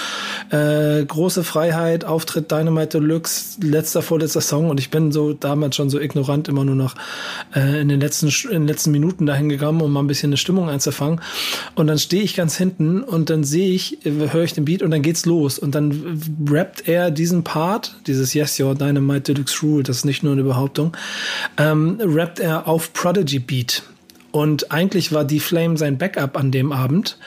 äh, 0.50 1.04
große 1.04 1.44
Freiheit, 1.44 2.04
Auftritt 2.04 2.50
Dynamite 2.50 3.00
Deluxe, 3.00 3.60
letzter, 3.60 4.02
vorletzter 4.02 4.40
Song. 4.40 4.70
Und 4.70 4.78
ich 4.78 4.90
bin 4.90 5.12
so 5.12 5.32
damals 5.32 5.76
schon 5.76 5.90
so 5.90 6.00
ignorant 6.00 6.48
immer 6.48 6.64
nur 6.64 6.74
noch 6.74 6.94
äh, 7.54 7.80
in 7.80 7.88
den 7.88 8.00
letzten 8.00 8.28
in 8.28 8.62
den 8.62 8.68
letzten 8.68 8.90
Minuten 8.90 9.26
dahin 9.26 9.48
gegangen, 9.48 9.80
um 9.80 9.92
mal 9.92 10.00
ein 10.00 10.06
bisschen 10.06 10.30
eine 10.30 10.36
Stimmung 10.36 10.68
einzufangen. 10.68 11.20
Und 11.74 11.86
dann 11.86 11.98
stehe 11.98 12.22
ich 12.22 12.36
ganz 12.36 12.56
hinten 12.56 13.02
und 13.02 13.30
dann 13.30 13.44
sehe 13.44 13.72
ich, 13.72 13.98
höre 14.04 14.44
ich 14.44 14.52
den 14.52 14.64
Beat 14.64 14.82
und 14.82 14.90
dann 14.90 15.02
geht's 15.02 15.26
los. 15.26 15.58
Und 15.58 15.74
dann 15.74 16.20
rappt 16.48 16.88
er 16.88 17.10
diesen 17.10 17.44
Part, 17.44 17.96
dieses 18.06 18.34
Yes, 18.34 18.58
Your 18.60 18.74
Dynamite 18.74 19.32
Deluxe 19.32 19.60
Rule, 19.62 19.82
das 19.82 19.98
ist 19.98 20.04
nicht 20.04 20.22
nur 20.22 20.32
eine 20.32 20.44
Behauptung, 20.44 20.96
ähm, 21.56 21.98
rappt 22.00 22.40
er 22.40 22.68
auf 22.68 22.92
Prodigy 22.92 23.38
Beat. 23.38 23.82
Und 24.38 24.70
eigentlich 24.70 25.10
war 25.10 25.24
die 25.24 25.40
Flame 25.40 25.76
sein 25.76 25.98
Backup 25.98 26.36
an 26.36 26.52
dem 26.52 26.70
Abend. 26.70 27.18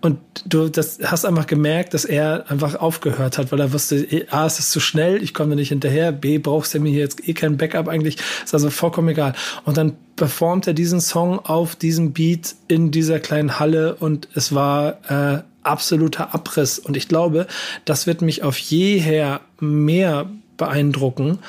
Und 0.00 0.18
du 0.46 0.70
das 0.70 0.98
hast 1.04 1.26
einfach 1.26 1.46
gemerkt, 1.46 1.92
dass 1.92 2.06
er 2.06 2.50
einfach 2.50 2.74
aufgehört 2.76 3.36
hat, 3.36 3.52
weil 3.52 3.60
er 3.60 3.74
wusste, 3.74 4.26
A, 4.30 4.46
es 4.46 4.58
ist 4.58 4.70
zu 4.70 4.80
schnell, 4.80 5.22
ich 5.22 5.34
komme 5.34 5.56
nicht 5.56 5.68
hinterher, 5.68 6.10
B, 6.10 6.38
brauchst 6.38 6.72
du 6.72 6.80
mir 6.80 6.90
jetzt 6.90 7.28
eh 7.28 7.34
kein 7.34 7.58
Backup 7.58 7.86
eigentlich, 7.86 8.16
ist 8.42 8.54
also 8.54 8.70
vollkommen 8.70 9.10
egal. 9.10 9.34
Und 9.66 9.76
dann 9.76 9.92
performt 10.16 10.66
er 10.66 10.72
diesen 10.72 11.02
Song 11.02 11.38
auf 11.38 11.76
diesem 11.76 12.14
Beat 12.14 12.54
in 12.68 12.90
dieser 12.90 13.20
kleinen 13.20 13.58
Halle 13.58 13.96
und 13.96 14.28
es 14.34 14.54
war 14.54 14.98
äh, 15.10 15.42
absoluter 15.64 16.34
Abriss. 16.34 16.78
Und 16.78 16.96
ich 16.96 17.08
glaube, 17.08 17.46
das 17.84 18.06
wird 18.06 18.22
mich 18.22 18.42
auf 18.42 18.56
jeher 18.56 19.42
mehr 19.60 20.30
beeindrucken, 20.56 21.40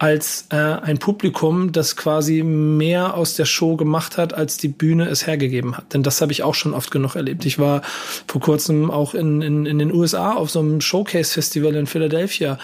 als 0.00 0.46
äh, 0.48 0.56
ein 0.56 0.96
Publikum, 0.96 1.72
das 1.72 1.94
quasi 1.94 2.42
mehr 2.42 3.12
aus 3.18 3.34
der 3.34 3.44
Show 3.44 3.76
gemacht 3.76 4.16
hat, 4.16 4.32
als 4.32 4.56
die 4.56 4.68
Bühne 4.68 5.06
es 5.06 5.26
hergegeben 5.26 5.76
hat. 5.76 5.92
Denn 5.92 6.02
das 6.02 6.22
habe 6.22 6.32
ich 6.32 6.42
auch 6.42 6.54
schon 6.54 6.72
oft 6.72 6.90
genug 6.90 7.16
erlebt. 7.16 7.44
Ich 7.44 7.58
war 7.58 7.82
vor 8.26 8.40
kurzem 8.40 8.90
auch 8.90 9.12
in, 9.12 9.42
in, 9.42 9.66
in 9.66 9.78
den 9.78 9.92
USA 9.92 10.32
auf 10.32 10.48
so 10.50 10.60
einem 10.60 10.80
Showcase-Festival 10.80 11.74
in 11.74 11.86
Philadelphia. 11.86 12.58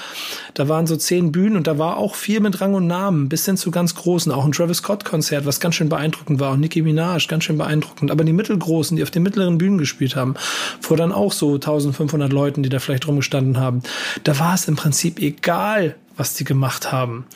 Da 0.55 0.70
waren 0.70 0.87
so 0.87 0.97
zehn 0.97 1.30
Bühnen 1.30 1.59
und 1.59 1.66
da 1.66 1.76
war 1.76 1.99
auch 1.99 2.14
viel 2.14 2.41
mit 2.41 2.62
Rang 2.62 2.72
und 2.72 2.87
Namen, 2.87 3.28
bis 3.28 3.45
hin 3.45 3.59
zu 3.59 3.70
ganz 3.70 3.95
großen. 3.95 4.32
Auch 4.32 4.47
ein 4.47 4.53
Travis 4.53 4.78
Scott-Konzert, 4.78 5.45
was 5.45 5.61
ganz 5.61 5.74
schön 5.74 5.91
beeindruckend 5.91 6.41
war. 6.41 6.53
Auch 6.53 6.57
Nicki 6.57 6.80
Minaj, 6.80 7.26
ganz 7.28 7.45
schön 7.45 7.59
beeindruckend. 7.59 8.11
Aber 8.11 8.24
die 8.24 8.32
mittelgroßen, 8.32 8.97
die 8.97 9.03
auf 9.03 9.11
den 9.11 9.22
mittleren 9.22 9.59
Bühnen 9.59 9.76
gespielt 9.76 10.16
haben, 10.16 10.37
vor 10.80 10.97
dann 10.97 11.12
auch 11.12 11.32
so 11.32 11.57
1500 11.57 12.32
Leuten, 12.32 12.62
die 12.62 12.70
da 12.70 12.78
vielleicht 12.78 13.07
rumgestanden 13.07 13.59
haben, 13.59 13.82
da 14.24 14.39
war 14.39 14.55
es 14.55 14.68
im 14.68 14.76
Prinzip 14.76 15.20
egal, 15.20 15.97
was 16.17 16.35
die 16.35 16.45
gemacht 16.45 16.93
haben. 16.93 17.27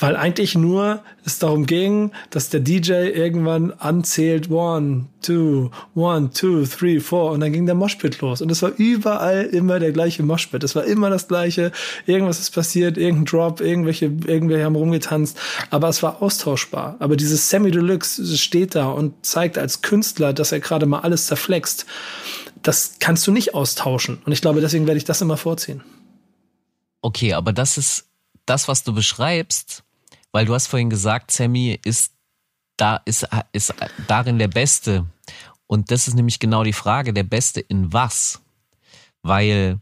Weil 0.00 0.16
eigentlich 0.16 0.54
nur 0.54 1.02
es 1.26 1.38
darum 1.38 1.66
ging, 1.66 2.12
dass 2.30 2.48
der 2.48 2.60
DJ 2.60 2.92
irgendwann 2.92 3.70
anzählt, 3.70 4.50
one, 4.50 5.08
two, 5.20 5.70
one, 5.94 6.30
two, 6.30 6.64
three, 6.64 7.00
four, 7.00 7.32
und 7.32 7.40
dann 7.40 7.52
ging 7.52 7.66
der 7.66 7.74
Moshpit 7.74 8.18
los. 8.22 8.40
Und 8.40 8.50
es 8.50 8.62
war 8.62 8.72
überall 8.78 9.42
immer 9.42 9.78
der 9.78 9.92
gleiche 9.92 10.22
Moshpit. 10.22 10.64
Es 10.64 10.74
war 10.74 10.84
immer 10.84 11.10
das 11.10 11.28
gleiche. 11.28 11.70
Irgendwas 12.06 12.40
ist 12.40 12.52
passiert, 12.52 12.96
irgendein 12.96 13.26
Drop, 13.26 13.60
irgendwelche, 13.60 14.06
irgendwelche 14.06 14.64
haben 14.64 14.74
rumgetanzt. 14.74 15.38
Aber 15.68 15.90
es 15.90 16.02
war 16.02 16.22
austauschbar. 16.22 16.96
Aber 16.98 17.14
dieses 17.14 17.50
Semi 17.50 17.70
Deluxe 17.70 18.38
steht 18.38 18.74
da 18.74 18.88
und 18.88 19.26
zeigt 19.26 19.58
als 19.58 19.82
Künstler, 19.82 20.32
dass 20.32 20.50
er 20.50 20.60
gerade 20.60 20.86
mal 20.86 21.00
alles 21.00 21.26
zerflext. 21.26 21.84
Das 22.62 22.94
kannst 23.00 23.26
du 23.26 23.32
nicht 23.32 23.54
austauschen. 23.54 24.22
Und 24.24 24.32
ich 24.32 24.40
glaube, 24.40 24.62
deswegen 24.62 24.86
werde 24.86 24.98
ich 24.98 25.04
das 25.04 25.20
immer 25.20 25.36
vorziehen. 25.36 25.82
Okay, 27.02 27.34
aber 27.34 27.52
das 27.52 27.76
ist 27.76 28.09
das, 28.50 28.68
was 28.68 28.82
du 28.82 28.92
beschreibst, 28.92 29.84
weil 30.32 30.44
du 30.44 30.54
hast 30.54 30.66
vorhin 30.66 30.90
gesagt, 30.90 31.30
Sammy 31.30 31.78
ist 31.84 32.12
da 32.76 33.00
ist, 33.04 33.28
ist 33.52 33.74
darin 34.08 34.38
der 34.38 34.48
Beste. 34.48 35.06
Und 35.66 35.90
das 35.90 36.08
ist 36.08 36.14
nämlich 36.14 36.40
genau 36.40 36.64
die 36.64 36.72
Frage, 36.72 37.12
der 37.12 37.22
Beste 37.22 37.60
in 37.60 37.92
was? 37.92 38.40
Weil 39.22 39.78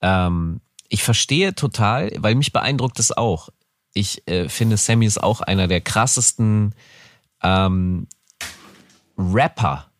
ähm, 0.00 0.60
ich 0.88 1.04
verstehe 1.04 1.54
total, 1.54 2.10
weil 2.16 2.34
mich 2.34 2.52
beeindruckt 2.52 2.98
es 2.98 3.16
auch. 3.16 3.50
Ich 3.94 4.26
äh, 4.26 4.48
finde, 4.48 4.78
Sammy 4.78 5.06
ist 5.06 5.22
auch 5.22 5.42
einer 5.42 5.68
der 5.68 5.80
krassesten 5.80 6.74
ähm, 7.42 8.08
Rapper 9.16 9.90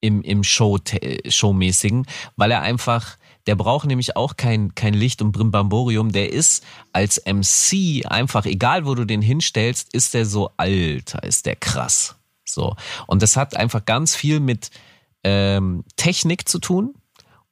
im, 0.00 0.22
im 0.22 0.44
Show, 0.44 0.78
Showmäßigen, 1.28 2.06
weil 2.36 2.52
er 2.52 2.62
einfach 2.62 3.17
der 3.48 3.56
braucht 3.56 3.86
nämlich 3.86 4.14
auch 4.14 4.36
kein, 4.36 4.74
kein 4.74 4.92
Licht 4.92 5.22
und 5.22 5.32
Brimbamborium. 5.32 6.12
Der 6.12 6.30
ist 6.30 6.62
als 6.92 7.22
MC 7.24 8.04
einfach, 8.04 8.44
egal 8.44 8.84
wo 8.84 8.94
du 8.94 9.06
den 9.06 9.22
hinstellst, 9.22 9.94
ist 9.94 10.12
der 10.12 10.26
so 10.26 10.50
alter, 10.58 11.22
ist 11.22 11.46
der 11.46 11.56
krass. 11.56 12.16
So. 12.44 12.76
Und 13.06 13.22
das 13.22 13.38
hat 13.38 13.56
einfach 13.56 13.86
ganz 13.86 14.14
viel 14.14 14.40
mit 14.40 14.70
ähm, 15.24 15.82
Technik 15.96 16.46
zu 16.46 16.58
tun 16.58 16.94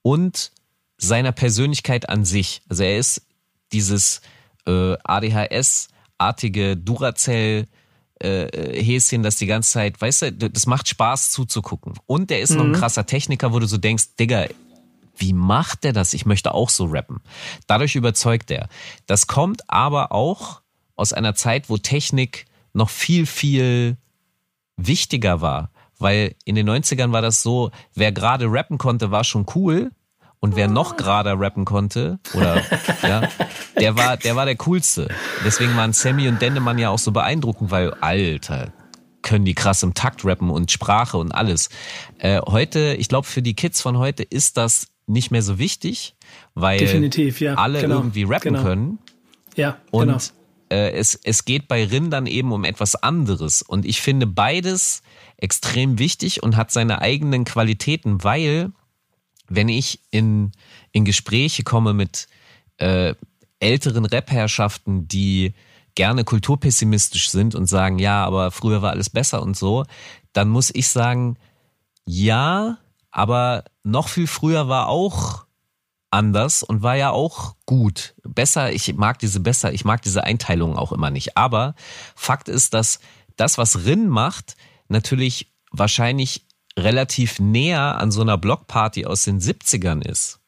und 0.03 0.53
seiner 0.99 1.33
Persönlichkeit 1.33 2.11
an 2.11 2.27
sich. 2.27 2.61
Also 2.69 2.83
er 2.83 2.99
ist 2.99 3.23
dieses 3.73 4.21
äh, 4.67 4.99
ADHS-artige 5.03 6.77
Duracell 6.77 7.69
äh, 8.21 8.83
Häschen, 8.85 9.23
das 9.23 9.37
die 9.37 9.47
ganze 9.47 9.73
Zeit, 9.73 9.99
weißt 9.99 10.23
du, 10.23 10.51
das 10.51 10.67
macht 10.67 10.89
Spaß 10.89 11.31
zuzugucken. 11.31 11.95
Und 12.05 12.29
der 12.29 12.41
ist 12.41 12.51
mhm. 12.51 12.57
noch 12.59 12.65
ein 12.65 12.71
mhm. 12.73 12.75
krasser 12.75 13.07
Techniker, 13.07 13.55
wo 13.55 13.61
du 13.61 13.67
so 13.67 13.79
denkst, 13.79 14.17
Digga, 14.21 14.47
wie 15.17 15.33
macht 15.33 15.85
der 15.85 15.93
das? 15.93 16.15
Ich 16.15 16.27
möchte 16.27 16.55
auch 16.55 16.71
so 16.71 16.87
rappen. 16.87 17.21
Dadurch 17.67 17.97
überzeugt 17.97 18.51
er. 18.51 18.69
Das 19.07 19.27
kommt 19.27 19.69
aber 19.69 20.13
auch 20.13 20.61
aus 20.95 21.13
einer 21.13 21.35
Zeit, 21.35 21.69
wo 21.69 21.77
Technik 21.77 22.47
noch 22.73 22.91
viel, 22.91 23.27
viel 23.27 23.97
wichtiger 24.77 25.41
war. 25.41 25.71
Weil 25.99 26.35
in 26.45 26.55
den 26.55 26.69
90ern 26.69 27.13
war 27.13 27.23
das 27.23 27.43
so, 27.43 27.71
wer 27.95 28.13
gerade 28.13 28.47
rappen 28.47 28.79
konnte, 28.79 29.11
war 29.11 29.25
schon 29.25 29.47
cool. 29.55 29.91
Und 30.39 30.55
wer 30.55 30.69
noch 30.69 30.97
gerade 30.97 31.33
rappen 31.33 31.65
konnte, 31.65 32.19
oder 32.35 32.63
ja, 33.03 33.29
der 33.81 33.97
war, 33.97 34.19
der 34.19 34.37
war 34.37 34.45
der 34.45 34.57
coolste. 34.57 35.09
Deswegen 35.45 35.75
waren 35.77 35.95
Sammy 35.95 36.29
und 36.29 36.43
Dendemann 36.43 36.79
ja 36.79 36.91
auch 36.91 36.99
so 36.99 37.11
beeindruckend, 37.11 37.71
weil, 37.71 37.95
Alter, 37.95 38.73
können 39.23 39.47
die 39.47 39.55
krass 39.55 39.83
im 39.83 39.95
Takt 39.95 40.25
rappen 40.25 40.51
und 40.51 40.71
Sprache 40.71 41.17
und 41.17 41.33
alles. 41.33 41.71
Äh, 42.19 42.41
heute, 42.47 42.95
ich 42.95 43.09
glaube, 43.09 43.27
für 43.27 43.43
die 43.43 43.55
Kids 43.55 43.81
von 43.81 43.99
heute 43.99 44.23
ist 44.23 44.57
das 44.57 44.89
nicht 45.07 45.31
mehr 45.31 45.43
so 45.43 45.59
wichtig, 45.59 46.17
weil 46.55 46.83
ja, 46.83 47.55
alle 47.55 47.81
genau, 47.81 47.97
irgendwie 47.97 48.25
rappen 48.25 48.55
genau. 48.55 48.63
können. 48.65 48.99
Ja, 49.57 49.79
und 49.91 50.09
genau. 50.09 50.19
äh, 50.71 50.93
es, 50.93 51.19
es 51.23 51.45
geht 51.45 51.69
bei 51.69 51.85
Rindern 51.85 52.27
eben 52.27 52.53
um 52.53 52.65
etwas 52.65 52.97
anderes. 52.97 53.63
Und 53.63 53.85
ich 53.85 54.01
finde 54.01 54.27
beides 54.27 55.03
extrem 55.37 55.99
wichtig 55.99 56.43
und 56.43 56.57
hat 56.57 56.71
seine 56.71 57.01
eigenen 57.01 57.45
Qualitäten, 57.45 58.25
weil 58.25 58.73
wenn 59.49 59.69
ich 59.69 60.01
in, 60.11 60.53
in 60.93 61.05
Gespräche 61.05 61.63
komme 61.63 61.95
mit 61.95 62.27
äh, 62.79 63.15
älteren 63.61 64.05
Rap-Herrschaften, 64.05 65.09
die 65.09 65.55
gerne 65.95 66.25
kulturpessimistisch 66.25 67.31
sind 67.31 67.55
und 67.55 67.67
sagen, 67.67 67.99
ja, 67.99 68.25
aber 68.25 68.51
früher 68.51 68.83
war 68.83 68.91
alles 68.91 69.09
besser 69.09 69.43
und 69.43 69.57
so, 69.57 69.85
dann 70.33 70.49
muss 70.49 70.71
ich 70.75 70.89
sagen, 70.89 71.39
ja, 72.05 72.79
aber 73.17 73.65
noch 73.83 74.09
viel 74.09 74.27
früher 74.27 74.69
war 74.69 74.89
auch 74.89 75.47
anders 76.11 76.63
und 76.63 76.83
war 76.83 76.97
ja 76.97 77.13
auch 77.13 77.57
gut. 77.65 78.15
Besser, 78.23 78.75
ich 78.75 78.95
mag 78.95 79.19
diese 79.21 79.41
besser, 79.41 79.73
ich 79.73 79.87
mag 79.87 80.03
diese 80.03 80.25
Einteilung 80.25 80.77
auch 80.77 80.93
immer 80.93 81.11
nicht. 81.11 81.35
Aber 81.35 81.75
Fakt 82.15 82.51
ist, 82.51 82.75
dass 82.75 83.01
das, 83.37 83.57
was 83.57 83.87
Rin 83.87 84.07
macht, 84.07 84.59
natürlich 84.89 85.51
wahrscheinlich 85.71 86.45
relativ 86.79 87.41
näher 87.41 87.97
an 87.97 88.11
so 88.11 88.21
einer 88.21 88.37
Blockparty 88.37 89.07
aus 89.07 89.25
den 89.25 89.41
70ern 89.41 90.07
ist, 90.07 90.41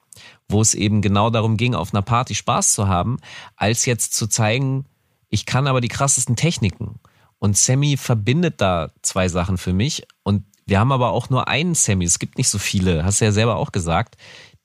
wo 0.47 0.61
es 0.61 0.75
eben 0.75 1.01
genau 1.01 1.31
darum 1.31 1.57
ging, 1.57 1.75
auf 1.75 1.95
einer 1.95 2.03
Party 2.03 2.35
Spaß 2.35 2.75
zu 2.75 2.87
haben, 2.87 3.16
als 3.57 3.87
jetzt 3.87 4.12
zu 4.12 4.27
zeigen, 4.27 4.85
ich 5.31 5.47
kann 5.47 5.69
aber 5.69 5.81
die 5.81 5.89
krassesten 5.89 6.37
Techniken. 6.37 7.01
Und 7.39 7.57
Sammy 7.57 7.97
verbindet 7.97 8.61
da 8.61 8.91
zwei 9.01 9.31
Sachen 9.31 9.57
für 9.57 9.73
mich. 9.73 10.07
Und 10.23 10.45
wir 10.69 10.79
haben 10.79 10.93
aber 10.93 11.11
auch 11.12 11.31
nur 11.31 11.49
einen 11.49 11.75
Sammy. 11.75 12.05
Es 12.05 12.19
gibt 12.19 12.37
nicht 12.37 12.51
so 12.51 12.59
viele, 12.59 13.05
hast 13.05 13.21
du 13.21 13.25
ja 13.25 13.33
selber 13.33 13.57
auch 13.57 13.73
gesagt, 13.73 14.16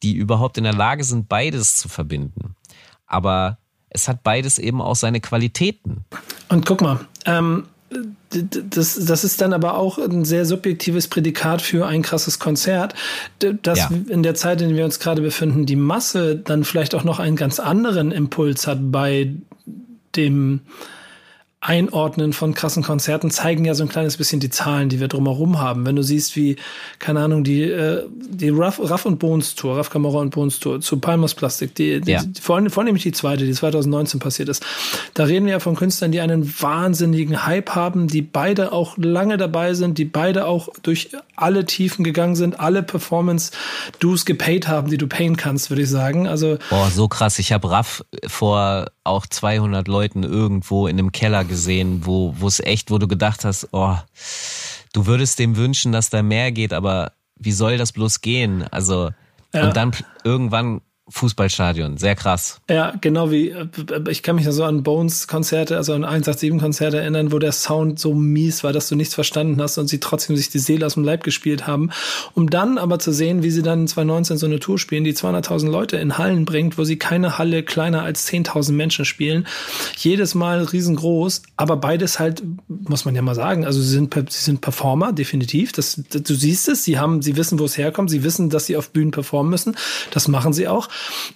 die 0.04 0.14
überhaupt 0.14 0.58
in 0.58 0.66
der 0.66 0.74
Lage 0.74 1.04
sind, 1.06 1.30
beides 1.30 1.78
zu 1.78 1.88
verbinden. 1.88 2.56
Aber 3.08 3.58
es 3.89 4.10
hat 4.10 4.22
beides 4.22 4.60
eben 4.60 4.82
auch 4.82 4.97
seine 4.97 5.22
Qualitäten. 5.22 6.04
Und 6.49 6.66
guck 6.66 6.82
mal, 6.82 6.99
ähm, 7.26 7.68
das, 8.30 9.06
das 9.06 9.24
ist 9.24 9.39
dann 9.39 9.54
aber 9.54 9.78
auch 9.78 9.97
ein 9.97 10.26
sehr 10.26 10.45
subjektives 10.45 11.08
Prädikat 11.08 11.62
für 11.62 11.88
ein 11.88 12.01
krasses 12.01 12.39
Konzert, 12.39 12.95
dass 13.39 13.80
ja. 13.80 13.91
in 14.10 14.24
der 14.24 14.36
Zeit, 14.36 14.62
in 14.62 14.70
der 14.70 14.78
wir 14.78 14.86
uns 14.86 14.99
gerade 14.99 15.22
befinden, 15.22 15.66
die 15.66 15.76
Masse 15.76 16.36
dann 16.36 16.66
vielleicht 16.66 16.95
auch 16.95 17.04
noch 17.04 17.20
einen 17.20 17.36
ganz 17.36 17.60
anderen 17.60 18.12
Impuls 18.12 18.68
hat 18.68 18.80
bei 18.91 19.34
dem 20.16 20.62
Einordnen 21.64 22.34
von 22.34 22.53
krassen 22.53 22.84
Konzerten 22.84 23.32
zeigen 23.32 23.64
ja 23.64 23.74
so 23.74 23.84
ein 23.84 23.89
kleines 23.89 24.18
bisschen 24.18 24.41
die 24.41 24.49
Zahlen, 24.49 24.89
die 24.89 24.99
wir 24.99 25.07
drumherum 25.07 25.59
haben. 25.59 25.86
Wenn 25.86 25.95
du 25.95 26.03
siehst, 26.03 26.36
wie, 26.36 26.57
keine 26.99 27.22
Ahnung, 27.22 27.45
die, 27.45 27.64
äh, 27.64 28.03
die 28.11 28.49
Ruff, 28.49 28.80
Ruff 28.80 29.05
und 29.05 29.18
Bones 29.18 29.55
Tour, 29.55 29.78
Ruff 29.78 29.89
Camera 29.89 30.20
und 30.20 30.32
Bones 30.32 30.59
Tour 30.59 30.82
zu 30.82 30.97
Palmos 30.97 31.34
Plastik, 31.34 31.74
die, 31.76 32.01
die, 32.01 32.11
ja. 32.11 32.24
die 32.24 32.41
vor, 32.41 32.57
allem, 32.57 32.70
vor 32.70 32.84
allem 32.84 32.95
die 32.95 33.11
zweite, 33.14 33.45
die 33.45 33.53
2019 33.53 34.20
passiert 34.20 34.49
ist. 34.49 34.66
Da 35.14 35.24
reden 35.24 35.45
wir 35.45 35.53
ja 35.53 35.59
von 35.59 35.76
Künstlern, 35.76 36.11
die 36.11 36.20
einen 36.20 36.53
wahnsinnigen 36.61 37.45
Hype 37.45 37.72
haben, 37.72 38.07
die 38.07 38.22
beide 38.22 38.74
auch 38.74 38.97
lange 38.97 39.38
dabei 39.38 39.74
sind, 39.74 39.97
die 39.97 40.05
beide 40.05 40.45
auch 40.45 40.68
durch 40.84 41.11
alle 41.38 41.66
Tiefen 41.66 42.03
gegangen 42.03 42.36
sind, 42.36 42.59
alle 42.59 42.84
Performance-Dues 42.84 44.26
gepaid 44.26 44.68
haben, 44.68 44.89
die 44.89 44.97
du 44.97 45.07
payen 45.07 45.38
kannst, 45.38 45.70
würde 45.70 45.84
ich 45.84 45.89
sagen. 45.89 46.28
Also, 46.28 46.57
Boah, 46.70 46.91
so 46.91 47.07
krass. 47.07 47.39
Ich 47.39 47.53
habe 47.53 47.72
Raff 47.72 48.03
vor 48.28 48.91
auch 49.05 49.26
200 49.28 49.88
Leuten 49.88 50.24
irgendwo 50.24 50.88
in 50.88 50.97
einem 50.97 51.11
Keller 51.11 51.43
gesehen, 51.54 52.06
wo 52.06 52.34
wo 52.39 52.47
es 52.47 52.60
echt, 52.60 52.89
wo 52.89 52.97
du 52.97 53.08
gedacht 53.08 53.45
hast, 53.45 53.68
oh, 53.72 53.95
du 54.93 55.06
würdest 55.06 55.38
dem 55.38 55.56
wünschen, 55.56 55.91
dass 55.91 56.10
da 56.10 56.24
mehr 56.24 56.51
geht, 56.51 56.74
aber 56.74 57.14
wie 57.36 57.51
soll 57.51 57.78
das 57.78 57.91
bloß 57.91 58.22
gehen? 58.22 58.64
Also 58.72 59.12
ja. 59.54 59.68
und 59.68 59.76
dann 59.76 59.91
irgendwann 60.24 60.82
Fußballstadion, 61.10 61.97
sehr 61.97 62.16
krass. 62.16 62.62
Ja, 62.70 62.93
genau 63.01 63.30
wie, 63.30 63.49
äh, 63.49 63.68
ich 64.10 64.24
kann 64.24 64.38
mich 64.38 64.45
so 64.49 64.64
an 64.64 64.84
Bones-Konzerte, 64.84 65.76
also 65.76 65.93
an 65.93 66.06
187-Konzerte 66.06 66.97
erinnern, 66.97 67.34
wo 67.34 67.39
der 67.39 67.51
Sound 67.51 67.99
so 67.99 68.14
mies 68.14 68.64
war, 68.64 68.72
dass 68.72 68.88
du 68.88 68.95
nichts 68.95 69.14
verstanden 69.14 69.62
hast 69.62 69.78
und 69.78 69.88
sie 69.88 69.99
trotzdem 69.99 70.38
sich 70.38 70.49
die 70.49 70.60
Seele 70.60 70.86
aus 70.86 70.93
dem 70.93 71.04
Leib 71.04 71.24
gespielt 71.24 71.68
haben. 71.68 71.89
Um 72.36 72.49
dann 72.49 72.78
aber 72.78 72.99
zu 72.99 73.12
sehen, 73.12 73.43
wie 73.43 73.51
sie 73.51 73.64
dann 73.64 73.86
2019 73.86 74.38
so 74.38 74.45
eine 74.45 74.60
Tour 74.60 74.80
spielen, 74.80 75.04
die 75.04 75.14
200.000 75.14 75.70
Leute 75.70 75.97
in 75.97 76.18
Hallen 76.18 76.45
bringt, 76.45 76.78
wo 76.78 76.86
sie 76.86 76.97
keine 76.97 77.38
Halle 77.38 77.64
kleiner 77.64 78.04
als 78.04 78.26
10.000 78.30 78.72
Menschen 78.72 79.04
spielen. 79.04 79.45
Jedes 79.97 80.36
Mal 80.36 80.64
riesengroß, 80.64 81.41
aber 81.58 81.76
beides 81.76 82.20
halt, 82.20 82.43
muss 82.70 83.04
man 83.04 83.14
ja 83.14 83.22
mal 83.22 83.36
sagen, 83.36 83.66
also 83.66 83.82
sie 83.82 83.89
sind, 83.89 84.14
sie 84.14 84.43
sind 84.43 84.62
Performer, 84.62 85.12
definitiv. 85.12 85.74
Das, 85.74 86.01
du 86.12 86.34
siehst 86.34 86.70
es, 86.70 86.86
sie 86.86 86.97
haben, 86.97 87.22
sie 87.22 87.36
wissen, 87.36 87.60
wo 87.60 87.66
es 87.66 87.78
herkommt, 87.78 88.10
sie 88.10 88.24
wissen, 88.24 88.49
dass 88.49 88.68
sie 88.68 88.78
auf 88.78 88.91
Bühnen 88.91 89.12
performen 89.12 89.49
müssen. 89.49 89.76
Das 90.12 90.30
machen 90.30 90.54
sie 90.54 90.70
auch. 90.70 90.88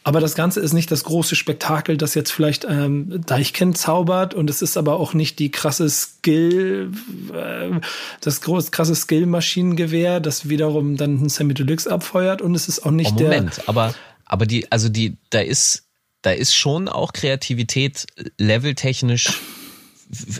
Aber 0.03 0.19
das 0.19 0.35
Ganze 0.35 0.59
ist 0.59 0.73
nicht 0.73 0.91
das 0.91 1.03
große 1.03 1.35
Spektakel, 1.35 1.97
das 1.97 2.13
jetzt 2.15 2.31
vielleicht 2.31 2.65
ähm, 2.69 3.21
Deichkind 3.25 3.77
zaubert 3.77 4.33
und 4.33 4.49
es 4.49 4.61
ist 4.61 4.77
aber 4.77 4.99
auch 4.99 5.13
nicht 5.13 5.39
die 5.39 5.51
krasse 5.51 5.89
Skill, 5.89 6.91
äh, 7.33 7.79
das 8.21 8.41
große 8.41 8.71
krasse 8.71 8.95
Skill-Maschinengewehr, 8.95 10.19
das 10.19 10.49
wiederum 10.49 10.97
dann 10.97 11.21
ein 11.21 11.29
Semi 11.29 11.53
Deluxe 11.53 11.91
abfeuert 11.91 12.41
und 12.41 12.55
es 12.55 12.67
ist 12.67 12.85
auch 12.85 12.91
nicht 12.91 13.13
oh, 13.17 13.23
Moment, 13.23 13.57
der. 13.57 13.69
aber 13.69 13.93
aber 14.25 14.45
die 14.45 14.71
also 14.71 14.89
die 14.89 15.17
da 15.29 15.39
ist 15.39 15.83
da 16.21 16.31
ist 16.31 16.55
schon 16.55 16.89
auch 16.89 17.13
Kreativität 17.13 18.05
leveltechnisch 18.37 19.29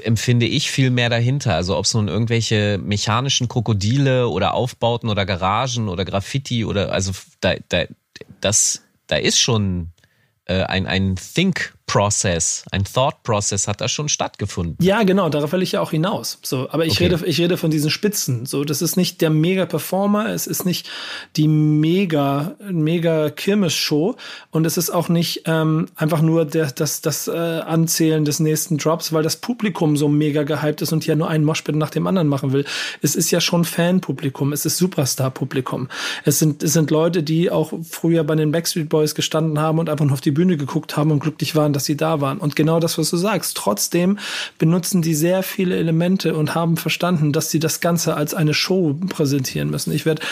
empfinde 0.04 0.46
ich 0.46 0.72
viel 0.72 0.92
mehr 0.92 1.10
dahinter. 1.10 1.56
Also 1.56 1.78
ob 1.78 1.86
es 1.86 1.94
nun 1.94 2.08
irgendwelche 2.08 2.80
mechanischen 2.82 3.48
Krokodile 3.48 4.30
oder 4.30 4.54
Aufbauten 4.54 5.10
oder 5.10 5.26
Garagen 5.26 5.90
oder 5.90 6.06
Graffiti 6.06 6.64
oder 6.66 6.92
also 6.92 7.12
da, 7.42 7.56
da 7.70 7.86
das 8.42 8.84
da 9.08 9.16
ist 9.16 9.40
schon 9.40 9.92
äh, 10.46 10.64
ein, 10.64 10.86
ein 10.86 11.16
Think 11.16 11.77
Process, 11.88 12.66
ein 12.72 12.84
Thought 12.84 13.24
Process 13.24 13.66
hat 13.66 13.80
da 13.80 13.88
schon 13.88 14.10
stattgefunden. 14.10 14.76
Ja, 14.82 15.04
genau, 15.04 15.30
darauf 15.30 15.54
will 15.54 15.62
ich 15.62 15.72
ja 15.72 15.82
auch 15.82 15.92
hinaus. 15.92 16.38
So, 16.44 16.70
aber 16.70 16.86
ich 16.86 16.92
okay. 16.92 17.06
rede, 17.06 17.26
ich 17.26 17.40
rede 17.40 17.56
von 17.56 17.72
diesen 17.72 17.90
Spitzen. 17.90 18.46
So, 18.46 18.66
das 18.66 18.82
ist 18.82 18.98
nicht 18.98 19.22
der 19.22 19.30
mega 19.30 19.66
Performer, 19.66 20.30
es 20.30 20.48
ist 20.48 20.66
nicht 20.66 20.90
die 21.38 21.48
mega, 21.48 22.56
mega 22.70 23.30
Kirmes-Show 23.30 24.18
und 24.52 24.66
es 24.66 24.76
ist 24.76 24.90
auch 24.90 25.08
nicht 25.08 25.44
ähm, 25.46 25.88
einfach 25.96 26.22
nur 26.22 26.44
der, 26.44 26.72
das, 26.72 27.00
das 27.00 27.30
äh, 27.30 27.32
Anzählen 27.32 28.26
des 28.26 28.42
nächsten 28.42 28.78
Drops, 28.78 29.14
weil 29.14 29.24
das 29.24 29.38
Publikum 29.38 29.96
so 29.96 30.10
mega 30.10 30.44
gehypt 30.44 30.82
ist 30.82 30.92
und 30.92 31.06
ja 31.06 31.16
nur 31.16 31.30
einen 31.30 31.46
Moshpit 31.46 31.78
nach 31.78 31.90
dem 31.90 32.06
anderen 32.06 32.28
machen 32.28 32.52
will. 32.52 32.66
Es 33.02 33.16
ist 33.16 33.32
ja 33.32 33.40
schon 33.40 33.64
Fanpublikum, 33.64 34.52
es 34.52 34.66
ist 34.66 34.76
Superstar-Publikum. 34.76 35.88
Es 36.26 36.40
sind, 36.40 36.64
es 36.64 36.74
sind 36.74 36.92
Leute, 36.92 37.24
die 37.24 37.50
auch 37.50 37.72
früher 37.90 38.26
bei 38.26 38.36
den 38.36 38.52
Backstreet 38.52 38.90
Boys 38.90 39.16
gestanden 39.16 39.58
haben 39.60 39.80
und 39.80 39.90
einfach 39.90 40.04
nur 40.04 40.16
auf 40.16 40.22
die 40.22 40.32
Bühne 40.32 40.58
geguckt 40.58 40.98
haben 40.98 41.12
und 41.12 41.20
glücklich 41.20 41.56
waren, 41.56 41.77
dass 41.78 41.86
sie 41.86 41.96
da 41.96 42.22
waren. 42.22 42.40
Und 42.40 42.56
genau 42.56 42.80
das, 42.80 42.98
was 42.98 43.12
du 43.12 43.18
sagst. 43.18 43.56
Trotzdem 43.56 44.18
benutzen 44.58 45.04
die 45.04 45.14
sehr 45.14 45.44
viele 45.44 45.78
Elemente 45.78 46.36
und 46.36 46.56
haben 46.56 46.76
verstanden, 46.76 47.34
dass 47.34 47.52
sie 47.52 47.60
das 47.60 47.82
Ganze 47.82 48.16
als 48.16 48.34
eine 48.34 48.56
Show 48.56 48.96
präsentieren 49.10 49.70
müssen. 49.70 49.94
Ich 49.94 50.08
werde 50.08 50.24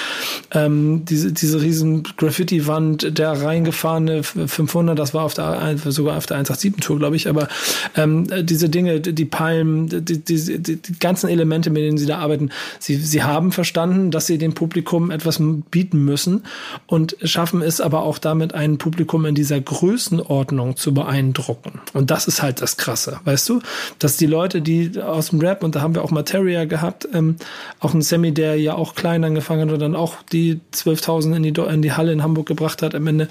ähm, 0.51 1.05
diese, 1.05 1.31
diese 1.31 1.61
riesen 1.61 2.01
Graffiti-Wand, 2.17 3.19
der 3.19 3.43
reingefahrene 3.43 4.23
500, 4.23 4.97
das 4.97 5.13
war 5.13 5.23
auf 5.23 5.35
der, 5.35 5.77
sogar 5.85 6.17
auf 6.17 6.25
der 6.25 6.43
187-Tour, 6.43 6.97
glaube 6.97 7.15
ich, 7.15 7.29
aber 7.29 7.47
ähm, 7.95 8.25
diese 8.43 8.69
Dinge, 8.69 8.99
die 8.99 9.25
Palmen, 9.25 9.87
die, 9.87 10.01
die, 10.01 10.59
die, 10.61 10.77
die 10.77 10.99
ganzen 10.99 11.29
Elemente, 11.29 11.69
mit 11.69 11.83
denen 11.83 11.99
sie 11.99 12.07
da 12.07 12.17
arbeiten, 12.17 12.49
sie, 12.79 12.95
sie 12.95 13.21
haben 13.21 13.51
verstanden, 13.51 14.09
dass 14.09 14.25
sie 14.25 14.39
dem 14.39 14.55
Publikum 14.55 15.11
etwas 15.11 15.39
bieten 15.69 16.03
müssen 16.03 16.41
und 16.87 17.17
schaffen 17.21 17.61
es 17.61 17.81
aber 17.81 18.01
auch 18.01 18.17
damit, 18.17 18.55
ein 18.55 18.79
Publikum 18.79 19.25
in 19.25 19.35
dieser 19.35 19.61
Größenordnung 19.61 20.75
zu 20.75 20.95
beeindrucken 20.95 21.34
drucken. 21.37 21.81
Und 21.93 22.11
das 22.11 22.27
ist 22.27 22.41
halt 22.41 22.61
das 22.61 22.77
Krasse, 22.77 23.19
weißt 23.23 23.47
du? 23.49 23.61
Dass 23.99 24.17
die 24.17 24.25
Leute, 24.25 24.61
die 24.61 25.01
aus 25.01 25.29
dem 25.29 25.39
Rap, 25.39 25.63
und 25.63 25.75
da 25.75 25.81
haben 25.81 25.95
wir 25.95 26.03
auch 26.03 26.11
Materia 26.11 26.65
gehabt, 26.65 27.07
ähm, 27.13 27.35
auch 27.79 27.93
ein 27.93 28.01
Sammy, 28.01 28.33
der 28.33 28.59
ja 28.59 28.73
auch 28.75 28.95
klein 28.95 29.23
angefangen 29.23 29.67
hat 29.67 29.73
und 29.73 29.79
dann 29.79 29.95
auch 29.95 30.21
die 30.31 30.59
12.000 30.73 31.35
in 31.35 31.43
die, 31.43 31.61
in 31.61 31.81
die 31.81 31.93
Halle 31.93 32.11
in 32.11 32.23
Hamburg 32.23 32.47
gebracht 32.47 32.81
hat 32.81 32.95
am 32.95 33.07
Ende, 33.07 33.29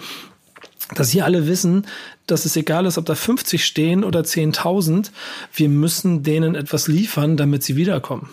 dass 0.95 1.11
hier 1.11 1.25
alle 1.25 1.47
wissen, 1.47 1.87
dass 2.27 2.45
es 2.45 2.57
egal 2.57 2.87
ist, 2.87 2.99
ob 2.99 3.07
da 3.07 3.15
50 3.15 3.65
stehen 3.65 4.05
oder 4.05 4.21
10.000, 4.21 5.11
wir 5.55 5.69
müssen 5.69 6.23
denen 6.23 6.55
etwas 6.55 6.89
liefern, 6.89 7.37
damit 7.37 7.63
sie 7.63 7.77
wiederkommen. 7.77 8.29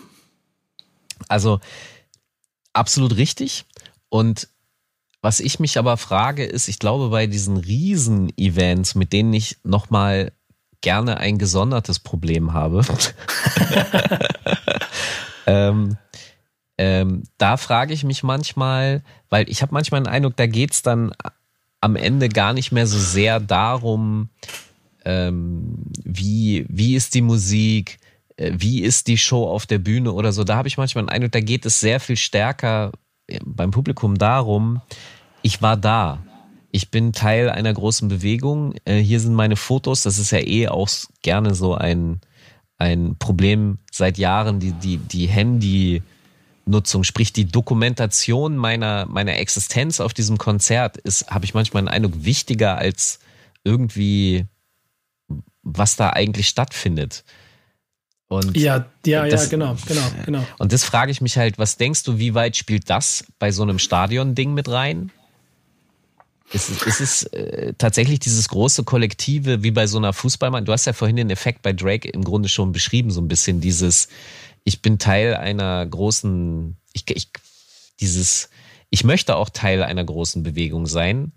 Also 1.28 1.60
absolut 2.72 3.16
richtig. 3.16 3.64
Und 4.08 4.48
was 5.22 5.40
ich 5.40 5.60
mich 5.60 5.78
aber 5.78 5.96
frage, 5.96 6.44
ist, 6.44 6.68
ich 6.68 6.78
glaube, 6.78 7.08
bei 7.08 7.26
diesen 7.26 7.56
Riesen-Events, 7.56 8.96
mit 8.96 9.12
denen 9.12 9.32
ich 9.32 9.56
nochmal 9.62 10.32
gerne 10.80 11.18
ein 11.18 11.38
gesondertes 11.38 12.00
Problem 12.00 12.52
habe, 12.52 12.84
ähm, 15.46 15.96
ähm, 16.76 17.22
da 17.38 17.56
frage 17.56 17.94
ich 17.94 18.02
mich 18.02 18.24
manchmal, 18.24 19.04
weil 19.30 19.48
ich 19.48 19.62
habe 19.62 19.72
manchmal 19.72 20.02
den 20.02 20.08
Eindruck, 20.08 20.36
da 20.36 20.46
geht's 20.46 20.82
dann 20.82 21.12
am 21.80 21.94
Ende 21.94 22.28
gar 22.28 22.52
nicht 22.52 22.72
mehr 22.72 22.88
so 22.88 22.98
sehr 22.98 23.38
darum, 23.38 24.30
ähm, 25.04 25.84
wie, 26.04 26.66
wie 26.68 26.96
ist 26.96 27.14
die 27.14 27.22
Musik, 27.22 27.98
äh, 28.36 28.52
wie 28.56 28.82
ist 28.82 29.06
die 29.06 29.18
Show 29.18 29.46
auf 29.48 29.66
der 29.66 29.78
Bühne 29.78 30.12
oder 30.12 30.32
so. 30.32 30.42
Da 30.44 30.56
habe 30.56 30.68
ich 30.68 30.78
manchmal 30.78 31.04
den 31.04 31.10
Eindruck, 31.10 31.32
da 31.32 31.40
geht 31.40 31.66
es 31.66 31.80
sehr 31.80 32.00
viel 32.00 32.16
stärker 32.16 32.92
äh, 33.26 33.38
beim 33.44 33.70
Publikum 33.70 34.18
darum, 34.18 34.80
ich 35.42 35.62
war 35.62 35.76
da. 35.76 36.22
Ich 36.70 36.90
bin 36.90 37.12
Teil 37.12 37.50
einer 37.50 37.72
großen 37.72 38.08
Bewegung. 38.08 38.74
Äh, 38.84 38.98
hier 38.98 39.20
sind 39.20 39.34
meine 39.34 39.56
Fotos. 39.56 40.02
Das 40.02 40.18
ist 40.18 40.30
ja 40.30 40.38
eh 40.38 40.68
auch 40.68 40.88
gerne 41.22 41.54
so 41.54 41.74
ein, 41.74 42.20
ein 42.78 43.16
Problem 43.18 43.78
seit 43.90 44.18
Jahren, 44.18 44.58
die, 44.58 44.72
die, 44.72 44.96
die 44.96 45.26
Handy, 45.26 46.02
Nutzung, 46.64 47.04
sprich 47.04 47.32
die 47.32 47.46
Dokumentation 47.46 48.56
meiner, 48.56 49.06
meiner 49.06 49.36
Existenz 49.36 50.00
auf 50.00 50.14
diesem 50.14 50.38
Konzert 50.38 50.96
ist, 50.96 51.28
habe 51.28 51.44
ich 51.44 51.54
manchmal 51.54 51.82
den 51.82 51.88
Eindruck, 51.88 52.24
wichtiger 52.24 52.78
als 52.78 53.18
irgendwie, 53.64 54.46
was 55.62 55.96
da 55.96 56.10
eigentlich 56.10 56.48
stattfindet. 56.48 57.24
Und 58.28 58.56
ja, 58.56 58.86
ja, 59.04 59.26
das, 59.26 59.44
ja, 59.44 59.50
genau, 59.50 59.76
genau, 59.86 60.00
genau. 60.24 60.46
Und 60.58 60.72
das 60.72 60.84
frage 60.84 61.10
ich 61.10 61.20
mich 61.20 61.36
halt, 61.36 61.58
was 61.58 61.76
denkst 61.76 62.04
du, 62.04 62.18
wie 62.18 62.34
weit 62.34 62.56
spielt 62.56 62.88
das 62.88 63.24
bei 63.38 63.52
so 63.52 63.62
einem 63.62 63.78
Stadion-Ding 63.78 64.54
mit 64.54 64.70
rein? 64.70 65.10
Ist, 66.52 66.70
ist 66.86 67.00
es 67.00 67.22
äh, 67.32 67.72
tatsächlich 67.78 68.20
dieses 68.20 68.48
große 68.48 68.84
Kollektive, 68.84 69.62
wie 69.62 69.70
bei 69.70 69.86
so 69.86 69.96
einer 69.96 70.12
Fußballmann? 70.12 70.64
Du 70.64 70.72
hast 70.72 70.84
ja 70.84 70.92
vorhin 70.92 71.16
den 71.16 71.30
Effekt 71.30 71.62
bei 71.62 71.72
Drake 71.72 72.08
im 72.08 72.24
Grunde 72.24 72.48
schon 72.48 72.72
beschrieben, 72.72 73.10
so 73.10 73.20
ein 73.20 73.28
bisschen 73.28 73.60
dieses, 73.60 74.08
ich 74.64 74.82
bin 74.82 74.98
Teil 74.98 75.34
einer 75.34 75.84
großen, 75.86 76.76
ich, 76.92 77.04
ich, 77.08 77.28
dieses, 78.00 78.50
ich 78.90 79.04
möchte 79.04 79.36
auch 79.36 79.48
Teil 79.48 79.82
einer 79.82 80.04
großen 80.04 80.42
Bewegung 80.42 80.86
sein. 80.86 81.32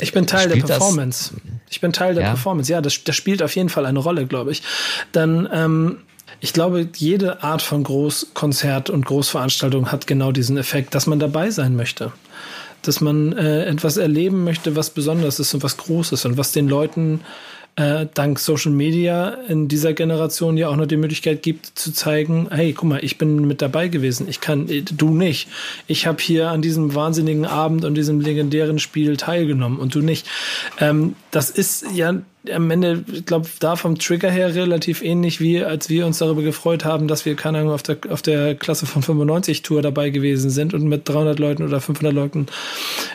Ich 0.00 0.12
bin 0.12 0.26
Teil 0.26 0.48
spielt 0.48 0.68
der 0.68 0.78
Performance. 0.78 1.34
Das, 1.34 1.42
ich 1.70 1.80
bin 1.80 1.92
Teil 1.92 2.14
der 2.14 2.24
ja? 2.24 2.30
Performance. 2.30 2.72
Ja, 2.72 2.80
das, 2.80 3.04
das 3.04 3.14
spielt 3.14 3.42
auf 3.42 3.54
jeden 3.54 3.68
Fall 3.68 3.84
eine 3.84 3.98
Rolle, 3.98 4.26
glaube 4.26 4.50
ich. 4.50 4.62
Dann, 5.12 5.48
ähm, 5.52 5.98
ich 6.40 6.52
glaube, 6.52 6.88
jede 6.96 7.42
Art 7.42 7.62
von 7.62 7.84
Großkonzert 7.84 8.90
und 8.90 9.04
Großveranstaltung 9.04 9.92
hat 9.92 10.06
genau 10.06 10.32
diesen 10.32 10.56
Effekt, 10.56 10.94
dass 10.94 11.06
man 11.06 11.18
dabei 11.18 11.50
sein 11.50 11.76
möchte. 11.76 12.12
Dass 12.84 13.00
man 13.00 13.32
äh, 13.32 13.64
etwas 13.66 13.96
erleben 13.96 14.44
möchte, 14.44 14.76
was 14.76 14.90
besonders 14.90 15.40
ist 15.40 15.54
und 15.54 15.62
was 15.62 15.76
groß 15.76 16.12
ist 16.12 16.24
und 16.24 16.36
was 16.36 16.52
den 16.52 16.68
Leuten 16.68 17.20
äh, 17.76 18.06
dank 18.14 18.38
Social 18.38 18.70
Media 18.70 19.30
in 19.48 19.66
dieser 19.66 19.94
Generation 19.94 20.56
ja 20.56 20.68
auch 20.68 20.76
noch 20.76 20.86
die 20.86 20.96
Möglichkeit 20.96 21.42
gibt 21.42 21.66
zu 21.74 21.92
zeigen, 21.92 22.48
hey, 22.50 22.72
guck 22.72 22.88
mal, 22.88 23.04
ich 23.04 23.18
bin 23.18 23.46
mit 23.46 23.62
dabei 23.62 23.88
gewesen, 23.88 24.28
ich 24.28 24.40
kann, 24.40 24.68
äh, 24.68 24.82
du 24.82 25.10
nicht. 25.10 25.48
Ich 25.86 26.06
habe 26.06 26.22
hier 26.22 26.50
an 26.50 26.62
diesem 26.62 26.94
wahnsinnigen 26.94 27.46
Abend 27.46 27.84
und 27.84 27.94
diesem 27.94 28.20
legendären 28.20 28.78
Spiel 28.78 29.16
teilgenommen 29.16 29.78
und 29.78 29.94
du 29.94 30.00
nicht. 30.00 30.26
Ähm, 30.78 31.16
das 31.32 31.50
ist 31.50 31.86
ja 31.92 32.14
am 32.52 32.70
Ende, 32.70 33.04
ich 33.10 33.24
glaube, 33.24 33.48
da 33.58 33.74
vom 33.74 33.98
Trigger 33.98 34.30
her 34.30 34.54
relativ 34.54 35.02
ähnlich 35.02 35.40
wie 35.40 35.64
als 35.64 35.88
wir 35.88 36.06
uns 36.06 36.18
darüber 36.18 36.42
gefreut 36.42 36.84
haben, 36.84 37.08
dass 37.08 37.24
wir, 37.24 37.36
keine 37.36 37.58
Ahnung, 37.58 37.72
auf 37.72 37.82
der, 37.82 37.96
auf 38.10 38.22
der 38.22 38.54
Klasse 38.54 38.86
von 38.86 39.02
95 39.02 39.62
Tour 39.62 39.82
dabei 39.82 40.10
gewesen 40.10 40.50
sind 40.50 40.74
und 40.74 40.84
mit 40.84 41.08
300 41.08 41.38
Leuten 41.38 41.62
oder 41.62 41.80
500 41.80 42.12
Leuten 42.12 42.46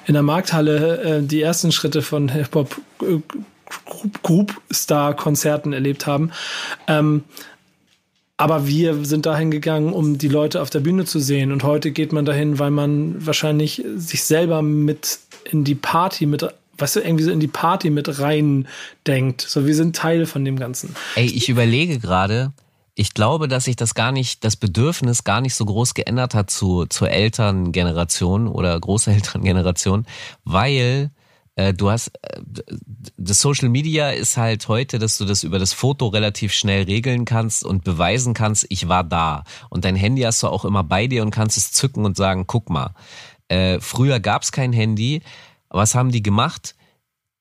in 0.07 0.15
der 0.15 0.23
Markthalle 0.23 1.01
äh, 1.01 1.21
die 1.23 1.41
ersten 1.41 1.71
Schritte 1.71 2.01
von 2.01 2.29
Hip-Hop 2.29 2.75
äh, 3.03 3.19
Group-Star-Konzerten 4.23 5.73
erlebt 5.73 6.07
haben. 6.07 6.31
Ähm, 6.87 7.23
aber 8.37 8.67
wir 8.67 9.03
sind 9.03 9.25
dahin 9.25 9.51
gegangen, 9.51 9.91
um 9.91 10.17
die 10.17 10.29
Leute 10.29 10.61
auf 10.61 10.69
der 10.69 10.79
Bühne 10.79 11.03
zu 11.03 11.19
sehen. 11.19 11.51
Und 11.51 11.63
heute 11.63 11.91
geht 11.91 12.13
man 12.13 12.23
dahin, 12.23 12.57
weil 12.57 12.71
man 12.71 13.25
wahrscheinlich 13.25 13.83
sich 13.97 14.23
selber 14.23 14.61
mit 14.61 15.19
in 15.43 15.65
die 15.65 15.75
Party 15.75 16.25
mit 16.25 16.47
weißt 16.77 16.95
du, 16.95 16.99
irgendwie 17.01 17.25
so 17.25 17.31
in 17.31 17.41
die 17.41 17.47
Party 17.47 17.89
mit 17.89 18.19
rein 18.19 18.65
denkt. 19.05 19.41
So, 19.41 19.67
wir 19.67 19.75
sind 19.75 19.97
Teil 19.97 20.25
von 20.25 20.45
dem 20.45 20.57
Ganzen. 20.57 20.95
Ey, 21.15 21.25
ich 21.25 21.49
überlege 21.49 21.99
gerade, 21.99 22.53
ich 22.95 23.13
glaube, 23.13 23.47
dass 23.47 23.65
sich 23.65 23.75
das 23.75 23.93
gar 23.93 24.11
nicht, 24.11 24.43
das 24.43 24.55
Bedürfnis 24.55 25.23
gar 25.23 25.41
nicht 25.41 25.55
so 25.55 25.65
groß 25.65 25.93
geändert 25.93 26.33
hat 26.33 26.49
zu, 26.49 26.85
zur 26.85 27.09
Elterngeneration 27.09 28.47
oder 28.47 28.79
Großelterngeneration, 28.79 30.05
weil 30.43 31.11
du 31.73 31.89
hast, 31.89 32.11
äh, 32.21 32.41
das 33.17 33.41
Social 33.41 33.69
Media 33.69 34.11
ist 34.11 34.37
halt 34.37 34.67
heute, 34.67 34.97
dass 34.97 35.17
du 35.17 35.25
das 35.25 35.43
über 35.43 35.59
das 35.59 35.73
Foto 35.73 36.07
relativ 36.07 36.53
schnell 36.53 36.83
regeln 36.83 37.25
kannst 37.25 37.65
und 37.65 37.83
beweisen 37.83 38.33
kannst, 38.33 38.65
ich 38.69 38.87
war 38.87 39.03
da. 39.03 39.43
Und 39.69 39.85
dein 39.85 39.95
Handy 39.95 40.21
hast 40.21 40.41
du 40.43 40.47
auch 40.47 40.63
immer 40.63 40.83
bei 40.83 41.07
dir 41.07 41.21
und 41.21 41.31
kannst 41.31 41.57
es 41.57 41.71
zücken 41.71 42.05
und 42.05 42.15
sagen, 42.15 42.45
guck 42.47 42.69
mal. 42.69 42.93
Äh, 43.49 43.79
früher 43.79 44.19
gab 44.19 44.43
es 44.43 44.51
kein 44.51 44.73
Handy. 44.73 45.21
Was 45.69 45.95
haben 45.95 46.11
die 46.11 46.23
gemacht? 46.23 46.75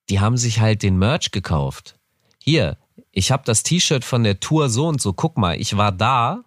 Die 0.08 0.20
haben 0.20 0.36
sich 0.36 0.60
halt 0.60 0.82
den 0.82 0.98
Merch 0.98 1.30
gekauft. 1.30 1.98
Hier, 2.42 2.78
ich 3.12 3.30
habe 3.30 3.42
das 3.44 3.62
T-Shirt 3.62 4.04
von 4.04 4.24
der 4.24 4.40
Tour 4.40 4.68
so 4.68 4.88
und 4.88 5.00
so. 5.00 5.12
Guck 5.12 5.38
mal, 5.38 5.60
ich 5.60 5.76
war 5.76 5.92
da. 5.92 6.44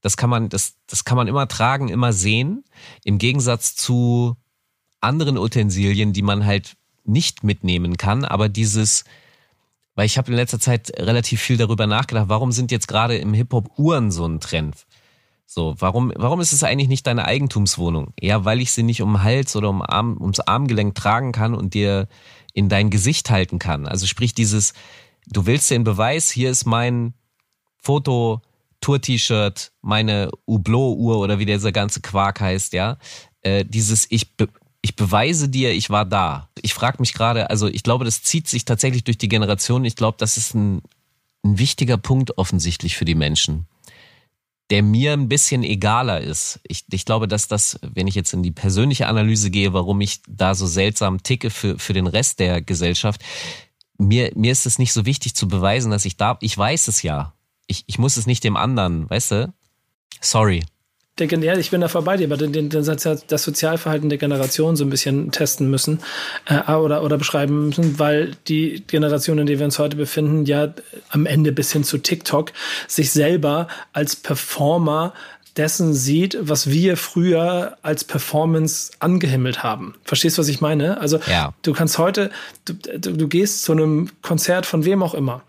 Das 0.00 0.16
kann 0.16 0.28
man, 0.28 0.48
das, 0.50 0.74
das 0.86 1.04
kann 1.04 1.16
man 1.16 1.28
immer 1.28 1.48
tragen, 1.48 1.88
immer 1.88 2.12
sehen. 2.12 2.64
Im 3.04 3.18
Gegensatz 3.18 3.74
zu 3.74 4.36
anderen 5.04 5.38
Utensilien, 5.38 6.12
die 6.12 6.22
man 6.22 6.44
halt 6.44 6.76
nicht 7.04 7.44
mitnehmen 7.44 7.96
kann, 7.96 8.24
aber 8.24 8.48
dieses, 8.48 9.04
weil 9.94 10.06
ich 10.06 10.18
habe 10.18 10.30
in 10.30 10.36
letzter 10.36 10.58
Zeit 10.58 10.92
relativ 10.98 11.40
viel 11.40 11.56
darüber 11.56 11.86
nachgedacht, 11.86 12.28
warum 12.28 12.50
sind 12.50 12.70
jetzt 12.70 12.88
gerade 12.88 13.16
im 13.16 13.34
Hip-Hop 13.34 13.78
Uhren 13.78 14.10
so 14.10 14.26
ein 14.26 14.40
Trend? 14.40 14.86
So, 15.46 15.74
warum, 15.78 16.12
warum 16.16 16.40
ist 16.40 16.52
es 16.52 16.64
eigentlich 16.64 16.88
nicht 16.88 17.06
deine 17.06 17.26
Eigentumswohnung? 17.26 18.14
Ja, 18.18 18.44
weil 18.44 18.60
ich 18.60 18.72
sie 18.72 18.82
nicht 18.82 19.02
um 19.02 19.22
Hals 19.22 19.54
oder 19.54 19.68
um 19.68 19.82
Arm, 19.82 20.16
ums 20.18 20.40
Armgelenk 20.40 20.94
tragen 20.94 21.32
kann 21.32 21.54
und 21.54 21.74
dir 21.74 22.08
in 22.54 22.68
dein 22.68 22.88
Gesicht 22.88 23.30
halten 23.30 23.58
kann. 23.58 23.86
Also 23.86 24.06
sprich 24.06 24.34
dieses, 24.34 24.72
du 25.26 25.44
willst 25.44 25.70
den 25.70 25.84
Beweis, 25.84 26.30
hier 26.30 26.50
ist 26.50 26.64
mein 26.64 27.14
Foto, 27.76 28.40
Tour-T-Shirt, 28.80 29.72
meine 29.82 30.30
Hublot-Uhr 30.46 31.18
oder 31.18 31.38
wie 31.38 31.46
dieser 31.46 31.72
ganze 31.72 32.00
Quark 32.00 32.40
heißt, 32.40 32.72
ja. 32.72 32.98
Äh, 33.42 33.64
dieses, 33.64 34.06
ich, 34.10 34.34
ich 34.84 34.96
beweise 34.96 35.48
dir, 35.48 35.72
ich 35.72 35.88
war 35.88 36.04
da. 36.04 36.50
Ich 36.60 36.74
frage 36.74 36.98
mich 37.00 37.14
gerade, 37.14 37.48
also 37.48 37.68
ich 37.68 37.82
glaube, 37.82 38.04
das 38.04 38.22
zieht 38.22 38.48
sich 38.48 38.66
tatsächlich 38.66 39.02
durch 39.02 39.16
die 39.16 39.30
Generation. 39.30 39.86
Ich 39.86 39.96
glaube, 39.96 40.18
das 40.20 40.36
ist 40.36 40.54
ein, 40.54 40.82
ein 41.42 41.58
wichtiger 41.58 41.96
Punkt 41.96 42.36
offensichtlich 42.36 42.94
für 42.94 43.06
die 43.06 43.14
Menschen, 43.14 43.64
der 44.68 44.82
mir 44.82 45.14
ein 45.14 45.30
bisschen 45.30 45.62
egaler 45.62 46.20
ist. 46.20 46.60
Ich, 46.68 46.84
ich 46.92 47.06
glaube, 47.06 47.28
dass 47.28 47.48
das, 47.48 47.80
wenn 47.80 48.06
ich 48.06 48.14
jetzt 48.14 48.34
in 48.34 48.42
die 48.42 48.50
persönliche 48.50 49.06
Analyse 49.06 49.50
gehe, 49.50 49.72
warum 49.72 50.02
ich 50.02 50.20
da 50.28 50.54
so 50.54 50.66
seltsam 50.66 51.22
ticke 51.22 51.48
für, 51.48 51.78
für 51.78 51.94
den 51.94 52.06
Rest 52.06 52.38
der 52.38 52.60
Gesellschaft, 52.60 53.24
mir, 53.96 54.32
mir 54.34 54.52
ist 54.52 54.66
es 54.66 54.78
nicht 54.78 54.92
so 54.92 55.06
wichtig 55.06 55.34
zu 55.34 55.48
beweisen, 55.48 55.92
dass 55.92 56.04
ich 56.04 56.18
da, 56.18 56.36
ich 56.42 56.58
weiß 56.58 56.88
es 56.88 57.00
ja. 57.02 57.32
Ich, 57.68 57.84
ich 57.86 57.98
muss 57.98 58.18
es 58.18 58.26
nicht 58.26 58.44
dem 58.44 58.58
anderen, 58.58 59.08
weißt 59.08 59.30
du? 59.30 59.54
Sorry 60.20 60.62
der, 61.18 61.28
ja, 61.28 61.56
ich 61.56 61.70
bin 61.70 61.80
da 61.80 61.88
vorbei 61.88 62.16
dir, 62.16 62.26
aber 62.26 62.36
den, 62.36 62.52
den, 62.52 62.70
das 62.70 63.42
Sozialverhalten 63.42 64.08
der 64.08 64.18
Generation 64.18 64.74
so 64.74 64.84
ein 64.84 64.90
bisschen 64.90 65.30
testen 65.30 65.70
müssen 65.70 66.00
äh, 66.46 66.72
oder, 66.72 67.04
oder 67.04 67.18
beschreiben 67.18 67.68
müssen, 67.68 67.98
weil 67.98 68.32
die 68.48 68.82
Generation, 68.86 69.38
in 69.38 69.46
der 69.46 69.58
wir 69.58 69.64
uns 69.64 69.78
heute 69.78 69.96
befinden, 69.96 70.44
ja 70.44 70.74
am 71.10 71.26
Ende 71.26 71.52
bis 71.52 71.72
hin 71.72 71.84
zu 71.84 71.98
TikTok 71.98 72.52
sich 72.88 73.12
selber 73.12 73.68
als 73.92 74.16
Performer 74.16 75.12
dessen 75.56 75.94
sieht, 75.94 76.36
was 76.40 76.68
wir 76.68 76.96
früher 76.96 77.78
als 77.82 78.02
Performance 78.02 78.90
angehimmelt 78.98 79.62
haben. 79.62 79.94
Verstehst 80.02 80.36
du, 80.36 80.42
was 80.42 80.48
ich 80.48 80.60
meine? 80.60 81.00
Also 81.00 81.20
ja. 81.28 81.54
du 81.62 81.72
kannst 81.72 81.98
heute, 81.98 82.30
du, 82.64 82.74
du, 82.74 83.12
du 83.12 83.28
gehst 83.28 83.62
zu 83.62 83.70
einem 83.70 84.10
Konzert 84.22 84.66
von 84.66 84.84
wem 84.84 85.00
auch 85.00 85.14
immer 85.14 85.42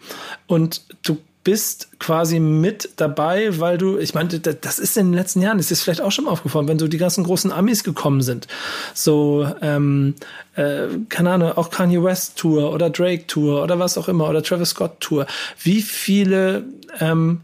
und 0.45 0.83
du 1.01 1.17
bist 1.45 1.89
quasi 1.99 2.39
mit 2.39 2.89
dabei, 2.97 3.59
weil 3.59 3.77
du, 3.77 3.97
ich 3.99 4.15
meinte, 4.15 4.39
das 4.39 4.79
ist 4.79 4.97
in 4.97 5.07
den 5.07 5.13
letzten 5.13 5.41
Jahren, 5.41 5.59
ist 5.59 5.69
dir 5.69 5.75
vielleicht 5.75 6.01
auch 6.01 6.11
schon 6.11 6.25
mal 6.25 6.31
aufgefallen, 6.31 6.67
wenn 6.67 6.79
so 6.79 6.87
die 6.87 6.97
ganzen 6.97 7.23
großen 7.23 7.51
Amis 7.51 7.83
gekommen 7.83 8.21
sind. 8.21 8.47
So, 8.95 9.47
ähm, 9.61 10.15
äh, 10.55 10.87
keine 11.07 11.31
Ahnung, 11.31 11.51
auch 11.51 11.69
Kanye 11.69 12.03
West 12.03 12.37
Tour 12.37 12.73
oder 12.73 12.89
Drake 12.89 13.27
Tour 13.27 13.63
oder 13.63 13.77
was 13.77 13.97
auch 13.97 14.09
immer 14.09 14.27
oder 14.27 14.41
Travis 14.41 14.71
Scott 14.71 14.99
Tour. 14.99 15.27
Wie 15.61 15.83
viele 15.83 16.63
ähm, 16.99 17.41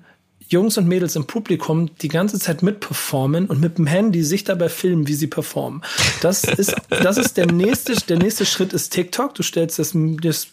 Jungs 0.51 0.77
und 0.77 0.85
Mädels 0.85 1.15
im 1.15 1.25
Publikum 1.25 1.95
die 2.01 2.09
ganze 2.09 2.37
Zeit 2.37 2.61
mitperformen 2.61 3.45
und 3.45 3.61
mit 3.61 3.77
dem 3.77 3.87
Handy 3.87 4.21
sich 4.21 4.43
dabei 4.43 4.67
filmen, 4.67 5.07
wie 5.07 5.13
sie 5.13 5.27
performen. 5.27 5.81
Das 6.21 6.43
ist, 6.43 6.75
das 6.89 7.17
ist 7.17 7.37
der 7.37 7.49
nächste, 7.49 7.95
der 7.95 8.17
nächste 8.17 8.45
Schritt 8.45 8.73
ist 8.73 8.91
TikTok. 8.91 9.33
Du 9.33 9.43
stellst 9.43 9.79
das, 9.79 9.93
das, 10.21 10.47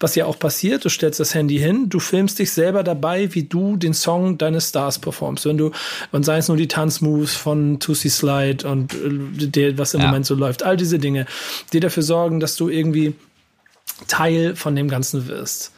was 0.00 0.16
ja 0.16 0.26
auch 0.26 0.40
passiert, 0.40 0.84
du 0.84 0.88
stellst 0.88 1.20
das 1.20 1.34
Handy 1.34 1.56
hin, 1.58 1.88
du 1.88 2.00
filmst 2.00 2.40
dich 2.40 2.50
selber 2.50 2.82
dabei, 2.82 3.32
wie 3.34 3.44
du 3.44 3.76
den 3.76 3.94
Song 3.94 4.38
deines 4.38 4.70
Stars 4.70 4.98
performst. 4.98 5.46
Wenn 5.46 5.56
du, 5.56 5.70
und 6.10 6.24
sei 6.24 6.38
es 6.38 6.48
nur 6.48 6.56
die 6.56 6.68
Tanzmoves 6.68 7.34
von 7.34 7.78
Tussi 7.78 8.10
Slide 8.10 8.68
und 8.68 8.92
äh, 8.92 9.46
der, 9.46 9.78
was 9.78 9.94
im 9.94 10.00
ja. 10.00 10.06
Moment 10.06 10.26
so 10.26 10.34
läuft, 10.34 10.64
all 10.64 10.76
diese 10.76 10.98
Dinge, 10.98 11.26
die 11.72 11.78
dafür 11.78 12.02
sorgen, 12.02 12.40
dass 12.40 12.56
du 12.56 12.68
irgendwie 12.68 13.14
Teil 14.08 14.56
von 14.56 14.74
dem 14.74 14.88
Ganzen 14.88 15.28
wirst. 15.28 15.70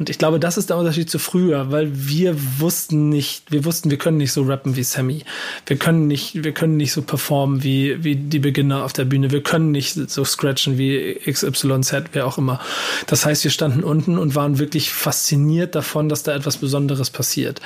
Und 0.00 0.08
ich 0.08 0.16
glaube, 0.16 0.40
das 0.40 0.56
ist 0.56 0.70
der 0.70 0.78
Unterschied 0.78 1.10
zu 1.10 1.18
früher, 1.18 1.70
weil 1.70 1.90
wir 1.92 2.34
wussten 2.58 3.10
nicht, 3.10 3.52
wir 3.52 3.66
wussten, 3.66 3.90
wir 3.90 3.98
können 3.98 4.16
nicht 4.16 4.32
so 4.32 4.44
rappen 4.44 4.74
wie 4.74 4.82
Sammy. 4.82 5.24
Wir 5.66 5.76
können 5.76 6.06
nicht, 6.06 6.42
wir 6.42 6.52
können 6.52 6.78
nicht 6.78 6.92
so 6.92 7.02
performen 7.02 7.62
wie, 7.62 8.02
wie 8.02 8.16
die 8.16 8.38
Beginner 8.38 8.82
auf 8.86 8.94
der 8.94 9.04
Bühne. 9.04 9.30
Wir 9.30 9.42
können 9.42 9.72
nicht 9.72 9.92
so 9.92 10.24
scratchen 10.24 10.78
wie 10.78 11.20
XYZ, 11.26 11.92
wer 12.12 12.26
auch 12.26 12.38
immer. 12.38 12.60
Das 13.08 13.26
heißt, 13.26 13.44
wir 13.44 13.50
standen 13.50 13.84
unten 13.84 14.16
und 14.16 14.34
waren 14.34 14.58
wirklich 14.58 14.90
fasziniert 14.90 15.74
davon, 15.74 16.08
dass 16.08 16.22
da 16.22 16.34
etwas 16.34 16.56
Besonderes 16.56 17.10
passiert. 17.10 17.60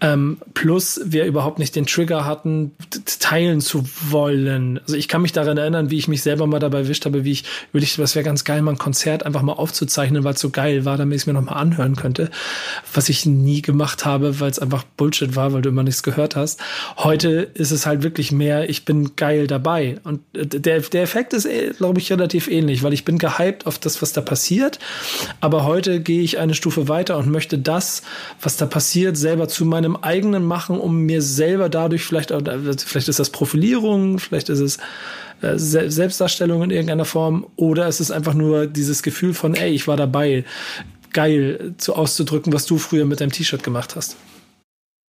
Ähm, 0.00 0.38
plus, 0.54 1.00
wir 1.04 1.24
überhaupt 1.24 1.58
nicht 1.58 1.74
den 1.74 1.86
Trigger 1.86 2.24
hatten, 2.24 2.76
teilen 3.18 3.60
zu 3.60 3.84
wollen. 4.08 4.78
Also 4.78 4.94
ich 4.94 5.08
kann 5.08 5.20
mich 5.20 5.32
daran 5.32 5.58
erinnern, 5.58 5.90
wie 5.90 5.98
ich 5.98 6.06
mich 6.06 6.22
selber 6.22 6.46
mal 6.46 6.60
dabei 6.60 6.82
erwischt 6.82 7.06
habe, 7.06 7.24
wie 7.24 7.32
ich 7.32 7.44
überlegt, 7.72 7.98
es 7.98 8.14
wäre 8.14 8.24
ganz 8.24 8.44
geil, 8.44 8.62
mal 8.62 8.70
ein 8.70 8.78
Konzert 8.78 9.26
einfach 9.26 9.42
mal 9.42 9.54
aufzuzeichnen, 9.54 10.22
weil 10.22 10.34
es 10.34 10.40
so 10.40 10.50
geil 10.50 10.84
war, 10.84 10.96
damit 10.96 11.16
ich 11.16 11.22
es 11.22 11.26
mir 11.26 11.32
nochmal 11.32 11.56
an 11.56 11.71
anhören 11.72 11.96
könnte, 11.96 12.30
was 12.92 13.08
ich 13.08 13.26
nie 13.26 13.62
gemacht 13.62 14.04
habe, 14.04 14.40
weil 14.40 14.50
es 14.50 14.58
einfach 14.58 14.84
Bullshit 14.96 15.34
war, 15.36 15.52
weil 15.52 15.62
du 15.62 15.70
immer 15.70 15.82
nichts 15.82 16.02
gehört 16.02 16.36
hast. 16.36 16.60
Heute 16.98 17.50
ist 17.54 17.70
es 17.70 17.86
halt 17.86 18.02
wirklich 18.02 18.32
mehr, 18.32 18.68
ich 18.68 18.84
bin 18.84 19.16
geil 19.16 19.46
dabei. 19.46 19.98
Und 20.04 20.20
der, 20.34 20.80
der 20.80 21.02
Effekt 21.02 21.32
ist, 21.32 21.46
äh, 21.46 21.72
glaube 21.76 22.00
ich, 22.00 22.10
relativ 22.10 22.48
ähnlich, 22.48 22.82
weil 22.82 22.92
ich 22.92 23.04
bin 23.04 23.18
gehypt 23.18 23.66
auf 23.66 23.78
das, 23.78 24.02
was 24.02 24.12
da 24.12 24.20
passiert. 24.20 24.78
Aber 25.40 25.64
heute 25.64 26.00
gehe 26.00 26.22
ich 26.22 26.38
eine 26.38 26.54
Stufe 26.54 26.88
weiter 26.88 27.16
und 27.16 27.28
möchte 27.28 27.58
das, 27.58 28.02
was 28.40 28.56
da 28.56 28.66
passiert, 28.66 29.16
selber 29.16 29.48
zu 29.48 29.64
meinem 29.64 29.96
eigenen 29.96 30.44
machen, 30.44 30.78
um 30.78 31.02
mir 31.02 31.22
selber 31.22 31.68
dadurch 31.68 32.04
vielleicht, 32.04 32.30
vielleicht 32.30 33.08
ist 33.08 33.18
das 33.18 33.30
Profilierung, 33.30 34.18
vielleicht 34.18 34.48
ist 34.48 34.60
es 34.60 34.78
äh, 35.42 35.58
Selbstdarstellung 35.58 36.62
in 36.62 36.70
irgendeiner 36.70 37.04
Form 37.04 37.46
oder 37.56 37.88
es 37.88 38.00
ist 38.00 38.12
einfach 38.12 38.34
nur 38.34 38.66
dieses 38.66 39.02
Gefühl 39.02 39.34
von, 39.34 39.54
ey, 39.54 39.70
ich 39.72 39.88
war 39.88 39.96
dabei 39.96 40.44
geil 41.12 41.74
zu 41.78 41.94
auszudrücken, 41.94 42.52
was 42.52 42.66
du 42.66 42.78
früher 42.78 43.04
mit 43.04 43.20
deinem 43.20 43.32
T-Shirt 43.32 43.62
gemacht 43.62 43.96
hast. 43.96 44.16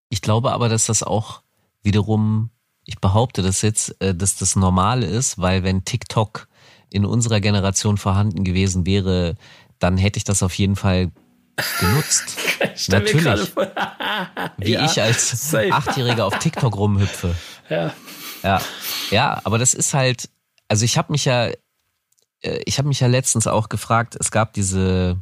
Ich 0.09 0.21
glaube 0.21 0.51
aber, 0.51 0.69
dass 0.69 0.85
das 0.85 1.03
auch 1.03 1.41
wiederum, 1.81 2.49
ich 2.85 2.99
behaupte 2.99 3.41
das 3.41 3.61
jetzt, 3.61 3.99
äh, 4.01 4.13
dass 4.13 4.35
das 4.35 4.55
normal 4.55 5.03
ist, 5.03 5.39
weil 5.39 5.63
wenn 5.63 5.85
TikTok 5.85 6.47
in 6.89 7.05
unserer 7.05 7.39
Generation 7.39 7.97
vorhanden 7.97 8.43
gewesen 8.43 8.85
wäre, 8.85 9.35
dann 9.79 9.97
hätte 9.97 10.17
ich 10.17 10.23
das 10.23 10.43
auf 10.43 10.53
jeden 10.53 10.75
Fall 10.75 11.11
genutzt. 11.79 12.37
Natürlich. 12.87 13.51
Wie 14.57 14.71
ja, 14.71 14.85
ich 14.85 15.01
als 15.01 15.49
safe. 15.49 15.71
Achtjähriger 15.71 16.25
auf 16.25 16.37
TikTok 16.39 16.75
rumhüpfe. 16.75 17.35
Ja. 17.69 17.93
Ja. 18.43 18.61
Ja, 19.09 19.41
aber 19.43 19.57
das 19.57 19.73
ist 19.73 19.93
halt, 19.93 20.29
also 20.67 20.85
ich 20.85 20.97
habe 20.97 21.11
mich 21.11 21.25
ja, 21.25 21.47
äh, 22.41 22.61
ich 22.65 22.77
habe 22.77 22.87
mich 22.87 22.99
ja 22.99 23.07
letztens 23.07 23.47
auch 23.47 23.69
gefragt, 23.69 24.15
es 24.19 24.31
gab 24.31 24.53
diese 24.53 25.17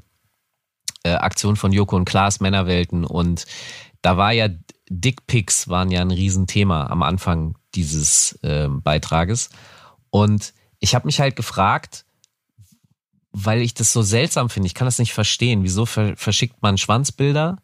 äh, 1.03 1.13
Aktion 1.13 1.55
von 1.55 1.71
Joko 1.71 1.95
und 1.95 2.05
Klaas 2.05 2.39
Männerwelten. 2.39 3.05
Und 3.05 3.45
da 4.01 4.17
war 4.17 4.31
ja 4.31 4.49
Dickpics 4.89 5.69
waren 5.69 5.89
ja 5.89 6.01
ein 6.01 6.11
Riesenthema 6.11 6.87
am 6.87 7.01
Anfang 7.01 7.55
dieses 7.75 8.33
äh, 8.43 8.67
Beitrages. 8.67 9.49
Und 10.09 10.53
ich 10.79 10.95
habe 10.95 11.05
mich 11.05 11.19
halt 11.21 11.35
gefragt, 11.35 12.05
weil 13.31 13.61
ich 13.61 13.73
das 13.73 13.93
so 13.93 14.01
seltsam 14.01 14.49
finde, 14.49 14.67
ich 14.67 14.73
kann 14.73 14.85
das 14.87 14.99
nicht 14.99 15.13
verstehen, 15.13 15.63
wieso 15.63 15.85
ver 15.85 16.17
verschickt 16.17 16.61
man 16.61 16.77
Schwanzbilder? 16.77 17.57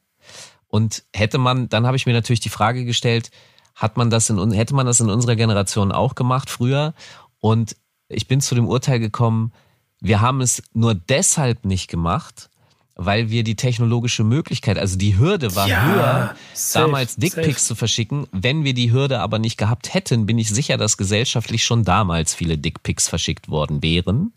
Und 0.67 1.03
hätte 1.13 1.37
man, 1.37 1.67
dann 1.69 1.85
habe 1.85 1.97
ich 1.97 2.05
mir 2.05 2.13
natürlich 2.13 2.39
die 2.39 2.49
Frage 2.49 2.85
gestellt, 2.85 3.31
hat 3.75 3.97
man 3.97 4.09
das 4.09 4.29
in 4.29 4.51
hätte 4.51 4.75
man 4.75 4.85
das 4.85 4.99
in 4.99 5.09
unserer 5.09 5.35
Generation 5.35 5.91
auch 5.91 6.15
gemacht 6.15 6.49
früher? 6.49 6.93
Und 7.39 7.75
ich 8.07 8.27
bin 8.27 8.41
zu 8.41 8.55
dem 8.55 8.67
Urteil 8.67 8.99
gekommen, 8.99 9.51
wir 9.99 10.21
haben 10.21 10.41
es 10.41 10.63
nur 10.73 10.95
deshalb 10.95 11.65
nicht 11.65 11.89
gemacht, 11.89 12.49
weil 12.97 13.29
wir 13.29 13.43
die 13.43 13.55
technologische 13.55 14.23
Möglichkeit, 14.23 14.79
also 14.79 14.97
die 14.97 15.17
Hürde 15.17 15.55
war 15.55 15.67
ja, 15.67 15.85
höher, 15.85 16.35
safe, 16.53 16.85
damals 16.85 17.15
Dickpics 17.15 17.67
zu 17.67 17.75
verschicken. 17.75 18.25
Wenn 18.31 18.63
wir 18.63 18.73
die 18.73 18.91
Hürde 18.91 19.19
aber 19.19 19.37
nicht 19.37 19.57
gehabt 19.57 19.93
hätten, 19.93 20.25
bin 20.25 20.39
ich 20.39 20.49
sicher, 20.49 20.77
dass 20.77 20.97
gesellschaftlich 20.97 21.63
schon 21.63 21.83
damals 21.83 22.33
viele 22.33 22.57
Dickpics 22.57 23.07
verschickt 23.07 23.49
worden 23.49 23.83
wären. 23.83 24.33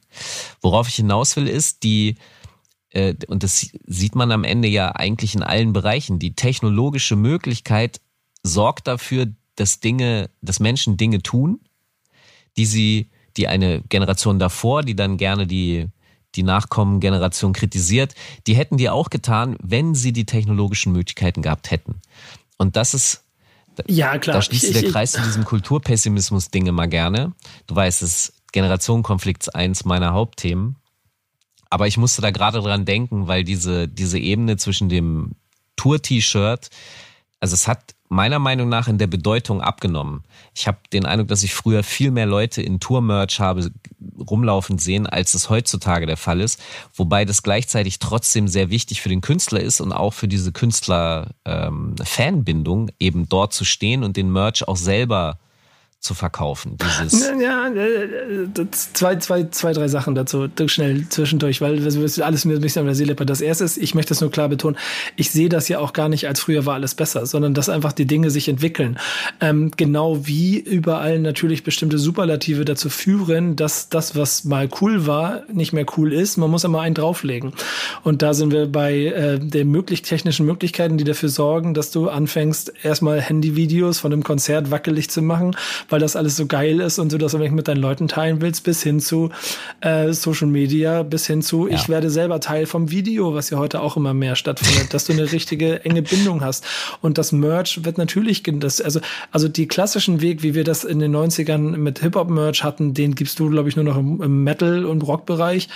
Worauf 0.61 0.89
ich 0.89 0.97
hinaus 0.97 1.37
will, 1.37 1.49
ist 1.49 1.83
die, 1.85 2.17
äh, 2.91 3.15
und 3.29 3.43
das 3.43 3.71
sieht 3.87 4.15
man 4.15 4.31
am 4.31 4.45
Ende 4.45 4.69
ja 4.69 4.95
eigentlich 4.95 5.35
in 5.35 5.43
allen 5.43 5.73
Bereichen, 5.73 6.19
die 6.19 6.35
technologische 6.35 7.17
Möglichkeit 7.17 8.03
sorgt 8.43 8.89
dafür, 8.89 9.29
dass 9.57 9.81
Dinge, 9.81 10.29
dass 10.43 10.61
Menschen 10.61 10.99
Dinge 10.99 11.23
tun, 11.23 11.61
die 12.59 12.67
sie, 12.67 13.09
die 13.39 13.49
eine 13.49 13.81
Generation 13.89 14.39
davor, 14.39 14.83
die 14.83 14.97
dann 14.97 15.17
gerne 15.17 15.47
die 15.47 15.89
die 16.35 16.43
Nachkommengeneration 16.43 17.53
kritisiert, 17.53 18.15
die 18.47 18.55
hätten 18.55 18.77
die 18.77 18.89
auch 18.89 19.11
getan, 19.11 19.57
wenn 19.63 19.95
sie 19.95 20.13
die 20.13 20.27
technologischen 20.27 20.93
Möglichkeiten 20.93 21.43
gehabt 21.43 21.71
hätten. 21.71 22.01
Und 22.57 22.77
das 22.77 22.95
ist, 22.95 23.25
ja, 23.89 24.19
klar. 24.19 24.37
da 24.37 24.43
schließt 24.43 24.65
ich, 24.65 24.73
der 24.73 24.91
Kreis 24.91 25.13
zu 25.13 25.23
diesem 25.23 25.45
Kulturpessimismus-Ding 25.45 26.67
immer 26.67 26.87
gerne. 26.87 27.33
Du 27.67 27.75
weißt, 27.75 28.03
es 28.03 28.35
Generationenkonflikt 28.53 29.45
ist 29.45 29.55
eins 29.55 29.85
meiner 29.85 30.13
Hauptthemen. 30.13 30.77
Aber 31.71 31.87
ich 31.87 31.97
musste 31.97 32.21
da 32.21 32.31
gerade 32.31 32.61
dran 32.61 32.85
denken, 32.85 33.29
weil 33.29 33.45
diese, 33.45 33.87
diese 33.87 34.19
Ebene 34.19 34.57
zwischen 34.57 34.89
dem 34.89 35.37
Tour-T-Shirt, 35.77 36.69
also 37.39 37.55
es 37.55 37.69
hat 37.69 37.95
meiner 38.11 38.39
Meinung 38.41 38.69
nach 38.69 38.89
in 38.89 38.99
der 38.99 39.07
Bedeutung 39.07 39.63
abgenommen. 39.63 40.25
Ich 40.53 40.67
habe 40.67 40.79
den 40.93 41.07
Eindruck, 41.07 41.29
dass 41.29 41.45
ich 41.45 41.55
früher 41.55 41.85
viel 41.85 42.11
mehr 42.11 42.27
Leute 42.27 42.61
in 42.61 42.81
Tour-Merch 42.81 43.39
habe 43.39 43.71
rumlaufen 44.29 44.79
sehen, 44.79 45.07
als 45.07 45.35
es 45.35 45.49
heutzutage 45.49 46.07
der 46.07 46.17
Fall 46.17 46.41
ist. 46.41 46.61
Wobei 46.93 47.25
das 47.25 47.45
gleichzeitig 47.45 48.01
trotzdem 48.01 48.49
sehr 48.49 48.69
wichtig 48.69 49.01
für 49.01 49.09
den 49.09 49.21
Künstler 49.21 49.61
ist 49.61 49.81
und 49.81 49.93
auch 49.93 50.13
für 50.13 50.27
diese 50.27 50.51
Künstler-Fanbindung, 50.51 52.89
ähm, 52.89 52.95
eben 52.99 53.29
dort 53.29 53.53
zu 53.53 53.65
stehen 53.65 54.03
und 54.03 54.17
den 54.17 54.33
Merch 54.33 54.67
auch 54.67 54.77
selber 54.77 55.39
zu 56.01 56.15
verkaufen. 56.15 56.79
Dieses 56.79 57.29
ja, 57.43 57.69
äh, 57.69 58.49
zwei, 58.71 59.17
zwei, 59.17 59.45
zwei, 59.51 59.75
drei 59.75 59.87
Sachen 59.87 60.15
dazu, 60.15 60.49
schnell 60.67 61.07
zwischendurch, 61.11 61.61
weil 61.61 61.87
alles 62.23 62.45
mir 62.47 62.55
ein 62.55 62.61
bisschen 62.63 62.81
an 62.81 62.87
der 62.87 62.95
Seele 62.95 63.15
Das 63.15 63.43
erste 63.43 63.65
ist, 63.65 63.77
ich 63.77 63.95
möchte 63.95 64.15
es 64.15 64.23
nur 64.23 64.31
klar 64.31 64.49
betonen, 64.49 64.79
ich 65.17 65.31
sehe 65.31 65.51
das 65.51 65.69
ja 65.69 65.79
auch 65.79 65.93
gar 65.93 66.09
nicht 66.09 66.27
als 66.27 66.41
früher 66.41 66.65
war 66.65 66.75
alles 66.75 66.95
besser, 66.95 67.27
sondern 67.27 67.53
dass 67.53 67.69
einfach 67.69 67.93
die 67.93 68.07
Dinge 68.07 68.31
sich 68.31 68.49
entwickeln. 68.49 68.99
Ähm, 69.43 69.73
genau 69.77 70.27
wie 70.27 70.59
überall 70.59 71.19
natürlich 71.19 71.65
bestimmte 71.65 71.99
Superlative 71.99 72.65
dazu 72.65 72.89
führen, 72.89 73.57
dass 73.57 73.91
das, 73.91 74.17
was 74.17 74.45
mal 74.45 74.71
cool 74.81 75.07
war, 75.07 75.43
nicht 75.53 75.75
mehr 75.75 75.85
cool 75.99 76.15
ist. 76.15 76.39
Man 76.39 76.51
muss 76.51 76.65
immer 76.65 76.81
einen 76.81 76.95
drauflegen. 76.95 77.53
Und 78.05 78.23
da 78.23 78.33
sind 78.33 78.53
wir 78.53 78.73
bei 78.73 79.05
äh, 79.05 79.39
den 79.39 79.71
möglich 79.71 80.01
technischen 80.01 80.47
Möglichkeiten, 80.47 80.97
die 80.97 81.05
dafür 81.05 81.29
sorgen, 81.29 81.75
dass 81.75 81.91
du 81.91 82.09
anfängst, 82.09 82.73
erstmal 82.83 83.21
Handyvideos 83.21 84.01
von 84.01 84.15
einem 84.15 84.25
Konzert 84.25 84.71
wackelig 84.71 85.11
zu 85.11 85.21
machen, 85.21 85.55
weil 85.91 86.01
das 86.01 86.17
alles 86.17 86.37
so 86.37 86.47
geil 86.47 86.81
ist 86.81 86.99
und 86.99 87.13
du 87.13 87.19
das 87.19 87.35
unbedingt 87.35 87.57
mit 87.57 87.69
deinen 87.69 87.81
Leuten 87.81 88.09
teilen 88.09 88.41
willst, 88.41 88.65
bis 88.65 88.83
hin 88.83 89.01
zu 89.01 89.31
äh, 89.81 90.13
Social 90.13 90.49
Media, 90.49 91.03
bis 91.03 91.27
hin 91.27 91.43
zu, 91.43 91.69
ja. 91.69 91.75
ich 91.75 91.89
werde 91.89 92.11
selber 92.11 92.41
Teil 92.41 92.67
vom 92.67 92.91
Video, 92.91 93.35
was 93.35 93.51
ja 93.51 93.59
heute 93.59 93.81
auch 93.81 93.97
immer 93.97 94.15
mehr 94.15 94.37
stattfindet, 94.37 94.95
dass 94.95 95.05
du 95.05 95.13
eine 95.13 95.31
richtige 95.31 95.85
enge 95.85 96.03
Bindung 96.03 96.43
hast. 96.43 96.65
Und 97.01 97.19
das 97.19 97.33
Merch 97.33 97.85
wird 97.85 97.99
natürlich, 97.99 98.43
das, 98.45 98.81
also, 98.81 99.01
also 99.31 99.49
die 99.49 99.69
klassischen 99.69 100.21
Weg, 100.21 100.43
wie 100.43 100.55
wir 100.55 100.65
das 100.65 100.85
in 100.85 100.99
den 100.99 101.15
90ern 101.15 101.77
mit 101.77 102.01
Hip-Hop-Merch 102.01 102.65
hatten, 102.65 102.95
den 102.95 103.15
gibst 103.15 103.39
du, 103.39 103.51
glaube 103.51 103.69
ich, 103.69 103.77
nur 103.77 103.85
noch 103.85 103.97
im, 103.97 104.23
im 104.23 104.45
Metal- 104.45 104.85
und 104.85 105.03
Rock-Bereich 105.03 105.69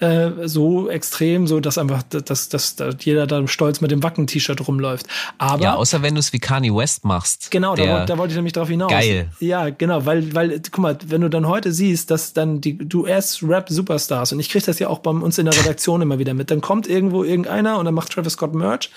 äh, 0.00 0.30
so 0.44 0.88
extrem, 0.88 1.46
so 1.46 1.60
dass 1.60 1.78
einfach, 1.78 2.02
dass, 2.02 2.48
dass, 2.48 2.76
dass 2.76 2.96
jeder 3.00 3.26
da 3.26 3.46
stolz 3.46 3.80
mit 3.80 3.90
dem 3.90 4.02
Wacken-T-Shirt 4.02 4.66
rumläuft. 4.66 5.06
Aber 5.38 5.62
ja, 5.62 5.74
außer 5.74 6.02
wenn 6.02 6.14
du 6.14 6.20
es 6.20 6.32
wie 6.32 6.38
Kanye 6.38 6.74
West 6.74 7.04
machst. 7.04 7.50
Genau, 7.50 7.74
da, 7.74 8.04
da 8.04 8.18
wollte 8.18 8.32
ich 8.32 8.36
nämlich 8.36 8.52
drauf 8.52 8.68
hinaus. 8.68 8.90
Geil. 8.90 9.28
Ja, 9.40 9.57
ja, 9.66 9.70
genau, 9.70 10.06
weil, 10.06 10.34
weil, 10.34 10.60
guck 10.70 10.78
mal, 10.78 10.98
wenn 11.06 11.20
du 11.20 11.28
dann 11.28 11.46
heute 11.46 11.72
siehst, 11.72 12.10
dass 12.10 12.32
dann 12.32 12.60
die, 12.60 12.76
du 12.76 13.06
erst 13.06 13.42
Rap-Superstars, 13.42 14.32
und 14.32 14.40
ich 14.40 14.48
krieg 14.48 14.64
das 14.64 14.78
ja 14.78 14.88
auch 14.88 15.00
bei 15.00 15.10
uns 15.10 15.38
in 15.38 15.46
der 15.46 15.58
Redaktion 15.58 16.02
immer 16.02 16.18
wieder 16.18 16.34
mit, 16.34 16.50
dann 16.50 16.60
kommt 16.60 16.88
irgendwo 16.88 17.24
irgendeiner 17.24 17.78
und 17.78 17.84
dann 17.84 17.94
macht 17.94 18.12
Travis 18.12 18.34
Scott 18.34 18.54
Merch 18.54 18.90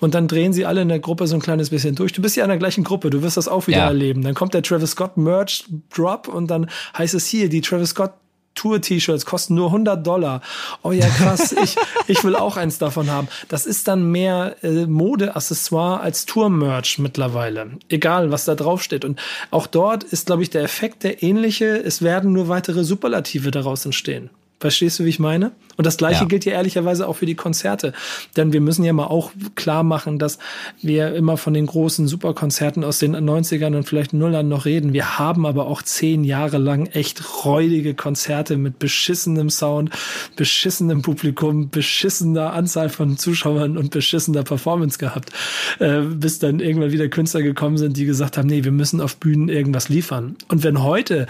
und 0.00 0.14
dann 0.14 0.28
drehen 0.28 0.52
sie 0.52 0.66
alle 0.66 0.82
in 0.82 0.88
der 0.88 1.00
Gruppe 1.00 1.26
so 1.26 1.34
ein 1.34 1.42
kleines 1.42 1.70
bisschen 1.70 1.94
durch. 1.94 2.12
Du 2.12 2.22
bist 2.22 2.36
ja 2.36 2.44
in 2.44 2.48
der 2.48 2.58
gleichen 2.58 2.84
Gruppe, 2.84 3.10
du 3.10 3.22
wirst 3.22 3.36
das 3.36 3.48
auch 3.48 3.66
wieder 3.66 3.78
ja. 3.78 3.86
erleben. 3.86 4.22
Dann 4.22 4.34
kommt 4.34 4.54
der 4.54 4.62
Travis 4.62 4.92
Scott 4.92 5.16
Merch 5.16 5.64
Drop 5.94 6.28
und 6.28 6.50
dann 6.50 6.68
heißt 6.96 7.14
es 7.14 7.26
hier, 7.26 7.48
die 7.48 7.60
Travis 7.60 7.90
Scott 7.90 8.12
Tour-T-Shirts 8.54 9.26
kosten 9.26 9.54
nur 9.54 9.66
100 9.66 10.06
Dollar. 10.06 10.42
Oh 10.82 10.92
ja, 10.92 11.08
krass, 11.08 11.52
ich, 11.62 11.76
ich 12.06 12.24
will 12.24 12.36
auch 12.36 12.56
eins 12.56 12.78
davon 12.78 13.10
haben. 13.10 13.28
Das 13.48 13.66
ist 13.66 13.88
dann 13.88 14.10
mehr 14.10 14.56
äh, 14.62 14.86
Mode-Accessoire 14.86 16.00
als 16.00 16.26
Tour-Merch 16.26 16.98
mittlerweile. 16.98 17.70
Egal, 17.88 18.30
was 18.30 18.44
da 18.44 18.54
drauf 18.54 18.82
steht. 18.82 19.04
Und 19.04 19.18
auch 19.50 19.66
dort 19.66 20.04
ist, 20.04 20.26
glaube 20.26 20.42
ich, 20.42 20.50
der 20.50 20.62
Effekt 20.62 21.02
der 21.04 21.22
ähnliche. 21.22 21.76
Es 21.76 22.02
werden 22.02 22.32
nur 22.32 22.48
weitere 22.48 22.84
Superlative 22.84 23.50
daraus 23.50 23.84
entstehen. 23.84 24.30
Verstehst 24.62 25.00
du, 25.00 25.04
wie 25.04 25.08
ich 25.08 25.18
meine? 25.18 25.50
Und 25.76 25.86
das 25.86 25.96
Gleiche 25.96 26.20
Ja. 26.20 26.26
gilt 26.28 26.44
ja 26.44 26.52
ehrlicherweise 26.52 27.08
auch 27.08 27.14
für 27.14 27.26
die 27.26 27.34
Konzerte. 27.34 27.92
Denn 28.36 28.52
wir 28.52 28.60
müssen 28.60 28.84
ja 28.84 28.92
mal 28.92 29.06
auch 29.06 29.32
klar 29.56 29.82
machen, 29.82 30.20
dass 30.20 30.38
wir 30.82 31.12
immer 31.16 31.36
von 31.36 31.52
den 31.52 31.66
großen 31.66 32.06
Superkonzerten 32.06 32.84
aus 32.84 33.00
den 33.00 33.16
90ern 33.16 33.74
und 33.74 33.88
vielleicht 33.88 34.12
Nullern 34.12 34.46
noch 34.48 34.64
reden. 34.64 34.92
Wir 34.92 35.18
haben 35.18 35.46
aber 35.46 35.66
auch 35.66 35.82
zehn 35.82 36.22
Jahre 36.22 36.58
lang 36.58 36.86
echt 36.86 37.44
räudige 37.44 37.94
Konzerte 37.94 38.56
mit 38.56 38.78
beschissenem 38.78 39.50
Sound, 39.50 39.90
beschissenem 40.36 41.02
Publikum, 41.02 41.70
beschissener 41.70 42.52
Anzahl 42.52 42.88
von 42.88 43.16
Zuschauern 43.18 43.76
und 43.76 43.90
beschissener 43.90 44.44
Performance 44.44 44.96
gehabt. 44.98 45.30
Äh, 45.80 46.02
bis 46.02 46.38
dann 46.38 46.60
irgendwann 46.60 46.92
wieder 46.92 47.08
Künstler 47.08 47.42
gekommen 47.42 47.78
sind, 47.78 47.96
die 47.96 48.04
gesagt 48.04 48.38
haben, 48.38 48.46
nee, 48.46 48.62
wir 48.62 48.70
müssen 48.70 49.00
auf 49.00 49.16
Bühnen 49.16 49.48
irgendwas 49.48 49.88
liefern. 49.88 50.36
Und 50.46 50.62
wenn 50.62 50.84
heute 50.84 51.26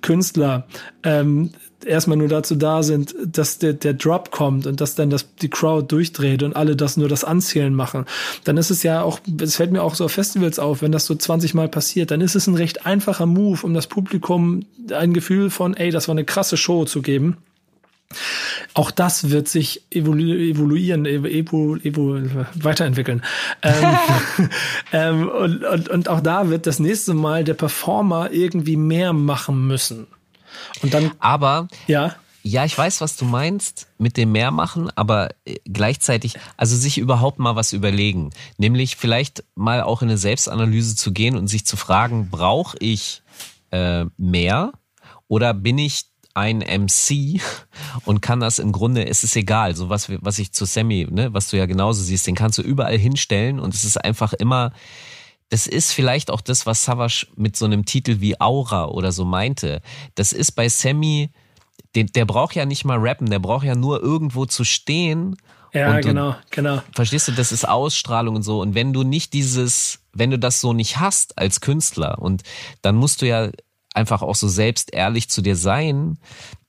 Künstler 0.00 0.68
ähm, 1.02 1.50
erstmal 1.84 2.16
nur 2.16 2.28
dazu 2.28 2.54
da 2.56 2.82
sind, 2.82 3.14
dass 3.24 3.58
der, 3.58 3.72
der 3.72 3.94
Drop 3.94 4.30
kommt 4.30 4.66
und 4.66 4.80
dass 4.80 4.94
dann 4.94 5.10
das, 5.10 5.34
die 5.36 5.48
Crowd 5.48 5.86
durchdreht 5.88 6.42
und 6.42 6.56
alle 6.56 6.76
das 6.76 6.96
nur 6.96 7.08
das 7.08 7.24
Anzählen 7.24 7.74
machen, 7.74 8.04
dann 8.44 8.56
ist 8.56 8.70
es 8.70 8.82
ja 8.82 9.02
auch, 9.02 9.20
es 9.40 9.56
fällt 9.56 9.72
mir 9.72 9.82
auch 9.82 9.94
so 9.94 10.04
auf 10.06 10.12
Festivals 10.12 10.58
auf, 10.58 10.82
wenn 10.82 10.92
das 10.92 11.06
so 11.06 11.14
20 11.14 11.54
Mal 11.54 11.68
passiert, 11.68 12.10
dann 12.10 12.20
ist 12.20 12.34
es 12.34 12.46
ein 12.46 12.54
recht 12.54 12.86
einfacher 12.86 13.26
Move, 13.26 13.64
um 13.64 13.74
das 13.74 13.86
Publikum 13.86 14.64
ein 14.92 15.12
Gefühl 15.12 15.50
von, 15.50 15.74
ey, 15.74 15.90
das 15.90 16.08
war 16.08 16.14
eine 16.14 16.24
krasse 16.24 16.56
Show 16.56 16.84
zu 16.84 17.02
geben. 17.02 17.36
Auch 18.72 18.90
das 18.90 19.30
wird 19.30 19.48
sich 19.48 19.82
evolu 19.90 20.22
evoluieren, 20.22 21.04
evo, 21.04 21.76
evo, 21.76 22.18
weiterentwickeln. 22.54 23.22
Ähm, 23.62 23.98
ähm, 24.92 25.28
und, 25.28 25.64
und, 25.64 25.88
und 25.90 26.08
auch 26.08 26.20
da 26.20 26.48
wird 26.48 26.66
das 26.66 26.78
nächste 26.78 27.12
Mal 27.12 27.44
der 27.44 27.54
Performer 27.54 28.30
irgendwie 28.32 28.76
mehr 28.76 29.12
machen 29.12 29.66
müssen. 29.66 30.06
Und 30.82 30.94
dann, 30.94 31.12
Aber 31.18 31.68
ja, 31.86 32.16
Ja, 32.42 32.64
ich 32.64 32.78
weiß, 32.78 33.00
was 33.00 33.16
du 33.16 33.24
meinst 33.24 33.88
mit 33.98 34.16
dem 34.16 34.32
mehr 34.32 34.50
machen, 34.50 34.90
aber 34.94 35.30
äh, 35.44 35.56
gleichzeitig, 35.64 36.34
also 36.56 36.76
sich 36.76 36.98
überhaupt 36.98 37.38
mal 37.38 37.56
was 37.56 37.72
überlegen. 37.72 38.30
Nämlich 38.56 38.96
vielleicht 38.96 39.44
mal 39.54 39.82
auch 39.82 40.02
in 40.02 40.08
eine 40.08 40.18
Selbstanalyse 40.18 40.96
zu 40.96 41.12
gehen 41.12 41.36
und 41.36 41.48
sich 41.48 41.66
zu 41.66 41.76
fragen, 41.76 42.30
brauche 42.30 42.76
ich 42.80 43.22
äh, 43.70 44.06
mehr 44.16 44.72
oder 45.26 45.52
bin 45.52 45.78
ich 45.78 46.06
ein 46.34 46.58
MC 46.58 47.40
und 48.04 48.22
kann 48.22 48.40
das 48.40 48.58
im 48.58 48.72
Grunde, 48.72 49.06
es 49.06 49.24
ist 49.24 49.36
egal, 49.36 49.74
so 49.74 49.88
was, 49.88 50.08
was 50.22 50.38
ich 50.38 50.52
zu 50.52 50.64
Sammy, 50.64 51.06
ne, 51.10 51.34
was 51.34 51.48
du 51.50 51.58
ja 51.58 51.66
genauso 51.66 52.02
siehst, 52.02 52.26
den 52.26 52.36
kannst 52.36 52.58
du 52.58 52.62
überall 52.62 52.96
hinstellen 52.96 53.58
und 53.58 53.74
es 53.74 53.84
ist 53.84 54.02
einfach 54.02 54.32
immer, 54.32 54.72
das 55.50 55.66
ist 55.66 55.92
vielleicht 55.92 56.30
auch 56.30 56.40
das, 56.40 56.66
was 56.66 56.84
Savage 56.84 57.26
mit 57.36 57.56
so 57.56 57.64
einem 57.64 57.84
Titel 57.84 58.20
wie 58.20 58.40
Aura 58.40 58.86
oder 58.86 59.12
so 59.12 59.24
meinte. 59.24 59.80
Das 60.14 60.32
ist 60.32 60.52
bei 60.52 60.68
Sammy, 60.68 61.30
den, 61.94 62.08
der 62.08 62.26
braucht 62.26 62.54
ja 62.54 62.66
nicht 62.66 62.84
mal 62.84 62.98
rappen, 62.98 63.30
der 63.30 63.38
braucht 63.38 63.64
ja 63.64 63.74
nur 63.74 64.02
irgendwo 64.02 64.46
zu 64.46 64.64
stehen. 64.64 65.36
ja, 65.72 65.96
und 65.96 66.02
genau, 66.02 66.36
genau. 66.50 66.82
Verstehst 66.94 67.28
du, 67.28 67.32
das 67.32 67.52
ist 67.52 67.66
Ausstrahlung 67.66 68.36
und 68.36 68.42
so. 68.42 68.60
Und 68.60 68.74
wenn 68.74 68.92
du 68.92 69.04
nicht 69.04 69.32
dieses, 69.32 70.00
wenn 70.12 70.30
du 70.30 70.38
das 70.38 70.60
so 70.60 70.72
nicht 70.72 70.98
hast 70.98 71.38
als 71.38 71.60
Künstler, 71.60 72.18
und 72.20 72.42
dann 72.82 72.96
musst 72.96 73.22
du 73.22 73.26
ja 73.26 73.50
einfach 73.94 74.22
auch 74.22 74.34
so 74.36 74.48
selbst 74.48 74.92
ehrlich 74.92 75.30
zu 75.30 75.40
dir 75.40 75.56
sein, 75.56 76.18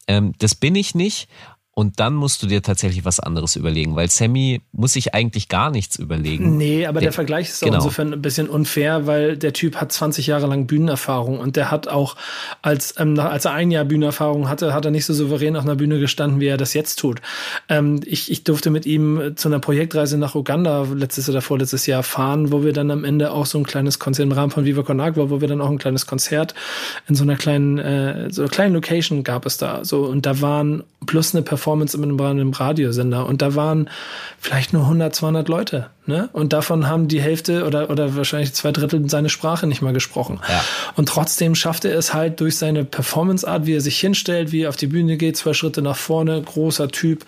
ähm, 0.07 0.33
das 0.39 0.55
bin 0.55 0.75
ich 0.75 0.95
nicht. 0.95 1.29
Und 1.75 2.01
dann 2.01 2.13
musst 2.13 2.43
du 2.43 2.47
dir 2.47 2.61
tatsächlich 2.61 3.05
was 3.05 3.21
anderes 3.21 3.55
überlegen, 3.55 3.95
weil 3.95 4.09
Sammy 4.09 4.61
muss 4.73 4.93
sich 4.93 5.13
eigentlich 5.13 5.47
gar 5.47 5.71
nichts 5.71 5.95
überlegen. 5.97 6.57
Nee, 6.57 6.85
aber 6.85 6.99
der, 6.99 7.07
Der- 7.07 7.13
Vergleich 7.13 7.47
ist 7.49 7.63
auch 7.63 7.67
genau. 7.67 7.77
insofern 7.77 8.11
ein 8.11 8.21
bisschen 8.21 8.49
unfair, 8.49 9.07
weil 9.07 9.37
der 9.37 9.53
Typ 9.53 9.77
hat 9.77 9.89
20 9.91 10.27
Jahre 10.27 10.47
lang 10.47 10.67
Bühnenerfahrung 10.67 11.39
und 11.39 11.55
der 11.55 11.71
hat 11.71 11.87
auch, 11.87 12.17
als, 12.61 12.95
ähm, 12.97 13.17
als 13.17 13.45
er 13.45 13.53
ein 13.53 13.71
Jahr 13.71 13.85
Bühnenerfahrung 13.85 14.49
hatte, 14.49 14.73
hat 14.73 14.83
er 14.83 14.91
nicht 14.91 15.05
so 15.05 15.13
souverän 15.13 15.55
auf 15.55 15.63
einer 15.63 15.75
Bühne 15.77 15.99
gestanden, 15.99 16.41
wie 16.41 16.47
er 16.47 16.57
das 16.57 16.73
jetzt 16.73 16.97
tut. 16.99 17.21
Ähm, 17.69 18.01
ich, 18.05 18.29
ich 18.29 18.43
durfte 18.43 18.71
mit 18.71 18.85
ihm 18.85 19.33
zu 19.37 19.47
einer 19.47 19.59
Projektreise 19.59 20.17
nach 20.17 20.35
Uganda 20.35 20.85
letztes 20.93 21.29
oder 21.29 21.41
vorletztes 21.41 21.85
Jahr 21.85 22.03
fahren, 22.03 22.51
wo 22.51 22.61
wir 22.65 22.73
dann 22.73 22.91
am 22.91 23.05
Ende 23.05 23.31
auch 23.31 23.45
so 23.45 23.57
ein 23.57 23.63
kleines 23.65 23.99
Konzert 23.99 24.25
im 24.25 24.33
Rahmen 24.33 24.51
von 24.51 24.65
Viva 24.65 24.83
Con 24.83 24.99
Agua, 24.99 25.29
wo 25.29 25.39
wir 25.39 25.47
dann 25.47 25.61
auch 25.61 25.69
ein 25.69 25.77
kleines 25.77 26.05
Konzert 26.07 26.55
in 27.07 27.15
so 27.15 27.23
einer 27.23 27.37
kleinen, 27.37 27.77
äh, 27.77 28.27
so 28.31 28.41
einer 28.41 28.51
kleinen 28.51 28.73
Location 28.73 29.23
gab 29.23 29.45
es 29.45 29.55
da. 29.57 29.85
So, 29.85 30.01
und 30.05 30.25
da 30.25 30.41
waren 30.41 30.83
plus 31.05 31.33
eine 31.33 31.41
Performance 31.41 31.68
mit 31.75 31.93
einem, 31.93 32.19
einem 32.19 32.51
Radiosender 32.51 33.25
und 33.25 33.41
da 33.41 33.55
waren 33.55 33.89
vielleicht 34.39 34.73
nur 34.73 34.83
100, 34.83 35.15
200 35.15 35.47
Leute. 35.49 35.89
Ne? 36.09 36.27
Und 36.33 36.53
davon 36.53 36.87
haben 36.87 37.07
die 37.07 37.21
Hälfte 37.21 37.67
oder, 37.67 37.91
oder 37.91 38.15
wahrscheinlich 38.15 38.51
zwei 38.55 38.71
Drittel 38.71 39.07
seine 39.11 39.29
Sprache 39.29 39.67
nicht 39.67 39.83
mal 39.83 39.93
gesprochen. 39.93 40.39
Ja. 40.49 40.63
Und 40.95 41.07
trotzdem 41.07 41.53
schafft 41.53 41.85
er 41.85 41.95
es 41.95 42.15
halt 42.15 42.39
durch 42.39 42.57
seine 42.57 42.83
Performance-Art, 42.83 43.67
wie 43.67 43.75
er 43.75 43.81
sich 43.81 43.99
hinstellt, 43.99 44.51
wie 44.51 44.63
er 44.63 44.69
auf 44.69 44.75
die 44.75 44.87
Bühne 44.87 45.17
geht, 45.17 45.37
zwei 45.37 45.53
Schritte 45.53 45.83
nach 45.83 45.95
vorne, 45.97 46.41
großer 46.41 46.87
Typ, 46.87 47.25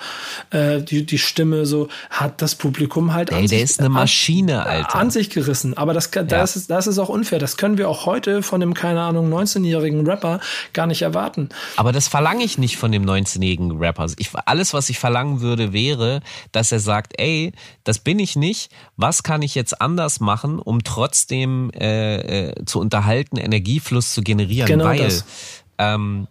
äh, 0.49 0.81
die, 0.81 1.05
die 1.05 1.19
Stimme 1.19 1.67
so, 1.67 1.89
hat 2.09 2.41
das 2.41 2.55
Publikum 2.55 3.13
halt 3.13 3.31
Ey, 3.31 3.45
der 3.45 3.61
ist 3.61 3.79
eine 3.79 3.89
Maschine, 3.89 4.65
Alter. 4.65 4.95
an 4.95 5.11
sich 5.11 5.29
gerissen. 5.29 5.77
Aber 5.77 5.93
das, 5.93 6.09
kann- 6.09 6.27
Ja. 6.27 6.39
das, 6.39 6.55
ist, 6.55 6.71
das 6.71 6.87
ist 6.87 6.97
auch 6.97 7.09
unfair. 7.09 7.37
Das 7.37 7.57
können 7.57 7.77
wir 7.77 7.87
auch 7.87 8.07
heute 8.07 8.41
von 8.41 8.59
dem, 8.61 8.73
keine 8.73 9.01
Ahnung, 9.01 9.31
19-jährigen 9.31 10.07
Rapper 10.07 10.39
gar 10.73 10.87
nicht 10.87 11.03
erwarten. 11.03 11.49
Aber 11.77 11.91
das 11.91 12.07
verlange 12.07 12.43
ich 12.43 12.57
nicht 12.57 12.77
von 12.77 12.91
dem 12.91 13.05
19-jährigen 13.05 13.77
Rapper. 13.77 14.07
Ich, 14.17 14.31
alles, 14.47 14.73
was 14.73 14.89
ich 14.89 14.97
verlangen 14.97 15.41
würde, 15.41 15.71
wäre, 15.71 16.21
dass 16.51 16.71
er 16.71 16.79
sagt, 16.79 17.13
ey, 17.19 17.51
das 17.83 17.99
bin 17.99 18.17
ich 18.17 18.35
nicht. 18.35 18.70
Was 18.97 19.23
kann 19.23 19.41
ich 19.41 19.55
jetzt 19.55 19.81
anders 19.81 20.19
machen, 20.19 20.59
um 20.59 20.83
trotzdem 20.83 21.71
äh, 21.71 22.49
äh, 22.49 22.65
zu 22.65 22.79
unterhalten, 22.79 23.37
Energiefluss 23.37 24.13
zu 24.13 24.21
generieren? 24.21 24.67
Genau 24.67 24.85
Weil 24.85 24.99
das. 24.99 25.25
ähm, 25.77 26.27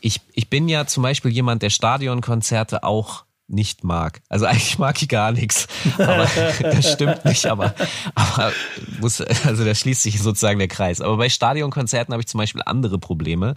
ich, 0.00 0.20
ich 0.34 0.50
bin 0.50 0.68
ja 0.68 0.86
zum 0.86 1.02
Beispiel 1.02 1.30
jemand, 1.30 1.62
der 1.62 1.70
Stadionkonzerte 1.70 2.82
auch 2.82 3.24
nicht 3.48 3.84
mag. 3.84 4.20
Also 4.28 4.46
eigentlich 4.46 4.78
mag 4.78 5.00
ich 5.00 5.08
gar 5.08 5.32
nichts. 5.32 5.68
Aber 5.98 6.28
das 6.60 6.92
stimmt 6.92 7.24
nicht, 7.24 7.46
aber, 7.46 7.74
aber 8.14 8.52
muss, 9.00 9.20
also 9.20 9.64
da 9.64 9.74
schließt 9.74 10.02
sich 10.02 10.20
sozusagen 10.20 10.58
der 10.58 10.68
Kreis. 10.68 11.00
Aber 11.00 11.16
bei 11.16 11.28
Stadionkonzerten 11.28 12.12
habe 12.12 12.22
ich 12.22 12.28
zum 12.28 12.38
Beispiel 12.38 12.62
andere 12.64 12.98
Probleme, 12.98 13.56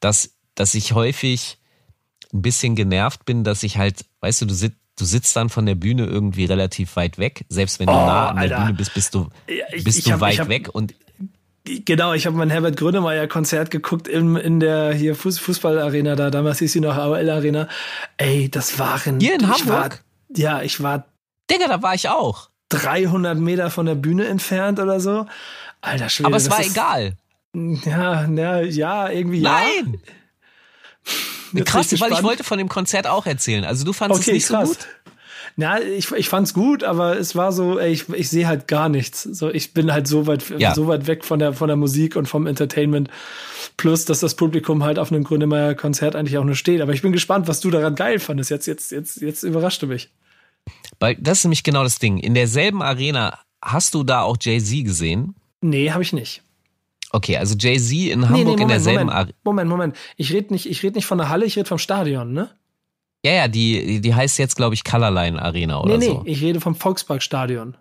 dass, 0.00 0.34
dass 0.54 0.74
ich 0.74 0.92
häufig 0.92 1.58
ein 2.32 2.42
bisschen 2.42 2.74
genervt 2.74 3.24
bin, 3.24 3.44
dass 3.44 3.62
ich 3.62 3.78
halt, 3.78 4.04
weißt 4.20 4.42
du, 4.42 4.46
du 4.46 4.54
sitzt 4.54 4.76
Du 4.98 5.04
sitzt 5.04 5.34
dann 5.36 5.48
von 5.48 5.64
der 5.66 5.74
Bühne 5.76 6.06
irgendwie 6.06 6.44
relativ 6.44 6.96
weit 6.96 7.18
weg. 7.18 7.44
Selbst 7.48 7.78
wenn 7.78 7.86
du 7.86 7.92
Oh, 7.92 7.96
nah 7.96 8.28
an 8.30 8.34
der 8.36 8.42
Alter. 8.42 8.58
Bühne 8.60 8.74
bist, 8.74 8.94
bist 8.94 9.14
du, 9.14 9.28
ich- 9.46 9.84
bist 9.84 9.98
ich 9.98 10.04
du 10.04 10.12
hab- 10.12 10.20
weit 10.20 10.38
hab- 10.40 10.48
weg. 10.48 10.68
Und 10.72 10.94
Genau, 11.84 12.14
ich 12.14 12.24
habe 12.26 12.34
mein 12.34 12.48
Herbert 12.48 12.78
Grönemeyer 12.78 13.26
Konzert 13.28 13.70
geguckt 13.70 14.08
in, 14.08 14.36
in 14.36 14.58
der 14.58 14.94
hier 14.94 15.14
Fuß, 15.14 15.38
Fußballarena 15.38 16.16
da, 16.16 16.30
damals 16.30 16.60
hieß 16.60 16.72
sie 16.72 16.80
noch 16.80 16.96
AOL 16.96 17.28
Arena. 17.28 17.68
Ey, 18.16 18.48
das 18.50 18.78
waren 18.78 19.20
Hier 19.20 19.34
in 19.34 19.46
Hamburg? 19.46 19.66
War, 19.68 19.90
ja, 20.34 20.62
ich 20.62 20.82
war 20.82 21.04
Digga, 21.50 21.68
da 21.68 21.82
war 21.82 21.94
ich 21.94 22.08
auch. 22.08 22.48
300 22.70 23.36
Meter 23.38 23.68
von 23.70 23.84
der 23.84 23.96
Bühne 23.96 24.26
entfernt 24.28 24.80
oder 24.80 24.98
so. 24.98 25.26
Alter 25.82 26.08
Schwede, 26.08 26.26
Aber 26.28 26.36
es 26.38 26.50
war 26.50 26.60
ist, 26.60 26.70
egal. 26.70 27.12
Ja, 27.54 28.24
ja, 28.26 28.60
ja, 28.60 29.08
irgendwie 29.10 29.40
ja. 29.42 29.60
Nein! 29.60 30.00
Krass, 31.64 31.92
ich 31.92 32.00
weil 32.00 32.12
ich 32.12 32.22
wollte 32.22 32.44
von 32.44 32.58
dem 32.58 32.68
Konzert 32.68 33.06
auch 33.06 33.26
erzählen. 33.26 33.64
Also 33.64 33.84
du 33.84 33.92
fandest 33.92 34.22
Okay, 34.22 34.30
es 34.30 34.34
nicht 34.34 34.48
krass. 34.48 34.68
so 34.70 34.74
gut? 34.74 34.86
Ja, 35.56 35.80
ich, 35.80 36.12
ich 36.12 36.28
fand's 36.28 36.54
gut, 36.54 36.84
aber 36.84 37.18
es 37.18 37.34
war 37.34 37.50
so, 37.52 37.78
ey, 37.80 37.90
ich, 37.92 38.08
ich 38.10 38.28
sehe 38.30 38.46
halt 38.46 38.68
gar 38.68 38.88
nichts. 38.88 39.24
So, 39.24 39.50
ich 39.50 39.74
bin 39.74 39.92
halt 39.92 40.06
so 40.06 40.26
weit, 40.28 40.44
Ja. 40.56 40.72
so 40.74 40.86
weit 40.86 41.08
weg 41.08 41.24
von 41.24 41.40
der, 41.40 41.52
von 41.52 41.66
der 41.66 41.76
Musik 41.76 42.14
und 42.14 42.26
vom 42.28 42.46
Entertainment. 42.46 43.10
Plus, 43.76 44.04
dass 44.04 44.20
das 44.20 44.36
Publikum 44.36 44.84
halt 44.84 44.98
auf 45.00 45.10
einem 45.10 45.24
Grönemeyer-Konzert 45.24 46.14
eigentlich 46.14 46.38
auch 46.38 46.44
nur 46.44 46.54
steht. 46.54 46.80
Aber 46.80 46.92
ich 46.92 47.02
bin 47.02 47.10
gespannt, 47.12 47.48
was 47.48 47.58
du 47.60 47.70
daran 47.70 47.96
geil 47.96 48.20
fandest. 48.20 48.50
Jetzt, 48.50 48.66
jetzt, 48.66 48.92
jetzt, 48.92 49.20
jetzt 49.20 49.42
überrascht 49.42 49.82
du 49.82 49.88
mich. 49.88 50.10
Weil 51.00 51.16
das 51.16 51.38
ist 51.38 51.44
nämlich 51.44 51.64
genau 51.64 51.82
das 51.82 51.98
Ding. 51.98 52.18
In 52.18 52.34
derselben 52.34 52.82
Arena 52.82 53.38
hast 53.62 53.94
du 53.94 54.04
da 54.04 54.22
auch 54.22 54.36
Jay-Z 54.40 54.84
gesehen? 54.84 55.34
Nee, 55.60 55.90
habe 55.90 56.02
ich 56.02 56.12
nicht. 56.12 56.42
Okay, 57.10 57.36
also 57.36 57.54
Jay-Z 57.58 57.92
in 58.10 58.28
Hamburg 58.28 58.60
in 58.60 58.68
derselben 58.68 59.06
Moment, 59.06 59.16
Arena. 59.16 59.34
Moment, 59.44 59.70
Moment. 59.70 59.96
Ich 60.16 60.32
rede 60.32 60.52
nicht, 60.52 60.66
ich 60.66 60.82
red 60.82 60.94
nicht 60.94 61.06
von 61.06 61.18
der 61.18 61.28
Halle, 61.28 61.46
ich 61.46 61.56
rede 61.56 61.68
vom 61.68 61.78
Stadion, 61.78 62.32
ne? 62.32 62.50
Ja, 63.24 63.32
ja, 63.32 63.48
die, 63.48 64.00
die 64.00 64.14
heißt 64.14 64.38
jetzt, 64.38 64.56
glaube 64.56 64.74
ich, 64.74 64.84
Colorline 64.84 65.40
Arena 65.40 65.80
oder 65.80 65.96
nee, 65.96 66.06
nee, 66.06 66.12
so. 66.12 66.22
ich 66.24 66.42
rede 66.42 66.60
vom 66.60 66.74
Volksparkstadion. 66.74 67.76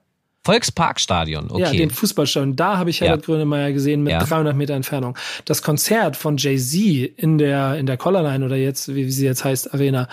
Volksparkstadion, 0.48 1.52
okay. 1.52 1.62
Ja, 1.62 1.72
den 1.72 1.90
Fußballstadion. 1.90 2.56
Da 2.56 2.78
habe 2.78 2.90
ich 2.90 3.02
Herbert 3.02 3.20
ja. 3.20 3.26
Grönemeyer 3.26 3.74
gesehen 3.74 4.02
mit 4.04 4.14
ja. 4.14 4.24
300 4.24 4.56
Meter 4.56 4.76
Entfernung. 4.76 5.18
Das 5.44 5.62
Konzert 5.62 6.16
von 6.16 6.38
Jay-Z 6.38 7.12
in 7.18 7.38
der, 7.38 7.76
in 7.76 7.86
der 7.86 7.98
Collarline 7.98 8.46
oder 8.46 8.56
jetzt, 8.56 8.88
wie, 8.88 9.08
wie 9.08 9.12
sie 9.12 9.26
jetzt 9.26 9.44
heißt, 9.44 9.74
Arena, 9.74 10.08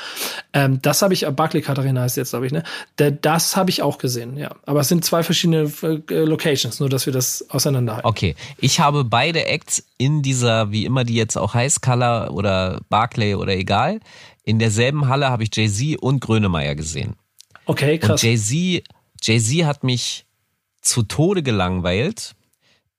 ähm, 0.53 0.83
das 0.83 1.03
habe 1.03 1.15
ich, 1.15 1.25
Barclaycard 1.25 1.79
Arena 1.79 2.01
heißt 2.01 2.17
jetzt, 2.17 2.31
glaube 2.31 2.47
ich, 2.47 2.53
ne? 2.53 2.65
Das 2.97 3.55
habe 3.55 3.71
ich 3.71 3.83
auch 3.83 3.99
gesehen, 3.99 4.37
ja. 4.37 4.51
Aber 4.67 4.81
es 4.81 4.89
sind 4.89 5.05
zwei 5.05 5.23
verschiedene 5.23 5.71
äh, 5.83 6.15
Locations, 6.25 6.81
nur 6.81 6.89
dass 6.89 7.07
wir 7.07 7.13
das 7.13 7.49
auseinanderhalten. 7.51 8.09
Okay. 8.09 8.35
Ich 8.59 8.81
habe 8.81 9.05
beide 9.05 9.47
Acts 9.47 9.85
in 9.99 10.23
dieser, 10.23 10.73
wie 10.73 10.85
immer 10.85 11.05
die 11.05 11.15
jetzt 11.15 11.39
auch 11.39 11.55
heißt, 11.55 11.81
Color 11.81 12.33
oder 12.33 12.81
Barclay 12.89 13.37
oder 13.37 13.53
egal, 13.53 14.01
in 14.43 14.59
derselben 14.59 15.07
Halle 15.07 15.31
habe 15.31 15.45
ich 15.45 15.51
Jay-Z 15.55 16.03
und 16.03 16.19
Grönemeyer 16.19 16.75
gesehen. 16.75 17.15
Okay, 17.67 17.99
krass. 17.99 18.21
Und 18.21 18.29
Jay-Z 18.29 18.83
Jay-Z 19.25 19.65
hat 19.65 19.85
mich 19.85 20.24
zu 20.85 21.03
Tode 21.03 21.43
gelangweilt. 21.43 22.35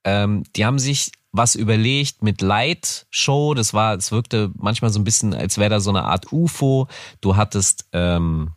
Ähm, 0.04 0.44
die 0.54 0.64
haben 0.64 0.78
sich 0.78 1.12
was 1.32 1.54
überlegt 1.54 2.22
mit 2.22 2.40
Light 2.40 3.06
Show. 3.10 3.54
Das 3.54 3.74
war, 3.74 3.94
es 3.94 4.12
wirkte 4.12 4.50
manchmal 4.54 4.90
so 4.90 4.98
ein 4.98 5.04
bisschen, 5.04 5.34
als 5.34 5.58
wäre 5.58 5.70
da 5.70 5.80
so 5.80 5.90
eine 5.90 6.04
Art 6.04 6.32
UFO. 6.32 6.88
Du 7.20 7.36
hattest 7.36 7.86
ähm, 7.92 8.52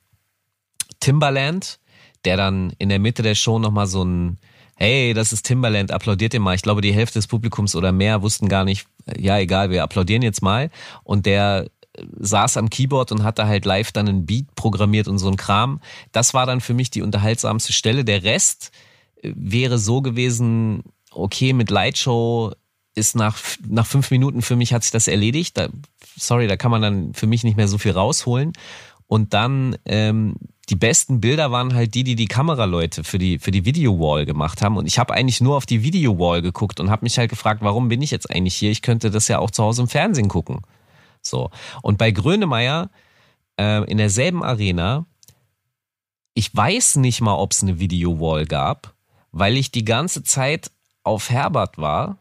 Timbaland, 1.00 1.80
der 2.26 2.38
dann 2.38 2.74
in 2.78 2.90
der 2.90 3.00
Mitte 3.00 3.24
der 3.24 3.36
Show 3.36 3.60
nochmal 3.60 3.88
so 3.88 4.04
ein 4.04 4.38
Hey, 4.76 5.14
das 5.14 5.34
ist 5.34 5.46
Timbaland, 5.46 5.92
applaudiert 5.92 6.34
ihr 6.34 6.40
mal. 6.40 6.56
Ich 6.56 6.62
glaube, 6.62 6.80
die 6.80 6.94
Hälfte 6.94 7.20
des 7.20 7.28
Publikums 7.28 7.76
oder 7.76 7.92
mehr 7.92 8.22
wussten 8.22 8.48
gar 8.48 8.64
nicht, 8.64 8.88
ja, 9.18 9.38
egal, 9.38 9.72
wir 9.72 9.84
applaudieren 9.84 10.22
jetzt 10.22 10.42
mal. 10.42 10.70
Und 11.04 11.26
der 11.26 11.70
saß 12.18 12.56
am 12.56 12.70
Keyboard 12.70 13.12
und 13.12 13.24
hatte 13.24 13.46
halt 13.46 13.66
live 13.66 13.92
dann 13.92 14.08
einen 14.08 14.26
Beat 14.26 14.56
programmiert 14.56 15.10
und 15.10 15.18
so 15.18 15.28
ein 15.28 15.36
Kram. 15.36 15.82
Das 16.14 16.34
war 16.34 16.46
dann 16.46 16.62
für 16.62 16.74
mich 16.74 16.92
die 16.92 17.02
unterhaltsamste 17.02 17.74
Stelle. 17.74 18.06
Der 18.06 18.24
Rest 18.24 18.72
äh, 18.72 18.89
wäre 19.24 19.78
so 19.78 20.02
gewesen, 20.02 20.84
okay, 21.12 21.54
mit 21.54 21.70
Lightshow 21.70 22.54
ist 22.96 23.16
nach, 23.16 23.38
nach 23.68 23.86
fünf 23.86 24.12
Minuten 24.12 24.42
für 24.42 24.56
mich 24.56 24.74
hat 24.74 24.84
sich 24.84 24.92
das 24.92 25.08
erledigt. 25.08 25.58
Da, 25.58 25.70
sorry, 26.16 26.48
da 26.48 26.58
kann 26.58 26.72
man 26.72 26.82
dann 26.82 27.14
für 27.14 27.28
mich 27.28 27.44
nicht 27.44 27.58
mehr 27.58 27.68
so 27.68 27.78
viel 27.78 27.92
rausholen. 27.92 28.54
Und 29.08 29.34
dann 29.34 29.76
ähm, 29.86 30.36
die 30.70 30.76
besten 30.76 31.20
Bilder 31.20 31.52
waren 31.52 31.74
halt 31.74 31.96
die, 31.96 32.04
die 32.04 32.16
die 32.16 32.28
Kameraleute 32.28 33.04
für 33.04 33.18
die 33.18 33.40
für 33.40 33.50
die 33.50 33.66
Video-Wall 33.66 34.26
gemacht 34.26 34.62
haben. 34.62 34.78
Und 34.78 34.86
ich 34.86 35.00
habe 35.00 35.14
eigentlich 35.16 35.42
nur 35.42 35.58
auf 35.58 35.66
die 35.66 35.82
Video-Wall 35.82 36.44
geguckt 36.44 36.80
und 36.80 36.92
habe 36.92 37.04
mich 37.04 37.18
halt 37.18 37.30
gefragt, 37.30 37.62
warum 37.64 37.90
bin 37.90 38.04
ich 38.04 38.12
jetzt 38.12 38.30
eigentlich 38.30 38.56
hier? 38.56 38.70
Ich 38.70 38.84
könnte 38.84 39.10
das 39.10 39.28
ja 39.28 39.40
auch 39.40 39.50
zu 39.50 39.64
Hause 39.64 39.82
im 39.82 39.88
Fernsehen 39.88 40.28
gucken. 40.28 40.62
So. 41.22 41.50
Und 41.82 41.98
bei 41.98 42.12
Grönemeyer 42.12 42.92
äh, 43.60 43.84
in 43.90 43.98
derselben 43.98 44.44
Arena, 44.44 45.06
ich 46.36 46.56
weiß 46.56 46.98
nicht 46.98 47.22
mal, 47.22 47.36
ob 47.36 47.52
es 47.52 47.64
eine 47.64 47.80
Video-Wall 47.80 48.46
gab, 48.46 48.94
weil 49.32 49.58
ich 49.58 49.72
die 49.72 49.86
ganze 49.86 50.24
Zeit 50.24 50.72
auf 51.04 51.30
Herbert 51.30 51.78
war, 51.78 52.18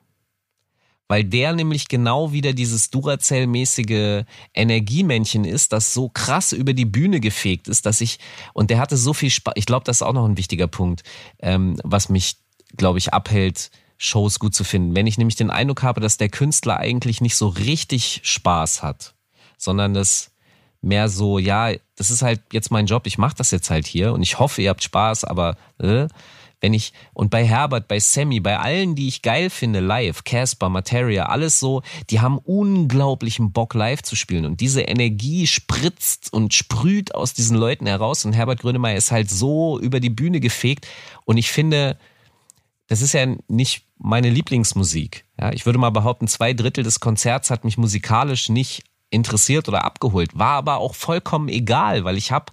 weil 1.09 1.25
der 1.25 1.55
nämlich 1.55 1.89
genau 1.89 2.33
wieder 2.33 2.53
dieses 2.53 2.91
Duracell-mäßige 2.91 4.25
Energiemännchen 4.55 5.45
ist, 5.45 5.73
das 5.73 5.95
so 5.95 6.11
krass 6.11 6.53
über 6.53 6.75
die 6.75 6.85
Bühne 6.85 7.21
gefegt 7.21 7.67
ist, 7.67 7.87
dass 7.87 8.03
ich, 8.03 8.19
und 8.53 8.71
der 8.71 8.79
hatte 8.79 8.99
so 8.99 9.15
viel 9.15 9.31
Spaß, 9.31 9.55
ich 9.57 9.67
glaube, 9.67 9.85
das 9.85 9.99
ist 9.99 10.03
auch 10.03 10.13
noch 10.13 10.27
ein 10.27 10.37
wichtiger 10.37 10.67
Punkt, 10.67 11.03
ähm, 11.39 11.81
was 11.83 12.11
mich, 12.11 12.37
glaube 12.77 12.99
ich, 12.99 13.15
abhält, 13.15 13.71
Shows 13.97 14.39
gut 14.39 14.55
zu 14.55 14.63
finden. 14.65 14.95
Wenn 14.95 15.09
ich 15.09 15.19
nämlich 15.19 15.35
den 15.35 15.51
Eindruck 15.51 15.83
habe, 15.83 16.01
dass 16.01 16.19
der 16.19 16.29
Künstler 16.29 16.79
eigentlich 16.79 17.21
nicht 17.21 17.37
so 17.37 17.49
richtig 17.49 18.21
Spaß 18.23 18.83
hat, 18.83 19.15
sondern 19.57 19.93
das 19.93 20.31
mehr 20.81 21.09
so, 21.09 21.39
ja, 21.39 21.73
das 21.97 22.11
ist 22.11 22.23
halt 22.23 22.41
jetzt 22.53 22.71
mein 22.71 22.87
Job, 22.87 23.07
ich 23.07 23.19
mache 23.19 23.35
das 23.37 23.51
jetzt 23.51 23.71
halt 23.71 23.87
hier 23.87 24.13
und 24.13 24.23
ich 24.23 24.39
hoffe, 24.39 24.63
ihr 24.63 24.71
habt 24.71 24.85
Spaß, 24.85 25.25
aber 25.25 25.57
äh, 25.79 26.07
wenn 26.61 26.75
ich, 26.75 26.93
und 27.13 27.31
bei 27.31 27.47
Herbert, 27.47 27.89
bei 27.89 28.01
Sammy, 28.01 28.41
bei 28.41 28.59
allen, 28.59 28.95
die 28.95 29.09
ich 29.09 29.23
geil 29.23 29.51
finde, 29.51 29.81
live, 29.81 30.25
Casper, 30.25 30.69
Materia, 30.69 31.27
alles 31.27 31.61
so, 31.61 31.83
die 32.11 32.21
haben 32.21 32.39
unglaublichen 32.39 33.53
Bock 33.53 33.75
live 33.75 34.03
zu 34.03 34.17
spielen 34.17 34.45
und 34.45 34.61
diese 34.61 34.83
Energie 34.83 35.47
spritzt 35.47 36.33
und 36.33 36.55
sprüht 36.55 37.15
aus 37.15 37.33
diesen 37.33 37.57
Leuten 37.57 37.87
heraus 37.87 38.25
und 38.25 38.33
Herbert 38.33 38.61
Grönemeyer 38.61 38.97
ist 38.97 39.13
halt 39.13 39.31
so 39.31 39.79
über 39.79 40.01
die 40.01 40.11
Bühne 40.11 40.41
gefegt 40.41 40.87
und 41.25 41.37
ich 41.37 41.51
finde, 41.51 41.99
das 42.89 43.03
ist 43.03 43.13
ja 43.13 43.27
nicht 43.49 43.85
meine 43.99 44.31
Lieblingsmusik. 44.31 45.25
Ja, 45.39 45.53
ich 45.53 45.67
würde 45.67 45.79
mal 45.79 45.91
behaupten, 45.91 46.27
zwei 46.27 46.55
Drittel 46.55 46.85
des 46.85 47.01
Konzerts 47.01 47.51
hat 47.51 47.65
mich 47.65 47.77
musikalisch 47.77 48.49
nicht 48.49 48.85
interessiert 49.11 49.69
oder 49.69 49.85
abgeholt. 49.85 50.39
War 50.39 50.55
aber 50.55 50.79
auch 50.79 50.95
vollkommen 50.95 51.49
egal, 51.49 52.05
weil 52.05 52.17
ich 52.17 52.33
habe 52.33 52.53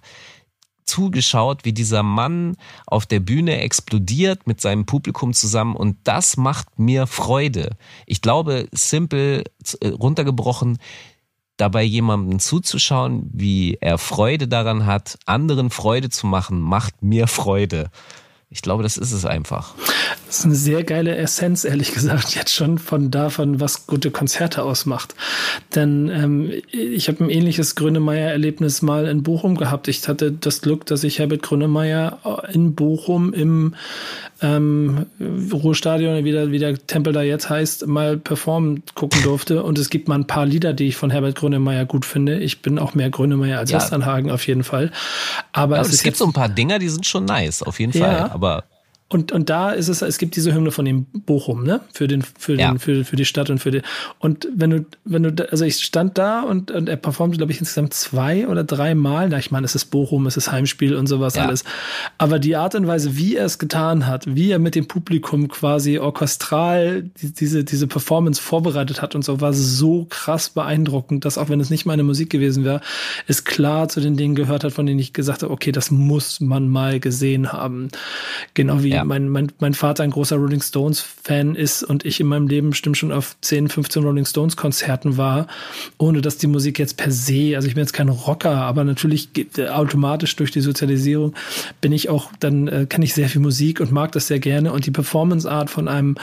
zugeschaut, 0.86 1.64
wie 1.64 1.72
dieser 1.72 2.02
Mann 2.02 2.56
auf 2.86 3.06
der 3.06 3.20
Bühne 3.20 3.60
explodiert 3.60 4.46
mit 4.46 4.60
seinem 4.60 4.86
Publikum 4.86 5.34
zusammen 5.34 5.76
und 5.76 5.98
das 6.04 6.36
macht 6.36 6.78
mir 6.78 7.06
Freude. 7.06 7.70
Ich 8.06 8.22
glaube, 8.22 8.68
simpel 8.72 9.44
äh, 9.80 9.88
runtergebrochen, 9.88 10.78
dabei 11.56 11.82
jemandem 11.82 12.38
zuzuschauen, 12.38 13.28
wie 13.32 13.78
er 13.80 13.98
Freude 13.98 14.48
daran 14.48 14.86
hat, 14.86 15.18
anderen 15.26 15.70
Freude 15.70 16.10
zu 16.10 16.26
machen, 16.26 16.60
macht 16.60 17.02
mir 17.02 17.26
Freude. 17.26 17.90
Ich 18.48 18.62
glaube, 18.62 18.82
das 18.82 18.96
ist 18.96 19.12
es 19.12 19.24
einfach. 19.24 19.74
Das 20.26 20.40
ist 20.40 20.44
eine 20.44 20.54
sehr 20.54 20.84
geile 20.84 21.16
Essenz, 21.16 21.64
ehrlich 21.64 21.92
gesagt, 21.92 22.34
jetzt 22.34 22.54
schon 22.54 22.78
von 22.78 23.10
davon, 23.10 23.60
was 23.60 23.86
gute 23.86 24.10
Konzerte 24.10 24.62
ausmacht. 24.62 25.14
Denn 25.74 26.08
ähm, 26.08 26.52
ich 26.70 27.08
habe 27.08 27.24
ein 27.24 27.30
ähnliches 27.30 27.74
Grönemeyer-Erlebnis 27.76 28.82
mal 28.82 29.06
in 29.06 29.22
Bochum 29.22 29.56
gehabt. 29.56 29.88
Ich 29.88 30.06
hatte 30.08 30.32
das 30.32 30.60
Glück, 30.60 30.86
dass 30.86 31.04
ich 31.04 31.18
Herbert 31.18 31.42
Grönemeyer 31.42 32.18
in 32.52 32.74
Bochum 32.74 33.32
im 33.32 33.74
ähm, 34.42 35.06
Ruhestadion, 35.52 36.24
wie 36.24 36.32
der, 36.32 36.50
wie 36.50 36.58
der 36.58 36.76
Tempel 36.86 37.12
da 37.12 37.22
jetzt 37.22 37.48
heißt, 37.48 37.86
mal 37.86 38.16
performen 38.16 38.82
gucken 38.94 39.22
durfte. 39.22 39.62
Und 39.62 39.78
es 39.78 39.90
gibt 39.90 40.08
mal 40.08 40.16
ein 40.16 40.26
paar 40.26 40.46
Lieder, 40.46 40.72
die 40.72 40.88
ich 40.88 40.96
von 40.96 41.10
Herbert 41.10 41.36
Grönemeyer 41.36 41.86
gut 41.86 42.04
finde. 42.04 42.38
Ich 42.38 42.62
bin 42.62 42.78
auch 42.78 42.94
mehr 42.94 43.10
Grönemeyer 43.10 43.58
als 43.58 43.70
ja. 43.70 43.78
Westernhagen 43.78 44.30
auf 44.30 44.46
jeden 44.46 44.64
Fall. 44.64 44.90
Aber 45.52 45.76
ja, 45.76 45.82
es, 45.82 45.92
es 45.92 46.02
gibt 46.02 46.16
so 46.16 46.26
ein 46.26 46.32
paar 46.32 46.48
Dinger, 46.48 46.78
die 46.78 46.88
sind 46.88 47.06
schon 47.06 47.24
nice, 47.24 47.62
auf 47.62 47.80
jeden 47.80 47.92
Fall. 47.92 48.12
Ja. 48.12 48.30
Aber 48.32 48.64
und, 49.08 49.30
und 49.30 49.48
da 49.50 49.70
ist 49.70 49.86
es, 49.86 50.02
es 50.02 50.18
gibt 50.18 50.34
diese 50.34 50.52
Hymne 50.52 50.72
von 50.72 50.84
dem 50.84 51.04
Bochum, 51.04 51.62
ne? 51.62 51.80
Für 51.92 52.08
den, 52.08 52.22
für 52.22 52.56
den, 52.56 52.80
für, 52.80 53.04
für 53.04 53.14
die 53.14 53.24
Stadt 53.24 53.50
und 53.50 53.60
für 53.60 53.70
die. 53.70 53.82
Und 54.18 54.48
wenn 54.52 54.70
du, 54.70 54.86
wenn 55.04 55.22
du, 55.22 55.48
also 55.48 55.64
ich 55.64 55.76
stand 55.76 56.18
da 56.18 56.40
und, 56.40 56.72
und 56.72 56.88
er 56.88 56.96
performte, 56.96 57.38
glaube 57.38 57.52
ich, 57.52 57.60
insgesamt 57.60 57.94
zwei 57.94 58.48
oder 58.48 58.64
drei 58.64 58.96
Mal. 58.96 59.28
Na, 59.28 59.38
ich 59.38 59.52
meine, 59.52 59.64
es 59.64 59.76
ist 59.76 59.86
Bochum, 59.86 60.26
es 60.26 60.36
ist 60.36 60.50
Heimspiel 60.50 60.96
und 60.96 61.06
sowas 61.06 61.36
ja. 61.36 61.46
alles. 61.46 61.62
Aber 62.18 62.40
die 62.40 62.56
Art 62.56 62.74
und 62.74 62.88
Weise, 62.88 63.16
wie 63.16 63.36
er 63.36 63.44
es 63.44 63.60
getan 63.60 64.08
hat, 64.08 64.34
wie 64.34 64.50
er 64.50 64.58
mit 64.58 64.74
dem 64.74 64.88
Publikum 64.88 65.46
quasi 65.46 65.98
orchestral 65.98 67.04
die, 67.22 67.32
diese, 67.32 67.62
diese 67.62 67.86
Performance 67.86 68.42
vorbereitet 68.42 69.02
hat 69.02 69.14
und 69.14 69.24
so, 69.24 69.40
war 69.40 69.52
so 69.52 70.06
krass 70.10 70.48
beeindruckend, 70.48 71.24
dass 71.24 71.38
auch 71.38 71.48
wenn 71.48 71.60
es 71.60 71.70
nicht 71.70 71.86
meine 71.86 72.02
Musik 72.02 72.30
gewesen 72.30 72.64
wäre, 72.64 72.80
es 73.28 73.44
klar 73.44 73.88
zu 73.88 74.00
den 74.00 74.16
Dingen 74.16 74.34
gehört 74.34 74.64
hat, 74.64 74.72
von 74.72 74.84
denen 74.84 74.98
ich 74.98 75.12
gesagt 75.12 75.44
habe, 75.44 75.52
okay, 75.52 75.70
das 75.70 75.92
muss 75.92 76.40
man 76.40 76.68
mal 76.68 76.98
gesehen 76.98 77.52
haben. 77.52 77.88
Genau 78.54 78.82
wie 78.82 78.95
ja. 78.95 78.95
Mein, 79.04 79.28
mein, 79.28 79.52
mein 79.58 79.74
Vater 79.74 80.02
ein 80.02 80.10
großer 80.10 80.36
Rolling 80.36 80.60
Stones-Fan 80.62 81.54
ist 81.54 81.82
und 81.82 82.04
ich 82.04 82.20
in 82.20 82.26
meinem 82.26 82.48
Leben 82.48 82.70
bestimmt 82.70 82.96
schon 82.96 83.12
auf 83.12 83.36
10, 83.40 83.68
15 83.68 84.02
Rolling 84.02 84.24
Stones-Konzerten 84.24 85.16
war, 85.16 85.46
ohne 85.98 86.20
dass 86.20 86.38
die 86.38 86.46
Musik 86.46 86.78
jetzt 86.78 86.96
per 86.96 87.10
se, 87.10 87.52
also 87.56 87.68
ich 87.68 87.74
bin 87.74 87.82
jetzt 87.82 87.92
kein 87.92 88.08
Rocker, 88.08 88.56
aber 88.56 88.84
natürlich 88.84 89.30
automatisch 89.70 90.36
durch 90.36 90.50
die 90.50 90.60
Sozialisierung 90.60 91.34
bin 91.80 91.92
ich 91.92 92.08
auch, 92.08 92.30
dann 92.40 92.68
äh, 92.68 92.86
kenne 92.86 93.04
ich 93.04 93.14
sehr 93.14 93.28
viel 93.28 93.40
Musik 93.40 93.80
und 93.80 93.92
mag 93.92 94.12
das 94.12 94.26
sehr 94.26 94.38
gerne. 94.38 94.72
Und 94.72 94.86
die 94.86 94.90
Performance-Art 94.90 95.70
von 95.70 95.88
einem, 95.88 96.16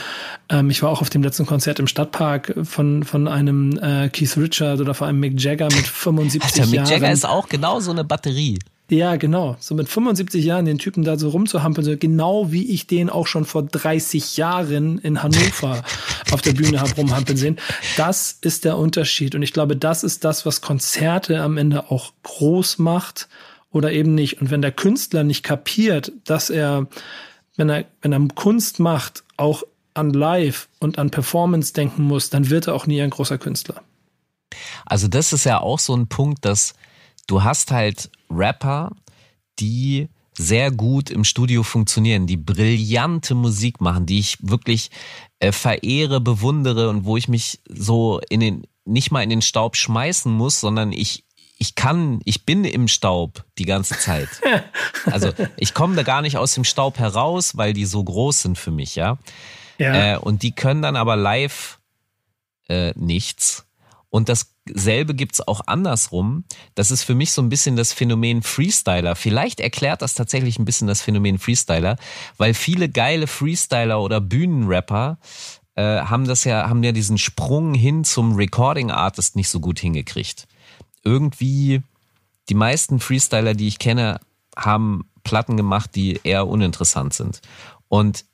ähm, 0.50 0.70
ich 0.70 0.82
war 0.84 0.90
auch 0.90 1.02
auf 1.02 1.10
dem 1.10 1.24
letzten 1.24 1.46
Konzert 1.46 1.80
im 1.80 1.88
Stadtpark 1.88 2.54
von, 2.64 3.04
von 3.04 3.28
einem 3.28 3.78
äh, 3.82 4.10
Keith 4.10 4.38
Richard 4.38 4.80
oder 4.80 4.94
von 4.94 5.08
einem 5.08 5.20
Mick 5.20 5.40
Jagger 5.40 5.66
mit 5.66 5.88
75 5.88 6.44
Alter, 6.44 6.66
Mick 6.66 6.76
Jahren. 6.76 6.84
Mick 6.84 6.92
Jagger 6.92 7.12
ist 7.12 7.26
auch 7.26 7.50
genau 7.50 7.80
so 7.80 7.92
eine 7.92 8.04
Batterie. 8.04 8.60
Ja, 8.90 9.16
genau. 9.16 9.56
So 9.60 9.76
mit 9.76 9.88
75 9.88 10.44
Jahren 10.44 10.66
den 10.66 10.78
Typen 10.78 11.04
da 11.04 11.18
so 11.18 11.30
rumzuhampeln, 11.30 11.86
so 11.86 11.98
genau 11.98 12.52
wie 12.52 12.70
ich 12.70 12.86
den 12.86 13.10
auch 13.10 13.28
schon 13.28 13.46
vor 13.46 13.64
30 13.64 14.38
Jahren 14.38 14.98
in 15.00 15.24
Hannover 15.24 15.84
auf 16.32 16.42
der 16.42 16.54
Bühne 16.54 16.82
habe 16.82 16.94
rumhampeln 16.96 17.38
sehen. 17.38 17.60
Das 17.96 18.38
ist 18.42 18.66
der 18.66 18.78
Unterschied. 18.78 19.36
Und 19.36 19.42
ich 19.42 19.54
glaube, 19.54 19.78
das 19.78 20.04
ist 20.04 20.26
das, 20.26 20.46
was 20.46 20.62
Konzerte 20.62 21.42
am 21.42 21.58
Ende 21.58 21.92
auch 21.92 22.12
groß 22.24 22.78
macht 22.80 23.30
oder 23.72 23.92
eben 23.92 24.16
nicht. 24.16 24.42
Und 24.42 24.52
wenn 24.52 24.62
der 24.62 24.72
Künstler 24.72 25.24
nicht 25.24 25.44
kapiert, 25.44 26.12
dass 26.26 26.50
er, 26.50 26.88
wenn 27.56 27.70
er, 27.70 27.86
wenn 28.02 28.12
er 28.12 28.28
Kunst 28.36 28.80
macht, 28.80 29.24
auch 29.38 29.64
an 29.94 30.12
Live 30.12 30.68
und 30.80 31.00
an 31.00 31.10
Performance 31.10 31.74
denken 31.74 32.04
muss, 32.04 32.30
dann 32.30 32.50
wird 32.50 32.68
er 32.68 32.76
auch 32.76 32.86
nie 32.86 33.02
ein 33.02 33.10
großer 33.10 33.38
Künstler. 33.38 33.82
Also 34.86 35.08
das 35.08 35.34
ist 35.34 35.46
ja 35.46 35.60
auch 35.60 35.80
so 35.80 35.96
ein 35.96 36.08
Punkt, 36.08 36.46
dass 36.46 36.74
du 37.28 37.44
hast 37.44 37.72
halt 37.72 38.10
Rapper, 38.30 38.92
die 39.60 40.10
sehr 40.36 40.72
gut 40.72 41.10
im 41.10 41.24
Studio 41.24 41.64
funktionieren, 41.64 42.26
die 42.26 42.38
brillante 42.38 43.36
Musik 43.36 43.82
machen, 43.82 44.06
die 44.06 44.20
ich 44.20 44.38
wirklich 44.42 44.90
äh, 45.40 45.52
verehre, 45.52 46.22
bewundere 46.22 46.90
und 46.90 47.06
wo 47.06 47.18
ich 47.18 47.28
mich 47.28 47.60
so 47.70 48.20
in 48.30 48.40
den 48.40 48.68
nicht 48.86 49.12
mal 49.12 49.22
in 49.22 49.30
den 49.30 49.42
Staub 49.42 49.78
schmeißen 49.78 50.32
muss, 50.32 50.60
sondern 50.60 50.92
ich 50.92 51.24
ich 51.58 51.76
kann, 51.76 52.20
ich 52.26 52.46
bin 52.46 52.66
im 52.66 52.90
Staub 52.90 53.46
die 53.58 53.66
ganze 53.66 53.98
Zeit. 53.98 54.30
Also 55.06 55.32
ich 55.58 55.74
komme 55.74 55.96
da 55.96 56.04
gar 56.04 56.22
nicht 56.22 56.38
aus 56.38 56.54
dem 56.54 56.64
Staub 56.64 56.98
heraus, 56.98 57.58
weil 57.58 57.74
die 57.74 57.86
so 57.86 58.02
groß 58.04 58.44
sind 58.44 58.58
für 58.58 58.72
mich, 58.72 58.96
ja. 58.96 59.18
ja. 59.78 60.14
Äh, 60.14 60.18
und 60.18 60.44
die 60.44 60.54
können 60.54 60.82
dann 60.82 60.96
aber 60.96 61.18
live 61.18 61.80
äh, 62.70 62.94
nichts. 62.96 63.66
Und 64.14 64.30
dasselbe 64.30 65.16
gibt's 65.16 65.42
auch 65.42 65.62
andersrum. 65.66 66.44
Das 66.76 66.92
ist 66.92 67.02
für 67.02 67.16
mich 67.16 67.32
so 67.32 67.42
ein 67.42 67.50
bisschen 67.50 67.76
das 67.76 67.94
Phänomen 67.94 68.44
Freestyler. 68.44 69.16
Vielleicht 69.16 69.60
erklärt 69.60 70.04
das 70.04 70.14
tatsächlich 70.14 70.60
ein 70.60 70.66
bisschen 70.66 70.88
das 70.88 71.02
Phänomen 71.02 71.40
Freestyler, 71.40 71.98
weil 72.38 72.54
viele 72.54 72.90
geile 72.90 73.26
Freestyler 73.26 74.00
oder 74.04 74.22
Bühnenrapper 74.22 75.18
äh, 75.74 76.02
haben 76.02 76.28
das 76.28 76.44
ja, 76.44 76.70
haben 76.70 76.84
ja 76.84 76.92
diesen 76.92 77.18
Sprung 77.18 77.74
hin 77.74 78.04
zum 78.04 78.36
Recording 78.36 78.92
Artist 78.92 79.36
nicht 79.36 79.50
so 79.50 79.60
gut 79.60 79.80
hingekriegt. 79.80 80.48
Irgendwie, 81.04 81.82
die 82.50 82.54
meisten 82.54 83.00
Freestyler, 83.00 83.56
die 83.56 83.68
ich 83.68 83.80
kenne, 83.80 84.20
haben 84.56 85.10
Platten 85.24 85.58
gemacht, 85.58 85.96
die 85.96 86.20
eher 86.24 86.46
uninteressant 86.48 87.16
sind. 87.16 87.42
Und 87.88 88.26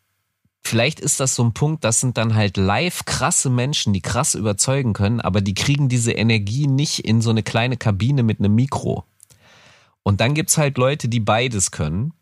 vielleicht 0.70 0.99
ist 0.99 1.20
das 1.20 1.36
so 1.36 1.43
ein 1.43 1.53
Punkt, 1.53 1.84
das 1.84 1.99
sind 1.99 2.17
dann 2.17 2.36
halt 2.36 2.55
live 2.55 3.03
krasse 3.05 3.49
Menschen, 3.49 3.91
die 3.91 4.01
krass 4.01 4.36
überzeugen 4.36 4.93
können, 4.93 5.20
aber 5.20 5.41
die 5.41 5.55
kriegen 5.55 5.89
diese 5.89 6.11
Energie 6.11 6.67
nicht 6.67 6.99
in 6.99 7.22
so 7.22 7.32
eine 7.32 7.43
kleine 7.43 7.76
Kabine 7.76 8.22
mit 8.22 8.39
einem 8.39 8.53
Mikro. 8.53 9.03
Und 10.03 10.22
dann 10.22 10.36
gibt's 10.36 10.57
halt 10.57 10.78
Leute, 10.78 11.09
die 11.09 11.20
beides 11.20 11.72
können. 11.72 12.13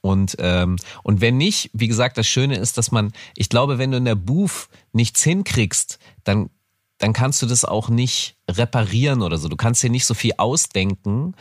Und, 0.00 0.36
ähm, 0.38 0.76
und 1.02 1.20
wenn 1.20 1.38
nicht, 1.38 1.70
wie 1.72 1.88
gesagt, 1.88 2.18
das 2.18 2.26
Schöne 2.26 2.56
ist, 2.56 2.78
dass 2.78 2.92
man, 2.92 3.12
ich 3.34 3.48
glaube, 3.48 3.78
wenn 3.78 3.90
du 3.90 3.96
in 3.96 4.04
der 4.04 4.14
Booth 4.14 4.68
nichts 4.92 5.22
hinkriegst, 5.22 5.98
dann, 6.24 6.50
dann 6.98 7.12
kannst 7.12 7.42
du 7.42 7.46
das 7.46 7.64
auch 7.64 7.88
nicht 7.88 8.36
reparieren 8.48 9.22
oder 9.22 9.38
so. 9.38 9.48
Du 9.48 9.56
kannst 9.56 9.82
dir 9.82 9.90
nicht 9.90 10.06
so 10.06 10.14
viel 10.14 10.32
ausdenken, 10.36 11.34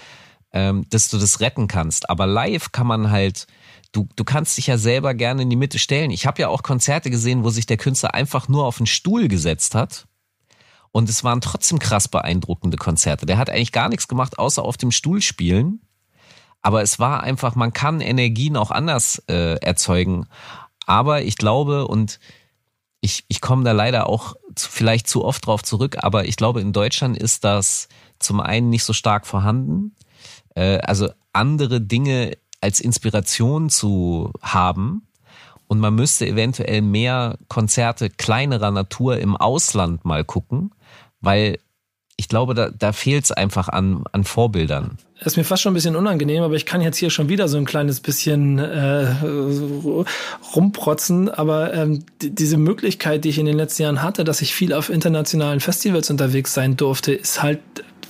ähm, 0.53 0.85
dass 0.89 1.09
du 1.09 1.17
das 1.17 1.39
retten 1.39 1.67
kannst. 1.67 2.09
Aber 2.09 2.25
live 2.25 2.71
kann 2.71 2.87
man 2.87 3.11
halt, 3.11 3.45
du, 3.91 4.07
du 4.15 4.23
kannst 4.23 4.57
dich 4.57 4.67
ja 4.67 4.77
selber 4.77 5.13
gerne 5.13 5.43
in 5.43 5.49
die 5.49 5.55
Mitte 5.55 5.79
stellen. 5.79 6.11
Ich 6.11 6.25
habe 6.25 6.41
ja 6.41 6.49
auch 6.49 6.63
Konzerte 6.63 7.09
gesehen, 7.09 7.43
wo 7.43 7.49
sich 7.49 7.65
der 7.65 7.77
Künstler 7.77 8.13
einfach 8.13 8.47
nur 8.47 8.65
auf 8.65 8.77
den 8.77 8.85
Stuhl 8.85 9.27
gesetzt 9.27 9.75
hat. 9.75 10.07
Und 10.91 11.09
es 11.09 11.23
waren 11.23 11.41
trotzdem 11.41 11.79
krass 11.79 12.07
beeindruckende 12.07 12.77
Konzerte. 12.77 13.25
Der 13.25 13.37
hat 13.37 13.49
eigentlich 13.49 13.71
gar 13.71 13.89
nichts 13.89 14.07
gemacht, 14.07 14.39
außer 14.39 14.63
auf 14.63 14.77
dem 14.77 14.91
Stuhl 14.91 15.21
spielen. 15.21 15.81
Aber 16.61 16.81
es 16.81 16.99
war 16.99 17.21
einfach, 17.21 17.55
man 17.55 17.73
kann 17.73 18.01
Energien 18.01 18.57
auch 18.57 18.71
anders 18.71 19.21
äh, 19.29 19.55
erzeugen. 19.59 20.27
Aber 20.85 21.21
ich 21.21 21.37
glaube, 21.37 21.87
und 21.87 22.19
ich, 23.01 23.25
ich 23.27 23.41
komme 23.41 23.63
da 23.63 23.73
leider 23.73 24.07
auch 24.07 24.35
zu, 24.55 24.69
vielleicht 24.69 25.07
zu 25.07 25.23
oft 25.23 25.45
drauf 25.45 25.63
zurück, 25.63 25.97
aber 26.01 26.25
ich 26.25 26.35
glaube, 26.35 26.61
in 26.61 26.73
Deutschland 26.73 27.17
ist 27.17 27.43
das 27.43 27.89
zum 28.19 28.39
einen 28.39 28.69
nicht 28.69 28.83
so 28.83 28.93
stark 28.93 29.27
vorhanden. 29.27 29.95
Äh, 30.55 30.79
also 30.79 31.09
andere 31.31 31.79
Dinge 31.79 32.37
als 32.61 32.79
Inspiration 32.79 33.69
zu 33.69 34.31
haben. 34.41 35.07
Und 35.67 35.79
man 35.79 35.95
müsste 35.95 36.25
eventuell 36.25 36.81
mehr 36.81 37.37
Konzerte 37.49 38.09
kleinerer 38.09 38.71
Natur 38.71 39.17
im 39.19 39.35
Ausland 39.35 40.05
mal 40.05 40.23
gucken, 40.23 40.71
weil 41.19 41.59
ich 42.19 42.27
glaube, 42.27 42.55
da, 42.55 42.69
da 42.71 42.93
fehlt 42.93 43.25
es 43.25 43.31
einfach 43.31 43.69
an, 43.69 44.03
an 44.11 44.23
Vorbildern. 44.23 44.97
Das 45.19 45.33
ist 45.33 45.37
mir 45.37 45.43
fast 45.43 45.61
schon 45.61 45.71
ein 45.71 45.75
bisschen 45.75 45.95
unangenehm, 45.95 46.41
aber 46.41 46.55
ich 46.55 46.65
kann 46.65 46.81
jetzt 46.81 46.97
hier 46.97 47.11
schon 47.11 47.29
wieder 47.29 47.47
so 47.47 47.57
ein 47.57 47.65
kleines 47.65 47.99
bisschen 47.99 48.57
äh, 48.57 49.07
rumprotzen. 50.55 51.29
Aber 51.29 51.73
ähm, 51.75 52.03
die, 52.21 52.33
diese 52.33 52.57
Möglichkeit, 52.57 53.23
die 53.23 53.29
ich 53.29 53.37
in 53.37 53.45
den 53.45 53.55
letzten 53.55 53.83
Jahren 53.83 54.01
hatte, 54.01 54.23
dass 54.23 54.41
ich 54.41 54.55
viel 54.55 54.73
auf 54.73 54.89
internationalen 54.89 55.59
Festivals 55.59 56.09
unterwegs 56.09 56.55
sein 56.55 56.75
durfte, 56.75 57.13
ist 57.13 57.43
halt 57.43 57.59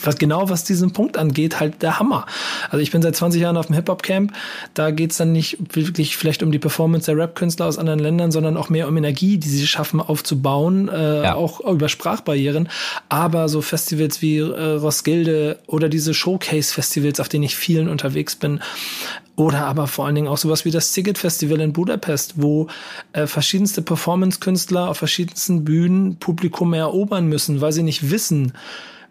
was 0.04 0.18
genau 0.18 0.50
was 0.50 0.64
diesen 0.64 0.92
Punkt 0.92 1.18
angeht, 1.18 1.60
halt 1.60 1.82
der 1.82 2.00
Hammer. 2.00 2.26
Also 2.70 2.80
ich 2.80 2.92
bin 2.92 3.02
seit 3.02 3.16
20 3.16 3.42
Jahren 3.42 3.58
auf 3.58 3.68
dem 3.68 3.76
Hip-Hop-Camp. 3.76 4.34
Da 4.74 4.92
geht's 4.92 5.18
dann 5.18 5.32
nicht 5.32 5.58
wirklich 5.76 6.18
vielleicht 6.18 6.44
um 6.44 6.52
die 6.52 6.60
Performance 6.60 7.06
der 7.08 7.18
Rap-Künstler 7.18 7.66
aus 7.66 7.78
anderen 7.78 8.00
Ländern, 8.00 8.32
sondern 8.32 8.58
auch 8.58 8.70
mehr 8.70 8.88
um 8.88 8.98
Energie, 8.98 9.38
die 9.38 9.50
sie 9.50 9.68
schaffen 9.68 10.00
aufzubauen, 10.00 10.90
äh, 10.90 11.24
ja. 11.24 11.36
auch 11.36 11.60
über 11.62 11.90
Sprachbarrieren. 11.90 12.70
Aber 13.10 13.50
so 13.50 13.62
Festivals 13.62 14.22
wie 14.22 14.38
äh, 14.38 14.74
Roskilde 14.76 15.60
oder 15.68 15.90
diese 15.90 16.14
Showcase-Festivals, 16.14 17.20
auf 17.20 17.30
denen 17.30 17.44
ich 17.44 17.56
vielen 17.56 17.90
unterwegs 17.90 18.36
bin, 18.36 18.62
oder 19.38 19.68
aber 19.68 19.86
vor 19.86 20.08
allen 20.08 20.16
Dingen 20.16 20.28
auch 20.28 20.38
sowas 20.38 20.66
wie 20.66 20.72
das 20.72 20.94
Siget 20.94 21.20
Festival 21.20 21.62
in 21.62 21.72
Budapest, 21.72 22.42
wo 22.42 22.68
äh, 23.14 23.28
verschiedenste 23.28 23.84
Performance-Künstler 23.84 24.90
auf 24.90 24.98
verschiedensten 24.98 25.64
Bühnen 25.64 26.18
Publikum 26.18 26.74
erobern 26.74 27.28
müssen, 27.28 27.62
weil 27.62 27.72
sie 27.72 27.84
nicht 27.84 28.10
wissen, 28.10 28.54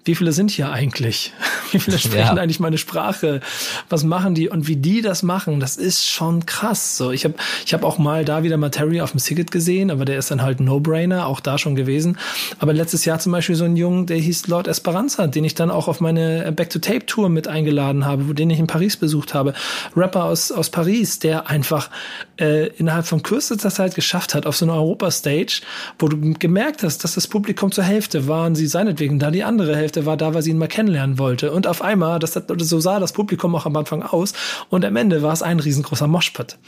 wie 0.07 0.15
viele 0.15 0.31
sind 0.33 0.53
hier 0.53 0.71
eigentlich? 0.71 1.33
Wie 1.73 1.81
viele 1.81 1.99
sprechen 1.99 2.37
ja. 2.37 2.43
eigentlich 2.43 2.61
meine 2.61 2.79
Sprache? 2.79 3.41
Was 3.89 4.05
machen 4.05 4.37
die? 4.37 4.49
Und 4.49 4.69
wie 4.69 4.77
die 4.77 5.03
das 5.03 5.25
machen, 5.25 5.59
das 5.59 5.77
ist 5.77 6.07
schon 6.07 6.47
krass. 6.47 6.97
So, 6.97 7.11
ich 7.11 7.25
habe 7.25 7.35
ich 7.65 7.75
hab 7.75 7.83
auch 7.83 7.99
mal 7.99 8.25
da 8.25 8.45
wieder 8.45 8.57
Materia 8.57 9.03
auf 9.03 9.11
dem 9.11 9.19
Siget 9.19 9.51
gesehen, 9.51 9.91
aber 9.91 10.05
der 10.05 10.17
ist 10.17 10.31
dann 10.31 10.43
halt 10.43 10.61
No-Brainer, 10.61 11.27
auch 11.27 11.41
da 11.41 11.59
schon 11.59 11.75
gewesen. 11.75 12.19
Aber 12.61 12.73
letztes 12.73 13.05
Jahr 13.05 13.19
zum 13.19 13.33
Beispiel 13.33 13.57
so 13.57 13.65
ein 13.65 13.75
Jungen, 13.75 14.07
der 14.07 14.19
hieß 14.19 14.47
Lord 14.47 14.69
Esperanza, 14.69 15.27
den 15.27 15.43
ich 15.43 15.55
dann 15.55 15.73
auch 15.73 15.89
auf 15.89 16.01
meine 16.01 16.53
Back-to-Tape-Tour 16.53 17.29
mit 17.29 17.49
eingeladen 17.49 18.05
habe, 18.05 18.29
wo 18.29 18.33
den 18.33 18.49
ich 18.49 18.61
in 18.61 18.69
Paris 18.69 18.97
besucht 18.97 19.35
habe. 19.35 19.55
Rapper 19.97 20.25
aus, 20.25 20.53
aus 20.53 20.71
Paris, 20.71 21.19
der 21.19 21.49
einfach 21.49 21.91
äh, 22.39 22.69
innerhalb 22.77 23.07
von 23.07 23.25
kürzester 23.25 23.71
Zeit 23.71 23.97
geschafft 23.97 24.35
hat 24.37 24.47
auf 24.47 24.57
so 24.57 24.67
einer 24.67 24.75
Europa-Stage, 24.75 25.63
wo 25.99 26.07
du 26.07 26.35
gemerkt 26.35 26.85
hast, 26.85 27.03
dass 27.03 27.15
das 27.15 27.27
Publikum 27.27 27.73
zur 27.73 27.85
Hälfte 27.85 28.29
waren 28.29 28.55
sie 28.55 28.69
seinetwegen 28.69 29.19
da, 29.19 29.33
die 29.33 29.43
andere 29.43 29.75
Hälfte 29.75 29.96
der 29.97 30.07
war 30.07 30.17
da, 30.17 30.35
weil 30.35 30.43
sie 30.43 30.51
ihn 30.51 30.59
mal 30.59 30.69
kennenlernen 30.69 31.19
wollte. 31.19 31.53
Und 31.53 31.67
auf 31.67 31.83
einmal, 31.83 32.19
das, 32.19 32.41
so 32.59 32.81
sah 32.81 33.01
das 33.01 33.13
Publikum 33.13 33.55
auch 33.55 33.67
am 33.67 33.77
Anfang 33.77 34.03
aus. 34.03 34.33
Und 34.69 34.85
am 34.85 34.97
Ende 34.97 35.23
war 35.23 35.33
es 35.33 35.43
ein 35.43 35.61
riesengroßer 35.61 36.07
Moshpit. 36.07 36.59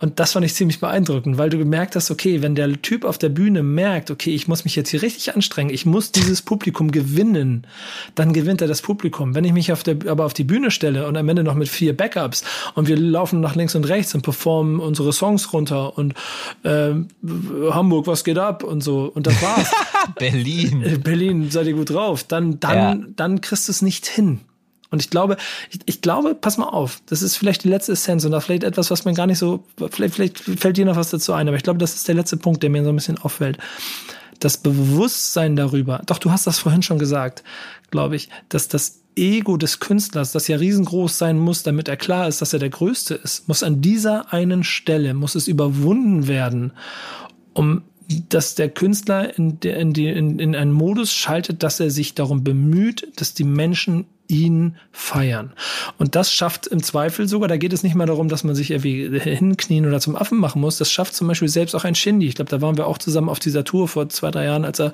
Und 0.00 0.18
das 0.18 0.32
fand 0.32 0.46
ich 0.46 0.54
ziemlich 0.54 0.80
beeindruckend, 0.80 1.36
weil 1.36 1.50
du 1.50 1.58
gemerkt 1.58 1.94
hast, 1.94 2.10
okay, 2.10 2.40
wenn 2.40 2.54
der 2.54 2.80
Typ 2.80 3.04
auf 3.04 3.18
der 3.18 3.28
Bühne 3.28 3.62
merkt, 3.62 4.10
okay, 4.10 4.34
ich 4.34 4.48
muss 4.48 4.64
mich 4.64 4.74
jetzt 4.74 4.88
hier 4.88 5.02
richtig 5.02 5.34
anstrengen, 5.34 5.68
ich 5.68 5.84
muss 5.84 6.10
dieses 6.10 6.40
Publikum 6.40 6.90
gewinnen, 6.90 7.66
dann 8.14 8.32
gewinnt 8.32 8.62
er 8.62 8.68
das 8.68 8.80
Publikum. 8.80 9.34
Wenn 9.34 9.44
ich 9.44 9.52
mich 9.52 9.72
auf 9.72 9.82
der, 9.82 9.98
aber 10.06 10.24
auf 10.24 10.32
die 10.32 10.44
Bühne 10.44 10.70
stelle 10.70 11.06
und 11.06 11.18
am 11.18 11.28
Ende 11.28 11.44
noch 11.44 11.54
mit 11.54 11.68
vier 11.68 11.94
Backups 11.94 12.44
und 12.74 12.88
wir 12.88 12.96
laufen 12.96 13.40
nach 13.40 13.54
links 13.54 13.74
und 13.74 13.84
rechts 13.84 14.14
und 14.14 14.22
performen 14.22 14.80
unsere 14.80 15.12
Songs 15.12 15.52
runter 15.52 15.98
und 15.98 16.14
äh, 16.62 16.92
Hamburg, 17.70 18.06
was 18.06 18.24
geht 18.24 18.38
ab 18.38 18.64
und 18.64 18.80
so 18.80 19.12
und 19.14 19.26
das 19.26 19.42
war's. 19.42 19.70
Berlin. 20.18 20.82
Äh, 20.82 20.98
Berlin, 20.98 21.50
seid 21.50 21.66
ihr 21.66 21.74
gut 21.74 21.90
drauf. 21.90 22.24
Dann, 22.24 22.60
dann, 22.60 23.00
ja. 23.00 23.06
dann 23.16 23.40
kriegst 23.40 23.68
du 23.68 23.72
es 23.72 23.82
nicht 23.82 24.06
hin. 24.06 24.40
Und 24.90 25.00
ich 25.00 25.10
glaube, 25.10 25.36
ich, 25.70 25.80
ich, 25.86 26.02
glaube, 26.02 26.34
pass 26.34 26.58
mal 26.58 26.68
auf, 26.68 27.00
das 27.06 27.22
ist 27.22 27.36
vielleicht 27.36 27.62
die 27.62 27.68
letzte 27.68 27.92
Essenz 27.92 28.24
und 28.24 28.32
da 28.32 28.40
vielleicht 28.40 28.64
etwas, 28.64 28.90
was 28.90 29.04
man 29.04 29.14
gar 29.14 29.26
nicht 29.28 29.38
so, 29.38 29.64
vielleicht, 29.90 30.14
vielleicht 30.14 30.38
fällt 30.40 30.76
dir 30.76 30.84
noch 30.84 30.96
was 30.96 31.10
dazu 31.10 31.32
ein, 31.32 31.46
aber 31.46 31.56
ich 31.56 31.62
glaube, 31.62 31.78
das 31.78 31.94
ist 31.94 32.08
der 32.08 32.16
letzte 32.16 32.36
Punkt, 32.36 32.62
der 32.62 32.70
mir 32.70 32.82
so 32.82 32.90
ein 32.90 32.96
bisschen 32.96 33.18
auffällt. 33.18 33.58
Das 34.40 34.56
Bewusstsein 34.56 35.54
darüber, 35.54 36.02
doch 36.06 36.18
du 36.18 36.32
hast 36.32 36.46
das 36.46 36.58
vorhin 36.58 36.82
schon 36.82 36.98
gesagt, 36.98 37.44
glaube 37.90 38.16
ich, 38.16 38.30
dass 38.48 38.66
das 38.66 39.02
Ego 39.14 39.56
des 39.56 39.80
Künstlers, 39.80 40.32
das 40.32 40.48
ja 40.48 40.56
riesengroß 40.56 41.18
sein 41.18 41.38
muss, 41.38 41.62
damit 41.62 41.88
er 41.88 41.96
klar 41.96 42.26
ist, 42.26 42.40
dass 42.40 42.52
er 42.52 42.58
der 42.58 42.70
Größte 42.70 43.14
ist, 43.14 43.48
muss 43.48 43.62
an 43.62 43.80
dieser 43.80 44.32
einen 44.32 44.64
Stelle, 44.64 45.14
muss 45.14 45.34
es 45.34 45.46
überwunden 45.46 46.26
werden, 46.26 46.72
um 47.52 47.82
dass 48.28 48.54
der 48.54 48.68
Künstler 48.68 49.36
in, 49.38 49.60
der, 49.60 49.76
in, 49.76 49.92
die, 49.92 50.08
in, 50.08 50.38
in 50.38 50.56
einen 50.56 50.72
Modus 50.72 51.12
schaltet, 51.12 51.62
dass 51.62 51.78
er 51.80 51.90
sich 51.90 52.14
darum 52.14 52.42
bemüht, 52.42 53.08
dass 53.16 53.34
die 53.34 53.44
Menschen 53.44 54.06
ihn 54.26 54.76
feiern. 54.92 55.52
Und 55.98 56.14
das 56.14 56.32
schafft 56.32 56.68
im 56.68 56.82
Zweifel 56.82 57.28
sogar, 57.28 57.48
da 57.48 57.56
geht 57.56 57.72
es 57.72 57.82
nicht 57.82 57.94
mal 57.94 58.06
darum, 58.06 58.28
dass 58.28 58.44
man 58.44 58.54
sich 58.54 58.70
irgendwie 58.70 59.18
hinknien 59.18 59.86
oder 59.86 60.00
zum 60.00 60.14
Affen 60.16 60.38
machen 60.38 60.60
muss. 60.60 60.78
Das 60.78 60.90
schafft 60.90 61.14
zum 61.14 61.26
Beispiel 61.26 61.48
selbst 61.48 61.74
auch 61.74 61.84
ein 61.84 61.96
Shindy. 61.96 62.26
Ich 62.26 62.36
glaube, 62.36 62.50
da 62.50 62.60
waren 62.60 62.76
wir 62.76 62.86
auch 62.86 62.98
zusammen 62.98 63.28
auf 63.28 63.40
dieser 63.40 63.64
Tour 63.64 63.88
vor 63.88 64.08
zwei, 64.08 64.30
drei 64.30 64.44
Jahren, 64.44 64.64
als 64.64 64.80
er 64.80 64.92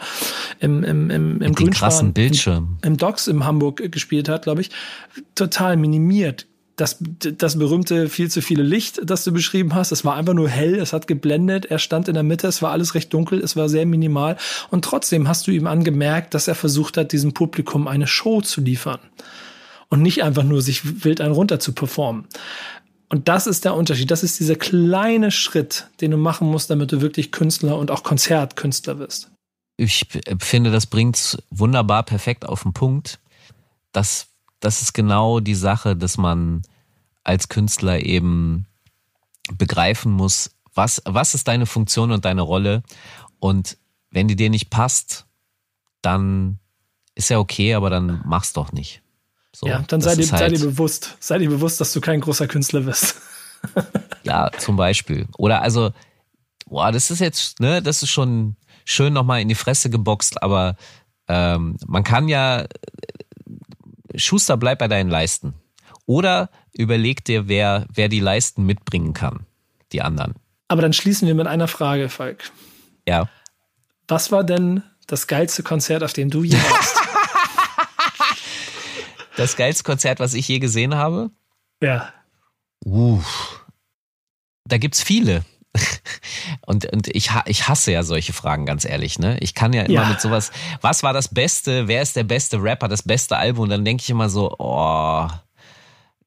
im, 0.61 0.83
im, 0.85 1.11
im, 1.11 1.43
im 1.43 1.55
Grünspan, 1.55 2.12
Bildschirm. 2.14 2.79
Im, 2.83 2.93
im 2.93 2.97
Docks 2.97 3.27
in 3.27 3.45
Hamburg 3.45 3.93
gespielt 3.93 4.29
hat, 4.29 4.45
glaube 4.45 4.62
ich. 4.62 4.71
Total 5.35 5.77
minimiert 5.77 6.47
das, 6.77 6.99
das 7.01 7.59
berühmte 7.59 8.09
viel 8.09 8.31
zu 8.31 8.43
viele 8.43 8.62
Licht, 8.62 9.01
das 9.03 9.24
du 9.24 9.33
beschrieben 9.33 9.74
hast, 9.74 9.93
es 9.93 10.05
war 10.05 10.14
einfach 10.14 10.35
nur 10.35 10.49
hell, 10.49 10.74
es 10.74 10.93
hat 10.93 11.07
geblendet, 11.07 11.64
er 11.66 11.79
stand 11.79 12.07
in 12.09 12.14
der 12.14 12.22
Mitte, 12.22 12.47
es 12.47 12.61
war 12.61 12.70
alles 12.70 12.95
recht 12.95 13.12
dunkel, 13.14 13.41
es 13.41 13.57
war 13.57 13.70
sehr 13.70 13.87
minimal 13.87 14.37
und 14.70 14.85
trotzdem 14.85 15.27
hast 15.27 15.47
du 15.47 15.53
ihm 15.53 15.66
angemerkt, 15.66 16.35
dass 16.35 16.49
er 16.49 16.55
versucht 16.55 16.99
hat, 16.99 17.12
diesem 17.12 17.33
Publikum 17.33 17.89
eine 17.89 18.07
Show 18.07 18.43
zu 18.43 18.61
liefern 18.61 19.01
und 19.89 20.03
nicht 20.03 20.22
einfach 20.22 20.43
nur 20.43 20.61
sich 20.61 21.05
wild 21.05 21.22
einen 21.22 21.33
runter 21.33 21.59
zu 21.61 21.72
performen. 21.72 22.27
Und 23.09 23.29
das 23.29 23.47
ist 23.47 23.64
der 23.64 23.74
Unterschied. 23.74 24.11
Das 24.11 24.24
ist 24.24 24.41
dieser 24.41 24.57
kleine 24.57 25.31
Schritt, 25.31 25.89
den 26.01 26.11
du 26.11 26.16
machen 26.16 26.49
musst, 26.49 26.70
damit 26.70 26.91
du 26.91 27.01
wirklich 27.01 27.31
Künstler 27.31 27.79
und 27.79 27.93
auch 27.93 28.03
Konzertkünstler 28.03 28.99
wirst. 28.99 29.31
Ich 29.77 30.07
finde, 30.41 30.72
das 30.72 30.87
bringt's 30.87 31.39
wunderbar 31.51 32.03
perfekt 32.03 32.45
auf 32.45 32.64
den 32.64 32.72
Punkt. 32.72 33.20
Das 33.93 34.27
das 34.61 34.83
ist 34.83 34.93
genau 34.93 35.41
die 35.41 35.55
Sache, 35.55 35.97
dass 35.97 36.17
man 36.17 36.63
als 37.25 37.49
Künstler 37.49 38.01
eben 38.01 38.67
begreifen 39.53 40.13
muss, 40.13 40.51
was, 40.75 41.03
was 41.05 41.35
ist 41.35 41.49
deine 41.49 41.67
Funktion 41.67 42.11
und 42.13 42.25
deine 42.25 42.43
Rolle. 42.43 42.83
Und 43.39 43.77
wenn 44.11 44.29
die 44.29 44.37
dir 44.37 44.51
nicht 44.51 44.71
passt, 44.71 45.27
dann 46.03 46.59
ist 47.15 47.31
ja 47.31 47.39
okay, 47.39 47.75
aber 47.75 47.91
dann 47.91 48.23
mach's 48.25 48.53
doch 48.53 48.73
nicht. 48.73 49.03
So, 49.55 49.67
ja, 49.67 49.83
dann 49.89 50.01
sei 50.01 50.14
dir, 50.14 50.22
ist 50.22 50.29
sei 50.29 50.39
halt- 50.39 50.53
dir 50.57 50.61
bewusst, 50.67 51.17
sei 51.18 51.39
dir 51.39 51.49
bewusst, 51.49 51.80
dass 51.80 51.93
du 51.93 52.01
kein 52.01 52.21
großer 52.21 52.47
Künstler 52.47 52.80
bist. 52.83 53.17
Ja, 54.22 54.51
zum 54.59 54.76
Beispiel. 54.76 55.26
Oder 55.39 55.63
also, 55.63 55.93
boah, 56.67 56.91
das 56.91 57.11
ist 57.13 57.21
jetzt, 57.21 57.61
ne, 57.61 57.80
das 57.80 58.03
ist 58.03 58.11
schon 58.11 58.57
schön 58.85 59.13
nochmal 59.13 59.41
in 59.41 59.49
die 59.49 59.55
Fresse 59.55 59.89
geboxt, 59.89 60.43
aber 60.43 60.76
ähm, 61.29 61.76
man 61.87 62.03
kann 62.03 62.29
ja, 62.29 62.67
Schuster, 64.17 64.57
bleib 64.57 64.79
bei 64.79 64.88
deinen 64.88 65.11
Leisten. 65.11 65.55
Oder 66.07 66.51
überleg 66.72 67.25
dir, 67.25 67.49
wer, 67.49 67.87
wer 67.93 68.09
die 68.09 68.21
Leisten 68.21 68.64
mitbringen 68.64 69.13
kann, 69.13 69.47
die 69.93 70.03
anderen. 70.03 70.34
Aber 70.68 70.83
dann 70.83 70.93
schließen 70.93 71.26
wir 71.26 71.34
mit 71.34 71.47
einer 71.47 71.68
Frage, 71.68 72.09
Falk. 72.09 72.51
Ja. 73.07 73.29
Was 74.09 74.33
war 74.33 74.45
denn 74.45 74.83
das 75.07 75.26
geilste 75.26 75.63
Konzert, 75.63 76.03
auf 76.03 76.13
dem 76.13 76.30
du 76.30 76.45
je 76.45 76.57
warst? 76.57 76.97
Das 79.37 79.55
geilste 79.55 79.84
Konzert, 79.84 80.18
was 80.18 80.33
ich 80.33 80.49
je 80.49 80.59
gesehen 80.59 80.95
habe? 80.95 81.30
ja. 81.83 82.13
Uh, 82.84 83.21
da 84.64 84.79
gibt's 84.79 85.03
viele. 85.03 85.45
Und, 86.67 86.91
und 86.93 87.09
ich, 87.09 87.31
ich 87.47 87.69
hasse 87.69 87.93
ja 87.93 88.03
solche 88.03 88.33
Fragen, 88.33 88.67
ganz 88.67 88.85
ehrlich. 88.85 89.19
Ne? 89.19 89.39
Ich 89.41 89.55
kann 89.55 89.73
ja 89.73 89.83
immer 89.83 90.03
Ja. 90.03 90.09
mit 90.09 90.21
sowas, 90.21 90.51
was 90.81 91.03
war 91.03 91.13
das 91.13 91.29
Beste, 91.29 91.87
wer 91.89 92.03
ist 92.03 92.17
der 92.17 92.25
beste 92.25 92.61
Rapper, 92.63 92.89
das 92.89 93.03
beste 93.03 93.37
Album? 93.37 93.65
Und 93.65 93.71
dann 93.71 93.85
denke 93.85 94.03
ich 94.03 94.11
immer 94.11 94.29
so, 94.29 94.55
oh, 94.59 95.29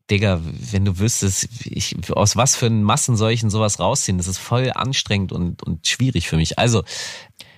Digga, 0.09 0.39
wenn 0.43 0.85
du 0.85 0.97
wüsstest, 0.97 1.47
ich, 1.65 1.95
aus 2.11 2.35
was 2.35 2.55
für 2.55 2.69
Massen 2.69 3.15
soll 3.15 3.31
ich 3.31 3.41
denn 3.41 3.49
sowas 3.49 3.79
rausziehen? 3.79 4.17
Das 4.17 4.27
ist 4.27 4.39
voll 4.39 4.71
anstrengend 4.73 5.31
und, 5.31 5.61
und 5.63 5.87
schwierig 5.87 6.27
für 6.27 6.37
mich. 6.37 6.57
Also, 6.57 6.83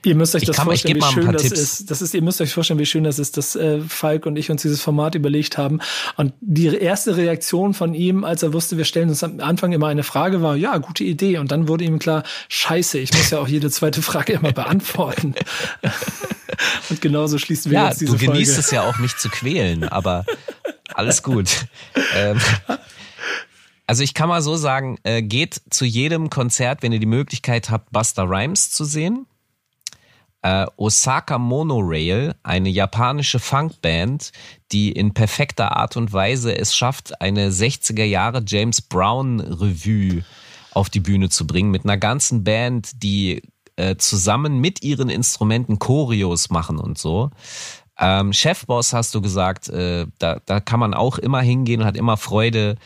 Ihr 0.03 0.15
müsst 0.15 0.33
euch 0.33 0.45
das 0.45 0.55
kann 0.55 0.65
vorstellen, 0.65 0.97
wie 0.97 1.01
schön 1.03 1.31
das 1.31 1.43
Tipps. 1.43 1.59
ist. 1.59 1.91
Das 1.91 2.01
ist. 2.01 2.13
Ihr 2.13 2.23
müsst 2.23 2.41
euch 2.41 2.53
vorstellen, 2.53 2.79
wie 2.79 2.85
schön 2.85 3.03
das 3.03 3.19
ist, 3.19 3.37
dass 3.37 3.55
äh, 3.55 3.81
Falk 3.81 4.25
und 4.25 4.35
ich 4.35 4.49
uns 4.49 4.63
dieses 4.63 4.81
Format 4.81 5.13
überlegt 5.13 5.57
haben. 5.57 5.79
Und 6.17 6.33
die 6.41 6.67
erste 6.67 7.17
Reaktion 7.17 7.73
von 7.73 7.93
ihm, 7.93 8.23
als 8.23 8.41
er 8.41 8.53
wusste, 8.53 8.77
wir 8.77 8.85
stellen 8.85 9.09
uns 9.09 9.23
am 9.23 9.39
Anfang 9.39 9.73
immer 9.73 9.87
eine 9.87 10.03
Frage, 10.03 10.41
war, 10.41 10.55
ja, 10.55 10.77
gute 10.77 11.03
Idee. 11.03 11.37
Und 11.37 11.51
dann 11.51 11.67
wurde 11.67 11.83
ihm 11.83 11.99
klar, 11.99 12.23
scheiße, 12.49 12.97
ich 12.97 13.13
muss 13.13 13.29
ja 13.29 13.39
auch 13.39 13.47
jede 13.47 13.69
zweite 13.69 14.01
Frage 14.01 14.33
immer 14.33 14.51
beantworten. 14.51 15.35
und 16.89 17.01
genauso 17.01 17.37
schließen 17.37 17.71
wir 17.71 17.79
ja, 17.79 17.87
jetzt 17.89 18.01
diese 18.01 18.17
du 18.17 18.17
genießt 18.17 18.53
Folge. 18.53 18.59
es 18.61 18.71
ja 18.71 18.89
auch, 18.89 18.97
mich 18.97 19.15
zu 19.17 19.29
quälen, 19.29 19.83
aber 19.83 20.25
alles 20.93 21.23
gut. 21.23 21.49
Ähm, 22.13 22.39
also 23.87 24.03
ich 24.03 24.13
kann 24.13 24.27
mal 24.27 24.41
so 24.41 24.55
sagen, 24.55 24.97
äh, 25.03 25.21
geht 25.21 25.61
zu 25.69 25.85
jedem 25.85 26.29
Konzert, 26.29 26.81
wenn 26.81 26.91
ihr 26.91 26.99
die 26.99 27.05
Möglichkeit 27.05 27.69
habt, 27.69 27.91
Buster 27.91 28.23
Rhymes 28.23 28.71
zu 28.71 28.83
sehen. 28.85 29.27
Äh, 30.43 30.65
Osaka 30.75 31.37
Monorail, 31.37 32.33
eine 32.41 32.69
japanische 32.69 33.39
Funkband, 33.39 34.31
die 34.71 34.91
in 34.91 35.13
perfekter 35.13 35.75
Art 35.77 35.97
und 35.97 36.13
Weise 36.13 36.57
es 36.57 36.75
schafft, 36.75 37.21
eine 37.21 37.51
60er 37.51 38.03
Jahre 38.03 38.43
James 38.45 38.81
Brown 38.81 39.39
Revue 39.39 40.23
auf 40.71 40.89
die 40.89 40.99
Bühne 40.99 41.29
zu 41.29 41.45
bringen 41.45 41.69
mit 41.69 41.83
einer 41.83 41.97
ganzen 41.97 42.43
Band, 42.43 43.03
die 43.03 43.43
äh, 43.75 43.97
zusammen 43.97 44.59
mit 44.59 44.83
ihren 44.83 45.09
Instrumenten 45.09 45.79
Choreos 45.79 46.49
machen 46.49 46.79
und 46.79 46.97
so. 46.97 47.29
Ähm, 47.99 48.33
Chefboss 48.33 48.93
hast 48.93 49.13
du 49.13 49.21
gesagt, 49.21 49.69
äh, 49.69 50.07
da, 50.17 50.39
da 50.45 50.59
kann 50.59 50.79
man 50.79 50.93
auch 50.93 51.19
immer 51.19 51.41
hingehen 51.41 51.81
und 51.81 51.87
hat 51.87 51.97
immer 51.97 52.17
Freude. 52.17 52.77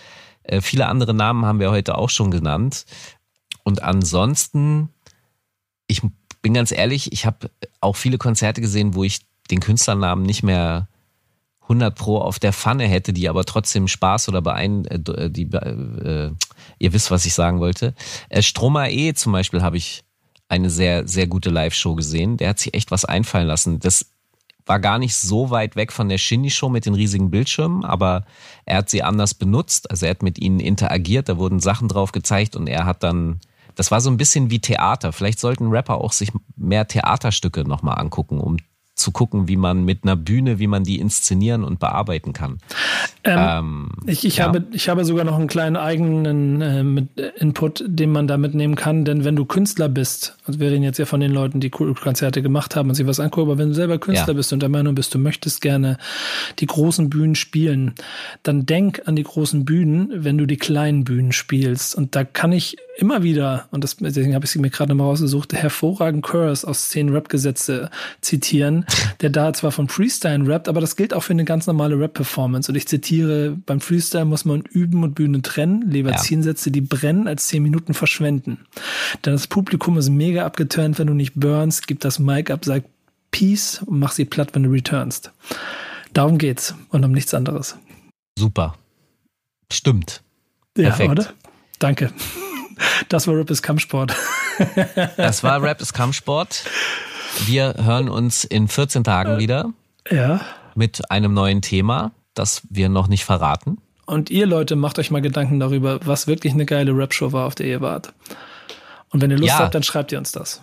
Äh, 0.44 0.62
viele 0.62 0.88
andere 0.88 1.14
Namen 1.14 1.46
haben 1.46 1.60
wir 1.60 1.72
heute 1.72 1.98
auch 1.98 2.10
schon 2.10 2.32
genannt. 2.32 2.86
Und 3.64 3.82
ansonsten, 3.82 4.90
ich 5.88 6.02
bin 6.46 6.54
ganz 6.54 6.72
ehrlich, 6.72 7.12
ich 7.12 7.26
habe 7.26 7.50
auch 7.82 7.96
viele 7.96 8.20
Konzerte 8.20 8.62
gesehen, 8.62 8.94
wo 8.94 9.04
ich 9.04 9.22
den 9.50 9.62
Künstlernamen 9.62 10.22
nicht 10.22 10.44
mehr 10.44 10.88
100 11.64 11.96
pro 11.96 12.20
auf 12.20 12.38
der 12.38 12.54
Pfanne 12.54 12.86
hätte, 12.86 13.14
die 13.14 13.28
aber 13.28 13.46
trotzdem 13.46 13.88
Spaß 13.88 14.30
oder 14.30 14.44
beein, 14.44 14.86
äh, 14.86 15.32
die, 15.32 15.52
äh, 15.52 16.30
ihr 16.78 16.94
wisst, 16.94 17.10
was 17.10 17.26
ich 17.26 17.34
sagen 17.34 17.60
wollte. 17.60 17.96
Äh, 18.30 18.44
Stromae 18.44 19.16
zum 19.16 19.32
Beispiel 19.32 19.64
habe 19.64 19.78
ich 19.78 20.04
eine 20.48 20.70
sehr, 20.70 21.08
sehr 21.08 21.26
gute 21.26 21.50
Live-Show 21.50 21.96
gesehen. 21.96 22.38
Der 22.38 22.50
hat 22.50 22.60
sich 22.60 22.76
echt 22.76 22.92
was 22.92 23.06
einfallen 23.06 23.48
lassen. 23.48 23.80
Das 23.80 24.06
war 24.68 24.80
gar 24.80 25.00
nicht 25.00 25.16
so 25.16 25.50
weit 25.50 25.76
weg 25.76 25.92
von 25.92 26.10
der 26.10 26.20
Shindy-Show 26.20 26.70
mit 26.70 26.86
den 26.86 26.94
riesigen 26.94 27.32
Bildschirmen, 27.32 27.84
aber 27.84 28.24
er 28.66 28.78
hat 28.78 28.92
sie 28.92 29.02
anders 29.02 29.34
benutzt. 29.34 29.90
Also 29.90 30.06
er 30.06 30.12
hat 30.12 30.22
mit 30.22 30.38
ihnen 30.38 30.60
interagiert, 30.60 31.28
da 31.28 31.40
wurden 31.40 31.60
Sachen 31.60 31.88
drauf 31.88 32.12
gezeigt 32.12 32.56
und 32.56 32.68
er 32.68 32.86
hat 32.86 33.02
dann, 33.02 33.40
das 33.76 33.92
war 33.92 34.02
so 34.02 34.10
ein 34.10 34.18
bisschen 34.18 34.50
wie 34.50 34.60
Theater. 34.60 35.14
Vielleicht 35.14 35.40
sollten 35.40 35.68
Rapper 35.68 35.96
auch 35.96 36.12
sich 36.12 36.32
mehr 36.56 36.88
Theaterstücke 36.88 37.62
nochmal 37.68 38.00
angucken, 38.00 38.40
um 38.40 38.58
zu 38.96 39.12
gucken, 39.12 39.48
wie 39.48 39.58
man 39.58 39.84
mit 39.84 40.04
einer 40.04 40.16
Bühne, 40.16 40.58
wie 40.58 40.68
man 40.68 40.84
die 40.84 41.00
inszenieren 41.00 41.64
und 41.64 41.80
bearbeiten 41.80 42.32
kann. 42.34 42.60
Ähm, 43.26 43.90
Ich, 44.06 44.24
ich, 44.26 44.38
ja. 44.38 44.46
habe, 44.46 44.64
ich 44.72 44.88
habe 44.88 45.04
sogar 45.04 45.26
noch 45.26 45.36
einen 45.36 45.48
kleinen 45.48 45.76
eigenen 45.76 46.62
äh, 46.62 46.84
mit 46.84 47.18
äh, 47.20 47.32
Input, 47.38 47.84
den 47.86 48.12
man 48.12 48.28
da 48.28 48.38
mitnehmen 48.38 48.76
kann. 48.76 49.04
Denn 49.04 49.26
wenn 49.26 49.36
du 49.36 49.46
Künstler 49.46 49.90
bist, 49.90 50.38
also 50.46 50.60
wir 50.60 50.72
reden 50.72 50.84
jetzt 50.84 50.98
ja 50.98 51.06
von 51.06 51.20
den 51.20 51.32
Leuten, 51.32 51.60
die 51.60 51.70
Konzerte 51.70 52.42
gemacht 52.42 52.76
haben 52.76 52.90
und 52.90 52.96
sich 52.96 53.06
was 53.06 53.20
angucken, 53.20 53.50
aber 53.52 53.58
wenn 53.60 53.70
du 53.70 53.76
selber 53.76 53.98
Künstler 53.98 54.34
Ja. 54.34 54.34
bist 54.34 54.54
und 54.54 54.62
der 54.62 54.70
Meinung 54.70 54.96
bist, 54.96 55.14
du 55.14 55.20
möchtest 55.20 55.62
gerne 55.62 55.98
die 56.60 56.66
großen 56.68 57.10
Bühnen 57.10 57.36
spielen, 57.36 57.96
dann 58.44 58.66
denk 58.66 59.02
an 59.06 59.16
die 59.16 59.24
großen 59.24 59.66
Bühnen, 59.66 60.10
wenn 60.16 60.38
du 60.38 60.46
die 60.46 60.58
kleinen 60.58 61.04
Bühnen 61.04 61.32
spielst. 61.34 61.96
Und 61.96 62.16
da 62.16 62.24
kann 62.24 62.52
ich 62.54 62.78
immer 62.98 63.24
wieder, 63.24 63.68
und 63.72 63.84
das, 63.84 63.98
deswegen 63.98 64.34
habe 64.36 64.46
ich 64.46 64.52
sie 64.52 64.60
mir 64.60 64.70
gerade 64.70 64.92
nochmal 64.92 65.08
rausgesucht, 65.08 65.54
hervorragend 65.54 66.24
Curse 66.24 66.66
aus 66.66 66.90
zehn 66.90 67.10
Rap-Gesetze 67.10 67.90
zitieren, 68.22 68.85
der 69.22 69.30
da 69.30 69.54
zwar 69.54 69.72
von 69.72 69.88
Freestyle 69.88 70.48
rappt, 70.48 70.68
aber 70.68 70.82
das 70.82 70.96
gilt 70.96 71.14
auch 71.14 71.22
für 71.22 71.34
eine 71.34 71.46
ganz 71.46 71.68
normale 71.68 72.00
Rap-Performance. 72.00 72.72
Und 72.72 72.76
ich 72.76 72.88
zitiere, 72.88 73.58
beim 73.66 73.82
Freestyle 73.82 74.26
muss 74.26 74.46
man 74.46 74.62
üben 74.62 75.04
und 75.04 75.16
Bühne 75.16 75.42
trennen, 75.42 75.90
Leberzinsätze, 75.90 76.72
die 76.72 76.82
brennen, 76.82 77.28
als 77.28 77.48
zehn 77.48 77.64
Minuten 77.64 77.94
verschwenden. 77.94 78.66
Denn 79.26 79.34
das 79.34 79.48
Publikum 79.48 79.98
ist 79.98 80.10
mega 80.10 80.46
abgeturnt, 80.46 81.00
wenn 81.00 81.08
du 81.08 81.14
nicht 81.14 81.34
burnst, 81.36 81.88
gib 81.88 82.00
das 82.00 82.20
Mic 82.20 82.52
ab, 82.52 82.66
sag 82.66 82.84
Peace 83.32 83.82
und 83.86 84.00
mach 84.00 84.12
sie 84.12 84.26
platt, 84.26 84.50
wenn 84.54 84.64
du 84.64 84.70
returnst. 84.70 85.32
Darum 86.14 86.38
geht's 86.38 86.74
und 86.90 87.04
um 87.04 87.12
nichts 87.12 87.34
anderes. 87.34 87.78
super. 88.38 88.76
Stimmt. 89.72 90.22
Ja, 90.78 90.90
Perfekt. 90.90 91.10
oder? 91.12 91.28
Danke. 91.80 92.12
Das 93.08 93.26
war 93.26 93.38
Rap 93.38 93.50
ist 93.50 93.62
Kampfsport. 93.62 94.14
Das 95.16 95.44
war 95.44 95.62
Rap 95.62 95.80
ist 95.80 95.94
Kampfsport. 95.94 96.66
Wir 97.46 97.76
hören 97.84 98.10
uns 98.10 98.44
in 98.44 98.68
14 98.68 99.04
Tagen 99.04 99.38
wieder 99.38 99.72
Ja. 100.10 100.42
mit 100.76 101.12
einem 101.12 101.34
neuen 101.34 101.62
Thema, 101.62 102.12
das 102.34 102.62
wir 102.70 102.90
noch 102.90 103.08
nicht 103.08 103.26
verraten. 103.26 103.78
Und 104.06 104.30
ihr 104.30 104.46
Leute, 104.46 104.76
macht 104.76 105.00
euch 105.00 105.12
mal 105.12 105.22
Gedanken 105.22 105.60
darüber, 105.60 106.00
was 106.06 106.28
wirklich 106.28 106.54
eine 106.54 106.66
geile 106.66 106.92
Rap-Show 106.96 107.32
war, 107.32 107.46
auf 107.48 107.56
der 107.56 107.68
ihr 107.68 107.82
wart. 107.82 108.14
Und 109.10 109.22
wenn 109.22 109.32
ihr 109.32 109.38
Lust 109.38 109.50
Ja. 109.54 109.60
habt, 109.60 109.76
dann 109.76 109.84
schreibt 109.84 110.12
ihr 110.12 110.18
uns 110.18 110.32
das. 110.32 110.62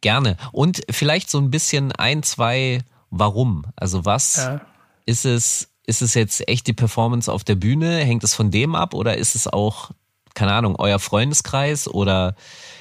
Gerne. 0.00 0.36
Und 0.52 0.82
vielleicht 0.90 1.30
so 1.30 1.38
ein 1.38 1.50
bisschen 1.50 1.92
ein, 1.92 2.22
zwei, 2.22 2.82
warum? 3.10 3.64
Also 3.76 4.04
was 4.04 4.36
Ja. 4.36 4.60
ist 5.06 5.24
es, 5.24 5.68
ist 5.86 6.02
es 6.02 6.14
jetzt 6.14 6.46
echt 6.48 6.66
die 6.66 6.72
Performance 6.74 7.30
auf 7.32 7.42
der 7.44 7.54
Bühne? 7.54 7.98
Hängt 7.98 8.22
es 8.24 8.34
von 8.34 8.50
dem 8.50 8.74
ab 8.74 8.92
oder 8.94 9.16
ist 9.16 9.34
es 9.34 9.46
auch, 9.46 9.90
keine 10.34 10.52
Ahnung, 10.52 10.76
euer 10.76 10.98
Freundeskreis 10.98 11.88
oder 11.88 12.34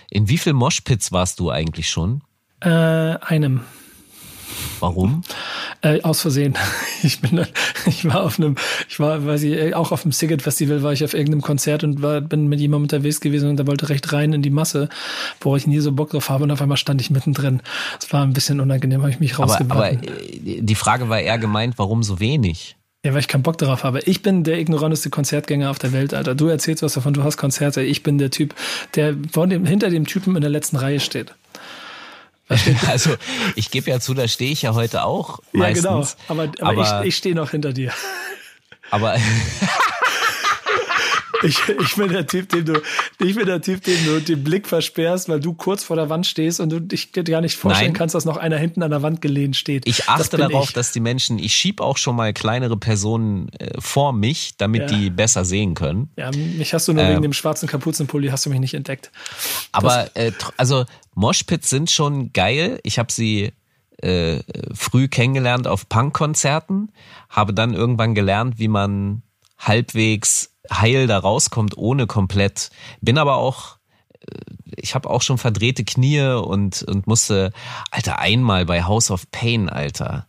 in 0.09 0.27
wie 0.27 0.37
viel 0.37 0.53
Moshpits 0.53 1.11
warst 1.11 1.39
du 1.39 1.49
eigentlich 1.49 1.89
schon? 1.89 2.21
Äh, 2.63 2.69
einem. 2.69 3.61
Warum? 4.79 5.23
Äh, 5.81 6.01
aus 6.01 6.21
Versehen. 6.21 6.55
Ich 7.05 7.19
bin, 7.19 7.35
dann- 7.35 7.47
ich 7.85 8.05
war 8.05 8.23
auf 8.23 8.39
einem, 8.39 8.55
ich 8.87 8.97
war, 8.97 9.25
weiß 9.25 9.43
ich, 9.43 9.51
äh, 9.51 9.73
auch 9.73 9.91
auf 9.91 10.03
dem 10.03 10.13
Siget 10.13 10.41
Festival 10.41 10.83
war 10.83 10.93
ich 10.93 11.03
auf 11.03 11.13
irgendeinem 11.13 11.41
Konzert 11.41 11.83
und 11.83 12.01
war, 12.01 12.21
bin 12.21 12.47
mit 12.47 12.61
jemandem 12.61 12.83
unterwegs 12.83 13.19
gewesen 13.19 13.49
und 13.49 13.57
der 13.57 13.67
wollte 13.67 13.89
recht 13.89 14.13
rein 14.13 14.31
in 14.31 14.41
die 14.41 14.49
Masse, 14.51 14.87
wo 15.41 15.57
ich 15.57 15.67
nie 15.67 15.79
so 15.81 15.91
Bock 15.91 16.11
drauf 16.11 16.29
habe 16.29 16.45
und 16.45 16.51
auf 16.51 16.61
einmal 16.61 16.77
stand 16.77 17.01
ich 17.01 17.09
mittendrin. 17.09 17.59
Es 17.99 18.13
war 18.13 18.23
ein 18.23 18.31
bisschen 18.31 18.61
unangenehm, 18.61 19.01
habe 19.01 19.09
ich 19.11 19.19
mich 19.19 19.33
Aber, 19.33 19.43
aber 19.43 19.51
rausgebracht. 19.51 20.05
äh, 20.05 20.61
die 20.61 20.75
Frage 20.75 21.09
war 21.09 21.19
eher 21.19 21.37
gemeint, 21.37 21.73
warum 21.77 22.03
so 22.03 22.21
wenig? 22.21 22.77
Ja, 23.05 23.11
weil 23.11 23.19
ich 23.19 23.27
keinen 23.27 23.43
Bock 23.43 23.57
darauf 23.57 23.83
habe. 23.83 23.99
Ich 24.05 24.21
bin 24.21 24.45
der 24.45 24.57
ignoranteste 24.59 25.09
Konzertgänger 25.09 25.69
auf 25.71 25.79
der 25.79 25.91
Welt, 25.91 26.13
Alter. 26.13 26.35
Du 26.35 26.47
erzählst 26.47 26.83
was 26.83 26.93
davon, 26.93 27.13
du 27.13 27.23
hast 27.25 27.35
Konzerte. 27.35 27.81
Ich 27.81 28.01
bin 28.01 28.17
der 28.17 28.31
Typ, 28.31 28.55
der 28.95 29.13
vor 29.29 29.45
dem, 29.47 29.65
hinter 29.65 29.89
dem 29.89 30.07
Typen 30.07 30.37
in 30.37 30.41
der 30.41 30.49
letzten 30.51 30.77
Reihe 30.77 31.01
steht. 31.01 31.35
Also 32.87 33.15
ich 33.55 33.71
gebe 33.71 33.89
ja 33.89 33.99
zu, 33.99 34.13
da 34.13 34.27
stehe 34.27 34.51
ich 34.51 34.61
ja 34.63 34.73
heute 34.73 35.03
auch 35.03 35.39
meistens. 35.51 35.83
Ja, 35.85 35.91
genau. 35.91 36.07
Aber, 36.27 36.43
aber, 36.61 36.85
Aber- 36.87 37.01
ich, 37.01 37.07
ich 37.09 37.15
stehe 37.17 37.35
noch 37.35 37.51
hinter 37.51 37.73
dir. 37.73 37.91
Aber 38.91 39.15
Ich, 41.43 41.59
ich 41.67 41.95
bin 41.95 42.09
der 42.09 42.25
Typ, 42.27 42.49
dem 42.49 42.65
du, 42.65 42.81
ich 43.19 43.35
bin 43.35 43.45
der 43.45 43.61
Typ, 43.61 43.83
dem 43.83 44.03
du 44.05 44.21
den 44.21 44.43
Blick 44.43 44.67
versperrst, 44.67 45.29
weil 45.29 45.39
du 45.39 45.53
kurz 45.53 45.83
vor 45.83 45.95
der 45.95 46.09
Wand 46.09 46.25
stehst 46.25 46.59
und 46.59 46.69
du 46.69 46.79
dich 46.79 47.11
gar 47.11 47.41
nicht 47.41 47.57
vorstellen 47.57 47.87
Nein. 47.91 47.93
kannst, 47.97 48.15
dass 48.15 48.25
noch 48.25 48.37
einer 48.37 48.57
hinten 48.57 48.81
an 48.83 48.91
der 48.91 49.01
Wand 49.01 49.21
gelehnt 49.21 49.55
steht. 49.55 49.87
ich 49.87 49.97
Das 49.97 50.07
achte 50.07 50.37
bin 50.37 50.49
darauf, 50.49 50.69
ich. 50.69 50.73
dass 50.73 50.91
die 50.91 50.99
Menschen, 50.99 51.37
ich 51.39 51.53
schieb 51.55 51.81
auch 51.81 51.97
schon 51.97 52.15
mal 52.15 52.33
kleinere 52.33 52.77
Personen 52.77 53.49
äh, 53.59 53.71
vor 53.79 54.13
mich, 54.13 54.55
damit 54.57 54.89
Ja. 54.91 54.97
die 54.97 55.09
besser 55.09 55.45
sehen 55.45 55.73
können. 55.75 56.09
Ja, 56.17 56.31
mich 56.31 56.73
hast 56.73 56.87
du 56.87 56.93
nur 56.93 57.03
Ähm. 57.03 57.11
wegen 57.11 57.21
dem 57.23 57.33
schwarzen 57.33 57.67
Kapuzenpulli 57.67 58.29
hast 58.29 58.45
du 58.45 58.49
mich 58.49 58.59
nicht 58.59 58.73
entdeckt. 58.73 59.11
Aber 59.71 60.09
äh, 60.15 60.31
also 60.57 60.85
Moshpits 61.15 61.69
sind 61.69 61.91
schon 61.91 62.31
geil. 62.33 62.79
Ich 62.83 62.99
habe 62.99 63.11
sie 63.11 63.51
äh, 64.01 64.39
früh 64.73 65.07
kennengelernt 65.07 65.67
auf 65.67 65.87
Punkkonzerten, 65.89 66.91
habe 67.29 67.53
dann 67.53 67.73
irgendwann 67.73 68.15
gelernt, 68.15 68.59
wie 68.59 68.67
man 68.67 69.21
halbwegs 69.59 70.52
heil 70.71 71.07
da 71.07 71.17
rauskommt, 71.17 71.77
ohne 71.77 72.07
komplett. 72.07 72.69
Bin 73.01 73.17
aber 73.17 73.35
auch, 73.35 73.77
äh, 74.21 74.35
ich 74.77 74.95
habe 74.95 75.09
auch 75.09 75.21
schon 75.21 75.37
verdrehte 75.37 75.83
Knie 75.83 76.21
und, 76.21 76.83
und 76.83 77.07
musste, 77.07 77.51
Alter, 77.91 78.19
einmal 78.19 78.65
bei 78.65 78.83
House 78.83 79.11
of 79.11 79.29
Pain, 79.31 79.69
Alter, 79.69 80.27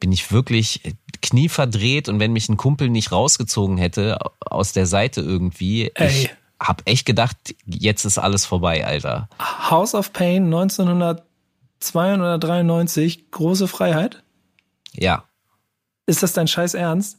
bin 0.00 0.12
ich 0.12 0.30
wirklich 0.30 0.82
Knie 1.22 1.48
verdreht 1.48 2.08
und 2.08 2.20
wenn 2.20 2.32
mich 2.32 2.48
ein 2.48 2.56
Kumpel 2.56 2.90
nicht 2.90 3.12
rausgezogen 3.12 3.78
hätte 3.78 4.18
aus 4.40 4.72
der 4.72 4.86
Seite 4.86 5.20
irgendwie, 5.20 5.90
Ey. 5.94 6.08
ich 6.08 6.30
hab 6.60 6.82
echt 6.86 7.06
gedacht, 7.06 7.36
jetzt 7.64 8.04
ist 8.04 8.18
alles 8.18 8.44
vorbei, 8.46 8.86
Alter. 8.86 9.28
House 9.70 9.94
of 9.94 10.12
Pain 10.12 10.46
1992, 10.46 13.30
große 13.30 13.68
Freiheit. 13.68 14.22
Ja. 14.92 15.24
Ist 16.06 16.22
das 16.22 16.32
dein 16.32 16.48
Scheiß 16.48 16.74
Ernst? 16.74 17.18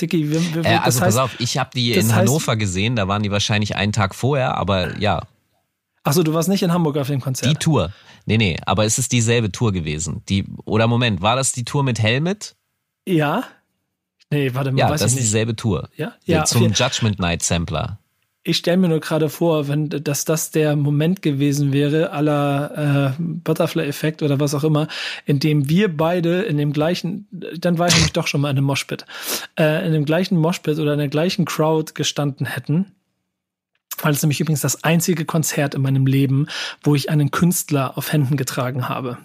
Dicky, 0.00 0.30
wir, 0.30 0.54
wir, 0.54 0.64
Äh, 0.64 0.76
also 0.76 1.00
heißt, 1.00 1.00
pass 1.00 1.16
auf, 1.16 1.38
ich 1.40 1.58
habe 1.58 1.70
die 1.74 1.92
in 1.92 2.06
heißt- 2.08 2.12
Hannover 2.14 2.56
gesehen, 2.56 2.96
da 2.96 3.06
waren 3.08 3.22
die 3.22 3.30
wahrscheinlich 3.30 3.76
einen 3.76 3.92
Tag 3.92 4.14
vorher, 4.14 4.56
aber 4.56 4.98
ja, 4.98 5.22
Achso, 6.02 6.22
du 6.22 6.32
warst 6.32 6.48
nicht 6.48 6.62
in 6.62 6.72
Hamburg 6.72 6.96
auf 6.96 7.08
dem 7.08 7.18
die 7.18 7.22
Konzert. 7.24 7.60
Tour. 7.60 7.92
Nee, 8.24 8.38
nee, 8.38 8.56
aber 8.64 8.86
es 8.86 8.98
ist 8.98 9.12
dieselbe 9.12 9.52
Tour 9.52 9.70
gewesen. 9.72 10.22
Die, 10.30 10.46
oder 10.64 10.86
Moment, 10.86 11.20
war 11.20 11.36
das 11.36 11.52
die 11.52 11.64
Tour 11.64 11.82
mit 11.84 11.98
Helmet? 12.00 12.56
ja? 13.06 13.44
Nee, 14.32 14.54
warte 14.54 14.70
mal, 14.72 14.78
Ja, 14.78 14.88
weiß 14.90 15.00
das 15.00 15.12
ist 15.12 15.18
dieselbe 15.20 15.56
Tour. 15.56 15.88
Ja, 15.96 16.12
ja, 16.24 16.42
auf 16.44 16.48
Zum 16.48 16.72
Judgment 16.72 17.18
Night 17.18 17.42
Sampler. 17.42 17.98
Ich 18.42 18.56
stelle 18.56 18.78
mir 18.78 18.88
nur 18.88 19.00
gerade 19.00 19.28
vor, 19.28 19.68
wenn 19.68 19.90
dass 19.90 20.24
das 20.24 20.50
der 20.50 20.74
Moment 20.74 21.20
gewesen 21.20 21.74
wäre, 21.74 22.12
aller 22.12 23.14
äh, 23.18 23.22
Butterfly-Effekt 23.22 24.22
oder 24.22 24.40
was 24.40 24.54
auch 24.54 24.64
immer, 24.64 24.88
in 25.26 25.40
dem 25.40 25.68
wir 25.68 25.94
beide 25.94 26.42
in 26.42 26.56
dem 26.56 26.72
gleichen, 26.72 27.28
dann 27.30 27.78
war 27.78 27.88
ich 27.88 27.94
nämlich 27.94 28.12
doch 28.12 28.26
schon 28.26 28.40
mal 28.40 28.50
in 28.50 28.56
einem 28.56 28.66
Moshpit, 28.66 29.04
äh, 29.58 29.86
in 29.86 29.92
dem 29.92 30.06
gleichen 30.06 30.38
Moshpit 30.38 30.78
oder 30.78 30.94
in 30.94 30.98
der 30.98 31.08
gleichen 31.08 31.44
Crowd 31.44 31.92
gestanden 31.94 32.46
hätten. 32.46 32.92
Weil 34.00 34.14
es 34.14 34.22
nämlich 34.22 34.40
übrigens 34.40 34.62
das 34.62 34.84
einzige 34.84 35.26
Konzert 35.26 35.74
in 35.74 35.82
meinem 35.82 36.06
Leben, 36.06 36.46
wo 36.82 36.94
ich 36.94 37.10
einen 37.10 37.30
Künstler 37.30 37.98
auf 37.98 38.10
Händen 38.10 38.38
getragen 38.38 38.88
habe. 38.88 39.18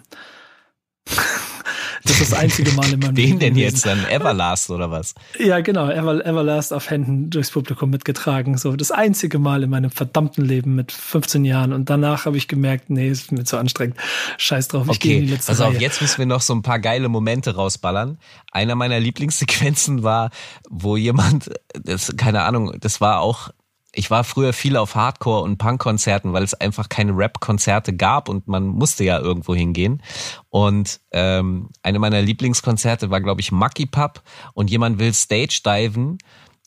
Das 2.06 2.20
ist 2.20 2.32
das 2.32 2.38
einzige 2.38 2.72
Mal 2.72 2.92
in 2.92 3.00
meinem 3.00 3.14
Leben. 3.14 3.32
Wen 3.32 3.38
denn 3.38 3.56
jetzt 3.56 3.84
dann? 3.86 4.04
Everlast 4.08 4.70
oder 4.70 4.90
was? 4.90 5.14
Ja, 5.38 5.60
genau. 5.60 5.88
Ever, 5.90 6.24
Everlast 6.24 6.72
auf 6.72 6.90
Händen 6.90 7.30
durchs 7.30 7.50
Publikum 7.50 7.90
mitgetragen. 7.90 8.56
So 8.58 8.76
das 8.76 8.90
einzige 8.90 9.38
Mal 9.38 9.62
in 9.62 9.70
meinem 9.70 9.90
verdammten 9.90 10.44
Leben 10.44 10.74
mit 10.74 10.92
15 10.92 11.44
Jahren. 11.44 11.72
Und 11.72 11.90
danach 11.90 12.24
habe 12.26 12.36
ich 12.36 12.48
gemerkt, 12.48 12.90
nee, 12.90 13.08
ist 13.08 13.32
mir 13.32 13.44
zu 13.44 13.56
anstrengend. 13.58 13.96
Scheiß 14.38 14.68
drauf, 14.68 14.86
ich 14.90 15.00
gehe 15.00 15.16
in 15.16 15.18
Okay, 15.18 15.26
die 15.26 15.32
letzte 15.34 15.52
pass 15.52 15.60
auf, 15.60 15.74
Reihe. 15.74 15.80
jetzt 15.80 16.00
müssen 16.00 16.18
wir 16.18 16.26
noch 16.26 16.40
so 16.40 16.54
ein 16.54 16.62
paar 16.62 16.78
geile 16.78 17.08
Momente 17.08 17.54
rausballern. 17.54 18.18
Einer 18.52 18.74
meiner 18.74 19.00
Lieblingssequenzen 19.00 20.02
war, 20.02 20.30
wo 20.70 20.96
jemand, 20.96 21.50
das, 21.82 22.14
keine 22.16 22.42
Ahnung, 22.42 22.76
das 22.80 23.00
war 23.00 23.20
auch, 23.20 23.50
ich 23.96 24.10
war 24.10 24.24
früher 24.24 24.52
viel 24.52 24.76
auf 24.76 24.94
Hardcore- 24.94 25.42
und 25.42 25.56
Punk-Konzerten, 25.56 26.34
weil 26.34 26.42
es 26.42 26.52
einfach 26.52 26.90
keine 26.90 27.16
Rap-Konzerte 27.16 27.96
gab 27.96 28.28
und 28.28 28.46
man 28.46 28.66
musste 28.66 29.04
ja 29.04 29.18
irgendwo 29.18 29.54
hingehen. 29.54 30.02
Und 30.50 31.00
ähm, 31.12 31.70
eine 31.82 31.98
meiner 31.98 32.20
Lieblingskonzerte 32.20 33.10
war, 33.10 33.22
glaube 33.22 33.40
ich, 33.40 33.52
Mucky 33.52 33.86
Pub 33.86 34.22
und 34.52 34.70
jemand 34.70 34.98
will 34.98 35.14
Stage-diven 35.14 36.18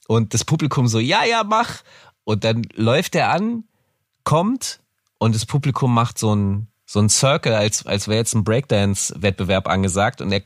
und 0.08 0.34
das 0.34 0.44
Publikum 0.44 0.88
so, 0.88 0.98
ja, 0.98 1.24
ja, 1.24 1.44
mach. 1.44 1.84
Und 2.24 2.44
dann 2.44 2.64
läuft 2.74 3.14
er 3.16 3.32
an, 3.32 3.66
kommt 4.24 4.82
und 5.20 5.36
das 5.36 5.46
Publikum 5.46 5.94
macht 5.94 6.18
so 6.18 6.36
ein 6.36 6.68
so 6.86 7.00
ein 7.00 7.10
Circle, 7.10 7.54
als 7.54 7.86
als 7.86 8.08
wäre 8.08 8.18
jetzt 8.18 8.34
ein 8.34 8.44
Breakdance-Wettbewerb 8.44 9.68
angesagt 9.68 10.22
und 10.22 10.32
er 10.32 10.42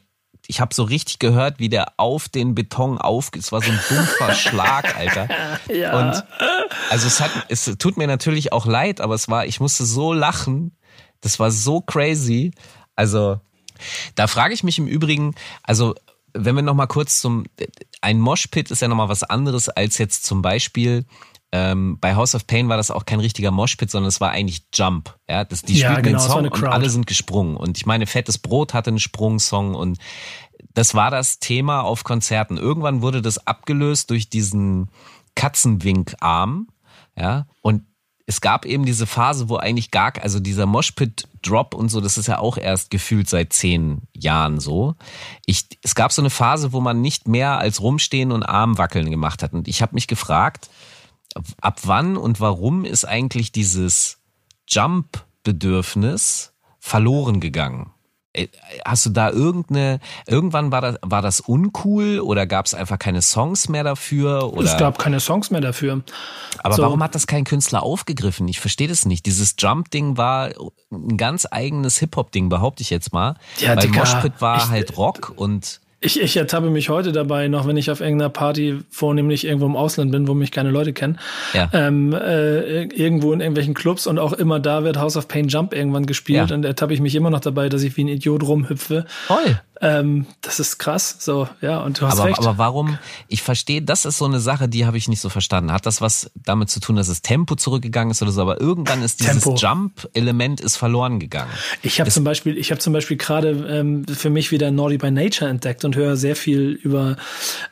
ich 0.48 0.60
habe 0.60 0.74
so 0.74 0.84
richtig 0.84 1.20
gehört, 1.20 1.60
wie 1.60 1.70
der 1.70 1.94
auf 1.98 2.30
den 2.30 2.56
Beton 2.56 2.98
auf, 2.98 3.32
es 3.38 3.52
war 3.52 3.62
so 3.62 3.72
ein 3.72 3.80
dumpfer 3.90 4.34
Schlag, 4.36 4.96
Alter. 4.96 5.28
ja. 5.74 5.98
Und 5.98 6.24
also 6.90 7.08
es 7.08 7.22
hat, 7.22 7.32
es 7.50 7.66
tut 7.80 7.98
mir 7.98 8.08
natürlich 8.08 8.52
auch 8.52 8.66
leid, 8.66 9.02
aber 9.02 9.16
es 9.16 9.30
war, 9.30 9.46
ich 9.46 9.60
musste 9.60 9.86
so 9.86 10.14
lachen. 10.14 10.76
Das 11.22 11.40
war 11.40 11.52
so 11.52 11.80
crazy. 11.82 12.52
Also 12.96 13.40
da 14.16 14.28
frage 14.28 14.54
ich 14.54 14.64
mich 14.64 14.78
im 14.78 14.88
Übrigen, 14.88 15.36
also 15.64 15.96
wenn 16.34 16.56
wir 16.56 16.62
noch 16.62 16.74
mal 16.74 16.88
kurz 16.88 17.22
zum, 17.22 17.46
ein 18.02 18.20
Moshpit 18.20 18.72
ist 18.72 18.82
ja 18.82 18.88
noch 18.88 18.96
mal 18.96 19.10
was 19.10 19.24
anderes 19.24 19.70
als 19.70 19.98
jetzt 19.98 20.26
zum 20.26 20.42
Beispiel 20.42 21.06
ähm, 21.56 22.00
bei 22.02 22.16
House 22.16 22.34
of 22.34 22.48
Pain 22.48 22.68
war 22.68 22.78
das 22.78 22.90
auch 22.90 23.06
kein 23.06 23.20
richtiger 23.20 23.52
Moshpit, 23.52 23.92
sondern 23.92 24.10
es 24.10 24.20
war 24.20 24.32
eigentlich 24.32 24.64
Jump. 24.74 25.16
Ja, 25.30 25.46
das, 25.46 25.62
die 25.62 25.78
Ja, 25.78 25.92
spielten 25.92 26.10
genau, 26.10 26.24
den 26.24 26.28
Song 26.28 26.48
und 26.48 26.64
alle 26.64 26.90
sind 26.90 27.06
gesprungen. 27.06 27.56
Und 27.58 27.78
ich 27.78 27.86
meine, 27.86 28.08
Fettes 28.08 28.40
Brot 28.40 28.74
hatte 28.74 28.90
einen 28.90 29.00
Sprungsong 29.00 29.76
und 29.76 30.00
das 30.74 30.96
war 30.96 31.12
das 31.12 31.38
Thema 31.38 31.82
auf 31.82 32.04
Konzerten. 32.04 32.58
Irgendwann 32.58 33.04
wurde 33.04 33.22
das 33.22 33.46
abgelöst 33.46 34.10
durch 34.10 34.30
diesen 34.30 34.90
Katzenwinkarm, 35.36 36.70
ja, 37.16 37.46
und 37.62 37.84
es 38.26 38.42
gab 38.42 38.66
eben 38.66 38.86
diese 38.86 39.06
Phase, 39.06 39.48
wo 39.48 39.58
eigentlich 39.58 39.92
gar, 39.92 40.14
also 40.22 40.40
dieser 40.40 40.66
Moshpit-Drop 40.66 41.76
und 41.76 41.90
so, 41.90 42.02
das 42.02 42.18
ist 42.18 42.28
ja 42.28 42.40
auch 42.40 42.58
erst 42.58 42.90
gefühlt 42.90 43.30
seit 43.30 43.54
zehn 43.54 44.02
Jahren 44.16 44.60
so. 44.60 44.96
Ich, 45.46 45.68
es 45.84 45.94
gab 45.94 46.12
so 46.12 46.22
eine 46.22 46.30
Phase, 46.32 46.72
wo 46.74 46.80
man 46.80 47.02
nicht 47.02 47.28
mehr 47.28 47.60
als 47.60 47.82
rumstehen 47.82 48.32
und 48.32 48.42
Arm 48.42 48.80
wackeln 48.80 49.12
gemacht 49.12 49.44
hat. 49.44 49.54
Und 49.54 49.68
ich 49.68 49.82
habe 49.82 49.94
mich 49.94 50.08
gefragt, 50.08 50.70
ab 51.62 51.80
wann 51.84 52.18
und 52.18 52.40
warum 52.40 52.86
ist 52.86 53.06
eigentlich 53.06 53.52
dieses 53.52 54.20
Jump-Bedürfnis 54.68 56.54
verloren 56.80 57.40
gegangen? 57.40 57.92
Äh, 58.34 58.48
Hast 58.86 59.06
du 59.06 59.12
da 59.12 59.30
irgendeine, 59.30 60.00
irgendwann 60.28 60.72
war 60.72 60.82
das, 60.82 60.96
war 61.02 61.22
das 61.22 61.40
uncool 61.40 62.20
oder 62.20 62.48
gab 62.48 62.66
es 62.66 62.74
einfach 62.74 62.98
keine 62.98 63.22
Songs 63.22 63.70
mehr 63.70 63.84
dafür? 63.84 64.52
Oder, 64.54 64.66
es 64.72 64.78
gab 64.78 64.98
keine 64.98 65.20
Songs 65.20 65.52
mehr 65.52 65.62
dafür. 65.62 66.02
aber 66.64 66.76
so. 66.76 66.82
warum 66.82 67.04
hat 67.04 67.14
das 67.14 67.28
kein 67.28 67.44
Künstler 67.44 67.84
aufgegriffen? 67.84 68.48
Ich 68.48 68.60
verstehe 68.60 68.88
das 68.88 69.06
nicht. 69.06 69.26
Dieses 69.28 69.56
Jump-Ding 69.60 70.18
war 70.18 70.50
ein 70.92 71.18
ganz 71.18 71.48
eigenes 71.50 72.00
Hip-Hop-Ding, 72.00 72.50
behaupte 72.50 72.82
ich 72.82 72.90
jetzt 72.90 73.14
mal. 73.14 73.36
Ja, 73.60 73.76
Weil 73.76 73.84
Digga, 73.88 74.00
Moshpit 74.00 74.42
war 74.42 74.58
ich- 74.58 74.70
halt 74.70 74.98
Rock 74.98 75.32
und 75.36 75.80
Ich, 76.06 76.20
ich 76.22 76.36
ertappe 76.36 76.70
mich 76.70 76.90
heute 76.90 77.12
dabei, 77.14 77.48
noch 77.48 77.66
wenn 77.68 77.78
ich 77.78 77.90
auf 77.90 78.02
irgendeiner 78.02 78.30
Party 78.30 78.80
vornehmlich 78.90 79.46
irgendwo 79.46 79.66
im 79.66 79.76
Ausland 79.78 80.12
bin, 80.12 80.28
wo 80.28 80.34
mich 80.34 80.52
keine 80.52 80.70
Leute 80.70 80.92
kennen, 80.92 81.18
Ja. 81.54 81.70
ähm, 81.72 82.12
äh, 82.14 82.84
irgendwo 82.84 83.32
in 83.32 83.40
irgendwelchen 83.40 83.74
Clubs 83.74 84.06
und 84.06 84.20
auch 84.20 84.34
immer 84.34 84.60
da 84.60 84.84
wird 84.84 84.98
House 85.00 85.16
of 85.16 85.28
Pain 85.28 85.48
Jump 85.48 85.74
irgendwann 85.74 86.06
gespielt 86.06 86.50
Ja. 86.50 86.56
und 86.56 86.66
ertappe 86.66 86.94
ich 86.94 87.00
mich 87.00 87.16
immer 87.16 87.30
noch 87.30 87.40
dabei, 87.40 87.70
dass 87.70 87.84
ich 87.84 87.96
wie 87.96 88.04
ein 88.04 88.10
Idiot 88.10 88.44
rumhüpfe. 88.44 89.06
toll. 89.28 89.60
Ähm, 89.84 90.26
das 90.42 90.60
ist 90.62 90.78
krass, 90.80 91.18
so, 91.20 91.48
ja, 91.62 91.80
und 91.80 92.00
du 92.00 92.08
hast 92.08 92.18
Aber, 92.20 92.30
recht. 92.30 92.40
aber 92.40 92.58
warum? 92.58 92.98
Ich 93.28 93.42
verstehe, 93.44 93.82
das 93.82 94.06
ist 94.06 94.18
so 94.18 94.26
eine 94.26 94.40
Sache, 94.40 94.70
die 94.70 94.86
habe 94.86 94.98
ich 94.98 95.10
nicht 95.10 95.20
so 95.20 95.28
verstanden. 95.30 95.72
Hat 95.74 95.86
das 95.86 96.00
was 96.00 96.32
damit 96.46 96.70
zu 96.70 96.80
tun, 96.80 96.96
dass 96.96 97.08
das 97.08 97.22
Tempo 97.22 97.56
zurückgegangen 97.56 98.12
ist 98.12 98.22
oder 98.22 98.32
so? 98.32 98.42
Aber 98.42 98.62
irgendwann 98.62 99.04
ist 99.04 99.20
dieses. 99.20 99.44
Jump-Element 99.62 100.62
ist 100.62 100.78
verloren 100.78 101.20
gegangen. 101.20 101.52
Ich 101.82 102.00
habe 102.00 102.10
zum 102.10 102.24
Beispiel, 102.24 102.58
ich 102.58 102.72
habe 102.72 102.80
zum 102.80 102.94
Beispiel 102.94 103.18
gerade 103.18 103.50
ähm, 103.70 104.06
für 104.08 104.30
mich 104.30 104.52
wieder 104.52 104.72
Naughty 104.72 104.98
by 104.98 105.12
Nature 105.12 105.50
entdeckt 105.52 105.84
und 105.84 105.96
höre 105.98 106.16
sehr 106.16 106.36
viel 106.38 106.72
über 106.82 107.18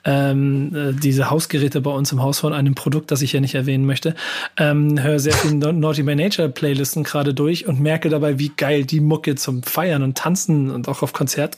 ähm, 0.03 0.75
äh, 0.75 0.93
diese 0.93 1.29
Hausgeräte 1.29 1.79
bei 1.81 1.91
uns 1.91 2.11
im 2.11 2.21
Haus 2.21 2.39
von 2.39 2.53
einem 2.53 2.75
Produkt, 2.75 3.11
das 3.11 3.21
ich 3.21 3.31
ja 3.33 3.39
nicht 3.39 3.55
erwähnen 3.55 3.85
möchte. 3.85 4.15
Ähm, 4.57 5.01
höre 5.01 5.19
sehr 5.19 5.33
viel 5.33 5.53
Na- 5.53 5.71
Naughty 5.71 6.03
by 6.03 6.15
Nature 6.15 6.49
Playlisten 6.49 7.03
gerade 7.03 7.33
durch 7.33 7.67
und 7.67 7.79
merke 7.79 8.09
dabei, 8.09 8.37
wie 8.39 8.49
geil 8.49 8.85
die 8.85 8.99
Mucke 8.99 9.35
zum 9.35 9.63
Feiern 9.63 10.03
und 10.03 10.17
Tanzen 10.17 10.71
und 10.71 10.87
auch 10.89 11.01
auf 11.03 11.13
Konzert 11.13 11.57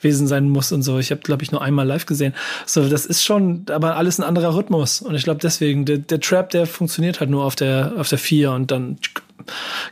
gewesen 0.00 0.26
sein 0.26 0.48
muss 0.48 0.72
und 0.72 0.82
so. 0.82 0.98
Ich 0.98 1.10
habe, 1.10 1.20
glaube 1.20 1.42
ich, 1.42 1.52
nur 1.52 1.62
einmal 1.62 1.86
live 1.86 2.06
gesehen. 2.06 2.34
So, 2.66 2.88
das 2.88 3.06
ist 3.06 3.24
schon, 3.24 3.66
aber 3.70 3.96
alles 3.96 4.18
ein 4.18 4.24
anderer 4.24 4.54
Rhythmus. 4.54 5.00
Und 5.00 5.14
ich 5.14 5.24
glaube 5.24 5.40
deswegen, 5.42 5.84
der, 5.84 5.98
der 5.98 6.20
Trap, 6.20 6.50
der 6.50 6.66
funktioniert 6.66 7.20
halt 7.20 7.30
nur 7.30 7.44
auf 7.44 7.56
der 7.56 7.92
auf 7.96 8.08
der 8.08 8.18
4 8.18 8.52
und 8.52 8.70
dann 8.70 8.98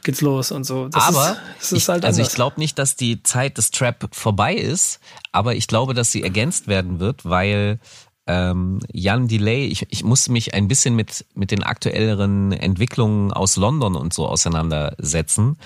geht's 0.02 0.20
los 0.20 0.52
und 0.52 0.64
so. 0.64 0.88
Das 0.88 1.04
aber 1.04 1.36
ist, 1.60 1.72
ist 1.72 1.82
ich, 1.82 1.88
halt 1.88 2.04
also 2.04 2.22
ich 2.22 2.30
glaube 2.30 2.58
nicht, 2.58 2.78
dass 2.78 2.96
die 2.96 3.22
Zeit 3.22 3.58
des 3.58 3.70
Trap 3.70 4.08
vorbei 4.12 4.54
ist, 4.54 5.00
aber 5.32 5.54
ich 5.54 5.66
glaube, 5.66 5.94
dass 5.94 6.12
sie 6.12 6.22
ergänzt 6.22 6.68
werden 6.68 7.00
wird, 7.00 7.24
weil 7.24 7.78
ähm, 8.26 8.80
Jan 8.92 9.28
Delay, 9.28 9.66
ich, 9.66 9.86
ich 9.90 10.02
musste 10.02 10.32
mich 10.32 10.54
ein 10.54 10.68
bisschen 10.68 10.96
mit, 10.96 11.24
mit 11.34 11.50
den 11.50 11.62
aktuelleren 11.62 12.52
Entwicklungen 12.52 13.32
aus 13.32 13.56
London 13.56 13.94
und 13.94 14.12
so 14.12 14.26
auseinandersetzen. 14.26 15.58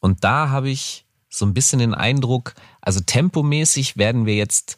Und 0.00 0.24
da 0.24 0.48
habe 0.48 0.70
ich 0.70 1.04
so 1.28 1.44
ein 1.44 1.54
bisschen 1.54 1.78
den 1.78 1.94
Eindruck, 1.94 2.54
also 2.80 3.00
tempomäßig 3.00 3.96
werden 3.96 4.26
wir 4.26 4.34
jetzt 4.34 4.76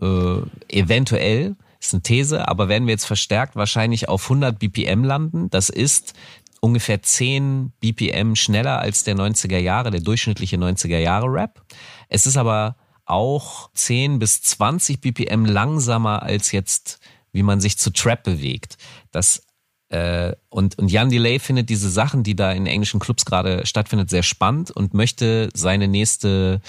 äh, 0.00 0.40
eventuell, 0.68 1.56
ist 1.80 1.94
eine 1.94 2.02
These, 2.02 2.48
aber 2.48 2.68
werden 2.68 2.86
wir 2.86 2.92
jetzt 2.92 3.06
verstärkt 3.06 3.56
wahrscheinlich 3.56 4.08
auf 4.08 4.24
100 4.24 4.58
BPM 4.58 5.04
landen. 5.04 5.50
Das 5.50 5.68
ist 5.68 6.14
ungefähr 6.60 7.02
10 7.02 7.72
BPM 7.80 8.34
schneller 8.34 8.78
als 8.78 9.04
der 9.04 9.14
90er 9.14 9.58
Jahre, 9.58 9.90
der 9.90 10.00
durchschnittliche 10.00 10.56
90er 10.56 10.98
Jahre 10.98 11.26
Rap. 11.26 11.62
Es 12.08 12.26
ist 12.26 12.36
aber 12.36 12.76
auch 13.04 13.70
10 13.74 14.18
bis 14.18 14.42
20 14.42 15.00
BPM 15.00 15.44
langsamer 15.44 16.22
als 16.22 16.52
jetzt, 16.52 16.98
wie 17.32 17.42
man 17.42 17.60
sich 17.60 17.78
zu 17.78 17.90
Trap 17.90 18.24
bewegt. 18.24 18.76
Das 19.12 19.45
äh, 19.88 20.34
und, 20.48 20.78
und 20.78 20.90
Jan 20.90 21.10
Delay 21.10 21.38
findet 21.38 21.68
diese 21.68 21.90
Sachen, 21.90 22.22
die 22.22 22.34
da 22.34 22.52
in 22.52 22.66
englischen 22.66 23.00
Clubs 23.00 23.24
gerade 23.24 23.66
stattfindet, 23.66 24.10
sehr 24.10 24.22
spannend 24.22 24.70
und 24.70 24.94
möchte 24.94 25.48
seine 25.54 25.86
nächste 25.86 26.60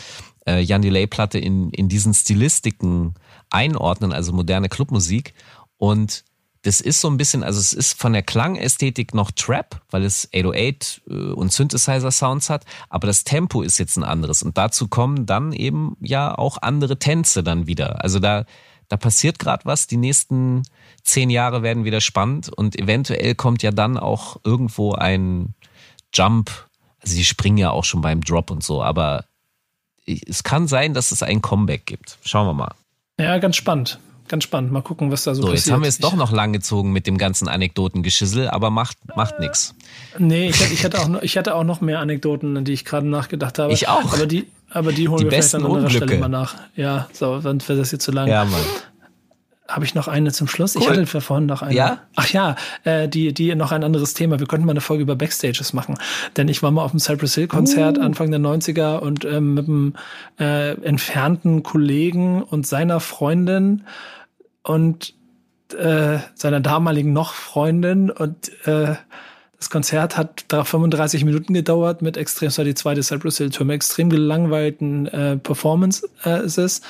äh, 0.47 0.61
Jan 0.61 0.81
Delay-Platte 0.81 1.39
in, 1.39 1.71
in 1.71 1.89
diesen 1.89 2.13
Stilistiken 2.13 3.15
einordnen, 3.49 4.13
also 4.13 4.33
moderne 4.33 4.69
Clubmusik. 4.69 5.33
Und 5.77 6.25
das 6.61 6.81
ist 6.81 7.01
so 7.01 7.09
ein 7.09 7.17
bisschen, 7.17 7.43
also 7.43 7.59
es 7.59 7.73
ist 7.73 7.99
von 7.99 8.13
der 8.13 8.23
Klangästhetik 8.23 9.13
noch 9.13 9.31
Trap, 9.31 9.81
weil 9.89 10.03
es 10.03 10.29
808 10.33 11.01
äh, 11.07 11.13
und 11.13 11.51
Synthesizer-Sounds 11.51 12.49
hat, 12.49 12.65
aber 12.89 13.07
das 13.07 13.23
Tempo 13.23 13.61
ist 13.61 13.77
jetzt 13.79 13.97
ein 13.97 14.03
anderes. 14.03 14.43
Und 14.43 14.57
dazu 14.57 14.87
kommen 14.87 15.25
dann 15.25 15.53
eben 15.53 15.97
ja 16.01 16.37
auch 16.37 16.61
andere 16.61 16.99
Tänze 16.99 17.43
dann 17.43 17.65
wieder. 17.67 18.03
Also 18.03 18.19
da, 18.19 18.45
da 18.89 18.97
passiert 18.97 19.39
gerade 19.39 19.65
was. 19.65 19.87
Die 19.87 19.97
nächsten 19.97 20.63
zehn 21.07 21.29
Jahre 21.29 21.63
werden 21.63 21.85
wieder 21.85 22.01
spannend 22.01 22.49
und 22.49 22.77
eventuell 22.77 23.35
kommt 23.35 23.63
ja 23.63 23.71
dann 23.71 23.97
auch 23.97 24.37
irgendwo 24.43 24.93
ein 24.93 25.55
Jump. 26.13 26.51
Also 27.01 27.15
sie 27.15 27.25
springen 27.25 27.57
ja 27.57 27.71
auch 27.71 27.85
schon 27.85 28.01
beim 28.01 28.21
Drop 28.21 28.51
und 28.51 28.63
so, 28.63 28.83
aber 28.83 29.25
es 30.05 30.43
kann 30.43 30.67
sein, 30.67 30.93
dass 30.93 31.11
es 31.11 31.23
ein 31.23 31.41
Comeback 31.41 31.85
gibt. 31.85 32.17
Schauen 32.23 32.47
wir 32.47 32.53
mal. 32.53 32.75
Ja, 33.19 33.37
ganz 33.39 33.55
spannend 33.55 33.99
ganz 34.27 34.43
spannend. 34.43 34.71
Mal 34.71 34.81
gucken, 34.81 35.11
was 35.11 35.23
da 35.23 35.33
so, 35.33 35.41
so 35.41 35.47
passiert. 35.47 35.65
Jetzt 35.65 35.73
haben 35.73 35.81
wir 35.81 35.89
es 35.89 35.99
doch 35.99 36.15
noch 36.15 36.31
lang 36.31 36.53
gezogen 36.53 36.91
mit 36.91 37.07
dem 37.07 37.17
ganzen 37.17 37.47
Anekdotengeschissel, 37.47 38.49
aber 38.49 38.69
macht, 38.69 38.97
macht 39.15 39.39
nichts. 39.39 39.75
Nee, 40.17 40.49
ich, 40.49 40.71
ich, 40.71 40.85
hatte 40.85 40.99
auch 40.99 41.07
noch, 41.07 41.21
ich 41.21 41.37
hatte 41.37 41.55
auch 41.55 41.63
noch 41.63 41.81
mehr 41.81 41.99
Anekdoten, 41.99 42.57
an 42.57 42.65
die 42.65 42.73
ich 42.73 42.85
gerade 42.85 43.07
nachgedacht 43.07 43.59
habe. 43.59 43.73
Ich 43.73 43.87
auch. 43.87 44.13
Aber 44.13 44.25
die, 44.25 44.47
aber 44.69 44.91
die 44.91 45.07
holen 45.07 45.19
die 45.19 45.25
wir 45.25 45.31
vielleicht 45.31 45.55
an 45.55 45.65
anderer 45.65 45.89
Stelle 45.89 46.17
mal 46.17 46.29
nach. 46.29 46.55
Ja, 46.75 47.07
so, 47.13 47.39
dann 47.39 47.65
wäre 47.67 47.79
das 47.79 47.91
jetzt 47.91 48.03
zu 48.03 48.11
lang. 48.11 48.27
Ja, 48.27 48.45
Mann. 48.45 48.61
Habe 49.67 49.83
ich 49.83 49.95
noch 49.95 50.07
eine 50.07 50.31
zum 50.31 50.47
Schluss? 50.47 50.75
Cool. 50.75 50.81
Ich 50.81 50.89
hatte 50.89 51.05
für 51.05 51.21
vorhin 51.21 51.45
noch 51.45 51.61
eine. 51.61 51.75
Ja? 51.75 51.99
Ach 52.15 52.29
ja, 52.29 52.55
äh, 52.83 53.09
die, 53.09 53.33
die 53.33 53.53
noch 53.55 53.71
ein 53.71 53.83
anderes 53.83 54.13
Thema. 54.13 54.39
Wir 54.39 54.47
könnten 54.47 54.65
mal 54.65 54.71
eine 54.71 54.81
Folge 54.81 55.03
über 55.03 55.15
Backstages 55.15 55.73
machen. 55.73 55.97
Denn 56.37 56.47
ich 56.47 56.63
war 56.63 56.71
mal 56.71 56.83
auf 56.83 56.91
dem 56.91 56.99
Cypress 56.99 57.35
Hill 57.35 57.47
Konzert 57.47 57.97
uh. 57.97 58.01
Anfang 58.01 58.31
der 58.31 58.39
90er 58.39 58.99
und 58.99 59.25
ähm, 59.25 59.53
mit 59.53 59.67
einem 59.67 59.93
äh, 60.39 60.71
entfernten 60.81 61.63
Kollegen 61.63 62.43
und 62.43 62.65
seiner 62.65 62.99
Freundin 62.99 63.83
und 64.63 65.15
äh, 65.77 66.19
seiner 66.33 66.61
damaligen 66.61 67.11
noch 67.11 67.33
Freundin 67.33 68.09
und 68.09 68.51
äh, 68.65 68.95
das 69.59 69.71
Konzert 69.71 70.17
hat 70.17 70.45
da 70.49 70.63
35 70.63 71.25
Minuten 71.25 71.53
gedauert 71.53 72.03
mit 72.03 72.15
extrem, 72.15 72.47
das 72.47 72.57
war 72.59 72.65
die 72.65 72.75
zweite 72.75 73.01
Cypress 73.01 73.37
Hill 73.37 73.49
Tour, 73.49 73.65
mit 73.65 73.75
extrem 73.75 74.09
gelangweilten 74.09 75.07
äh, 75.07 75.37
Performances. 75.37 76.81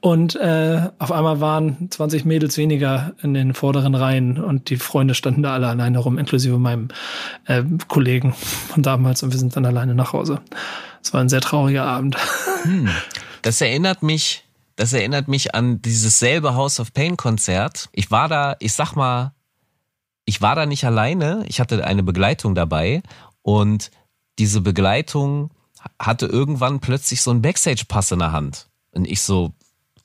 Und 0.00 0.36
äh, 0.36 0.90
auf 0.98 1.10
einmal 1.10 1.40
waren 1.40 1.90
20 1.90 2.26
Mädels 2.26 2.58
weniger 2.58 3.14
in 3.22 3.32
den 3.32 3.54
vorderen 3.54 3.94
Reihen 3.94 4.38
und 4.38 4.68
die 4.68 4.76
Freunde 4.76 5.14
standen 5.14 5.42
da 5.42 5.54
alle 5.54 5.68
alleine 5.68 5.98
rum, 5.98 6.18
inklusive 6.18 6.58
meinem 6.58 6.88
äh, 7.46 7.62
Kollegen 7.88 8.34
von 8.34 8.82
damals 8.82 9.22
und 9.22 9.32
wir 9.32 9.38
sind 9.38 9.56
dann 9.56 9.64
alleine 9.64 9.94
nach 9.94 10.12
Hause. 10.12 10.40
Es 11.02 11.14
war 11.14 11.20
ein 11.22 11.30
sehr 11.30 11.40
trauriger 11.40 11.84
Abend. 11.84 12.16
Hm. 12.62 12.88
Das 13.44 13.60
erinnert 13.60 14.04
mich 14.04 14.44
das 14.76 14.92
erinnert 14.92 15.28
mich 15.28 15.54
an 15.54 15.82
dieses 15.82 16.18
selbe 16.18 16.54
House 16.54 16.80
of 16.80 16.92
Pain 16.92 17.16
Konzert. 17.16 17.88
Ich 17.92 18.10
war 18.10 18.28
da, 18.28 18.56
ich 18.58 18.72
sag 18.72 18.94
mal, 18.94 19.32
ich 20.24 20.40
war 20.40 20.54
da 20.54 20.66
nicht 20.66 20.84
alleine. 20.84 21.44
Ich 21.48 21.60
hatte 21.60 21.84
eine 21.84 22.02
Begleitung 22.02 22.54
dabei 22.54 23.02
und 23.42 23.90
diese 24.38 24.60
Begleitung 24.60 25.50
hatte 25.98 26.26
irgendwann 26.26 26.80
plötzlich 26.80 27.22
so 27.22 27.30
einen 27.30 27.42
Backstage-Pass 27.42 28.12
in 28.12 28.20
der 28.20 28.32
Hand. 28.32 28.68
Und 28.92 29.06
ich 29.06 29.20
so, 29.20 29.52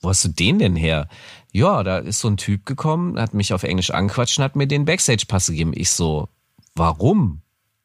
wo 0.00 0.08
hast 0.08 0.24
du 0.24 0.28
den 0.28 0.58
denn 0.58 0.76
her? 0.76 1.08
Ja, 1.52 1.82
da 1.82 1.98
ist 1.98 2.20
so 2.20 2.28
ein 2.28 2.36
Typ 2.36 2.66
gekommen, 2.66 3.18
hat 3.18 3.34
mich 3.34 3.52
auf 3.52 3.62
Englisch 3.62 3.90
angequatscht 3.90 4.38
und 4.38 4.44
hat 4.44 4.56
mir 4.56 4.66
den 4.66 4.84
Backstage-Pass 4.84 5.48
gegeben. 5.48 5.72
Ich 5.74 5.90
so, 5.90 6.28
warum? 6.74 7.42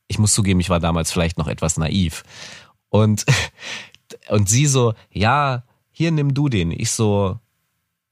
Ich 0.07 0.19
muss 0.19 0.33
zugeben, 0.33 0.59
ich 0.59 0.69
war 0.69 0.79
damals 0.79 1.11
vielleicht 1.11 1.37
noch 1.37 1.47
etwas 1.47 1.77
naiv. 1.77 2.23
Und, 2.89 3.25
und 4.29 4.49
sie 4.49 4.65
so, 4.65 4.93
ja, 5.11 5.63
hier 5.91 6.11
nimm 6.11 6.33
du 6.33 6.49
den. 6.49 6.71
Ich 6.71 6.91
so, 6.91 7.39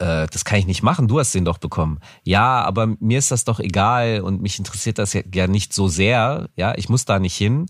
äh, 0.02 0.28
das 0.28 0.44
kann 0.44 0.60
ich 0.60 0.66
nicht 0.66 0.82
machen, 0.82 1.08
du 1.08 1.20
hast 1.20 1.34
den 1.34 1.46
doch 1.46 1.60
bekommen. 1.60 2.00
Ja, 2.24 2.64
aber 2.64 2.88
mir 3.00 3.20
ist 3.20 3.32
das 3.32 3.46
doch 3.46 3.60
egal 3.60 4.22
und 4.22 4.42
mich 4.42 4.58
interessiert 4.58 4.98
das 4.98 5.14
ja, 5.14 5.22
ja 5.34 5.48
nicht 5.48 5.74
so 5.74 5.88
sehr. 5.88 6.50
Ja, 6.56 6.74
ich 6.76 6.90
muss 6.90 7.06
da 7.06 7.20
nicht 7.20 7.38
hin. 7.38 7.68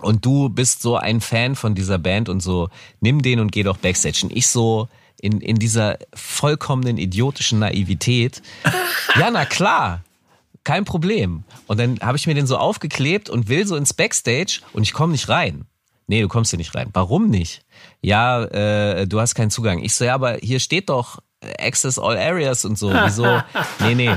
Und 0.00 0.24
du 0.24 0.48
bist 0.48 0.82
so 0.82 0.96
ein 0.96 1.20
Fan 1.20 1.54
von 1.54 1.74
dieser 1.74 1.98
Band 1.98 2.28
und 2.28 2.40
so, 2.40 2.68
nimm 3.00 3.22
den 3.22 3.38
und 3.38 3.52
geh 3.52 3.62
doch 3.62 3.76
Backstage. 3.76 4.20
Und 4.24 4.32
ich 4.32 4.48
so 4.48 4.88
in, 5.20 5.40
in 5.40 5.56
dieser 5.56 5.98
vollkommenen 6.14 6.98
idiotischen 6.98 7.58
Naivität, 7.58 8.42
ja, 9.16 9.30
na 9.30 9.44
klar, 9.44 10.02
kein 10.64 10.84
Problem. 10.84 11.44
Und 11.66 11.78
dann 11.78 12.00
habe 12.00 12.16
ich 12.16 12.26
mir 12.26 12.34
den 12.34 12.46
so 12.46 12.56
aufgeklebt 12.56 13.30
und 13.30 13.48
will 13.48 13.66
so 13.66 13.76
ins 13.76 13.94
Backstage 13.94 14.60
und 14.72 14.82
ich 14.82 14.92
komme 14.92 15.12
nicht 15.12 15.28
rein. 15.28 15.66
Nee, 16.06 16.22
du 16.22 16.28
kommst 16.28 16.50
hier 16.50 16.58
nicht 16.58 16.74
rein. 16.74 16.88
Warum 16.92 17.28
nicht? 17.28 17.62
Ja, 18.02 18.42
äh, 18.42 19.06
du 19.06 19.20
hast 19.20 19.36
keinen 19.36 19.50
Zugang. 19.50 19.78
Ich 19.78 19.94
so, 19.94 20.04
ja, 20.04 20.14
aber 20.14 20.38
hier 20.42 20.58
steht 20.58 20.88
doch 20.88 21.20
Access 21.58 21.98
All 21.98 22.16
Areas 22.16 22.64
und 22.64 22.78
so. 22.78 22.92
Wieso? 23.04 23.40
nee, 23.80 23.94
nee. 23.94 24.16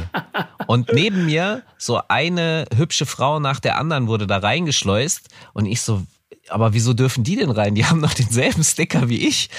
Und 0.68 0.92
neben 0.94 1.26
mir 1.26 1.64
so 1.78 2.02
eine 2.08 2.66
hübsche 2.76 3.06
Frau 3.06 3.40
nach 3.40 3.60
der 3.60 3.78
anderen 3.78 4.08
wurde 4.08 4.28
da 4.28 4.38
reingeschleust 4.38 5.30
und 5.54 5.66
ich 5.66 5.82
so, 5.82 6.04
aber 6.50 6.74
wieso 6.74 6.94
dürfen 6.94 7.24
die 7.24 7.36
denn 7.36 7.52
rein? 7.52 7.76
Die 7.76 7.86
haben 7.86 8.02
doch 8.02 8.14
denselben 8.14 8.64
Sticker 8.64 9.10
wie 9.10 9.28
ich. 9.28 9.50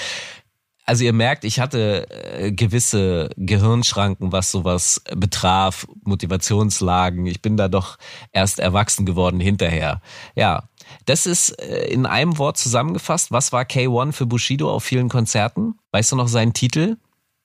Also 0.87 1.03
ihr 1.03 1.13
merkt, 1.13 1.45
ich 1.45 1.59
hatte 1.59 2.07
äh, 2.11 2.51
gewisse 2.51 3.29
Gehirnschranken, 3.37 4.31
was 4.31 4.51
sowas 4.51 5.01
betraf, 5.15 5.87
Motivationslagen. 6.03 7.25
Ich 7.25 7.41
bin 7.41 7.57
da 7.57 7.67
doch 7.67 7.97
erst 8.31 8.59
erwachsen 8.59 9.05
geworden 9.07 9.39
hinterher. 9.39 10.01
Ja, 10.35 10.69
das 11.05 11.25
ist 11.25 11.59
äh, 11.59 11.87
in 11.87 12.05
einem 12.05 12.37
Wort 12.37 12.57
zusammengefasst. 12.57 13.31
Was 13.31 13.51
war 13.51 13.63
K1 13.63 14.11
für 14.11 14.27
Bushido 14.27 14.71
auf 14.71 14.83
vielen 14.83 15.09
Konzerten? 15.09 15.73
Weißt 15.91 16.11
du 16.11 16.17
noch 16.17 16.27
seinen 16.27 16.53
Titel? 16.53 16.97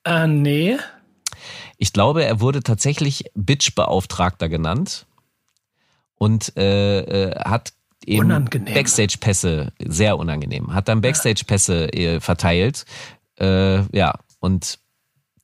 Äh, 0.05 0.27
nee. 0.27 0.77
Ich 1.79 1.93
glaube, 1.93 2.25
er 2.25 2.41
wurde 2.41 2.63
tatsächlich 2.63 3.25
Bitch-Beauftragter 3.35 4.49
genannt 4.49 5.07
und 6.17 6.57
äh, 6.57 7.01
äh, 7.01 7.41
hat 7.41 7.73
eben 8.05 8.29
Backstage-Pässe, 8.29 9.73
sehr 9.79 10.19
unangenehm, 10.19 10.75
hat 10.75 10.89
dann 10.89 11.01
Backstage-Pässe 11.01 11.93
äh, 11.93 12.21
verteilt. 12.21 12.85
Äh, 13.39 13.83
ja, 13.97 14.15
und 14.41 14.79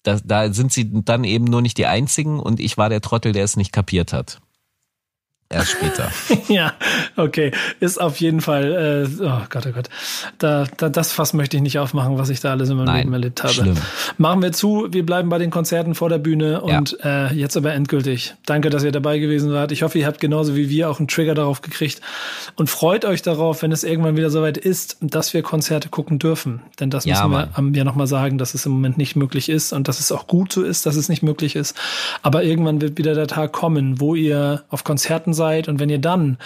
da, 0.02 0.18
da 0.22 0.52
sind 0.52 0.72
sie 0.72 0.90
dann 1.04 1.24
eben 1.24 1.44
nur 1.44 1.62
nicht 1.62 1.78
die 1.78 1.86
einzigen 1.86 2.38
und 2.38 2.60
ich 2.60 2.76
war 2.76 2.88
der 2.88 3.00
Trottel, 3.00 3.32
der 3.32 3.44
es 3.44 3.56
nicht 3.56 3.72
kapiert 3.72 4.12
hat. 4.12 4.40
Erst 5.48 5.70
später. 5.70 6.10
ja, 6.48 6.72
okay. 7.16 7.52
Ist 7.78 8.00
auf 8.00 8.16
jeden 8.16 8.40
Fall, 8.40 9.06
äh, 9.20 9.24
oh 9.24 9.42
Gott, 9.48 9.66
oh 9.68 9.72
Gott. 9.72 9.88
Da, 10.38 10.66
da, 10.76 10.88
das 10.88 11.12
Fass 11.12 11.34
möchte 11.34 11.56
ich 11.56 11.62
nicht 11.62 11.78
aufmachen, 11.78 12.18
was 12.18 12.30
ich 12.30 12.40
da 12.40 12.50
alles 12.50 12.68
in 12.68 12.76
meinem 12.76 12.86
Nein, 12.86 13.02
Leben 13.02 13.12
erlebt 13.12 13.42
habe. 13.44 13.52
Schlimm. 13.52 13.76
Machen 14.18 14.42
wir 14.42 14.50
zu, 14.50 14.88
wir 14.90 15.06
bleiben 15.06 15.28
bei 15.28 15.38
den 15.38 15.50
Konzerten 15.50 15.94
vor 15.94 16.08
der 16.08 16.18
Bühne 16.18 16.62
und 16.62 16.98
ja. 16.98 17.28
äh, 17.28 17.34
jetzt 17.34 17.56
aber 17.56 17.72
endgültig. 17.74 18.34
Danke, 18.44 18.70
dass 18.70 18.82
ihr 18.82 18.90
dabei 18.90 19.20
gewesen 19.20 19.52
wart. 19.52 19.70
Ich 19.70 19.84
hoffe, 19.84 20.00
ihr 20.00 20.06
habt 20.06 20.18
genauso 20.18 20.56
wie 20.56 20.68
wir 20.68 20.90
auch 20.90 20.98
einen 20.98 21.06
Trigger 21.06 21.36
darauf 21.36 21.62
gekriegt 21.62 22.00
und 22.56 22.68
freut 22.68 23.04
euch 23.04 23.22
darauf, 23.22 23.62
wenn 23.62 23.70
es 23.70 23.84
irgendwann 23.84 24.16
wieder 24.16 24.30
soweit 24.30 24.58
ist, 24.58 24.96
dass 25.00 25.32
wir 25.32 25.42
Konzerte 25.42 25.90
gucken 25.90 26.18
dürfen. 26.18 26.62
Denn 26.80 26.90
das 26.90 27.04
ja, 27.04 27.24
müssen 27.24 27.30
wir 27.30 27.62
Mann. 27.62 27.74
ja 27.74 27.84
nochmal 27.84 28.08
sagen, 28.08 28.36
dass 28.36 28.54
es 28.54 28.66
im 28.66 28.72
Moment 28.72 28.98
nicht 28.98 29.14
möglich 29.14 29.48
ist 29.48 29.72
und 29.72 29.86
dass 29.86 30.00
es 30.00 30.10
auch 30.10 30.26
gut 30.26 30.52
so 30.52 30.64
ist, 30.64 30.86
dass 30.86 30.96
es 30.96 31.08
nicht 31.08 31.22
möglich 31.22 31.54
ist. 31.54 31.76
Aber 32.22 32.42
irgendwann 32.42 32.80
wird 32.80 32.98
wieder 32.98 33.14
der 33.14 33.28
Tag 33.28 33.52
kommen, 33.52 34.00
wo 34.00 34.16
ihr 34.16 34.64
auf 34.70 34.82
Konzerten 34.82 35.35
seid 35.36 35.68
und 35.68 35.78
wenn 35.78 35.88
ihr 35.88 36.00
dann 36.00 36.38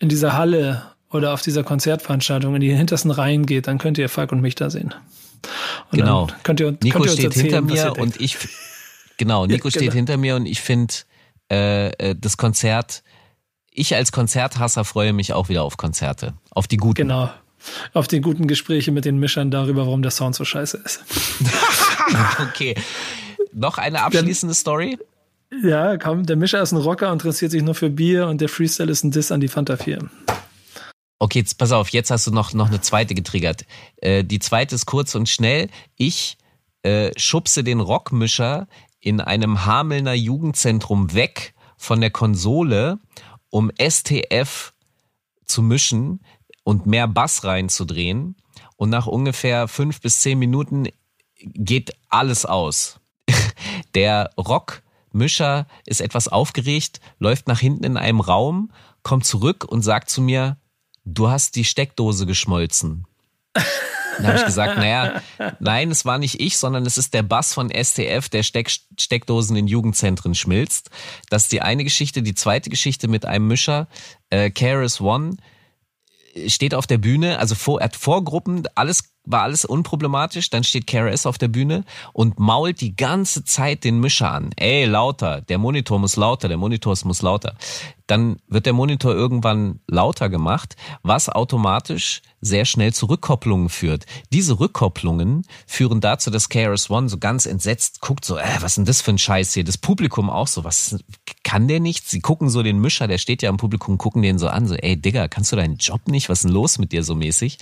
in 0.00 0.08
dieser 0.08 0.32
Halle 0.32 0.82
oder 1.10 1.32
auf 1.32 1.42
dieser 1.42 1.62
Konzertveranstaltung 1.62 2.54
in 2.56 2.60
die 2.60 2.74
hintersten 2.74 3.10
Reihen 3.10 3.46
geht, 3.46 3.68
dann 3.68 3.78
könnt 3.78 3.98
ihr 3.98 4.08
Falk 4.08 4.32
und 4.32 4.40
mich 4.40 4.56
da 4.56 4.70
sehen. 4.70 4.94
Und 5.92 6.00
genau. 6.00 6.26
Könnt 6.42 6.58
ihr, 6.60 6.76
Nico 6.82 6.98
könnt 6.98 7.06
ihr 7.06 7.12
steht 7.12 7.24
erzählen, 7.26 7.44
hinter 7.44 7.62
mir 7.62 7.92
und 7.96 8.20
ich 8.20 8.36
genau, 9.16 9.46
Nico 9.46 9.68
ja, 9.68 9.70
steht 9.70 9.82
genau. 9.82 9.94
hinter 9.94 10.16
mir 10.16 10.34
und 10.34 10.46
ich 10.46 10.60
finde 10.60 10.94
äh, 11.50 11.90
äh, 11.90 12.16
das 12.18 12.36
Konzert 12.36 13.04
ich 13.78 13.94
als 13.94 14.12
Konzerthasser 14.12 14.84
freue 14.84 15.12
mich 15.12 15.32
auch 15.32 15.48
wieder 15.48 15.62
auf 15.62 15.76
Konzerte, 15.76 16.34
auf 16.50 16.66
die 16.66 16.76
guten. 16.76 16.94
Genau. 16.94 17.30
Auf 17.92 18.06
die 18.06 18.20
guten 18.20 18.46
Gespräche 18.46 18.92
mit 18.92 19.04
den 19.04 19.18
Mischern 19.18 19.50
darüber, 19.50 19.86
warum 19.86 20.02
der 20.02 20.10
Sound 20.12 20.34
so 20.34 20.44
scheiße 20.44 20.80
ist. 20.84 21.04
okay. 22.40 22.76
Noch 23.52 23.78
eine 23.78 24.02
abschließende 24.02 24.54
Story? 24.54 24.96
Ja, 25.62 25.96
komm, 25.96 26.26
der 26.26 26.36
Mischer 26.36 26.62
ist 26.62 26.72
ein 26.72 26.78
Rocker 26.78 27.08
und 27.08 27.14
interessiert 27.14 27.50
sich 27.50 27.62
nur 27.62 27.74
für 27.74 27.90
Bier 27.90 28.26
und 28.28 28.40
der 28.40 28.48
Freestyle 28.48 28.90
ist 28.90 29.02
ein 29.02 29.10
Diss 29.10 29.32
an 29.32 29.40
die 29.40 29.48
Fanta 29.48 29.76
4. 29.76 30.08
Okay, 31.18 31.40
jetzt 31.40 31.58
pass 31.58 31.72
auf, 31.72 31.88
jetzt 31.88 32.10
hast 32.10 32.26
du 32.26 32.30
noch, 32.30 32.52
noch 32.52 32.68
eine 32.68 32.80
zweite 32.80 33.14
getriggert. 33.14 33.64
Äh, 33.96 34.24
die 34.24 34.38
zweite 34.38 34.74
ist 34.74 34.86
kurz 34.86 35.14
und 35.14 35.28
schnell. 35.28 35.68
Ich 35.96 36.36
äh, 36.82 37.10
schubse 37.16 37.64
den 37.64 37.80
Rockmischer 37.80 38.68
in 39.00 39.20
einem 39.20 39.64
Hamelner 39.64 40.14
Jugendzentrum 40.14 41.14
weg 41.14 41.54
von 41.76 42.00
der 42.00 42.10
Konsole, 42.10 42.98
um 43.50 43.70
STF 43.80 44.74
zu 45.44 45.62
mischen 45.62 46.20
und 46.62 46.86
mehr 46.86 47.08
Bass 47.08 47.44
reinzudrehen. 47.44 48.36
Und 48.76 48.90
nach 48.90 49.06
ungefähr 49.06 49.66
fünf 49.66 50.00
bis 50.00 50.20
zehn 50.20 50.38
Minuten 50.38 50.88
geht 51.36 51.92
alles 52.08 52.44
aus. 52.44 53.00
Der 53.94 54.30
Rock 54.36 54.82
Mischer 55.18 55.66
ist 55.84 56.00
etwas 56.00 56.28
aufgeregt, 56.28 57.00
läuft 57.18 57.48
nach 57.48 57.60
hinten 57.60 57.84
in 57.84 57.96
einem 57.96 58.20
Raum, 58.20 58.72
kommt 59.02 59.26
zurück 59.26 59.64
und 59.64 59.82
sagt 59.82 60.08
zu 60.08 60.22
mir, 60.22 60.56
du 61.04 61.28
hast 61.28 61.56
die 61.56 61.64
Steckdose 61.64 62.26
geschmolzen. 62.26 63.06
Dann 64.18 64.26
habe 64.26 64.38
ich 64.38 64.46
gesagt, 64.46 64.78
naja, 64.78 65.22
nein, 65.60 65.90
es 65.90 66.04
war 66.04 66.18
nicht 66.18 66.40
ich, 66.40 66.58
sondern 66.58 66.84
es 66.86 66.98
ist 66.98 67.14
der 67.14 67.22
Bass 67.22 67.54
von 67.54 67.70
STF, 67.70 68.28
der 68.28 68.42
Steck, 68.42 68.70
Steckdosen 68.98 69.56
in 69.56 69.68
Jugendzentren 69.68 70.34
schmilzt. 70.34 70.90
Das 71.30 71.44
ist 71.44 71.52
die 71.52 71.62
eine 71.62 71.84
Geschichte. 71.84 72.22
Die 72.22 72.34
zweite 72.34 72.68
Geschichte 72.68 73.06
mit 73.06 73.26
einem 73.26 73.46
Mischer, 73.46 73.86
äh, 74.30 74.50
Keras 74.50 75.00
One, 75.00 75.36
steht 76.46 76.74
auf 76.74 76.86
der 76.86 76.98
Bühne, 76.98 77.38
also 77.38 77.54
vor, 77.54 77.80
er 77.80 77.84
hat 77.84 77.96
Vorgruppen, 77.96 78.64
alles 78.74 79.04
war 79.28 79.42
alles 79.42 79.64
unproblematisch. 79.64 80.50
Dann 80.50 80.64
steht 80.64 80.86
KRS 80.86 81.26
auf 81.26 81.38
der 81.38 81.48
Bühne 81.48 81.84
und 82.12 82.38
mault 82.38 82.80
die 82.80 82.96
ganze 82.96 83.44
Zeit 83.44 83.84
den 83.84 84.00
Mischer 84.00 84.32
an. 84.32 84.50
Ey, 84.56 84.84
lauter, 84.86 85.42
der 85.42 85.58
Monitor 85.58 85.98
muss 85.98 86.16
lauter, 86.16 86.48
der 86.48 86.56
Monitor 86.56 86.96
muss 87.04 87.22
lauter. 87.22 87.54
Dann 88.06 88.38
wird 88.48 88.64
der 88.64 88.72
Monitor 88.72 89.12
irgendwann 89.14 89.80
lauter 89.86 90.30
gemacht, 90.30 90.76
was 91.02 91.28
automatisch 91.28 92.22
sehr 92.40 92.64
schnell 92.64 92.94
zu 92.94 93.06
Rückkopplungen 93.06 93.68
führt. 93.68 94.06
Diese 94.32 94.58
Rückkopplungen 94.58 95.44
führen 95.66 96.00
dazu, 96.00 96.30
dass 96.30 96.48
KRS 96.48 96.88
One 96.88 97.10
so 97.10 97.18
ganz 97.18 97.44
entsetzt 97.44 98.00
guckt, 98.00 98.24
so, 98.24 98.38
äh, 98.38 98.56
was 98.60 98.72
ist 98.72 98.76
denn 98.78 98.84
das 98.86 99.02
für 99.02 99.10
ein 99.10 99.18
Scheiß 99.18 99.52
hier? 99.52 99.64
Das 99.64 99.76
Publikum 99.76 100.30
auch 100.30 100.46
so, 100.46 100.64
was 100.64 100.96
kann 101.44 101.68
der 101.68 101.80
nicht? 101.80 102.08
Sie 102.08 102.20
gucken 102.20 102.48
so 102.48 102.62
den 102.62 102.80
Mischer, 102.80 103.08
der 103.08 103.18
steht 103.18 103.42
ja 103.42 103.50
im 103.50 103.58
Publikum, 103.58 103.98
gucken 103.98 104.22
den 104.22 104.38
so 104.38 104.48
an, 104.48 104.66
so, 104.66 104.74
ey 104.74 104.96
Digga, 104.96 105.28
kannst 105.28 105.52
du 105.52 105.56
deinen 105.56 105.76
Job 105.76 106.08
nicht? 106.08 106.30
Was 106.30 106.38
ist 106.38 106.44
denn 106.44 106.52
los 106.52 106.78
mit 106.78 106.92
dir 106.92 107.04
so 107.04 107.14
mäßig? 107.14 107.58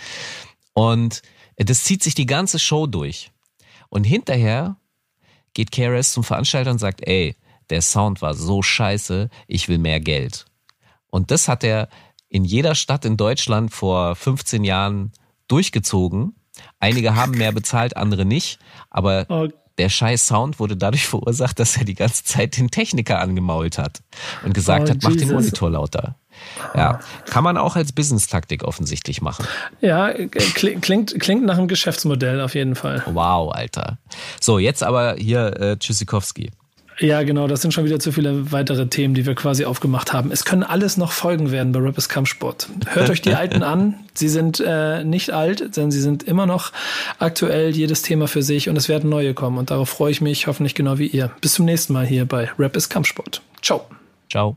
Und 0.74 1.22
das 1.56 1.84
zieht 1.84 2.02
sich 2.02 2.14
die 2.14 2.26
ganze 2.26 2.58
Show 2.58 2.86
durch. 2.86 3.30
Und 3.88 4.04
hinterher 4.04 4.76
geht 5.54 5.72
KRS 5.72 6.12
zum 6.12 6.24
Veranstalter 6.24 6.70
und 6.70 6.78
sagt, 6.78 7.06
ey, 7.06 7.36
der 7.70 7.82
Sound 7.82 8.22
war 8.22 8.34
so 8.34 8.62
scheiße, 8.62 9.30
ich 9.46 9.68
will 9.68 9.78
mehr 9.78 10.00
Geld. 10.00 10.46
Und 11.08 11.30
das 11.30 11.48
hat 11.48 11.64
er 11.64 11.88
in 12.28 12.44
jeder 12.44 12.74
Stadt 12.74 13.04
in 13.04 13.16
Deutschland 13.16 13.72
vor 13.72 14.14
15 14.16 14.64
Jahren 14.64 15.12
durchgezogen. 15.48 16.34
Einige 16.78 17.14
haben 17.14 17.32
mehr 17.32 17.52
bezahlt, 17.52 17.96
andere 17.96 18.24
nicht. 18.24 18.58
Aber 18.90 19.26
okay. 19.28 19.54
der 19.78 19.88
scheiß 19.88 20.26
Sound 20.26 20.58
wurde 20.58 20.76
dadurch 20.76 21.06
verursacht, 21.08 21.58
dass 21.58 21.76
er 21.76 21.84
die 21.84 21.94
ganze 21.94 22.24
Zeit 22.24 22.56
den 22.56 22.70
Techniker 22.70 23.20
angemault 23.20 23.78
hat 23.78 24.02
und 24.44 24.52
gesagt 24.52 24.88
oh, 24.88 24.90
hat, 24.90 25.02
mach 25.02 25.10
Jesus. 25.12 25.26
den 25.26 25.34
Monitor 25.34 25.70
lauter. 25.70 26.16
Ja, 26.74 27.00
kann 27.28 27.44
man 27.44 27.56
auch 27.56 27.76
als 27.76 27.92
Business-Taktik 27.92 28.64
offensichtlich 28.64 29.22
machen. 29.22 29.46
Ja, 29.80 30.12
klingt, 30.54 31.18
klingt 31.20 31.44
nach 31.44 31.58
einem 31.58 31.68
Geschäftsmodell 31.68 32.40
auf 32.40 32.54
jeden 32.54 32.74
Fall. 32.74 33.02
Wow, 33.06 33.52
Alter. 33.54 33.98
So, 34.40 34.58
jetzt 34.58 34.82
aber 34.82 35.16
hier 35.18 35.60
äh, 35.60 35.76
Tschüssikowski. 35.76 36.50
Ja, 36.98 37.22
genau, 37.24 37.46
das 37.46 37.60
sind 37.60 37.74
schon 37.74 37.84
wieder 37.84 37.98
zu 37.98 38.10
viele 38.10 38.52
weitere 38.52 38.86
Themen, 38.86 39.14
die 39.14 39.26
wir 39.26 39.34
quasi 39.34 39.66
aufgemacht 39.66 40.14
haben. 40.14 40.32
Es 40.32 40.46
können 40.46 40.62
alles 40.62 40.96
noch 40.96 41.12
Folgen 41.12 41.50
werden 41.50 41.72
bei 41.72 41.80
Rappers 41.80 42.08
Kampfsport. 42.08 42.68
Hört 42.86 43.10
euch 43.10 43.20
die 43.20 43.34
alten 43.34 43.62
an. 43.62 43.96
Sie 44.14 44.28
sind 44.28 44.60
äh, 44.60 45.04
nicht 45.04 45.30
alt, 45.30 45.76
denn 45.76 45.90
sie 45.90 46.00
sind 46.00 46.22
immer 46.22 46.46
noch 46.46 46.72
aktuell, 47.18 47.76
jedes 47.76 48.00
Thema 48.00 48.28
für 48.28 48.42
sich 48.42 48.70
und 48.70 48.76
es 48.76 48.88
werden 48.88 49.10
neue 49.10 49.34
kommen. 49.34 49.58
Und 49.58 49.70
darauf 49.70 49.90
freue 49.90 50.10
ich 50.10 50.22
mich 50.22 50.46
hoffentlich 50.46 50.74
genau 50.74 50.98
wie 50.98 51.08
ihr. 51.08 51.30
Bis 51.42 51.54
zum 51.54 51.66
nächsten 51.66 51.92
Mal 51.92 52.06
hier 52.06 52.24
bei 52.24 52.50
Rappers 52.58 52.88
Kampfsport. 52.88 53.42
Ciao. 53.60 53.86
Ciao. 54.30 54.56